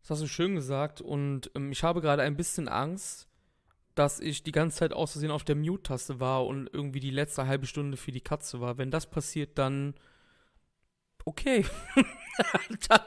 Das 0.00 0.10
hast 0.10 0.22
du 0.22 0.26
schön 0.26 0.54
gesagt 0.54 1.00
und 1.00 1.50
ähm, 1.54 1.70
ich 1.70 1.84
habe 1.84 2.00
gerade 2.00 2.22
ein 2.22 2.36
bisschen 2.36 2.66
Angst, 2.66 3.28
dass 3.94 4.20
ich 4.20 4.42
die 4.42 4.52
ganze 4.52 4.78
Zeit 4.78 4.92
aus 4.92 5.12
Versehen 5.12 5.30
auf 5.30 5.44
der 5.44 5.56
Mute-Taste 5.56 6.20
war 6.20 6.46
und 6.46 6.68
irgendwie 6.72 7.00
die 7.00 7.10
letzte 7.10 7.46
halbe 7.46 7.66
Stunde 7.66 7.96
für 7.96 8.12
die 8.12 8.20
Katze 8.20 8.60
war. 8.60 8.78
Wenn 8.78 8.90
das 8.90 9.08
passiert, 9.08 9.58
dann 9.58 9.94
okay. 11.24 11.64
dann, 12.88 13.00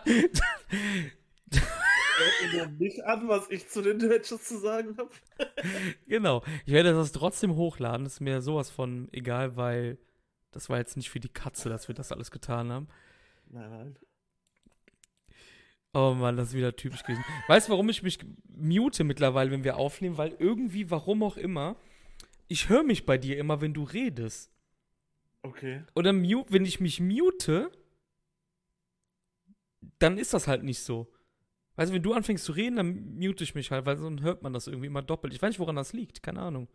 Hört 2.17 2.53
ihr 2.53 2.67
nicht 2.67 3.03
an, 3.03 3.27
was 3.27 3.49
ich 3.49 3.67
zu 3.67 3.81
den 3.81 3.97
Matches 3.97 4.43
zu 4.43 4.57
sagen 4.57 4.97
habe? 4.97 5.09
genau. 6.07 6.43
Ich 6.65 6.73
werde 6.73 6.93
das 6.93 7.11
trotzdem 7.11 7.55
hochladen. 7.55 8.05
Ist 8.05 8.21
mir 8.21 8.41
sowas 8.41 8.69
von 8.69 9.09
egal, 9.11 9.55
weil 9.57 9.97
das 10.51 10.69
war 10.69 10.77
jetzt 10.77 10.95
nicht 10.95 11.09
für 11.09 11.19
die 11.19 11.29
Katze, 11.29 11.69
dass 11.69 11.87
wir 11.87 11.95
das 11.95 12.11
alles 12.11 12.31
getan 12.31 12.71
haben. 12.71 12.87
Nein, 13.47 13.69
nein. 13.69 13.99
Oh 15.95 16.13
Mann, 16.13 16.35
das 16.35 16.49
ist 16.49 16.55
wieder 16.55 16.75
typisch 16.75 17.03
gewesen. 17.03 17.23
Weißt 17.47 17.69
du, 17.69 17.71
warum 17.71 17.87
ich 17.87 18.03
mich 18.03 18.19
mute 18.53 19.05
mittlerweile, 19.05 19.49
wenn 19.51 19.63
wir 19.63 19.77
aufnehmen? 19.77 20.17
Weil 20.17 20.35
irgendwie, 20.39 20.91
warum 20.91 21.23
auch 21.23 21.37
immer, 21.37 21.77
ich 22.49 22.67
höre 22.67 22.83
mich 22.83 23.05
bei 23.05 23.17
dir 23.17 23.37
immer, 23.37 23.61
wenn 23.61 23.73
du 23.73 23.83
redest. 23.83 24.51
Okay. 25.41 25.83
Oder 25.95 26.11
mute, 26.11 26.51
wenn 26.51 26.65
ich 26.65 26.81
mich 26.81 26.99
mute, 26.99 27.71
dann 29.97 30.17
ist 30.17 30.33
das 30.33 30.49
halt 30.49 30.63
nicht 30.63 30.81
so. 30.81 31.09
Weißt 31.77 31.91
du, 31.91 31.95
wenn 31.95 32.03
du 32.03 32.11
anfängst 32.11 32.43
zu 32.43 32.51
reden, 32.51 32.75
dann 32.75 33.15
mute 33.15 33.45
ich 33.45 33.55
mich 33.55 33.71
halt, 33.71 33.85
weil 33.85 33.97
sonst 33.97 34.21
hört 34.21 34.43
man 34.43 34.51
das 34.51 34.67
irgendwie 34.67 34.87
immer 34.87 35.01
doppelt. 35.01 35.33
Ich 35.33 35.41
weiß 35.41 35.51
nicht, 35.51 35.59
woran 35.59 35.77
das 35.77 35.93
liegt, 35.93 36.21
keine 36.21 36.41
Ahnung. 36.41 36.67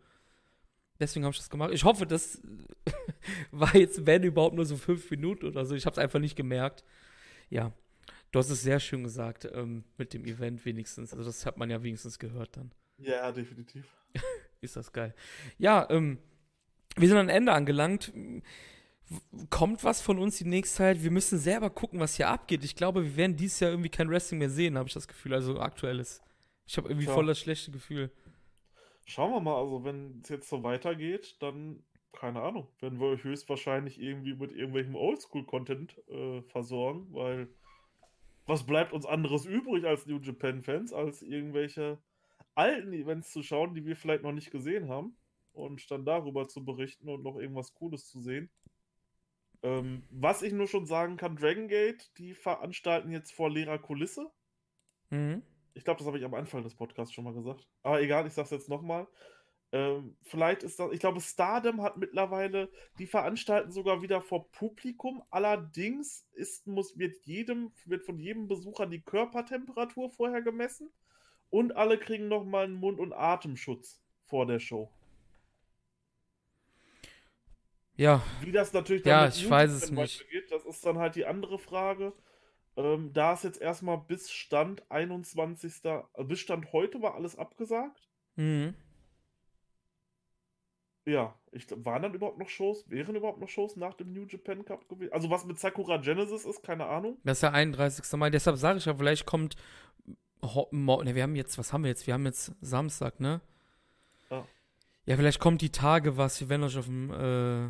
Deswegen 0.99 1.25
habe 1.25 1.33
ich 1.33 1.39
das 1.39 1.51
gemacht. 1.51 1.69
Ich 1.73 1.83
hoffe, 1.83 2.07
das 2.07 2.41
war 3.51 3.75
jetzt, 3.75 4.03
wenn 4.07 4.23
überhaupt, 4.23 4.55
nur 4.55 4.65
so 4.65 4.77
fünf 4.77 5.11
Minuten 5.11 5.45
oder 5.45 5.63
so. 5.63 5.75
Ich 5.75 5.85
habe 5.85 5.93
es 5.93 5.99
einfach 5.99 6.19
nicht 6.19 6.35
gemerkt. 6.35 6.83
Ja, 7.51 7.71
du 8.31 8.39
hast 8.39 8.49
es 8.49 8.61
sehr 8.61 8.79
schön 8.79 9.03
gesagt 9.03 9.47
ähm, 9.53 9.83
mit 9.97 10.13
dem 10.13 10.25
Event 10.25 10.65
wenigstens. 10.65 11.13
Also 11.13 11.25
das 11.25 11.45
hat 11.45 11.57
man 11.57 11.69
ja 11.69 11.83
wenigstens 11.83 12.19
gehört 12.19 12.57
dann. 12.57 12.71
Ja, 12.97 13.31
definitiv. 13.31 13.85
Ist 14.61 14.75
das 14.75 14.91
geil. 14.91 15.13
Ja, 15.57 15.87
ähm, 15.89 16.19
wir 16.95 17.07
sind 17.07 17.17
am 17.17 17.29
Ende 17.29 17.51
angelangt. 17.51 18.13
Kommt 19.49 19.83
was 19.83 20.01
von 20.01 20.19
uns 20.19 20.37
die 20.37 20.45
nächste 20.45 20.77
Zeit? 20.77 21.03
Wir 21.03 21.11
müssen 21.11 21.37
selber 21.39 21.69
gucken, 21.69 21.99
was 21.99 22.15
hier 22.15 22.29
abgeht. 22.29 22.63
Ich 22.63 22.75
glaube, 22.75 23.03
wir 23.03 23.15
werden 23.17 23.35
dieses 23.35 23.59
Jahr 23.59 23.71
irgendwie 23.71 23.89
kein 23.89 24.09
Wrestling 24.09 24.39
mehr 24.39 24.49
sehen, 24.49 24.77
habe 24.77 24.87
ich 24.87 24.93
das 24.93 25.07
Gefühl. 25.07 25.33
Also 25.33 25.59
aktuelles. 25.59 26.21
Ich 26.65 26.77
habe 26.77 26.87
irgendwie 26.87 27.07
ja. 27.07 27.13
voll 27.13 27.25
das 27.25 27.39
schlechte 27.39 27.71
Gefühl. 27.71 28.11
Schauen 29.05 29.31
wir 29.31 29.41
mal, 29.41 29.57
also 29.57 29.83
wenn 29.83 30.21
es 30.23 30.29
jetzt 30.29 30.47
so 30.47 30.63
weitergeht, 30.63 31.35
dann, 31.39 31.83
keine 32.13 32.41
Ahnung, 32.41 32.67
werden 32.79 32.99
wir 32.99 33.07
euch 33.07 33.23
höchstwahrscheinlich 33.23 33.99
irgendwie 33.99 34.35
mit 34.35 34.53
irgendwelchem 34.53 34.95
Oldschool-Content 34.95 35.97
äh, 36.07 36.41
versorgen, 36.43 37.07
weil 37.11 37.49
was 38.45 38.65
bleibt 38.65 38.93
uns 38.93 39.05
anderes 39.05 39.45
übrig 39.45 39.85
als 39.85 40.05
New 40.05 40.19
Japan-Fans, 40.19 40.93
als 40.93 41.21
irgendwelche 41.21 41.99
alten 42.55 42.93
Events 42.93 43.31
zu 43.31 43.43
schauen, 43.43 43.73
die 43.73 43.85
wir 43.85 43.95
vielleicht 43.95 44.23
noch 44.23 44.31
nicht 44.31 44.51
gesehen 44.51 44.89
haben 44.89 45.15
und 45.53 45.89
dann 45.91 46.05
darüber 46.05 46.47
zu 46.47 46.63
berichten 46.63 47.09
und 47.09 47.23
noch 47.23 47.37
irgendwas 47.37 47.73
Cooles 47.73 48.07
zu 48.07 48.19
sehen. 48.19 48.49
Ähm, 49.63 50.03
was 50.09 50.41
ich 50.41 50.53
nur 50.53 50.67
schon 50.67 50.85
sagen 50.85 51.17
kann, 51.17 51.35
Dragon 51.35 51.67
Gate, 51.67 52.11
die 52.17 52.33
veranstalten 52.33 53.11
jetzt 53.11 53.31
vor 53.31 53.49
leerer 53.49 53.77
Kulisse. 53.77 54.31
Mhm. 55.09 55.43
Ich 55.73 55.85
glaube, 55.85 55.99
das 55.99 56.07
habe 56.07 56.17
ich 56.17 56.25
am 56.25 56.33
Anfang 56.33 56.63
des 56.63 56.75
Podcasts 56.75 57.13
schon 57.13 57.23
mal 57.23 57.33
gesagt. 57.33 57.67
Aber 57.83 58.01
egal, 58.01 58.25
ich 58.27 58.33
sage 58.33 58.45
es 58.45 58.51
jetzt 58.51 58.69
nochmal. 58.69 59.07
Ähm, 59.73 60.17
vielleicht 60.23 60.63
ist 60.63 60.79
das, 60.79 60.91
ich 60.91 60.99
glaube, 60.99 61.21
Stardom 61.21 61.81
hat 61.81 61.97
mittlerweile, 61.97 62.69
die 62.99 63.07
veranstalten 63.07 63.71
sogar 63.71 64.01
wieder 64.01 64.21
vor 64.21 64.51
Publikum. 64.51 65.23
Allerdings 65.29 66.27
ist, 66.33 66.67
muss, 66.67 66.97
wird, 66.97 67.15
jedem, 67.25 67.71
wird 67.85 68.03
von 68.03 68.19
jedem 68.19 68.47
Besucher 68.47 68.85
die 68.85 69.01
Körpertemperatur 69.01 70.09
vorher 70.09 70.41
gemessen 70.41 70.89
und 71.49 71.75
alle 71.75 71.97
kriegen 71.97 72.27
nochmal 72.27 72.65
einen 72.65 72.75
Mund- 72.75 72.99
und 72.99 73.13
Atemschutz 73.13 74.01
vor 74.25 74.45
der 74.45 74.59
Show. 74.59 74.89
Ja. 77.95 78.23
Wie 78.41 78.51
das 78.51 78.73
natürlich 78.73 79.03
dann 79.03 79.11
ja, 79.11 79.27
ich 79.27 79.49
weiß 79.49 79.71
es 79.71 79.91
nicht. 79.91 80.29
Geht, 80.29 80.51
das 80.51 80.65
ist 80.65 80.85
dann 80.85 80.97
halt 80.97 81.15
die 81.15 81.25
andere 81.25 81.59
Frage. 81.59 82.13
Ähm, 82.75 83.11
da 83.13 83.33
ist 83.33 83.43
jetzt 83.43 83.61
erstmal 83.61 83.99
bis 83.99 84.31
Stand 84.31 84.83
21. 84.89 85.85
Äh, 85.85 86.23
bis 86.23 86.39
Stand 86.39 86.73
heute 86.73 87.01
war 87.01 87.15
alles 87.15 87.37
abgesagt. 87.37 88.09
Mhm. 88.35 88.73
Ja, 91.05 91.33
ich, 91.51 91.65
waren 91.83 92.03
dann 92.03 92.13
überhaupt 92.13 92.37
noch 92.37 92.49
Shows? 92.49 92.85
Wären 92.87 93.15
überhaupt 93.15 93.39
noch 93.39 93.49
Shows 93.49 93.75
nach 93.75 93.95
dem 93.95 94.13
New 94.13 94.25
Japan 94.25 94.63
Cup 94.63 94.87
gewesen? 94.87 95.11
Also 95.11 95.29
was 95.29 95.45
mit 95.45 95.59
Sakura 95.59 95.97
Genesis 95.97 96.45
ist, 96.45 96.63
keine 96.63 96.85
Ahnung. 96.85 97.17
Das 97.23 97.37
ist 97.37 97.43
der 97.43 97.53
31. 97.53 98.11
Mai, 98.19 98.29
deshalb 98.29 98.57
sage 98.57 98.77
ich 98.77 98.85
ja, 98.85 98.95
vielleicht 98.95 99.25
kommt. 99.25 99.55
Ne, 100.71 101.15
wir 101.15 101.23
haben 101.23 101.35
jetzt, 101.35 101.57
was 101.57 101.71
haben 101.73 101.83
wir 101.83 101.89
jetzt? 101.89 102.07
Wir 102.07 102.15
haben 102.15 102.25
jetzt 102.25 102.53
Samstag, 102.61 103.19
ne? 103.19 103.41
Ja. 104.29 104.45
Ja, 105.05 105.15
vielleicht 105.15 105.39
kommt 105.39 105.61
die 105.61 105.71
Tage 105.71 106.17
was, 106.17 106.39
wir 106.39 106.49
werden 106.49 106.63
euch 106.63 106.77
auf 106.77 106.85
dem 106.85 107.11
äh, 107.11 107.69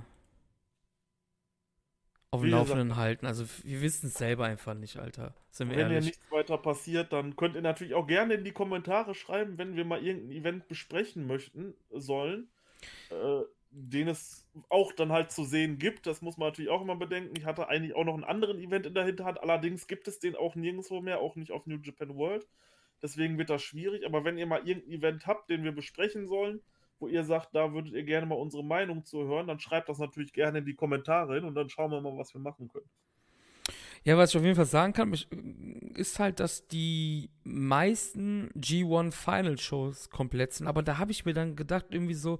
auf 2.32 2.42
dem 2.42 2.50
Laufenden 2.50 2.96
halten. 2.96 3.26
Also 3.26 3.46
wir 3.64 3.82
wissen 3.82 4.08
es 4.08 4.16
selber 4.16 4.46
einfach 4.46 4.74
nicht, 4.74 4.98
Alter. 4.98 5.34
Sind 5.50 5.70
wir 5.70 5.76
wenn 5.76 5.92
ehrlich. 5.92 5.98
Wenn 5.98 6.04
ja 6.04 6.10
nichts 6.10 6.32
weiter 6.32 6.58
passiert, 6.58 7.12
dann 7.12 7.36
könnt 7.36 7.56
ihr 7.56 7.62
natürlich 7.62 7.94
auch 7.94 8.08
gerne 8.08 8.36
in 8.36 8.46
die 8.46 8.54
Kommentare 8.54 9.16
schreiben, 9.16 9.58
wenn 9.58 9.76
wir 9.76 9.84
mal 9.84 10.02
irgendein 10.02 10.38
Event 10.38 10.68
besprechen 10.70 11.28
möchten 11.28 11.74
sollen, 11.90 12.50
äh, 13.10 13.42
den 13.72 14.10
es 14.10 14.46
auch 14.70 14.92
dann 14.92 15.12
halt 15.12 15.32
zu 15.32 15.46
sehen 15.46 15.78
gibt. 15.78 16.06
Das 16.06 16.22
muss 16.22 16.38
man 16.38 16.50
natürlich 16.50 16.70
auch 16.70 16.82
immer 16.82 16.98
bedenken. 16.98 17.34
Ich 17.38 17.46
hatte 17.46 17.70
eigentlich 17.70 17.96
auch 17.96 18.04
noch 18.04 18.14
einen 18.14 18.26
anderen 18.26 18.60
Event 18.60 18.86
in 18.86 18.94
der 18.94 19.06
Hinterhand. 19.06 19.42
Allerdings 19.42 19.88
gibt 19.88 20.08
es 20.08 20.20
den 20.20 20.36
auch 20.36 20.56
nirgendwo 20.56 21.02
mehr, 21.02 21.20
auch 21.20 21.36
nicht 21.36 21.52
auf 21.52 21.66
New 21.66 21.80
Japan 21.82 22.16
World. 22.16 22.48
Deswegen 23.02 23.38
wird 23.38 23.50
das 23.50 23.64
schwierig. 23.64 24.06
Aber 24.06 24.26
wenn 24.26 24.38
ihr 24.38 24.46
mal 24.46 24.68
irgendein 24.68 24.92
Event 24.92 25.28
habt, 25.28 25.50
den 25.50 25.64
wir 25.64 25.72
besprechen 25.72 26.28
sollen, 26.28 26.62
wo 27.00 27.08
ihr 27.08 27.24
sagt, 27.24 27.56
da 27.56 27.74
würdet 27.74 27.94
ihr 27.94 28.04
gerne 28.04 28.28
mal 28.28 28.36
unsere 28.36 28.64
Meinung 28.64 29.06
zu 29.06 29.24
hören, 29.24 29.48
dann 29.48 29.60
schreibt 29.60 29.90
das 29.90 29.98
natürlich 29.98 30.34
gerne 30.34 30.60
in 30.60 30.66
die 30.66 30.76
Kommentare 30.76 31.36
hin 31.36 31.46
und 31.46 31.56
dann 31.56 31.70
schauen 31.70 31.92
wir 31.92 32.02
mal, 32.02 32.16
was 32.18 32.34
wir 32.34 32.42
machen 32.42 32.68
können. 32.68 32.90
Ja, 34.04 34.18
was 34.18 34.32
ich 34.32 34.38
auf 34.38 34.44
jeden 34.44 34.56
Fall 34.56 34.66
sagen 34.66 34.94
kann, 34.94 35.16
ist 35.96 36.20
halt, 36.20 36.40
dass 36.40 36.68
die 36.68 37.30
meisten 37.44 38.50
G1 38.56 39.12
Final 39.12 39.60
Shows 39.60 40.10
komplett 40.10 40.54
sind. 40.54 40.68
Aber 40.68 40.82
da 40.82 40.98
habe 40.98 41.12
ich 41.12 41.24
mir 41.24 41.34
dann 41.34 41.56
gedacht, 41.56 41.86
irgendwie 41.92 42.16
so, 42.16 42.40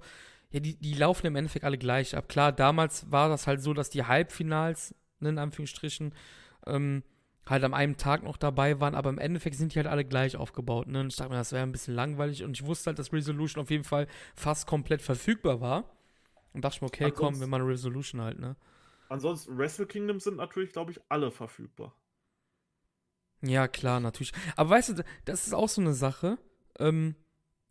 ja, 0.52 0.60
die, 0.60 0.76
die 0.76 0.94
laufen 0.94 1.26
im 1.26 1.36
Endeffekt 1.36 1.64
alle 1.64 1.78
gleich 1.78 2.16
ab. 2.16 2.28
Klar, 2.28 2.52
damals 2.52 3.10
war 3.10 3.28
das 3.28 3.46
halt 3.46 3.62
so, 3.62 3.72
dass 3.74 3.90
die 3.90 4.04
Halbfinals, 4.04 4.94
ne, 5.20 5.30
in 5.30 5.38
Anführungsstrichen, 5.38 6.14
ähm, 6.66 7.02
halt 7.46 7.64
am 7.64 7.74
einen 7.74 7.96
Tag 7.96 8.22
noch 8.22 8.36
dabei 8.36 8.80
waren, 8.80 8.94
aber 8.94 9.10
im 9.10 9.18
Endeffekt 9.18 9.56
sind 9.56 9.74
die 9.74 9.78
halt 9.78 9.88
alle 9.88 10.04
gleich 10.04 10.36
aufgebaut. 10.36 10.86
Ne? 10.86 11.00
Und 11.00 11.08
ich 11.08 11.16
dachte 11.16 11.30
mir, 11.30 11.38
das 11.38 11.52
wäre 11.52 11.62
ein 11.62 11.72
bisschen 11.72 11.94
langweilig 11.94 12.44
und 12.44 12.52
ich 12.52 12.64
wusste 12.64 12.88
halt, 12.88 12.98
dass 12.98 13.12
Resolution 13.12 13.62
auf 13.62 13.70
jeden 13.70 13.84
Fall 13.84 14.06
fast 14.36 14.66
komplett 14.66 15.02
verfügbar 15.02 15.60
war. 15.60 15.90
Und 16.52 16.64
dachte 16.64 16.76
ich 16.76 16.82
mir, 16.82 16.88
okay, 16.88 17.04
ansonsten, 17.04 17.24
komm, 17.24 17.40
wir 17.40 17.46
machen 17.46 17.66
Resolution 17.66 18.20
halt, 18.20 18.38
ne? 18.38 18.56
Ansonsten, 19.08 19.58
Wrestle 19.58 19.86
Kingdom 19.86 20.20
sind 20.20 20.36
natürlich, 20.36 20.72
glaube 20.72 20.92
ich, 20.92 21.00
alle 21.08 21.30
verfügbar. 21.30 21.94
Ja, 23.42 23.66
klar, 23.66 24.00
natürlich. 24.00 24.32
Aber 24.56 24.70
weißt 24.70 24.90
du, 24.90 25.04
das 25.24 25.46
ist 25.46 25.54
auch 25.54 25.68
so 25.68 25.80
eine 25.80 25.94
Sache. 25.94 26.38
Ähm, 26.78 27.16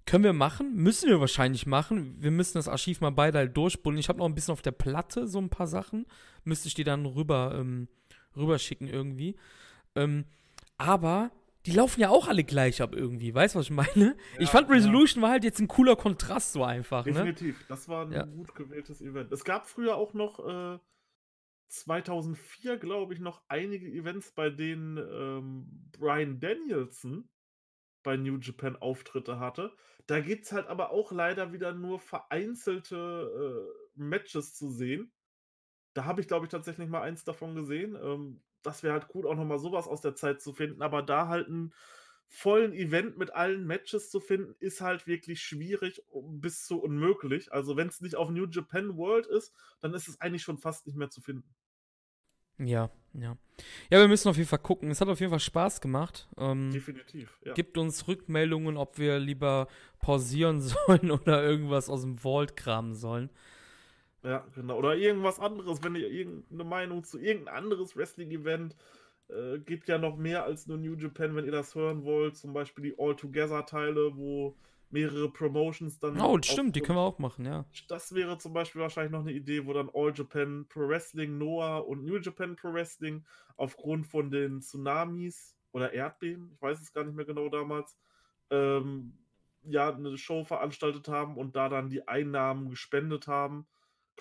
können 0.05 0.23
wir 0.23 0.33
machen, 0.33 0.75
müssen 0.75 1.09
wir 1.09 1.19
wahrscheinlich 1.19 1.65
machen. 1.65 2.15
Wir 2.19 2.31
müssen 2.31 2.57
das 2.57 2.67
Archiv 2.67 3.01
mal 3.01 3.11
beide 3.11 3.37
halt 3.37 3.55
durchbullen. 3.55 3.99
Ich 3.99 4.09
habe 4.09 4.19
noch 4.19 4.25
ein 4.25 4.35
bisschen 4.35 4.53
auf 4.53 4.61
der 4.61 4.71
Platte 4.71 5.27
so 5.27 5.39
ein 5.39 5.49
paar 5.49 5.67
Sachen. 5.67 6.05
Müsste 6.43 6.67
ich 6.67 6.73
die 6.73 6.83
dann 6.83 7.05
rüber 7.05 7.55
ähm, 7.57 7.87
rüberschicken 8.35 8.87
irgendwie. 8.87 9.35
Ähm, 9.95 10.25
aber 10.77 11.31
die 11.65 11.71
laufen 11.71 12.01
ja 12.01 12.09
auch 12.09 12.27
alle 12.27 12.43
gleich 12.43 12.81
ab 12.81 12.95
irgendwie, 12.95 13.33
weißt 13.33 13.53
du, 13.53 13.59
was 13.59 13.65
ich 13.65 13.71
meine? 13.71 14.15
Ja, 14.33 14.39
ich 14.39 14.49
fand 14.49 14.69
Resolution 14.69 15.21
ja. 15.21 15.27
war 15.27 15.31
halt 15.33 15.43
jetzt 15.43 15.59
ein 15.59 15.67
cooler 15.67 15.95
Kontrast 15.95 16.53
so 16.53 16.63
einfach, 16.63 17.05
ne? 17.05 17.13
Definitiv, 17.13 17.59
ne? 17.59 17.65
das 17.67 17.87
war 17.87 18.05
ein 18.05 18.11
ja. 18.11 18.23
gut 18.23 18.55
gewähltes 18.55 19.01
Event. 19.01 19.31
Es 19.31 19.43
gab 19.43 19.67
früher 19.67 19.95
auch 19.95 20.13
noch 20.13 20.39
äh, 20.39 20.79
2004, 21.67 22.77
glaube 22.77 23.13
ich, 23.13 23.19
noch 23.19 23.43
einige 23.47 23.87
Events, 23.87 24.31
bei 24.31 24.49
denen 24.49 24.97
ähm, 24.97 25.89
Brian 25.91 26.39
Danielson 26.39 27.29
bei 28.03 28.17
New 28.17 28.37
Japan 28.37 28.75
Auftritte 28.75 29.39
hatte. 29.39 29.71
Da 30.07 30.19
gibt 30.19 30.45
es 30.45 30.51
halt 30.51 30.67
aber 30.67 30.91
auch 30.91 31.11
leider 31.11 31.53
wieder 31.53 31.73
nur 31.73 31.99
vereinzelte 31.99 33.67
äh, 33.95 33.99
Matches 34.01 34.55
zu 34.55 34.69
sehen. 34.69 35.11
Da 35.93 36.05
habe 36.05 36.21
ich, 36.21 36.27
glaube 36.27 36.45
ich, 36.45 36.51
tatsächlich 36.51 36.89
mal 36.89 37.01
eins 37.01 37.23
davon 37.23 37.55
gesehen. 37.55 37.95
Ähm, 38.01 38.41
das 38.63 38.83
wäre 38.83 38.93
halt 38.93 39.07
cool, 39.15 39.27
auch 39.27 39.35
nochmal 39.35 39.59
sowas 39.59 39.87
aus 39.87 40.01
der 40.01 40.15
Zeit 40.15 40.41
zu 40.41 40.53
finden. 40.53 40.81
Aber 40.81 41.01
da 41.03 41.27
halt 41.27 41.49
ein 41.49 41.73
vollen 42.27 42.73
Event 42.73 43.17
mit 43.17 43.33
allen 43.33 43.65
Matches 43.67 44.09
zu 44.09 44.21
finden, 44.21 44.55
ist 44.59 44.81
halt 44.81 45.07
wirklich 45.07 45.41
schwierig 45.41 46.03
bis 46.13 46.65
zu 46.65 46.81
unmöglich. 46.81 47.51
Also 47.51 47.75
wenn 47.75 47.89
es 47.89 48.01
nicht 48.01 48.15
auf 48.15 48.29
New 48.29 48.47
Japan 48.47 48.97
World 48.97 49.27
ist, 49.27 49.53
dann 49.81 49.93
ist 49.93 50.07
es 50.07 50.21
eigentlich 50.21 50.43
schon 50.43 50.57
fast 50.57 50.87
nicht 50.87 50.95
mehr 50.95 51.09
zu 51.09 51.21
finden. 51.21 51.53
Ja, 52.59 52.89
ja. 53.13 53.37
Ja, 53.89 53.99
wir 53.99 54.07
müssen 54.07 54.29
auf 54.29 54.37
jeden 54.37 54.49
Fall 54.49 54.59
gucken. 54.59 54.89
Es 54.89 55.01
hat 55.01 55.07
auf 55.07 55.19
jeden 55.19 55.29
Fall 55.29 55.39
Spaß 55.39 55.81
gemacht. 55.81 56.27
Ähm, 56.37 56.71
Definitiv. 56.71 57.37
Ja. 57.45 57.53
Gibt 57.53 57.77
uns 57.77 58.07
Rückmeldungen, 58.07 58.77
ob 58.77 58.97
wir 58.97 59.19
lieber 59.19 59.67
pausieren 59.99 60.61
sollen 60.61 61.11
oder 61.11 61.43
irgendwas 61.43 61.89
aus 61.89 62.01
dem 62.01 62.17
Vault 62.17 62.55
kramen 62.55 62.95
sollen. 62.95 63.29
Ja, 64.23 64.45
genau. 64.55 64.77
Oder 64.77 64.95
irgendwas 64.95 65.39
anderes, 65.39 65.83
wenn 65.83 65.95
ihr 65.95 66.09
irgendeine 66.09 66.63
Meinung 66.63 67.03
zu 67.03 67.19
irgendein 67.19 67.55
anderes 67.55 67.95
Wrestling-Event 67.95 68.75
äh, 69.31 69.59
gibt 69.59 69.87
ja 69.87 69.97
noch 69.97 70.17
mehr 70.17 70.43
als 70.43 70.67
nur 70.67 70.77
New 70.77 70.95
Japan, 70.95 71.35
wenn 71.35 71.45
ihr 71.45 71.51
das 71.51 71.75
hören 71.75 72.03
wollt. 72.03 72.35
Zum 72.35 72.53
Beispiel 72.53 72.83
die 72.83 72.95
All-Together-Teile, 72.97 74.15
wo 74.15 74.55
mehrere 74.91 75.29
Promotions 75.29 75.99
dann. 75.99 76.19
Oh, 76.19 76.37
stimmt, 76.41 76.75
die 76.75 76.81
können 76.81 76.97
wir 76.97 77.03
auch 77.03 77.19
machen, 77.19 77.45
ja. 77.45 77.65
Das 77.87 78.13
wäre 78.13 78.37
zum 78.37 78.53
Beispiel 78.53 78.81
wahrscheinlich 78.81 79.11
noch 79.11 79.21
eine 79.21 79.31
Idee, 79.31 79.65
wo 79.65 79.73
dann 79.73 79.89
All 79.93 80.13
Japan 80.13 80.65
Pro 80.69 80.87
Wrestling, 80.87 81.37
Noah 81.37 81.87
und 81.87 82.03
New 82.03 82.17
Japan 82.17 82.55
Pro 82.55 82.73
Wrestling 82.73 83.25
aufgrund 83.57 84.07
von 84.07 84.31
den 84.31 84.61
Tsunamis 84.61 85.55
oder 85.71 85.93
Erdbeben, 85.93 86.51
ich 86.53 86.61
weiß 86.61 86.81
es 86.81 86.93
gar 86.93 87.03
nicht 87.03 87.15
mehr 87.15 87.25
genau 87.25 87.49
damals, 87.49 87.97
ähm, 88.49 89.17
ja, 89.63 89.93
eine 89.93 90.17
Show 90.17 90.43
veranstaltet 90.43 91.07
haben 91.07 91.37
und 91.37 91.55
da 91.55 91.69
dann 91.69 91.89
die 91.89 92.07
Einnahmen 92.07 92.69
gespendet 92.69 93.27
haben 93.27 93.67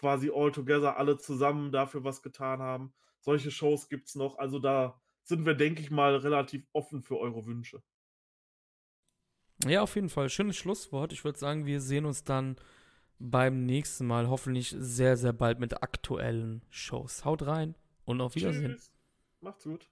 quasi 0.00 0.30
all 0.34 0.50
together 0.50 0.96
alle 0.96 1.18
zusammen 1.18 1.72
dafür 1.72 2.04
was 2.04 2.22
getan 2.22 2.60
haben. 2.60 2.92
Solche 3.20 3.50
Shows 3.50 3.88
gibt 3.88 4.08
es 4.08 4.14
noch. 4.14 4.38
Also 4.38 4.58
da 4.58 5.00
sind 5.22 5.44
wir, 5.44 5.54
denke 5.54 5.82
ich 5.82 5.90
mal, 5.90 6.16
relativ 6.16 6.66
offen 6.72 7.02
für 7.02 7.18
eure 7.18 7.44
Wünsche. 7.44 7.82
Ja, 9.66 9.82
auf 9.82 9.94
jeden 9.94 10.08
Fall. 10.08 10.28
Schönes 10.28 10.56
Schlusswort. 10.56 11.12
Ich 11.12 11.24
würde 11.24 11.38
sagen, 11.38 11.66
wir 11.66 11.80
sehen 11.80 12.06
uns 12.06 12.24
dann 12.24 12.56
beim 13.18 13.66
nächsten 13.66 14.06
Mal 14.06 14.28
hoffentlich 14.28 14.74
sehr, 14.76 15.16
sehr 15.16 15.32
bald 15.32 15.60
mit 15.60 15.82
aktuellen 15.82 16.62
Shows. 16.70 17.24
Haut 17.24 17.46
rein 17.46 17.74
und 18.06 18.20
auf 18.20 18.34
Wiedersehen. 18.34 18.72
Tschüss. 18.72 18.92
Macht's 19.40 19.64
gut. 19.64 19.88